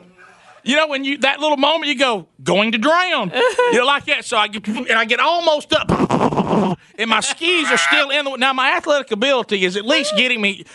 You 0.63 0.75
know, 0.75 0.87
when 0.87 1.03
you 1.03 1.17
that 1.19 1.39
little 1.39 1.57
moment, 1.57 1.87
you 1.87 1.97
go 1.97 2.27
going 2.43 2.71
to 2.73 2.77
drown. 2.77 3.29
you 3.71 3.73
know, 3.77 3.85
like 3.85 4.05
that. 4.05 4.25
So 4.25 4.37
I 4.37 4.47
get 4.47 4.67
and 4.67 4.91
I 4.91 5.05
get 5.05 5.19
almost 5.19 5.71
up, 5.73 5.89
and 6.97 7.09
my 7.09 7.19
skis 7.21 7.71
are 7.71 7.77
still 7.77 8.09
in 8.09 8.25
the. 8.25 8.35
Now 8.37 8.53
my 8.53 8.71
athletic 8.75 9.11
ability 9.11 9.63
is 9.65 9.75
at 9.77 9.85
least 9.85 10.15
getting 10.17 10.41
me. 10.41 10.65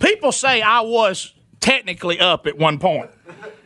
People 0.00 0.32
say 0.32 0.62
I 0.62 0.80
was 0.80 1.32
technically 1.60 2.18
up 2.20 2.46
at 2.46 2.58
one 2.58 2.78
point. 2.78 3.10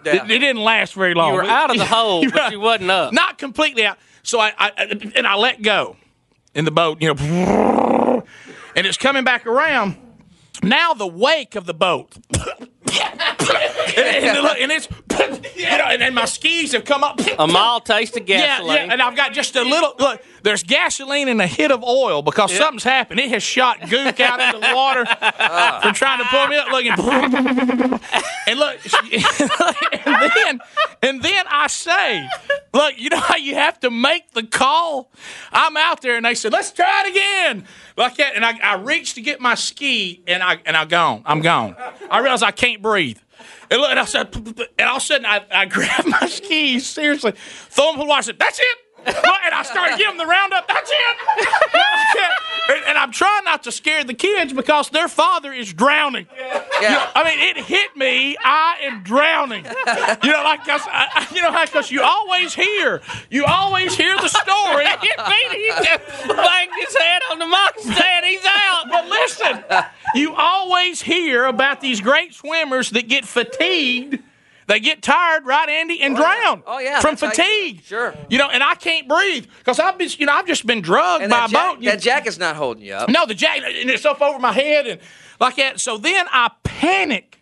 It, 0.04 0.30
it 0.30 0.38
didn't 0.38 0.62
last 0.62 0.94
very 0.94 1.14
long. 1.14 1.30
You 1.30 1.36
were 1.40 1.44
out 1.44 1.70
of 1.70 1.78
the 1.78 1.84
hole, 1.84 2.22
but 2.24 2.34
Right. 2.34 2.52
you 2.52 2.60
wasn't 2.60 2.90
up. 2.90 3.12
Not 3.12 3.38
completely 3.38 3.84
out. 3.84 3.98
So 4.22 4.38
I, 4.38 4.52
I 4.58 5.10
and 5.16 5.26
I 5.26 5.34
let 5.36 5.62
go 5.62 5.96
in 6.54 6.64
the 6.64 6.70
boat. 6.70 7.02
You 7.02 7.14
know, 7.14 8.22
and 8.76 8.86
it's 8.86 8.98
coming 8.98 9.24
back 9.24 9.46
around. 9.46 9.96
Now 10.62 10.94
the 10.94 11.06
wake 11.06 11.54
of 11.56 11.66
the 11.66 11.74
boat. 11.74 12.16
and, 12.34 13.20
and 13.98 14.46
and 14.46 14.72
it's 14.72 14.88
and, 15.90 16.02
and 16.02 16.14
my 16.14 16.24
skis 16.24 16.72
have 16.72 16.84
come 16.84 17.02
up. 17.04 17.20
A 17.38 17.46
mild 17.46 17.84
taste 17.84 18.16
of 18.16 18.28
Yeah, 18.28 18.38
gasoline. 18.58 18.76
yeah, 18.76 18.92
and 18.92 19.02
I've 19.02 19.16
got 19.16 19.32
just 19.32 19.56
a 19.56 19.62
little. 19.62 19.94
Look, 19.98 20.22
there's 20.42 20.62
gasoline 20.62 21.28
and 21.28 21.40
a 21.40 21.46
hit 21.46 21.70
of 21.72 21.82
oil 21.82 22.22
because 22.22 22.52
Yeah. 22.52 22.58
something's 22.58 22.84
happened. 22.84 23.20
It 23.20 23.30
has 23.30 23.42
shot 23.42 23.80
gook 23.80 24.20
out 24.20 24.40
into 24.40 24.66
the 24.66 24.74
water 24.74 25.04
from 25.82 25.94
trying 25.94 26.18
to 26.18 26.24
pull 26.26 26.46
me 26.48 26.56
up. 26.56 26.70
Looking, 26.70 26.92
and 28.48 28.58
look, 28.58 28.78
and 30.06 30.32
then 30.34 30.60
and 31.02 31.22
then 31.22 31.44
I 31.48 31.66
say, 31.68 32.28
look, 32.72 32.94
you 32.98 33.10
know 33.10 33.18
how 33.20 33.36
you 33.36 33.54
have 33.54 33.80
to 33.80 33.90
make 33.90 34.32
the 34.32 34.42
call. 34.44 35.10
I'm 35.52 35.76
out 35.76 36.02
there, 36.02 36.16
and 36.16 36.24
they 36.24 36.34
said, 36.34 36.52
let's 36.52 36.72
try 36.72 37.04
it 37.06 37.10
again, 37.10 37.64
like 37.96 38.16
that. 38.16 38.34
And 38.34 38.44
I, 38.44 38.58
I 38.62 38.74
reach 38.76 39.14
to 39.14 39.20
get 39.20 39.40
my 39.40 39.54
ski, 39.54 40.22
and 40.26 40.42
I 40.42 40.58
and 40.64 40.76
I 40.76 40.84
gone. 40.84 41.22
I'm 41.24 41.40
gone. 41.40 41.76
I 42.10 42.18
realize 42.20 42.42
I 42.42 42.50
can't 42.50 42.82
breathe. 42.82 43.18
And, 43.70 43.80
look, 43.80 43.90
and 43.90 43.98
I 43.98 44.04
said, 44.04 44.34
and 44.34 44.88
all 44.88 44.96
of 44.96 45.02
a 45.02 45.06
sudden 45.06 45.26
I, 45.26 45.44
I 45.50 45.66
grabbed 45.66 46.08
my 46.08 46.26
skis, 46.26 46.86
seriously, 46.86 47.32
throw 47.32 47.86
them 47.86 47.94
to 47.96 47.98
the 48.00 48.06
water. 48.06 48.32
That's 48.32 48.58
it. 48.58 48.85
And 49.06 49.54
I 49.54 49.62
started 49.62 49.96
giving 49.98 50.16
them 50.16 50.26
the 50.26 50.30
roundup. 50.30 50.66
That's 50.66 50.90
it. 50.90 51.46
and, 52.76 52.84
and 52.88 52.98
I'm 52.98 53.12
trying 53.12 53.44
not 53.44 53.62
to 53.64 53.72
scare 53.72 54.02
the 54.04 54.14
kids 54.14 54.52
because 54.52 54.90
their 54.90 55.06
father 55.08 55.52
is 55.52 55.72
drowning. 55.72 56.26
You 56.36 56.88
know, 56.90 57.06
I 57.14 57.22
mean, 57.24 57.38
it 57.38 57.64
hit 57.64 57.96
me. 57.96 58.36
I 58.42 58.78
am 58.82 59.02
drowning. 59.04 59.64
You 59.64 60.32
know, 60.32 60.42
like 60.42 60.64
'cause 60.64 60.82
I, 60.86 61.26
you 61.32 61.42
know, 61.42 61.52
because 61.64 61.90
you 61.90 62.02
always 62.02 62.54
hear, 62.54 63.00
you 63.30 63.44
always 63.44 63.94
hear 63.96 64.16
the 64.16 64.28
story. 64.28 64.84
It 64.84 64.98
hit 65.00 65.18
me. 65.18 65.62
He 65.62 65.68
just 65.68 66.28
banged 66.28 66.72
his 66.84 66.96
head 66.96 67.22
on 67.30 67.38
the 67.38 67.46
mock 67.46 67.78
stand. 67.78 68.26
He's 68.26 68.44
out. 68.44 68.84
But 68.90 69.06
listen, 69.08 69.64
you 70.14 70.34
always 70.34 71.00
hear 71.02 71.44
about 71.46 71.80
these 71.80 72.00
great 72.00 72.34
swimmers 72.34 72.90
that 72.90 73.08
get 73.08 73.24
fatigued. 73.24 74.22
They 74.66 74.80
get 74.80 75.00
tired, 75.02 75.46
right, 75.46 75.68
Andy, 75.68 76.00
and 76.02 76.14
oh, 76.16 76.20
drown. 76.20 76.62
Oh, 76.66 76.78
yeah, 76.80 77.00
from 77.00 77.14
that's 77.14 77.20
how 77.38 77.44
you- 77.44 77.74
fatigue. 77.74 77.84
sure. 77.84 78.14
You 78.28 78.38
know, 78.38 78.48
and 78.50 78.62
I 78.62 78.74
can't 78.74 79.06
breathe 79.08 79.46
because 79.58 79.78
I've 79.78 79.96
been, 79.96 80.08
you 80.18 80.26
know, 80.26 80.32
I've 80.32 80.46
just 80.46 80.66
been 80.66 80.80
drugged 80.80 81.22
And 81.22 81.30
by 81.30 81.44
a 81.44 81.48
jack, 81.48 81.76
boat. 81.76 81.84
That 81.84 82.00
jacket's 82.00 82.38
not 82.38 82.56
holding 82.56 82.84
you 82.84 82.94
up. 82.94 83.08
no, 83.08 83.26
the 83.26 83.34
jacket, 83.34 83.64
and 83.80 83.88
it's 83.90 84.04
up 84.04 84.20
over 84.20 84.38
my 84.40 84.52
head 84.52 84.86
and 84.88 85.00
like 85.40 85.56
that. 85.56 85.78
So 85.80 85.98
then 85.98 86.26
I 86.32 86.50
panic. 86.64 87.40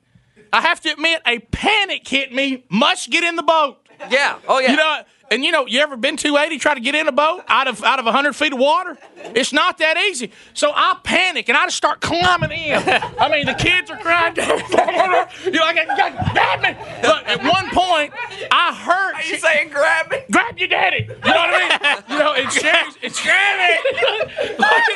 I 0.52 0.60
have 0.60 0.80
to 0.82 0.92
admit, 0.92 1.22
a 1.26 1.38
panic 1.40 2.06
hit 2.06 2.32
me. 2.32 2.64
Must 2.68 3.10
get 3.10 3.24
in 3.24 3.36
the 3.36 3.42
boat. 3.42 3.78
Yeah. 4.10 4.38
Oh 4.46 4.58
yeah. 4.60 4.70
You 4.72 4.76
know, 4.76 5.02
and 5.30 5.44
you 5.44 5.50
know, 5.52 5.66
you 5.66 5.80
ever 5.80 5.96
been 5.96 6.16
280 6.16 6.58
try 6.58 6.74
to 6.74 6.80
get 6.80 6.94
in 6.94 7.08
a 7.08 7.12
boat 7.12 7.44
out 7.48 7.68
of 7.68 7.82
out 7.82 7.98
of 7.98 8.04
100 8.04 8.34
feet 8.34 8.52
of 8.52 8.58
water? 8.58 8.96
It's 9.34 9.52
not 9.52 9.78
that 9.78 9.96
easy. 9.96 10.30
So 10.52 10.72
I 10.74 10.98
panic 11.02 11.48
and 11.48 11.56
I 11.56 11.66
just 11.66 11.76
start 11.76 12.00
climbing 12.00 12.52
in. 12.52 12.82
I 13.18 13.28
mean, 13.30 13.46
the 13.46 13.54
kids 13.54 13.90
are 13.90 13.98
crying. 13.98 14.36
you 14.36 14.42
know, 14.44 15.64
I 15.64 15.74
got 15.74 16.32
grab 16.32 16.60
me. 16.60 16.76
Look, 17.02 17.26
at 17.26 17.42
one 17.42 17.70
point, 17.70 18.12
I 18.50 18.74
heard. 18.74 19.14
Are 19.14 19.22
you 19.22 19.38
saying 19.38 19.70
grab 19.70 20.10
me? 20.10 20.18
Grab 20.30 20.58
your 20.58 20.68
daddy. 20.68 21.04
You 21.08 21.08
know 21.08 21.16
what 21.16 21.50
I 21.54 21.58
mean? 21.58 22.04
You 22.10 22.18
know, 22.18 22.34
and 22.34 22.52
Sherry's 22.52 22.96
and 23.02 23.14
Sherry, 23.14 23.78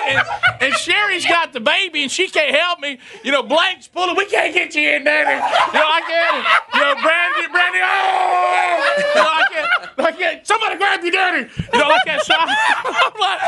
and, 0.08 0.26
and 0.60 0.74
Sherry's 0.74 1.26
got 1.26 1.52
the 1.52 1.60
baby 1.60 2.02
and 2.02 2.10
she 2.10 2.28
can't 2.28 2.54
help 2.54 2.80
me. 2.80 2.98
You 3.24 3.32
know, 3.32 3.42
Blake's 3.42 3.88
pulling. 3.88 4.16
We 4.16 4.26
can't 4.26 4.54
get 4.54 4.74
you 4.74 4.88
in, 4.90 5.04
daddy. 5.04 5.30
You 5.30 5.80
know, 5.80 5.86
I 5.86 6.00
can't. 6.06 6.44
You 6.74 6.80
know, 6.80 6.94
Brandy, 7.02 7.52
Brandy. 7.52 7.78
Oh, 7.82 8.94
you 8.98 9.14
know, 9.14 9.28
I 9.28 9.44
can't. 9.50 9.68
I 9.98 10.12
can't. 10.12 10.27
Somebody 10.44 10.76
grab 10.76 11.02
your 11.02 11.12
daddy. 11.12 11.48
You 11.72 11.78
know, 11.78 11.88
like 11.88 12.04
that. 12.06 12.22
So 12.24 12.34
I, 12.36 12.44
I'm 13.12 13.20
like, 13.20 13.40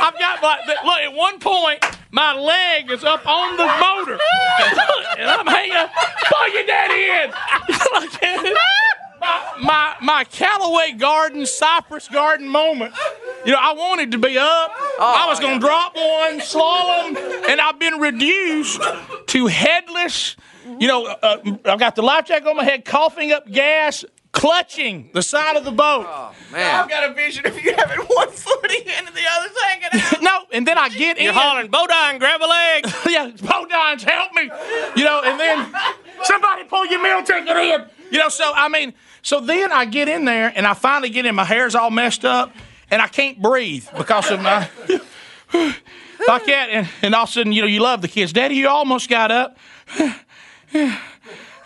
I've 0.00 0.18
got 0.18 0.42
my 0.42 0.58
look. 0.84 0.98
At 1.00 1.14
one 1.14 1.38
point, 1.38 1.84
my 2.10 2.34
leg 2.38 2.90
is 2.90 3.04
up 3.04 3.26
on 3.26 3.56
the 3.56 3.66
motor, 3.66 4.18
and 5.18 5.30
I'm 5.30 5.46
hanging. 5.46 5.88
Pull 6.26 6.48
your 6.54 6.66
daddy 6.66 7.04
in. 7.24 8.54
My, 9.60 9.96
my 10.00 10.24
Callaway 10.24 10.92
Garden 10.92 11.44
Cypress 11.44 12.08
Garden 12.08 12.48
moment. 12.48 12.94
You 13.44 13.52
know, 13.52 13.58
I 13.60 13.72
wanted 13.72 14.12
to 14.12 14.18
be 14.18 14.38
up. 14.38 14.70
I 15.00 15.26
was 15.28 15.40
going 15.40 15.60
to 15.60 15.66
drop 15.66 15.96
one, 15.96 16.40
slalom, 16.40 17.16
and 17.48 17.60
I've 17.60 17.78
been 17.78 17.98
reduced 17.98 18.80
to 19.26 19.46
headless. 19.46 20.36
You 20.78 20.86
know, 20.86 21.06
uh, 21.06 21.38
I've 21.64 21.78
got 21.80 21.96
the 21.96 22.02
life 22.02 22.26
jacket 22.26 22.46
on 22.46 22.56
my 22.56 22.64
head, 22.64 22.84
coughing 22.84 23.32
up 23.32 23.50
gas, 23.50 24.04
clutching 24.32 25.10
the 25.12 25.22
side 25.22 25.56
of 25.56 25.64
the 25.64 25.70
boat. 25.72 26.06
Oh 26.08 26.34
man! 26.52 26.74
I've 26.80 26.88
got 26.88 27.10
a 27.10 27.14
vision 27.14 27.46
of 27.46 27.58
you 27.60 27.74
having 27.74 27.98
one 28.06 28.30
foot 28.30 28.70
in 28.70 28.88
and 28.88 29.06
the 29.08 29.22
other 29.32 29.48
hanging 29.66 29.88
out. 29.92 30.22
no, 30.22 30.38
and 30.52 30.66
then 30.66 30.78
I 30.78 30.88
get 30.88 31.18
You're 31.20 31.30
in. 31.30 31.34
hollering, 31.34 31.68
Bodine, 31.70 32.18
grab 32.18 32.40
a 32.40 32.46
leg. 32.46 32.84
yeah, 33.08 33.30
Bodines, 33.36 34.02
help 34.02 34.32
me. 34.34 34.50
You 34.96 35.04
know, 35.04 35.22
and 35.24 35.38
then 35.40 35.72
somebody 36.22 36.64
pull 36.64 36.86
your 36.86 37.02
meal 37.02 37.22
ticket 37.22 37.56
in. 37.56 37.84
You 38.10 38.18
know, 38.18 38.28
so 38.28 38.52
I 38.54 38.68
mean, 38.68 38.94
so 39.22 39.40
then 39.40 39.72
I 39.72 39.84
get 39.84 40.08
in 40.08 40.24
there 40.24 40.52
and 40.54 40.66
I 40.66 40.74
finally 40.74 41.10
get 41.10 41.26
in. 41.26 41.34
My 41.34 41.44
hair's 41.44 41.74
all 41.74 41.90
messed 41.90 42.24
up 42.24 42.52
and 42.90 43.02
I 43.02 43.08
can't 43.08 43.40
breathe 43.40 43.86
because 43.96 44.30
of 44.30 44.40
my. 44.40 44.68
like 46.26 46.46
that, 46.46 46.68
and, 46.70 46.88
and 47.02 47.14
all 47.14 47.24
of 47.24 47.28
a 47.28 47.32
sudden, 47.32 47.52
you 47.52 47.62
know, 47.62 47.68
you 47.68 47.80
love 47.80 48.02
the 48.02 48.08
kids. 48.08 48.32
Daddy, 48.32 48.56
you 48.56 48.68
almost 48.68 49.08
got 49.08 49.30
up. 49.30 49.56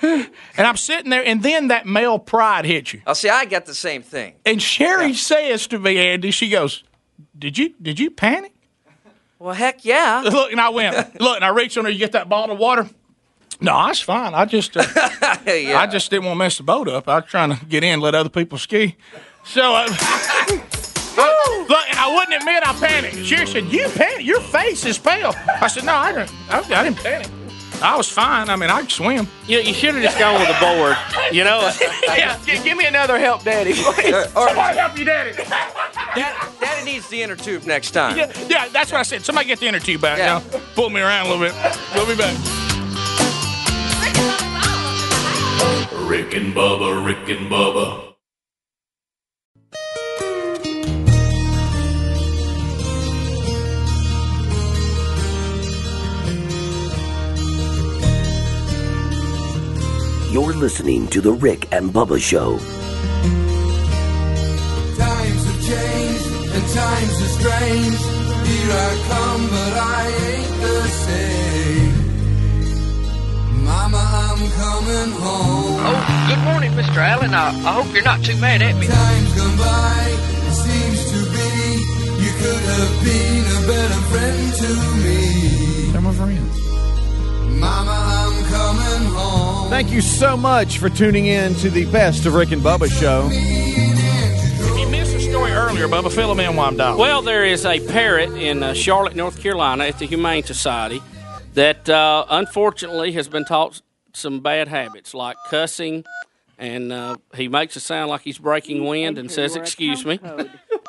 And 0.57 0.67
I'm 0.67 0.77
sitting 0.77 1.11
there, 1.11 1.25
and 1.25 1.43
then 1.43 1.69
that 1.69 1.87
male 1.87 2.19
pride 2.19 2.65
hits 2.65 2.93
you. 2.93 3.01
Oh, 3.07 3.15
see, 3.15 3.29
I 3.29 3.45
got 3.47 3.65
the 3.67 3.75
same 3.75 4.03
thing. 4.03 4.35
And 4.45 4.61
Sherry 4.61 5.15
says 5.15 5.67
to 5.69 5.79
me, 5.79 5.99
Andy, 5.99 6.31
she 6.31 6.49
goes, 6.51 6.85
"Did 7.39 7.57
you 7.57 7.75
did 7.81 7.99
you 7.99 8.11
panic?" 8.11 8.53
Well, 9.39 9.55
heck 9.55 9.85
yeah. 9.85 10.21
Look, 10.25 10.53
and 10.53 10.61
I 10.61 10.69
went, 10.69 11.21
look, 11.21 11.35
and 11.37 11.45
I 11.45 11.49
reached 11.49 11.77
on 11.77 11.85
her. 11.85 11.91
You 11.91 11.99
get 11.99 12.13
that 12.13 12.29
bottle 12.29 12.55
of 12.55 12.61
water? 12.61 12.89
No, 13.61 13.73
I 13.73 13.89
was 13.89 14.01
fine. 14.01 14.35
I 14.35 14.45
just, 14.45 14.77
uh, 14.77 14.85
Yeah. 15.47 15.81
I 15.81 15.89
just 15.89 16.11
didn't 16.11 16.27
want 16.27 16.37
to 16.37 16.39
mess 16.39 16.59
the 16.59 16.63
boat 16.63 16.87
up. 16.89 17.09
I 17.09 17.17
was 17.17 17.25
trying 17.27 17.57
to 17.57 17.65
get 17.67 17.83
in, 17.83 18.01
let 18.01 18.15
other 18.15 18.29
people 18.29 18.57
ski. 18.59 18.97
So, 19.45 19.75
uh, 19.75 19.87
look, 21.69 21.85
and 21.89 21.99
I 21.99 22.15
wouldn't 22.15 22.41
admit 22.41 22.63
I 22.67 22.73
panicked. 22.79 23.25
Sherry 23.27 23.47
said, 23.47 23.65
"You 23.73 23.89
panic? 23.89 24.25
Your 24.25 24.41
face 24.41 24.87
is 24.87 24.97
pale." 24.99 25.35
I 25.61 25.67
said, 25.67 25.85
"No, 25.85 25.95
I 25.95 26.13
didn't. 26.13 26.33
I, 26.49 26.59
I 26.61 26.85
didn't 26.85 26.99
panic. 26.99 27.29
I 27.83 27.97
was 27.97 28.09
fine. 28.09 28.49
I 28.49 28.57
mean, 28.57 28.71
I 28.71 28.81
could 28.83 28.91
swim." 28.91 29.27
You, 29.47 29.59
you 29.59 29.75
should 29.75 29.95
have 29.95 30.03
just 30.03 30.19
gone 30.19 30.39
with 30.41 30.49
the 30.49 30.59
board. 30.61 30.97
You 31.33 31.45
know, 31.45 31.71
yeah, 32.07 32.39
give 32.45 32.77
me 32.77 32.87
another 32.87 33.19
help, 33.19 33.45
Daddy. 33.45 33.73
please. 33.77 34.15
Somebody 34.33 34.79
help 34.79 34.99
you, 34.99 35.05
Daddy. 35.05 35.33
Dad, 35.33 36.49
Daddy 36.61 36.85
needs 36.85 37.09
the 37.09 37.23
inner 37.23 37.37
tube 37.37 37.65
next 37.65 37.91
time. 37.93 38.17
Yeah, 38.17 38.33
yeah, 38.49 38.69
that's 38.69 38.93
what 38.93 38.99
I 38.99 39.03
said. 39.03 39.25
Somebody 39.25 39.49
get 39.49 39.61
the 39.61 39.67
inner 39.67 39.81
tube 39.81 40.01
back 40.01 40.19
now. 40.19 40.41
Pull 40.75 40.91
me 40.91 41.01
around 41.01 41.27
a 41.27 41.31
little 41.35 41.45
bit. 41.45 41.55
We'll 41.95 42.07
be 42.07 42.17
back. 42.17 42.37
Rick 46.09 46.35
and 46.35 46.55
Bubba, 46.55 47.05
Rick 47.05 47.29
and 47.29 47.51
Bubba. 47.51 48.12
You're 60.33 60.55
listening 60.55 61.09
to 61.09 61.21
The 61.21 61.31
Rick 61.31 61.69
and 61.73 61.93
Bubba 61.93 62.19
Show. 62.19 62.57
Times 64.97 65.45
have 65.45 65.61
changed 65.61 66.27
and 66.57 66.65
times 66.73 67.17
are 67.21 67.33
strange. 67.37 68.01
Here 68.49 68.73
I 68.73 68.91
come, 69.13 69.43
but 69.53 69.73
I 69.77 70.09
ain't 70.33 70.55
the 70.65 70.79
same. 71.05 71.93
Mama, 73.63 74.01
I'm 74.01 74.41
coming 74.57 75.13
home. 75.21 75.85
Oh, 75.85 76.01
good 76.31 76.43
morning, 76.49 76.73
Mr. 76.81 76.97
Allen. 76.97 77.35
I, 77.35 77.49
I 77.69 77.73
hope 77.75 77.93
you're 77.93 78.03
not 78.03 78.25
too 78.25 78.37
mad 78.39 78.63
at 78.63 78.75
me. 78.77 78.87
Time's 78.87 79.35
gone 79.37 79.57
by, 79.59 80.17
it 80.49 80.55
seems 80.65 81.11
to 81.13 81.19
be. 81.29 81.53
You 82.25 82.33
could 82.41 82.65
have 82.73 83.05
been 83.05 83.45
a 83.53 83.61
better 83.69 84.01
friend 84.09 84.49
to 84.65 84.69
me. 85.05 85.93
They're 85.93 86.01
my 86.01 86.15
friends. 86.15 86.57
Mama, 87.61 87.93
I'm 87.93 88.01
coming 88.01 88.01
home. 88.23 88.32
Thank 89.71 89.91
you 89.91 90.01
so 90.01 90.37
much 90.37 90.79
for 90.79 90.89
tuning 90.89 91.27
in 91.27 91.55
to 91.57 91.71
the 91.71 91.91
best 91.91 92.27
of 92.27 92.35
Rick 92.35 92.53
and 92.53 92.63
Bubba 92.63 92.91
show. 92.91 93.29
If 93.33 94.79
you 94.79 94.89
missed 94.89 95.13
the 95.13 95.21
story 95.21 95.53
earlier, 95.53 95.89
Bubba, 95.89 96.13
fill 96.13 96.29
them 96.29 96.41
in 96.41 96.57
while 96.57 96.69
I'm 96.69 96.77
down. 96.77 96.99
Well, 96.99 97.23
there 97.23 97.45
is 97.45 97.65
a 97.65 97.81
parrot 97.89 98.31
in 98.33 98.63
uh, 98.63 98.75
Charlotte, 98.75 99.17
North 99.17 99.41
Carolina, 99.41 99.85
at 99.85 99.99
the 99.99 100.07
Humane 100.07 100.45
Society 100.45 101.03
that 101.55 101.89
uh, 101.89 102.27
unfortunately 102.31 103.13
has 103.13 103.29
been 103.29 103.45
taught 103.45 103.83
some 104.13 104.41
bad 104.41 104.69
habits 104.69 105.15
like 105.15 105.37
cussing 105.49 106.05
and 106.59 106.93
uh, 106.93 107.17
he 107.35 107.49
makes 107.49 107.77
it 107.77 107.81
sound 107.81 108.09
like 108.09 108.21
he's 108.21 108.39
breaking 108.39 108.85
wind 108.85 109.19
and 109.19 109.31
says, 109.31 109.57
"Excuse 109.57 110.07
me." 110.07 110.19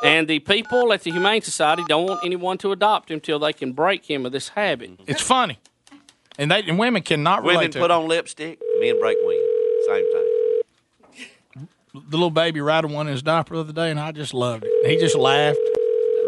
And 0.04 0.28
the 0.28 0.40
people 0.40 0.92
at 0.92 1.04
the 1.04 1.12
Humane 1.12 1.44
Society 1.44 1.82
don't 1.88 2.06
want 2.06 2.26
anyone 2.26 2.58
to 2.58 2.74
adopt 2.74 3.10
him 3.10 3.22
till 3.22 3.40
they 3.40 3.54
can 3.54 3.72
break 3.72 4.04
him 4.04 4.26
of 4.26 4.34
this 4.34 4.50
habit. 4.50 5.00
It's 5.08 5.22
funny, 5.22 5.60
and 6.38 6.52
they 6.52 6.62
and 6.64 6.78
women 6.80 7.02
cannot 7.04 7.44
Women 7.44 7.58
relate 7.60 7.72
to 7.74 7.80
put 7.80 7.86
it. 7.86 7.92
on 7.92 8.08
lipstick, 8.08 8.60
men 8.80 9.00
break 9.00 9.18
wind. 9.22 9.50
Same 9.88 10.06
thing. 10.12 11.68
the 11.94 12.18
little 12.18 12.30
baby 12.32 12.62
rattled 12.62 12.94
one 12.94 13.08
in 13.08 13.14
his 13.14 13.22
diaper 13.24 13.56
the 13.56 13.62
other 13.62 13.74
day, 13.74 13.92
and 13.92 14.00
I 14.00 14.12
just 14.12 14.34
loved 14.34 14.64
it. 14.66 14.90
He 14.90 14.98
just 14.98 15.16
laughed. 15.16 15.58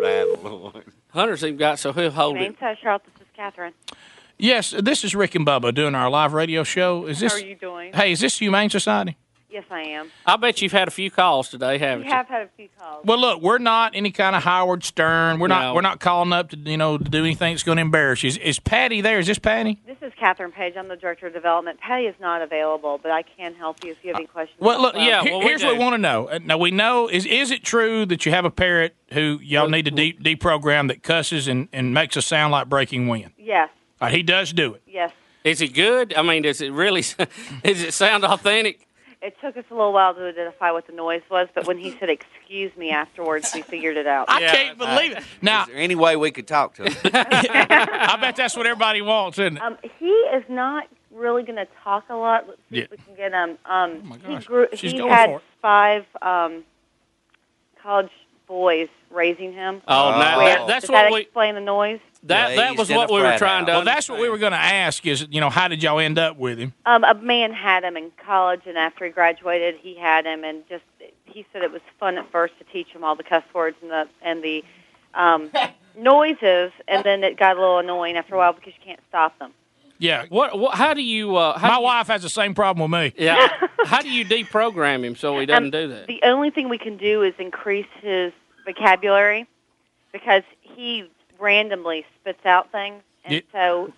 Rattle. 0.01 0.73
Hunter's 1.09 1.43
even 1.43 1.57
got 1.57 1.79
so 1.79 1.93
he'll 1.93 2.11
hold 2.11 2.35
Main 2.35 2.51
it. 2.51 2.59
Side 2.59 2.77
Charlotte, 2.81 3.03
this 3.05 3.21
is 3.21 3.27
Catherine. 3.35 3.73
Yes, 4.37 4.73
this 4.77 5.05
is 5.05 5.15
Rick 5.15 5.33
and 5.35 5.47
Bubba 5.47 5.73
doing 5.73 5.95
our 5.95 6.09
live 6.09 6.33
radio 6.33 6.63
show. 6.63 7.05
Is 7.05 7.19
this? 7.21 7.31
How 7.33 7.39
are 7.39 7.45
you 7.45 7.55
doing? 7.55 7.93
Hey, 7.93 8.11
is 8.11 8.19
this 8.19 8.37
Humane 8.37 8.69
Society? 8.69 9.15
Yes, 9.55 9.63
I 9.71 9.83
am. 9.83 10.11
I 10.25 10.35
bet 10.35 10.61
you've 10.61 10.73
had 10.73 10.89
a 10.89 10.91
few 10.91 11.09
calls 11.09 11.47
today, 11.47 11.77
haven't 11.77 11.99
We 11.99 12.09
you? 12.09 12.13
have 12.13 12.27
had 12.27 12.41
a 12.41 12.49
few 12.57 12.67
calls. 12.77 13.05
Well, 13.05 13.17
look, 13.17 13.41
we're 13.41 13.57
not 13.57 13.95
any 13.95 14.11
kind 14.11 14.35
of 14.35 14.43
Howard 14.43 14.83
Stern. 14.83 15.39
We're 15.39 15.47
No. 15.47 15.55
not. 15.61 15.75
We're 15.75 15.79
not 15.81 16.01
calling 16.01 16.33
up 16.33 16.49
to 16.49 16.57
you 16.57 16.75
know 16.75 16.97
to 16.97 17.03
do 17.05 17.19
anything 17.23 17.53
that's 17.53 17.63
going 17.63 17.77
to 17.77 17.81
embarrass 17.81 18.21
you. 18.21 18.27
Is, 18.27 18.37
is 18.39 18.59
Patty 18.59 18.99
there? 18.99 19.17
Is 19.17 19.27
this 19.27 19.39
Patty? 19.39 19.79
This 19.87 19.95
is 20.01 20.11
Catherine 20.19 20.51
Page. 20.51 20.73
I'm 20.77 20.89
the 20.89 20.97
Director 20.97 21.27
of 21.27 21.33
Development. 21.33 21.79
Patty 21.79 22.03
is 22.03 22.15
not 22.19 22.41
available, 22.41 22.99
but 23.01 23.13
I 23.13 23.21
can 23.21 23.55
help 23.55 23.81
you 23.85 23.91
if 23.91 23.97
you 24.03 24.09
have 24.09 24.17
any 24.17 24.27
questions. 24.27 24.59
Well, 24.59 24.81
look. 24.81 24.93
about 24.95 25.25
here- 25.25 25.39
here's 25.41 25.63
what 25.63 25.71
we 25.77 25.79
want 25.79 25.93
to 25.93 25.99
know. 26.01 26.27
Uh, 26.27 26.39
Now 26.43 26.57
we 26.57 26.71
know 26.71 27.07
is 27.07 27.25
is 27.25 27.49
it 27.49 27.63
true 27.63 28.05
that 28.07 28.25
you 28.25 28.33
have 28.33 28.43
a 28.43 28.51
parrot 28.51 28.93
who 29.13 29.39
y'all 29.41 29.69
need 29.69 29.85
to 29.85 29.91
de- 29.91 30.11
deprogram 30.35 30.89
that 30.89 31.01
cusses 31.01 31.47
and, 31.47 31.69
and 31.71 31.93
makes 31.93 32.17
a 32.17 32.21
sound 32.21 32.51
like 32.51 32.67
breaking 32.67 33.07
wind? 33.07 33.31
Yes, 33.37 33.69
Uh, 34.01 34.07
he 34.07 34.21
does 34.21 34.51
do 34.51 34.73
it. 34.73 34.81
yes. 34.85 35.11
Is 35.45 35.61
it 35.61 35.69
good? 35.75 36.13
I 36.17 36.23
mean, 36.23 36.41
does 36.41 36.59
it 36.59 36.73
really? 36.73 37.01
does 37.63 37.81
it 37.81 37.93
sound 37.93 38.25
authentic? 38.25 38.81
It 39.25 39.35
took 39.41 39.57
us 39.57 39.63
a 39.71 39.73
little 39.73 39.91
while 39.91 40.13
to 40.13 40.21
identify 40.27 40.69
what 40.69 40.85
the 40.85 40.93
noise 40.93 41.23
was, 41.31 41.47
but 41.55 41.65
when 41.65 41.79
he 41.79 41.97
said 41.99 42.09
"excuse 42.11 42.75
me" 42.77 42.91
afterwards, 42.91 43.51
we 43.55 43.63
figured 43.63 43.97
it 43.97 44.05
out. 44.05 44.25
I 44.29 44.39
can't 44.41 44.77
believe 44.77 45.13
it. 45.13 45.23
Now, 45.41 45.61
Is 45.63 45.67
there 45.69 45.77
any 45.77 45.95
way 45.95 46.15
we 46.15 46.29
could 46.29 46.47
talk 46.47 46.75
to 46.75 46.83
him? 46.83 46.93
I 47.13 48.17
bet 48.21 48.35
that's 48.35 48.55
what 48.55 48.67
everybody 48.67 49.01
wants, 49.01 49.39
isn't 49.39 49.57
it? 49.57 49.63
Um, 49.63 49.77
he 49.99 50.05
is 50.11 50.43
not 50.47 50.87
really 51.11 51.41
going 51.41 51.55
to 51.55 51.67
talk 51.83 52.05
a 52.09 52.15
lot. 52.15 52.47
Let's 52.47 52.59
see 52.69 52.77
Yeah. 52.77 52.83
if 52.83 52.91
we 52.91 52.97
can 52.97 53.15
get 53.15 53.31
him. 53.31 53.57
Um, 53.65 54.01
Oh, 54.03 54.05
my 54.05 54.17
he 54.17 54.33
gosh. 54.35 54.45
grew. 54.45 54.67
She's 54.75 54.91
he 54.91 54.97
going 54.99 55.09
had 55.11 55.29
for 55.31 55.37
it. 55.37 55.43
five 55.59 56.05
um, 56.21 56.63
college 57.81 58.11
boys 58.47 58.89
raising 59.09 59.53
him. 59.53 59.81
Oh, 59.87 60.11
now 60.19 60.37
Where- 60.37 60.67
that's 60.67 60.83
does 60.85 60.91
what 60.91 61.01
that 61.03 61.11
we- 61.11 61.21
explain 61.21 61.55
the 61.55 61.61
noise. 61.61 61.99
That 62.25 62.51
Yeah, 62.51 62.55
that 62.55 62.77
was 62.77 62.89
what 62.89 63.09
we 63.09 63.17
were 63.17 63.21
frat 63.21 63.37
trying 63.39 63.65
to. 63.67 63.71
Well, 63.73 63.83
that's 63.85 64.09
what 64.09 64.19
we 64.19 64.29
were 64.29 64.37
going 64.39 64.51
to 64.51 64.57
ask. 64.57 65.05
Is 65.05 65.27
you 65.29 65.39
know 65.41 65.49
how 65.49 65.67
did 65.67 65.83
y'all 65.83 65.99
end 65.99 66.17
up 66.17 66.37
with 66.37 66.57
him? 66.57 66.73
Um, 66.85 67.03
a 67.03 67.13
man 67.13 67.53
had 67.53 67.83
him 67.83 67.95
in 67.97 68.11
college, 68.25 68.61
and 68.65 68.77
after 68.77 69.05
he 69.05 69.11
graduated, 69.11 69.75
he 69.81 69.95
had 69.95 70.25
him, 70.25 70.43
and 70.43 70.63
just 70.67 70.83
he 71.25 71.45
said 71.53 71.61
it 71.61 71.71
was 71.71 71.81
fun 71.99 72.17
at 72.17 72.31
first 72.31 72.57
to 72.57 72.63
teach 72.65 72.87
him 72.87 73.03
all 73.03 73.15
the 73.15 73.23
cuss 73.23 73.43
words 73.53 73.77
and 73.81 73.91
the 73.91 74.07
and 74.23 74.43
the 74.43 74.63
um, 75.13 75.51
noises, 75.97 76.71
and 76.87 77.03
then 77.03 77.23
it 77.23 77.37
got 77.37 77.57
a 77.57 77.59
little 77.59 77.77
annoying 77.79 78.17
after 78.17 78.35
a 78.35 78.37
while 78.37 78.53
because 78.53 78.73
you 78.77 78.83
can't 78.83 78.99
stop 79.07 79.37
them. 79.39 79.51
Yeah. 79.97 80.25
What? 80.29 80.57
what 80.59 80.75
how 80.75 80.93
do 80.93 81.01
you? 81.03 81.35
Uh, 81.35 81.57
how 81.57 81.67
My 81.67 81.73
do 81.75 81.79
you- 81.81 81.85
wife 81.85 82.07
has 82.07 82.21
the 82.23 82.29
same 82.29 82.53
problem 82.55 82.91
with 82.91 82.99
me. 83.15 83.23
Yeah. 83.23 83.47
how 83.85 84.01
do 84.01 84.09
you 84.09 84.25
deprogram 84.25 85.03
him 85.05 85.15
so 85.15 85.39
he 85.39 85.45
doesn't 85.45 85.65
Um, 85.65 85.71
do 85.71 85.87
that? 85.89 86.07
The 86.07 86.21
only 86.23 86.49
thing 86.49 86.69
we 86.69 86.77
can 86.79 86.97
do 86.97 87.21
is 87.21 87.33
increase 87.37 87.85
his 88.01 88.33
vocabulary 88.65 89.47
because 90.11 90.43
he 90.61 91.09
randomly 91.39 92.05
spits 92.19 92.45
out 92.45 92.71
things, 92.71 93.01
and 93.23 93.33
Yeah. 93.35 93.41
so 93.51 93.93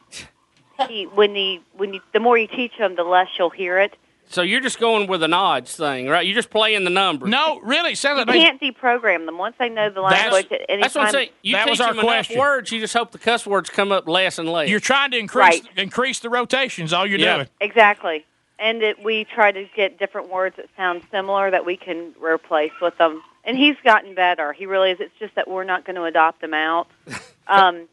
he 0.87 1.05
when 1.05 1.35
he 1.35 1.61
when 1.75 1.93
you 1.93 2.01
the 2.13 2.19
more 2.19 2.37
you 2.37 2.47
teach 2.47 2.73
him, 2.73 2.95
the 2.95 3.03
less 3.03 3.27
you'll 3.37 3.49
hear 3.49 3.77
it. 3.79 3.95
So 4.29 4.41
you're 4.41 4.59
just 4.59 4.77
going 4.77 5.07
with 5.07 5.23
an 5.23 5.31
odds 5.33 5.77
thing, 5.77 6.09
right? 6.09 6.25
You're 6.25 6.35
just 6.35 6.49
playing 6.49 6.83
the 6.83 6.89
numbers. 6.89 7.29
No, 7.29 7.61
really, 7.61 7.93
it 7.93 7.97
sounds 7.97 8.19
You 8.19 8.25
like 8.25 8.41
can't 8.41 8.59
deprogram 8.61 9.25
them 9.25 9.37
once 9.37 9.55
they 9.57 9.69
know 9.69 9.89
the 9.89 10.01
language. 10.01 10.47
at 10.51 10.65
any 10.67 10.81
That's 10.81 10.95
what 10.95 11.01
I'm 11.01 11.05
time- 11.07 11.13
saying. 11.13 11.29
You 11.43 11.55
That 11.55 11.63
teach 11.63 11.69
was 11.71 11.79
our 11.81 11.93
him 11.93 11.99
question. 12.01 12.37
words, 12.37 12.69
you 12.73 12.81
just 12.81 12.93
hope 12.93 13.11
the 13.11 13.19
cuss 13.19 13.47
words 13.47 13.69
come 13.69 13.93
up 13.93 14.05
less 14.05 14.37
and 14.37 14.51
less. 14.51 14.67
you're 14.69 14.81
trying 14.81 15.11
to 15.11 15.17
increase 15.17 15.61
increase 15.77 16.19
the 16.19 16.29
rotations. 16.29 16.91
All 16.91 17.07
you're 17.07 17.19
Yeah. 17.19 17.35
doing. 17.35 17.47
Exactly. 17.61 18.25
And 18.59 18.83
it, 18.83 19.01
we 19.01 19.23
try 19.23 19.53
to 19.53 19.63
get 19.75 19.97
different 19.97 20.27
words 20.29 20.57
that 20.57 20.65
sound 20.75 21.03
similar 21.09 21.49
that 21.51 21.63
we 21.63 21.77
can 21.77 22.13
replace 22.19 22.73
with 22.81 22.97
them. 22.97 23.23
And 23.47 23.57
he's 23.57 23.77
gotten 23.83 24.13
better. 24.13 24.53
He 24.53 24.65
really 24.67 24.91
is. 24.91 24.99
It's 24.99 25.13
just 25.19 25.33
that 25.35 25.47
we're 25.47 25.63
not 25.63 25.85
going 25.85 25.95
to 25.95 26.03
adopt 26.03 26.43
him 26.43 26.53
out. 26.53 26.87
Um, 27.49 27.87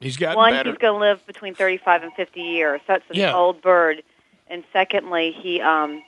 He's 0.00 0.16
gotten 0.16 0.34
better. 0.34 0.36
one, 0.36 0.52
better. 0.52 0.70
he's 0.70 0.78
going 0.78 0.94
to 0.94 0.98
live 1.00 1.26
between 1.26 1.56
35 1.56 2.04
and 2.04 2.12
50 2.14 2.40
years. 2.40 2.80
So 2.86 2.92
That's 2.94 3.10
an 3.10 3.16
Yeah. 3.16 3.34
old 3.34 3.60
bird. 3.60 4.04
And 4.48 4.62
secondly, 4.72 5.32
he 5.32 5.60
um, 5.60 6.02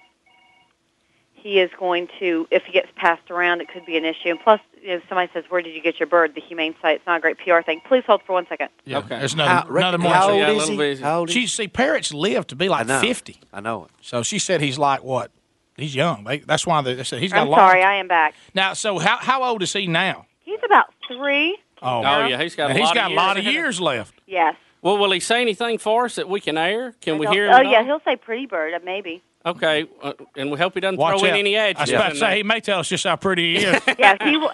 he 1.32 1.58
is 1.60 1.70
going 1.78 2.08
to, 2.20 2.46
if 2.50 2.62
he 2.64 2.72
gets 2.72 2.88
passed 2.96 3.30
around, 3.30 3.60
it 3.60 3.68
could 3.68 3.84
be 3.84 3.96
an 3.96 4.04
issue. 4.04 4.28
And 4.30 4.40
plus, 4.40 4.60
if 4.80 5.02
somebody 5.08 5.30
says, 5.34 5.44
"Where 5.48 5.60
did 5.60 5.74
you 5.74 5.82
get 5.82 5.98
your 5.98 6.06
bird?" 6.06 6.34
The 6.34 6.40
humane 6.40 6.74
site. 6.80 6.96
It's 6.96 7.06
not 7.06 7.18
a 7.18 7.20
great 7.20 7.38
PR 7.38 7.60
thing. 7.62 7.80
Please 7.86 8.04
hold 8.06 8.22
for 8.22 8.32
one 8.32 8.46
second. 8.48 8.68
Yeah. 8.84 8.98
Okay. 8.98 9.18
There's 9.18 9.34
another, 9.34 9.50
How- 9.50 9.76
another 9.76 9.98
more. 9.98 10.12
how 10.12 10.30
old 10.30 10.38
Yeah, 10.38 10.48
a 10.50 10.52
is 10.52 10.68
little 10.70 10.84
he? 10.94 10.96
How 11.02 11.18
old 11.20 11.28
is 11.30 11.34
She 11.34 11.40
he? 11.42 11.46
see 11.48 11.68
parrots 11.68 12.14
live 12.14 12.46
to 12.48 12.56
be 12.56 12.68
like 12.68 12.88
I 12.88 13.00
fifty. 13.00 13.40
I 13.52 13.60
know 13.60 13.84
it. 13.86 13.90
So 14.00 14.22
she 14.22 14.38
said 14.38 14.60
he's 14.60 14.78
like 14.78 15.02
what? 15.02 15.30
He's 15.76 15.94
young. 15.94 16.24
They, 16.24 16.38
that's 16.38 16.66
why 16.66 16.80
they, 16.82 16.94
they 16.94 17.05
said 17.05 17.20
he's 17.20 17.32
got 17.32 17.42
I'm 17.42 17.48
a 17.48 17.51
lot. 17.51 17.56
sorry, 17.59 17.82
I 17.82 17.94
am 17.96 18.06
back. 18.09 18.34
Now, 18.55 18.74
so 18.74 18.98
how 18.98 19.16
how 19.18 19.42
old 19.42 19.62
is 19.62 19.72
he 19.72 19.86
now? 19.86 20.26
He's 20.40 20.60
about 20.64 20.86
three. 21.09 21.59
Oh, 21.82 21.98
Oh, 22.05 22.26
yeah, 22.26 22.40
he's 22.40 22.55
got 22.55 22.66
a 22.66 22.68
And 22.70 22.78
he's 22.78 22.86
lot 22.86 22.94
got 22.94 23.06
of 23.06 23.12
a 23.12 23.14
lot 23.16 23.36
years 23.36 23.46
of 23.46 23.52
years 23.52 23.80
left. 23.80 24.14
Yes. 24.26 24.55
Well, 24.82 24.98
will 24.98 25.10
he 25.10 25.20
say 25.20 25.40
anything 25.40 25.78
for 25.78 26.05
us 26.05 26.14
that 26.16 26.28
we 26.28 26.40
can 26.40 26.56
air? 26.56 26.94
Can 27.01 27.18
we 27.18 27.26
I 27.26 27.30
don't- 27.30 27.34
hear 27.34 27.46
him? 27.46 27.52
Oh 27.55 27.56
at 27.59 27.66
yeah, 27.66 27.78
all? 27.78 27.84
he'll 27.84 28.01
say 28.05 28.16
"pretty 28.16 28.46
bird," 28.46 28.72
uh, 28.74 28.78
maybe. 28.84 29.22
Okay, 29.46 29.86
uh, 30.02 30.12
and 30.36 30.51
we 30.51 30.56
hope 30.59 30.72
he 30.74 30.80
doesn't 30.80 30.96
Watch 30.98 31.18
throw 31.20 31.28
in 31.28 31.34
any 31.34 31.55
any 31.56 31.76
I 31.76 31.80
was 31.82 31.90
about 31.90 32.09
to 32.10 32.14
say 32.14 32.20
there. 32.28 32.36
he 32.36 32.42
may 32.44 32.60
tell 32.60 32.80
us 32.80 32.88
just 32.88 33.05
how 33.05 33.16
pretty 33.16 33.59
he 33.59 33.64
is. 33.64 33.82
Yeah, 33.98 34.16
he 34.22 34.36
will. 34.38 34.51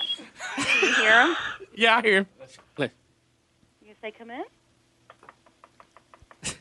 you 0.58 0.94
hear 0.94 1.26
him? 1.26 1.36
yeah, 1.76 1.96
I 1.98 2.02
hear 2.02 2.16
him. 2.18 2.26
You 2.76 3.94
say 4.02 4.10
come 4.10 4.30
in. 4.30 4.42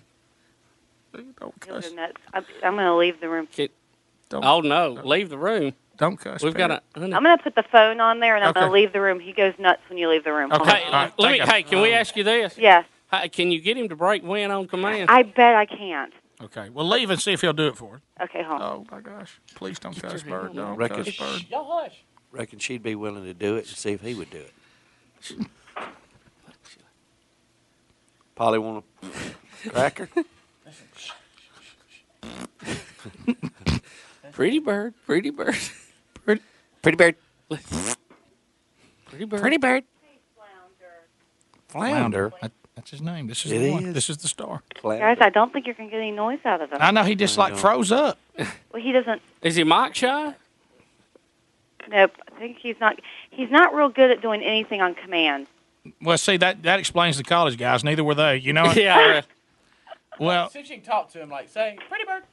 Don't 1.40 1.54
He'll 1.66 1.96
nuts. 1.96 2.14
I'm, 2.34 2.46
I'm 2.64 2.74
going 2.76 2.86
to 2.86 2.96
leave 2.96 3.20
the 3.20 3.30
room. 3.30 3.48
Oh 4.34 4.62
no, 4.62 4.92
leave 5.04 5.30
the 5.30 5.38
room. 5.38 5.74
Don't 5.98 6.18
cuss. 6.18 6.42
We've 6.42 6.54
got 6.54 6.72
a. 6.72 6.82
I'm 6.96 7.10
going 7.10 7.24
to 7.38 7.44
put 7.44 7.56
the 7.56 7.64
phone 7.72 8.00
on 8.00 8.20
there, 8.22 8.36
and 8.36 8.46
I'm 8.46 8.54
going 8.54 8.68
to 8.68 8.72
leave 8.72 8.94
the 8.94 9.02
room. 9.02 9.20
He 9.20 9.34
goes 9.34 9.54
nuts 9.60 9.82
when 9.90 9.98
you 9.98 10.08
leave 10.10 10.24
the 10.24 10.32
room. 10.32 10.50
Hold 10.50 10.62
Okay, 10.62 10.84
on. 10.86 11.12
let 11.18 11.32
me. 11.32 11.40
Hey, 11.40 11.64
can 11.64 11.82
we 11.82 11.92
ask 11.94 12.16
you 12.16 12.24
this? 12.24 12.58
Yes. 12.58 12.86
Hey, 13.12 13.28
can 13.28 13.52
you 13.52 13.60
get 13.60 13.76
him 13.78 13.90
to 13.90 13.96
break 13.96 14.24
wind 14.24 14.52
on 14.52 14.68
command? 14.68 15.10
I 15.10 15.24
bet 15.24 15.56
I 15.56 15.66
can't. 15.66 16.14
Okay, 16.42 16.70
well 16.70 16.88
leave 16.88 17.10
and 17.10 17.20
see 17.22 17.34
if 17.34 17.42
he'll 17.42 17.52
do 17.52 17.68
it 17.68 17.76
for 17.76 17.96
us. 17.96 18.02
Okay, 18.24 18.44
hold 18.44 18.62
on. 18.62 18.78
Oh 18.78 18.86
my 18.96 19.02
gosh! 19.02 19.42
Please 19.56 19.78
don't 19.78 19.94
cuss, 20.02 20.24
bird. 20.24 20.54
Don't 20.56 20.78
Reckon, 20.78 21.04
cuss, 21.04 21.18
bird. 21.18 21.46
Y'all 21.50 21.82
hush. 21.82 22.02
reckon 22.32 22.60
she'd 22.60 22.82
be 22.82 22.96
willing 22.96 23.26
to 23.26 23.34
do 23.34 23.58
it 23.58 23.68
and 23.68 23.76
see 23.76 23.92
if 23.92 24.00
he 24.02 24.14
would 24.14 24.30
do 24.30 24.38
it. 24.38 25.48
Polly 28.36 28.58
want 28.60 28.86
a 29.04 29.70
cracker? 29.70 30.08
Pretty 34.40 34.60
bird, 34.60 34.94
pretty 35.06 35.32
bird, 35.32 35.58
pretty, 36.24 36.42
pretty 36.82 36.96
bird, 36.96 37.16
pretty 37.50 39.26
bird, 39.26 39.42
pretty 39.42 39.58
bird. 39.58 39.84
Flounder. 41.68 42.32
That- 42.42 42.54
that's 42.74 42.92
his 42.92 43.02
name. 43.02 43.28
This 43.28 43.46
is 43.46 43.52
It 43.52 43.60
the 43.60 43.72
one. 43.72 43.86
is. 43.88 43.94
This 43.94 44.10
is 44.10 44.16
the 44.16 44.30
star. 44.30 44.64
Guys, 44.82 45.18
I 45.20 45.30
don't 45.30 45.52
think 45.52 45.66
you're 45.66 45.76
going 45.76 45.90
to 45.90 45.92
get 45.94 46.00
any 46.00 46.12
noise 46.12 46.40
out 46.46 46.62
of 46.62 46.72
him. 46.72 46.78
I 46.80 46.92
know 46.92 47.04
he 47.04 47.16
just 47.16 47.38
like 47.38 47.58
froze 47.58 47.92
up. 47.92 48.18
Well, 48.72 48.82
he 48.82 48.94
doesn't. 48.94 49.22
Is 49.42 49.56
he 49.58 49.66
mock 49.66 49.94
shy? 49.94 50.34
Nope. 51.90 52.12
I 52.34 52.40
think 52.40 52.60
he's 52.60 52.80
not. 52.80 52.98
He's 53.32 53.52
not 53.52 53.76
real 53.76 53.90
good 53.90 54.10
at 54.10 54.22
doing 54.22 54.42
anything 54.42 54.80
on 54.80 54.96
command. 54.96 55.48
Well, 56.02 56.18
see 56.18 56.38
that 56.38 56.64
that 56.64 56.80
explains 56.80 57.18
the 57.18 57.26
college 57.26 57.58
guys. 57.58 57.84
Neither 57.84 58.06
were 58.06 58.16
they. 58.16 58.38
You 58.38 58.54
know. 58.54 58.72
yeah. 58.72 59.24
Well, 60.18 60.50
Since 60.50 60.70
you 60.70 60.76
can 60.78 60.84
talk 60.86 61.10
to 61.12 61.22
him, 61.22 61.30
like, 61.30 61.48
say, 61.50 61.78
pretty 61.90 62.04
bird. 62.06 62.24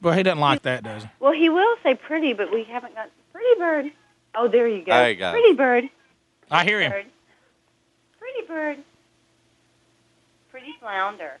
Well, 0.00 0.14
he 0.14 0.22
doesn't 0.22 0.40
like 0.40 0.62
that, 0.62 0.82
does 0.84 1.02
he? 1.04 1.08
Well, 1.20 1.32
he 1.32 1.48
will 1.48 1.76
say 1.82 1.94
pretty, 1.94 2.32
but 2.32 2.52
we 2.52 2.64
haven't 2.64 2.94
got 2.94 3.10
pretty 3.32 3.58
bird. 3.58 3.92
Oh, 4.34 4.48
there 4.48 4.66
you 4.68 4.84
go. 4.84 4.92
There 4.92 5.10
you 5.10 5.16
go. 5.16 5.30
Pretty 5.30 5.54
bird. 5.54 5.88
I 6.50 6.64
hear 6.64 6.80
him. 6.80 6.90
Bird. 6.90 7.06
Pretty 8.18 8.46
bird. 8.46 8.78
Pretty 10.50 10.74
flounder. 10.80 11.38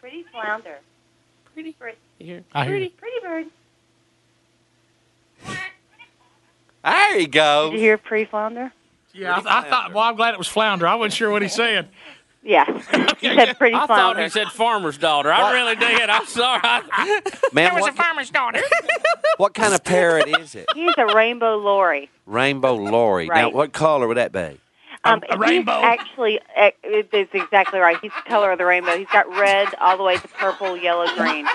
Pretty 0.00 0.24
flounder. 0.32 0.78
Pretty. 1.54 1.72
Pretty. 1.72 1.98
Here. 2.18 2.44
I 2.52 2.64
hear 2.64 2.76
you. 2.76 2.90
Pretty 2.90 3.20
bird. 3.20 3.46
There 6.84 7.18
he 7.18 7.26
goes. 7.26 7.70
Did 7.70 7.76
you 7.76 7.82
hear 7.84 7.98
pretty 7.98 8.24
flounder? 8.24 8.72
Yeah, 9.14 9.34
I, 9.34 9.58
I 9.58 9.68
thought. 9.68 9.92
Well, 9.92 10.02
I'm 10.02 10.16
glad 10.16 10.34
it 10.34 10.38
was 10.38 10.48
flounder. 10.48 10.86
I 10.86 10.94
wasn't 10.94 11.14
sure 11.14 11.30
what 11.30 11.42
he 11.42 11.48
said. 11.48 11.88
Yeah. 12.42 12.64
he 13.20 13.28
said 13.28 13.56
pretty 13.56 13.76
I 13.76 13.86
thought 13.86 14.18
he 14.20 14.28
said 14.28 14.48
farmer's 14.48 14.98
daughter. 14.98 15.30
I 15.32 15.52
really 15.52 15.76
did. 15.76 16.10
I'm 16.10 16.26
sorry. 16.26 16.60
Man, 17.52 17.80
what, 17.80 17.94
farmer's 17.94 18.30
daughter. 18.30 18.60
what 19.36 19.54
kind 19.54 19.74
of 19.74 19.84
parrot 19.84 20.28
is 20.40 20.54
it? 20.54 20.66
He's 20.74 20.94
a 20.98 21.14
rainbow 21.14 21.56
lory. 21.56 22.10
Rainbow 22.26 22.74
lory. 22.74 23.26
Now, 23.26 23.44
Right. 23.44 23.54
what 23.54 23.72
color 23.72 24.08
would 24.08 24.16
that 24.16 24.32
be? 24.32 24.58
Um, 25.04 25.22
a 25.28 25.32
he's 25.32 25.38
rainbow? 25.38 25.80
Actually, 25.82 26.40
eh, 26.56 26.70
it- 26.82 27.08
it's 27.12 27.34
exactly 27.34 27.78
right. 27.80 27.96
He's 28.00 28.12
the 28.24 28.28
color 28.28 28.52
of 28.52 28.58
the 28.58 28.64
rainbow. 28.66 28.96
He's 28.96 29.08
got 29.08 29.28
red 29.36 29.68
all 29.80 29.96
the 29.96 30.02
way 30.04 30.16
to 30.16 30.28
purple, 30.28 30.76
yellow, 30.76 31.06
green. 31.16 31.46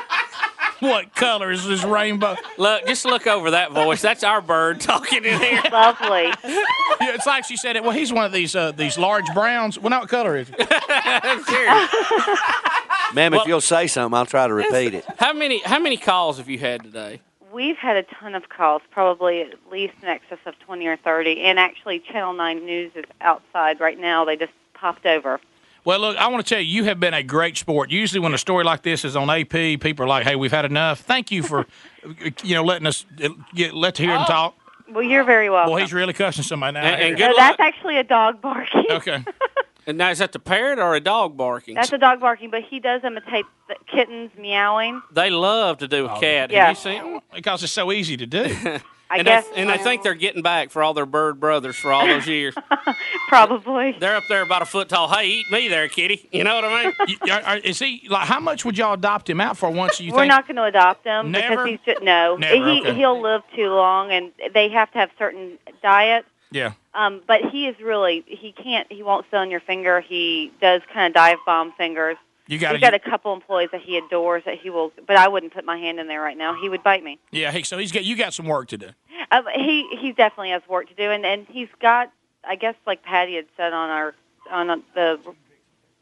what 0.79 1.15
color 1.15 1.51
is 1.51 1.65
this 1.65 1.83
rainbow? 1.83 2.35
Look, 2.57 2.85
just 2.85 3.05
look 3.05 3.25
over 3.27 3.51
that 3.51 3.71
voice. 3.71 4.01
That's 4.01 4.23
our 4.23 4.41
bird 4.41 4.79
talking 4.81 5.25
in 5.25 5.39
here. 5.39 5.61
Lovely. 5.71 6.31
Yeah, 6.99 7.13
it's 7.13 7.27
like 7.27 7.45
she 7.45 7.55
said 7.57 7.75
it. 7.75 7.83
Well, 7.83 7.91
he's 7.91 8.11
one 8.11 8.25
of 8.25 8.31
these 8.31 8.55
uh, 8.55 8.71
these 8.71 8.97
large 8.97 9.31
browns. 9.35 9.77
Well, 9.77 9.91
now 9.91 9.99
what 9.99 10.09
color 10.09 10.35
is 10.35 10.49
it? 10.51 10.57
Ma'am, 13.13 13.35
if 13.35 13.45
you'll 13.45 13.61
say 13.61 13.85
something, 13.85 14.17
I'll 14.17 14.25
try 14.25 14.47
to 14.47 14.53
repeat 14.53 14.95
it. 14.95 15.05
How 15.19 15.31
many 15.31 15.59
how 15.59 15.77
many 15.79 15.97
calls 15.97 16.39
have 16.39 16.49
you 16.49 16.57
had 16.57 16.81
today? 16.81 17.21
We've 17.53 17.77
had 17.77 17.97
a 17.97 18.03
ton 18.03 18.33
of 18.33 18.49
calls, 18.49 18.81
probably 18.89 19.41
at 19.41 19.53
least 19.71 19.93
in 20.01 20.09
excess 20.09 20.39
of 20.47 20.57
20 20.59 20.87
or 20.87 20.97
30. 20.97 21.41
And 21.41 21.59
actually, 21.59 21.99
Channel 21.99 22.33
9 22.33 22.65
News 22.65 22.91
is 22.95 23.05
outside 23.21 23.79
right 23.79 23.99
now. 23.99 24.25
They 24.25 24.35
just 24.35 24.53
popped 24.73 25.05
over. 25.05 25.39
Well, 25.87 25.99
look, 25.99 26.17
I 26.17 26.27
want 26.27 26.45
to 26.45 26.53
tell 26.53 26.61
you, 26.61 26.67
you 26.67 26.83
have 26.83 26.99
been 26.99 27.13
a 27.13 27.23
great 27.23 27.55
sport. 27.55 27.91
Usually, 27.91 28.19
when 28.19 28.33
a 28.33 28.37
story 28.37 28.65
like 28.65 28.81
this 28.81 29.05
is 29.05 29.15
on 29.15 29.29
AP, 29.29 29.79
people 29.79 30.03
are 30.03 30.07
like, 30.09 30.25
"Hey, 30.25 30.35
we've 30.35 30.51
had 30.51 30.65
enough." 30.65 30.99
Thank 30.99 31.31
you 31.31 31.41
for, 31.41 31.65
you 32.43 32.55
know, 32.55 32.63
letting 32.65 32.85
us 32.87 33.05
uh, 33.23 33.29
get 33.55 33.73
let 33.73 33.95
to 33.95 34.03
hear 34.03 34.11
him 34.17 34.25
talk. 34.25 34.53
Well, 34.91 35.01
you're 35.01 35.23
very 35.23 35.49
welcome. 35.49 35.71
Well, 35.71 35.81
he's 35.81 35.93
really 35.93 36.11
cussing 36.11 36.43
somebody 36.43 36.73
now. 36.73 36.81
And- 36.81 37.11
and 37.11 37.17
no, 37.17 37.33
that's 37.37 37.61
actually 37.61 37.95
a 37.97 38.03
dog 38.03 38.41
barking. 38.41 38.85
okay. 38.89 39.23
And 39.87 39.97
now 39.97 40.09
is 40.09 40.17
that 40.17 40.33
the 40.33 40.39
parrot 40.39 40.79
or 40.79 40.95
a 40.95 40.99
dog 40.99 41.37
barking? 41.37 41.75
That's 41.75 41.93
a 41.93 41.97
dog 41.97 42.19
barking, 42.19 42.49
but 42.49 42.63
he 42.63 42.81
does 42.81 43.05
imitate 43.05 43.45
the 43.69 43.75
kittens 43.89 44.31
meowing. 44.37 45.01
they 45.13 45.29
love 45.29 45.77
to 45.77 45.87
do 45.87 46.07
a 46.07 46.19
cat. 46.19 46.51
Yeah. 46.51 46.65
Have 46.65 46.75
you 46.75 46.81
seen? 46.81 47.21
Because 47.33 47.63
it's 47.63 47.71
so 47.71 47.93
easy 47.93 48.17
to 48.17 48.25
do. 48.25 48.79
I 49.09 49.17
and 49.17 49.25
guess 49.25 49.47
they, 49.47 49.55
and 49.61 49.69
they 49.69 49.77
think 49.77 50.03
they're 50.03 50.13
getting 50.15 50.41
back 50.41 50.69
for 50.69 50.83
all 50.83 50.93
their 50.93 51.05
bird 51.05 51.39
brothers 51.39 51.75
for 51.77 51.91
all 51.93 52.05
those 52.05 52.27
years. 52.27 52.53
Probably. 53.27 53.95
They're 53.99 54.15
up 54.15 54.23
there 54.29 54.41
about 54.41 54.61
a 54.61 54.65
foot 54.65 54.89
tall. 54.89 55.07
Hey, 55.07 55.27
eat 55.27 55.51
me 55.51 55.67
there, 55.67 55.87
kitty. 55.87 56.27
You 56.31 56.43
know 56.43 56.55
what 56.55 56.65
I 56.65 56.83
mean? 56.85 56.93
Y- 57.25 57.31
are- 57.31 57.41
are- 57.41 57.57
is 57.57 57.79
he 57.79 58.05
like? 58.09 58.27
How 58.27 58.39
much 58.39 58.65
would 58.65 58.77
y'all 58.77 58.93
adopt 58.93 59.29
him 59.29 59.39
out 59.41 59.57
for 59.57 59.69
once? 59.69 59.99
You 59.99 60.11
We're 60.11 60.19
think? 60.19 60.29
not 60.29 60.47
going 60.47 60.57
to 60.57 60.63
adopt 60.63 61.05
him 61.05 61.31
Never? 61.31 61.49
because 61.49 61.69
he's 61.69 61.79
just 61.85 62.01
no. 62.03 62.35
Never, 62.37 62.55
he 62.71 62.81
okay. 62.81 62.93
he'll 62.95 63.21
live 63.21 63.41
too 63.55 63.69
long, 63.69 64.11
and 64.11 64.31
they 64.53 64.69
have 64.69 64.91
to 64.91 64.97
have 64.99 65.09
certain 65.17 65.57
diets. 65.81 66.27
Yeah. 66.51 66.73
Um, 66.93 67.21
but 67.27 67.41
he 67.51 67.67
is 67.67 67.75
really 67.79 68.23
he 68.27 68.51
can't 68.51 68.91
he 68.91 69.03
won't 69.03 69.25
sit 69.29 69.37
on 69.37 69.51
your 69.51 69.59
finger. 69.59 69.99
He 70.01 70.51
does 70.61 70.81
kind 70.93 71.07
of 71.07 71.13
dive 71.13 71.37
bomb 71.45 71.71
fingers. 71.73 72.17
You 72.47 72.57
gotta- 72.57 72.75
We've 72.75 72.81
got 72.81 72.93
a 72.93 72.99
couple 72.99 73.33
employees 73.33 73.69
that 73.71 73.81
he 73.81 73.97
adores 73.97 74.43
that 74.45 74.57
he 74.59 74.69
will, 74.69 74.91
but 75.05 75.17
I 75.17 75.27
wouldn't 75.27 75.53
put 75.53 75.65
my 75.65 75.77
hand 75.77 75.99
in 75.99 76.07
there 76.07 76.21
right 76.21 76.37
now. 76.37 76.53
He 76.59 76.69
would 76.69 76.83
bite 76.83 77.03
me. 77.03 77.19
Yeah. 77.31 77.51
He, 77.51 77.63
so 77.63 77.77
he's 77.77 77.91
got 77.91 78.03
you 78.05 78.15
got 78.15 78.33
some 78.33 78.45
work 78.45 78.67
to 78.69 78.77
do. 78.77 78.89
Uh, 79.31 79.41
he 79.55 79.87
he 79.99 80.11
definitely 80.13 80.51
has 80.51 80.61
work 80.69 80.87
to 80.89 80.93
do, 80.95 81.11
and 81.11 81.25
and 81.25 81.45
he's 81.49 81.67
got 81.81 82.11
I 82.43 82.55
guess 82.55 82.75
like 82.85 83.03
Patty 83.03 83.35
had 83.35 83.45
said 83.57 83.73
on 83.73 83.89
our 83.89 84.15
on 84.49 84.83
the 84.95 85.19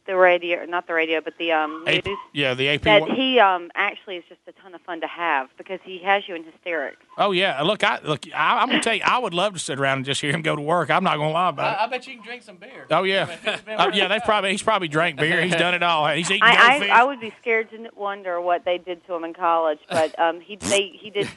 the 0.06 0.15
radio, 0.15 0.65
not 0.65 0.88
the 0.88 0.94
radio, 0.94 1.19
but 1.22 1.34
the 1.38 1.52
um 1.52 1.84
AP, 1.88 2.06
news. 2.06 2.18
yeah, 2.34 2.53
the 2.53 2.69
AP 2.69 2.82
That 2.84 3.02
one. 3.02 3.11
he 3.15 3.40
um 3.40 3.72
actually 3.76 4.18
is 4.18 4.23
just 4.30 4.41
a 4.48 4.52
ton 4.61 4.73
of 4.76 4.82
fun 4.82 5.02
to 5.02 5.07
have 5.07 5.49
because 5.57 5.80
he 5.84 5.99
has 5.99 6.27
you 6.27 6.36
in 6.36 6.44
hysterics. 6.44 6.98
Oh 7.18 7.32
yeah. 7.32 7.61
Look, 7.64 7.84
I 7.84 7.99
look. 8.03 8.26
I, 8.34 8.60
I'm 8.61 8.69
gonna 8.69 8.82
tell 8.82 8.94
you, 8.95 9.02
I 9.03 9.18
would 9.18 9.34
love 9.34 9.53
to 9.53 9.60
sit 9.60 9.80
around 9.80 9.98
and 9.98 10.06
just 10.06 10.22
hear 10.22 10.32
him 10.32 10.41
go 10.41 10.56
to 10.56 10.61
work. 10.61 10.90
I'm 10.90 11.03
not 11.03 11.18
gonna 11.18 11.32
lie 11.32 11.49
about 11.49 11.73
it. 11.73 11.80
I, 11.82 11.84
I 11.86 11.88
bet 11.88 12.07
you 12.07 12.15
can 12.15 12.23
drink 12.23 12.44
some 12.44 12.57
beer. 12.57 12.86
Oh 12.91 13.03
yeah, 13.03 13.36
oh, 13.80 13.90
yeah. 13.94 14.07
They 14.07 14.19
probably 14.19 14.52
he's 14.52 14.64
probably 14.64 14.88
drank 14.88 15.18
beer. 15.19 15.41
He's 15.41 15.56
done 15.56 15.73
it 15.73 15.84
all. 15.84 16.07
He's 16.07 16.30
eaten 16.30 16.48
I. 16.48 16.80
I 16.91 17.02
I 17.02 17.03
would 17.03 17.19
be 17.19 17.34
scared 17.41 17.69
to 17.72 17.90
wonder 17.95 18.40
what 18.41 18.65
they 18.65 18.77
did 18.77 19.06
to 19.07 19.14
him 19.15 19.23
in 19.23 19.34
college, 19.34 19.80
but 19.90 20.18
um 20.19 20.40
he 20.41 20.56
they 20.57 20.90
he 20.90 21.10
did 21.10 21.30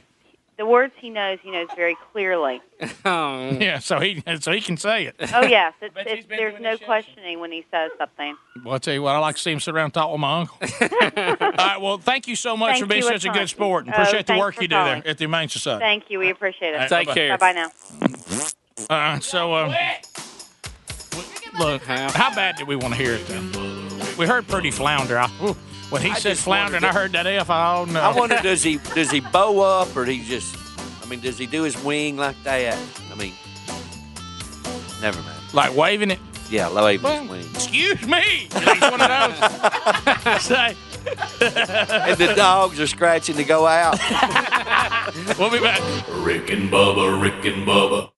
the 0.58 0.66
words 0.66 0.92
he 1.00 1.08
knows 1.08 1.38
he 1.42 1.50
knows 1.50 1.68
very 1.76 1.96
clearly. 2.12 2.60
oh. 3.04 3.50
yeah, 3.52 3.78
so 3.78 4.00
he 4.00 4.22
so 4.40 4.52
he 4.52 4.60
can 4.60 4.76
say 4.76 5.06
it. 5.06 5.14
Oh 5.32 5.42
yes, 5.42 5.72
it's, 5.80 5.94
it's, 5.96 6.26
there's 6.28 6.60
no 6.60 6.76
questioning 6.76 7.40
when 7.40 7.52
he 7.52 7.64
says 7.70 7.92
something. 7.96 8.36
Well, 8.64 8.74
I 8.74 8.78
tell 8.78 8.92
you 8.92 9.02
what, 9.02 9.14
I 9.14 9.18
like 9.18 9.36
to 9.36 9.42
see 9.42 9.52
him 9.52 9.60
sit 9.60 9.74
around 9.74 9.84
and 9.86 9.94
talk 9.94 10.10
with 10.10 10.20
my 10.20 10.40
uncle. 10.40 10.58
All 11.40 11.52
right, 11.52 11.78
well, 11.80 11.98
thank 11.98 12.26
you 12.28 12.36
so 12.36 12.56
much 12.56 12.72
Thank 12.72 12.82
for 12.82 12.88
being 12.88 13.02
such 13.02 13.24
a 13.24 13.30
good 13.30 13.48
sport 13.48 13.86
and 13.86 13.94
Oh, 13.94 14.02
appreciate 14.02 14.26
the 14.26 14.36
work 14.36 14.60
you 14.60 14.68
do 14.68 14.74
calling. 14.74 15.00
there 15.02 15.10
at 15.12 15.18
the 15.18 15.22
Humane 15.22 15.48
Society. 15.48 15.80
Thank 15.80 16.10
you, 16.10 16.18
we 16.18 16.30
appreciate 16.30 16.70
it. 16.70 16.74
All 16.74 16.80
right, 16.80 16.88
Take 16.88 17.06
bye-bye. 17.06 17.14
care. 17.14 17.38
Bye 17.38 17.52
bye 17.52 18.88
now. 18.88 19.14
Uh, 19.16 19.20
so, 19.20 19.54
um, 19.54 19.74
look, 21.58 21.82
how 21.82 22.34
bad 22.34 22.56
did 22.56 22.66
we 22.66 22.76
want 22.76 22.94
to 22.94 23.00
hear 23.00 23.14
it 23.14 23.26
then? 23.28 23.50
We 24.18 24.26
heard 24.26 24.46
pretty 24.48 24.72
flounder. 24.72 25.18
I, 25.18 25.30
ooh, 25.42 25.56
when 25.90 26.02
he 26.02 26.10
I 26.10 26.14
said 26.14 26.30
just 26.30 26.42
flounder 26.42 26.76
and 26.76 26.84
I 26.84 26.92
heard 26.92 27.12
that 27.12 27.26
F, 27.26 27.50
I 27.50 27.76
don't 27.76 27.92
know. 27.92 28.00
I 28.00 28.14
wonder, 28.14 28.38
does 28.42 28.62
he 28.62 28.76
does 28.94 29.10
he 29.10 29.20
bow 29.20 29.60
up 29.60 29.96
or 29.96 30.04
he 30.04 30.22
just? 30.22 30.56
I 31.02 31.06
mean, 31.08 31.20
does 31.20 31.38
he 31.38 31.46
do 31.46 31.62
his 31.62 31.82
wing 31.82 32.16
like 32.16 32.36
that? 32.44 32.78
I 33.10 33.14
mean, 33.14 33.32
never 35.00 35.20
mind. 35.22 35.38
Like 35.54 35.74
waving 35.74 36.10
it? 36.10 36.18
Yeah, 36.50 36.72
waving 36.74 37.02
Well, 37.04 37.22
his 37.22 37.30
wing. 37.30 37.46
Excuse 37.54 38.06
me. 38.06 38.20
He's 38.20 38.80
one 38.80 39.00
of 39.00 39.08
those. 39.08 40.42
Say, 40.42 40.76
and 41.40 42.18
the 42.18 42.34
dogs 42.36 42.80
are 42.80 42.86
scratching 42.86 43.36
to 43.36 43.44
go 43.44 43.66
out. 43.66 43.98
we'll 45.38 45.50
be 45.50 45.60
back. 45.60 45.80
Rick 46.16 46.50
and 46.50 46.70
Bubba, 46.70 47.20
Rick 47.20 47.44
and 47.44 47.66
Bubba. 47.66 48.10